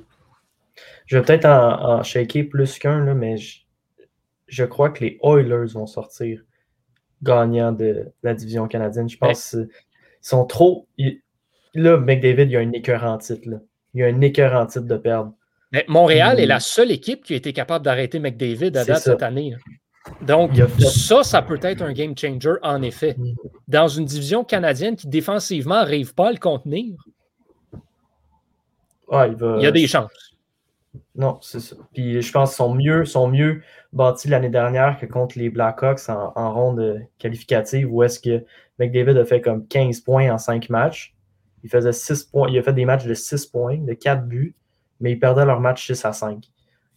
Je 1.06 1.16
vais 1.16 1.24
peut-être 1.24 1.46
en, 1.46 2.02
shaker 2.02 2.48
plus 2.48 2.78
qu'un, 2.78 3.14
mais 3.14 3.36
je, 4.48 4.64
crois 4.64 4.90
que 4.90 5.04
les 5.04 5.18
Oilers 5.22 5.72
vont 5.72 5.86
sortir 5.86 6.42
gagnants 7.22 7.72
de 7.72 8.12
la 8.22 8.34
division 8.34 8.68
canadienne. 8.68 9.08
Je 9.08 9.16
pense 9.16 9.50
qu'ils 9.50 9.68
sont 10.20 10.44
trop. 10.44 10.86
là, 11.74 11.96
McDavid, 11.96 12.42
il 12.42 12.50
y 12.50 12.56
a 12.56 12.60
un 12.60 12.72
écœur 12.72 13.18
titre. 13.18 13.60
Il 13.96 14.00
y 14.00 14.04
a 14.04 14.08
un 14.08 14.20
écœur 14.20 14.66
titre 14.66 14.84
de 14.84 14.96
perdre. 14.98 15.32
Mais 15.72 15.86
Montréal 15.88 16.38
est 16.38 16.44
la 16.44 16.60
seule 16.60 16.90
équipe 16.90 17.24
qui 17.24 17.32
a 17.32 17.36
été 17.36 17.54
capable 17.54 17.82
d'arrêter 17.82 18.18
McDavid 18.18 18.76
à 18.76 18.84
date 18.84 18.98
cette 18.98 19.22
année. 19.22 19.56
Donc, 20.20 20.52
ça, 20.78 21.24
ça 21.24 21.40
peut 21.40 21.58
être 21.62 21.80
un 21.80 21.94
game 21.94 22.16
changer, 22.16 22.56
en 22.62 22.82
effet. 22.82 23.14
Mm. 23.16 23.34
Dans 23.66 23.88
une 23.88 24.04
division 24.04 24.44
canadienne 24.44 24.96
qui, 24.96 25.08
défensivement, 25.08 25.76
n'arrive 25.76 26.12
pas 26.14 26.28
à 26.28 26.32
le 26.32 26.36
contenir, 26.36 26.94
il, 29.10 29.62
y 29.62 29.66
a 29.66 29.70
des 29.70 29.86
chances. 29.86 30.34
Non, 31.14 31.38
c'est 31.40 31.60
ça. 31.60 31.76
Puis 31.94 32.20
je 32.20 32.32
pense 32.32 32.50
qu'ils 32.50 32.56
sont 32.56 32.74
mieux, 32.74 33.06
sont 33.06 33.28
mieux 33.28 33.62
bâtis 33.94 34.28
l'année 34.28 34.50
dernière 34.50 34.98
que 35.00 35.06
contre 35.06 35.38
les 35.38 35.48
Blackhawks 35.48 36.10
en, 36.10 36.32
en 36.36 36.52
ronde 36.52 37.00
qualificative, 37.18 37.90
où 37.90 38.02
est-ce 38.02 38.20
que 38.20 38.44
McDavid 38.78 39.16
a 39.18 39.24
fait 39.24 39.40
comme 39.40 39.66
15 39.66 40.00
points 40.00 40.30
en 40.30 40.36
5 40.36 40.68
matchs. 40.68 41.15
Il 41.64 41.70
faisait 41.70 41.92
6 41.92 42.24
points, 42.24 42.48
il 42.48 42.58
a 42.58 42.62
fait 42.62 42.72
des 42.72 42.84
matchs 42.84 43.04
de 43.04 43.14
6 43.14 43.46
points, 43.46 43.78
de 43.78 43.92
4 43.92 44.26
buts, 44.26 44.54
mais 45.00 45.12
ils 45.12 45.18
perdaient 45.18 45.44
leur 45.44 45.60
match 45.60 45.86
6 45.86 46.04
à 46.04 46.12
5. 46.12 46.44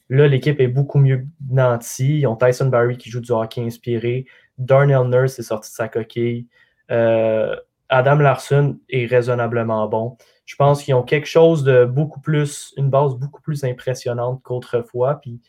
Là, 0.10 0.28
l'équipe 0.28 0.60
est 0.60 0.68
beaucoup 0.68 0.97
mieux 0.99 1.26
nantie. 1.51 2.20
Ils 2.20 2.28
ont 2.28 2.36
Tyson 2.36 2.68
Barry 2.68 2.97
qui 2.97 3.10
joue 3.10 3.22
du 3.22 3.32
hockey 3.32 3.62
inspiré. 3.62 4.26
Darnell 4.57 5.07
Nurse 5.07 5.38
est 5.38 5.43
sorti 5.43 5.70
de 5.70 5.76
sa 5.76 5.88
coquille. 5.88 6.47
Euh, 6.89 7.55
Adam 7.89 8.16
Larson 8.16 8.80
est 8.89 9.05
raisonnablement 9.05 9.88
bon. 9.88 10.18
Je 10.45 10.55
pense 10.55 10.84
qu'ils 10.84 10.95
ont 10.95 11.03
quelque 11.03 11.28
chose 11.28 11.64
de 11.64 11.86
beaucoup 11.86 12.20
plus, 12.20 12.74
une 12.78 12.89
base 12.89 13.16
beaucoup 13.16 13.41
plus 13.41 13.64
impressionnante 13.64 14.41
qu'autrefois. 14.43 15.22
Puis 15.22 15.39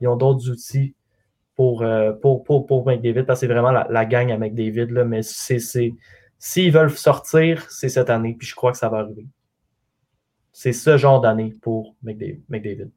ils 0.00 0.08
ont 0.08 0.16
d'autres 0.16 0.48
outils 0.50 0.94
pour, 1.54 1.82
euh, 1.82 2.12
pour, 2.12 2.44
pour, 2.44 2.86
McDavid, 2.86 3.24
parce 3.24 3.40
que 3.40 3.46
c'est 3.46 3.52
vraiment 3.52 3.70
la, 3.70 3.86
la, 3.90 4.04
gang 4.06 4.30
à 4.30 4.38
McDavid. 4.38 4.86
Là, 4.92 5.04
mais 5.04 5.22
c'est, 5.22 5.92
s'ils 6.38 6.72
veulent 6.72 6.90
sortir, 6.90 7.66
c'est 7.70 7.88
cette 7.88 8.10
année. 8.10 8.36
Puis 8.38 8.46
je 8.46 8.54
crois 8.54 8.72
que 8.72 8.78
ça 8.78 8.88
va 8.88 8.98
arriver. 8.98 9.26
C'est 10.52 10.72
ce 10.72 10.96
genre 10.96 11.20
d'année 11.20 11.54
pour 11.60 11.94
McDavid. 12.02 12.90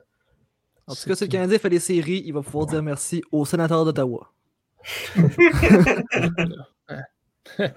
En 0.88 0.96
tout 0.96 1.08
cas, 1.08 1.16
si 1.16 1.26
le 1.26 1.30
Canadien 1.30 1.60
fait 1.60 1.70
des 1.70 1.80
séries, 1.80 2.24
il 2.26 2.34
va 2.34 2.42
pouvoir 2.42 2.66
dire 2.66 2.82
merci 2.82 3.22
au 3.32 3.46
sénateur 3.46 3.86
d'Ottawa. 3.86 4.32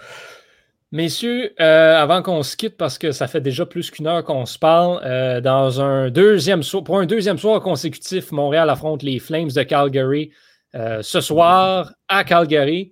Messieurs, 0.92 1.54
euh, 1.58 1.96
avant 1.96 2.22
qu'on 2.22 2.42
se 2.42 2.54
quitte, 2.54 2.76
parce 2.76 2.98
que 2.98 3.12
ça 3.12 3.26
fait 3.26 3.40
déjà 3.40 3.64
plus 3.64 3.90
qu'une 3.90 4.06
heure 4.06 4.22
qu'on 4.24 4.44
se 4.44 4.58
parle, 4.58 5.00
euh, 5.04 5.40
dans 5.40 5.80
un 5.80 6.10
deuxième 6.10 6.60
pour 6.84 6.98
un 6.98 7.06
deuxième 7.06 7.38
soir 7.38 7.62
consécutif, 7.62 8.30
Montréal 8.30 8.68
affronte 8.68 9.02
les 9.02 9.18
Flames 9.18 9.48
de 9.48 9.62
Calgary 9.62 10.32
euh, 10.74 11.02
ce 11.02 11.20
soir 11.20 11.92
à 12.08 12.24
Calgary. 12.24 12.91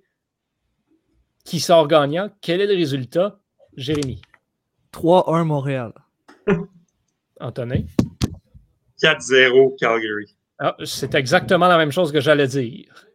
Qui 1.45 1.59
sort 1.59 1.87
gagnant? 1.87 2.29
Quel 2.41 2.61
est 2.61 2.67
le 2.67 2.75
résultat? 2.75 3.39
Jérémy? 3.75 4.21
3-1 4.93 5.43
Montréal. 5.43 5.93
Antonin? 7.39 7.83
4-0 9.01 9.77
Calgary. 9.79 10.35
Ah, 10.59 10.75
c'est 10.85 11.15
exactement 11.15 11.67
la 11.67 11.77
même 11.77 11.91
chose 11.91 12.11
que 12.11 12.21
j'allais 12.21 12.47
dire. 12.47 13.07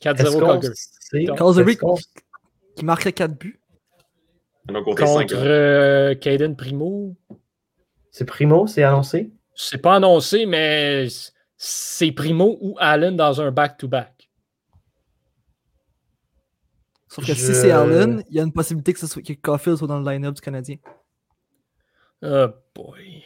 4-0 0.00 0.40
Calgary. 0.40 1.26
Calgary 1.36 1.78
qui 2.76 2.84
marquait 2.84 3.12
4 3.12 3.38
buts? 3.38 3.60
Contre 4.68 5.34
euh, 5.34 6.14
Caden 6.14 6.56
Primo. 6.56 7.14
C'est 8.10 8.24
Primo, 8.24 8.66
c'est 8.66 8.82
annoncé? 8.82 9.30
C'est 9.54 9.78
pas 9.78 9.96
annoncé, 9.96 10.46
mais 10.46 11.06
c'est 11.56 12.12
Primo 12.12 12.58
ou 12.60 12.76
Allen 12.78 13.16
dans 13.16 13.40
un 13.40 13.50
back-to-back. 13.50 14.15
Sauf 17.08 17.26
que 17.26 17.34
si 17.34 17.54
c'est 17.54 17.70
Allen, 17.70 18.22
il 18.30 18.36
y 18.36 18.40
a 18.40 18.42
une 18.42 18.52
possibilité 18.52 18.92
que, 18.92 18.98
ce 18.98 19.06
soit, 19.06 19.22
que 19.22 19.32
Caulfield 19.32 19.78
soit 19.78 19.88
dans 19.88 20.00
le 20.00 20.10
line-up 20.10 20.34
du 20.34 20.40
Canadien. 20.40 20.76
Oh 22.22 22.48
boy. 22.74 23.22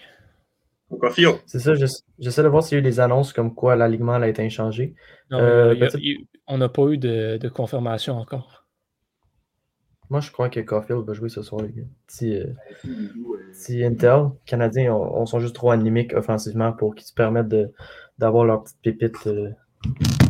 C'est 1.46 1.60
ça, 1.60 1.74
j'essaie 2.18 2.42
de 2.42 2.48
voir 2.48 2.64
s'il 2.64 2.76
y 2.76 2.78
a 2.78 2.80
eu 2.80 2.82
des 2.82 2.98
annonces 2.98 3.32
comme 3.32 3.54
quoi 3.54 3.76
l'alignement 3.76 4.14
a 4.14 4.28
été 4.28 4.42
inchangé. 4.42 4.94
Euh, 5.32 5.88
on 6.48 6.58
n'a 6.58 6.68
pas 6.68 6.82
eu 6.88 6.98
de, 6.98 7.48
confirmation 7.48 8.16
encore. 8.16 8.66
Moi, 10.08 10.18
je 10.18 10.32
crois 10.32 10.48
que 10.48 10.58
Caulfield 10.58 11.04
va 11.06 11.12
jouer 11.12 11.28
ce 11.28 11.42
soir, 11.42 11.62
les 11.62 11.72
gars. 11.72 11.88
Si, 12.08 12.34
euh, 12.34 12.46
si 13.52 13.84
Intel, 13.84 14.30
Canadiens, 14.44 14.92
on, 14.92 15.24
sont 15.24 15.38
juste 15.38 15.54
trop 15.54 15.70
animiques 15.70 16.12
offensivement 16.14 16.72
pour 16.72 16.96
qu'ils 16.96 17.06
se 17.06 17.14
permettent 17.14 17.54
d'avoir 18.18 18.44
leur 18.44 18.64
petite 18.64 18.80
pépite 18.82 19.28
euh, 19.28 19.50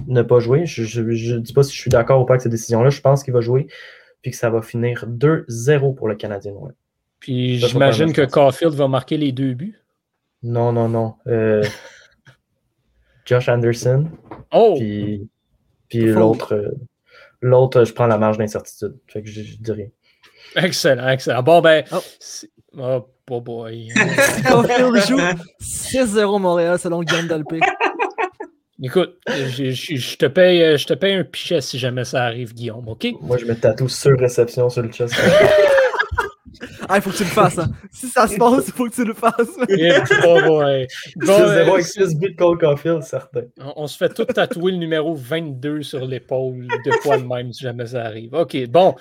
ne 0.07 0.23
pas 0.23 0.41
jouer. 0.41 0.67
Je 0.67 1.01
ne 1.01 1.39
dis 1.39 1.53
pas 1.53 1.63
si 1.63 1.75
je 1.75 1.81
suis 1.81 1.91
d'accord 1.91 2.21
ou 2.21 2.25
pas 2.25 2.35
avec 2.35 2.43
cette 2.43 2.53
décision-là. 2.53 2.91
Je 2.91 3.01
pense 3.01 3.23
qu'il 3.23 3.35
va 3.35 3.41
jouer 3.41 3.69
puis 4.23 4.31
que 4.31 4.37
ça 4.37 4.51
va 4.51 4.63
finir 4.63 5.07
2-0 5.09 5.95
pour 5.95 6.09
le 6.09 6.15
Canadien. 6.15 6.53
Puis 7.19 7.59
j'imagine 7.59 8.13
que 8.13 8.23
Caulfield 8.23 8.75
va 8.75 8.89
marquer 8.89 9.17
les 9.17 9.33
deux 9.33 9.55
buts. 9.55 9.79
Non, 10.43 10.73
non, 10.73 10.89
non. 10.89 11.15
Euh, 11.27 11.63
Josh 13.25 13.49
Anderson. 13.49 14.09
Oh! 14.53 14.75
Puis, 14.79 15.29
puis 15.89 16.07
l'autre, 16.07 16.55
euh, 16.55 16.71
l'autre, 17.41 17.85
je 17.85 17.93
prends 17.93 18.07
la 18.07 18.19
marge 18.19 18.39
d'incertitude. 18.39 18.97
Fait 19.07 19.23
que 19.23 19.29
je, 19.29 19.43
je 19.43 19.57
dis 19.57 19.73
rien. 19.73 19.89
Excellent, 20.57 21.09
excellent. 21.09 21.43
Bon, 21.43 21.61
ben. 21.61 21.85
Oh, 21.93 23.07
oh, 23.29 23.41
boy. 23.41 23.91
joue 25.07 25.19
6-0 25.61 26.41
Montréal 26.41 26.79
selon 26.79 27.03
Guillaume 27.03 27.29
Dalpé. 27.29 27.61
Écoute, 28.83 29.19
je, 29.29 29.71
je, 29.71 30.17
te 30.17 30.27
paye, 30.27 30.79
je 30.79 30.87
te 30.87 30.95
paye 30.95 31.15
un 31.15 31.25
pichet 31.25 31.61
si 31.61 31.79
jamais 31.79 32.05
ça 32.05 32.25
arrive, 32.25 32.55
Guillaume, 32.55 32.89
OK? 32.89 33.09
Moi, 33.21 33.37
je 33.37 33.45
me 33.45 33.55
tatoue 33.55 33.89
sur 33.89 34.19
réception 34.19 34.71
sur 34.71 34.83
le 34.83 34.89
chest. 34.89 35.15
Ah, 36.89 36.97
il 36.97 37.03
faut 37.03 37.11
que 37.11 37.17
tu 37.17 37.25
le 37.25 37.31
fasses. 37.31 37.59
Hein. 37.59 37.71
Si 37.93 38.09
ça 38.09 38.27
se 38.27 38.37
passe, 38.37 38.65
il 38.67 38.73
faut 38.73 38.87
que 38.87 38.95
tu 38.95 39.05
le 39.05 39.15
fasses. 39.15 39.35
Et 39.69 39.91
bon, 40.23 40.41
bon, 40.41 40.59
bon, 40.59 40.63
6-0 40.63 41.31
euh, 41.31 41.73
avec 41.73 41.85
6 41.85 42.17
buts 42.17 42.37
Caulfield, 42.37 43.03
certain. 43.03 43.43
on, 43.59 43.73
on 43.77 43.87
se 43.87 43.97
fait 43.97 44.13
tout 44.13 44.25
tatouer 44.25 44.73
le 44.73 44.79
numéro 44.79 45.15
22 45.15 45.83
sur 45.83 46.05
l'épaule, 46.05 46.67
de 46.67 47.03
quoi 47.03 47.19
de 47.19 47.25
même, 47.25 47.53
si 47.53 47.65
jamais 47.65 47.87
ça 47.87 48.05
arrive. 48.05 48.35
OK, 48.35 48.57
bon. 48.69 48.95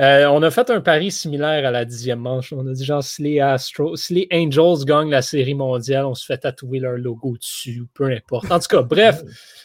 Euh, 0.00 0.26
on 0.26 0.42
a 0.42 0.50
fait 0.50 0.70
un 0.70 0.80
pari 0.80 1.12
similaire 1.12 1.66
à 1.66 1.70
la 1.70 1.84
dixième 1.84 2.18
manche. 2.18 2.52
On 2.52 2.66
a 2.66 2.72
dit 2.72 2.84
genre, 2.84 3.02
si 3.02 3.22
les, 3.22 3.40
Astros, 3.40 3.96
si 3.96 4.14
les 4.14 4.28
Angels 4.32 4.84
gagnent 4.84 5.10
la 5.10 5.22
série 5.22 5.54
mondiale, 5.54 6.06
on 6.06 6.14
se 6.14 6.24
fait 6.24 6.38
tatouer 6.38 6.80
leur 6.80 6.96
logo 6.96 7.36
dessus, 7.36 7.84
peu 7.94 8.06
importe. 8.06 8.50
En 8.50 8.58
tout 8.58 8.66
cas, 8.68 8.82
bref, 8.82 9.22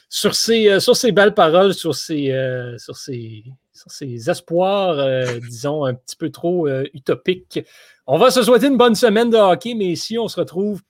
sur 0.08 0.36
ces, 0.36 0.70
euh, 0.70 0.80
sur 0.80 0.96
ces 0.96 1.12
belles 1.12 1.34
paroles, 1.34 1.74
sur 1.74 1.96
ces, 1.96 2.32
euh, 2.32 2.78
sur 2.78 2.96
ces, 2.96 3.44
ces 3.88 4.30
espoirs, 4.30 5.00
euh, 5.00 5.40
disons, 5.50 5.86
un 5.86 5.94
petit 5.94 6.16
peu 6.16 6.30
trop 6.30 6.68
euh, 6.68 6.86
utopiques, 6.94 7.60
on 8.08 8.18
va 8.18 8.32
se 8.32 8.44
souhaiter 8.44 8.68
une 8.68 8.78
bonne 8.78 8.96
semaine 8.96 9.30
de 9.30 9.38
hockey, 9.38 9.74
mais 9.74 9.88
ici, 9.88 10.18
on 10.18 10.28
se 10.28 10.40
retrouve 10.40 10.82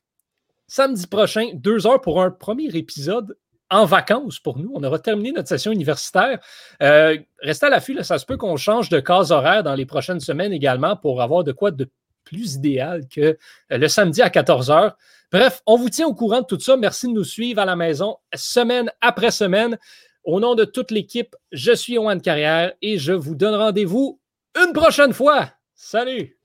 samedi 0.68 1.08
prochain, 1.08 1.50
deux 1.54 1.88
heures 1.88 2.02
pour 2.02 2.22
un 2.22 2.32
premier 2.32 2.68
épisode 2.76 3.38
en 3.70 3.86
vacances 3.86 4.40
pour 4.40 4.58
nous. 4.58 4.72
On 4.74 4.84
aura 4.84 5.00
terminé 5.00 5.32
notre 5.32 5.48
session 5.48 5.72
universitaire. 5.72 6.40
Euh, 6.82 7.18
restez 7.42 7.68
à 7.68 7.70
l'affût, 7.70 7.98
ça 8.04 8.18
se 8.18 8.26
peut 8.26 8.38
qu'on 8.38 8.58
change 8.58 8.90
de 8.90 9.00
case 9.00 9.32
horaire 9.32 9.64
dans 9.64 9.76
les 9.76 9.86
prochaines 9.86 10.20
semaines 10.20 10.54
également 10.54 10.96
pour 10.96 11.22
avoir 11.22 11.44
de 11.44 11.52
quoi 11.52 11.72
de 11.72 11.90
plus 12.24 12.56
idéal 12.56 13.08
que 13.08 13.38
le 13.70 13.88
samedi 13.88 14.22
à 14.22 14.30
14h. 14.30 14.94
Bref, 15.32 15.62
on 15.68 15.78
vous 15.78 15.90
tient 15.90 16.08
au 16.08 16.16
courant 16.16 16.42
de 16.42 16.46
tout 16.46 16.60
ça. 16.60 16.76
Merci 16.76 17.08
de 17.08 17.14
nous 17.14 17.24
suivre 17.24 17.62
à 17.62 17.66
la 17.66 17.76
maison 17.76 18.18
semaine 18.34 18.92
après 19.02 19.30
semaine. 19.32 19.78
Au 20.24 20.40
nom 20.40 20.56
de 20.56 20.66
toute 20.66 20.92
l'équipe, 20.92 21.36
je 21.52 21.72
suis 21.72 21.94
Yohan 21.94 22.20
Carrière 22.20 22.74
et 22.82 22.98
je 22.98 23.14
vous 23.14 23.36
donne 23.36 23.56
rendez-vous 23.56 24.20
une 24.56 24.74
prochaine 24.74 25.14
fois. 25.14 25.50
Salut! 25.76 26.38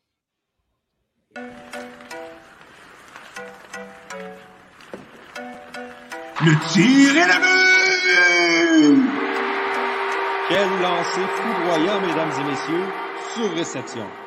Le 6.41 6.53
tir 6.72 7.16
est 7.16 7.27
le 7.27 7.39
but! 7.41 7.55
Quel 10.49 10.68
lancer 10.83 11.27
foudroyant, 11.37 12.01
mesdames 12.01 12.33
et 12.41 12.45
messieurs, 12.51 12.87
sur 13.35 13.51
réception. 13.55 14.24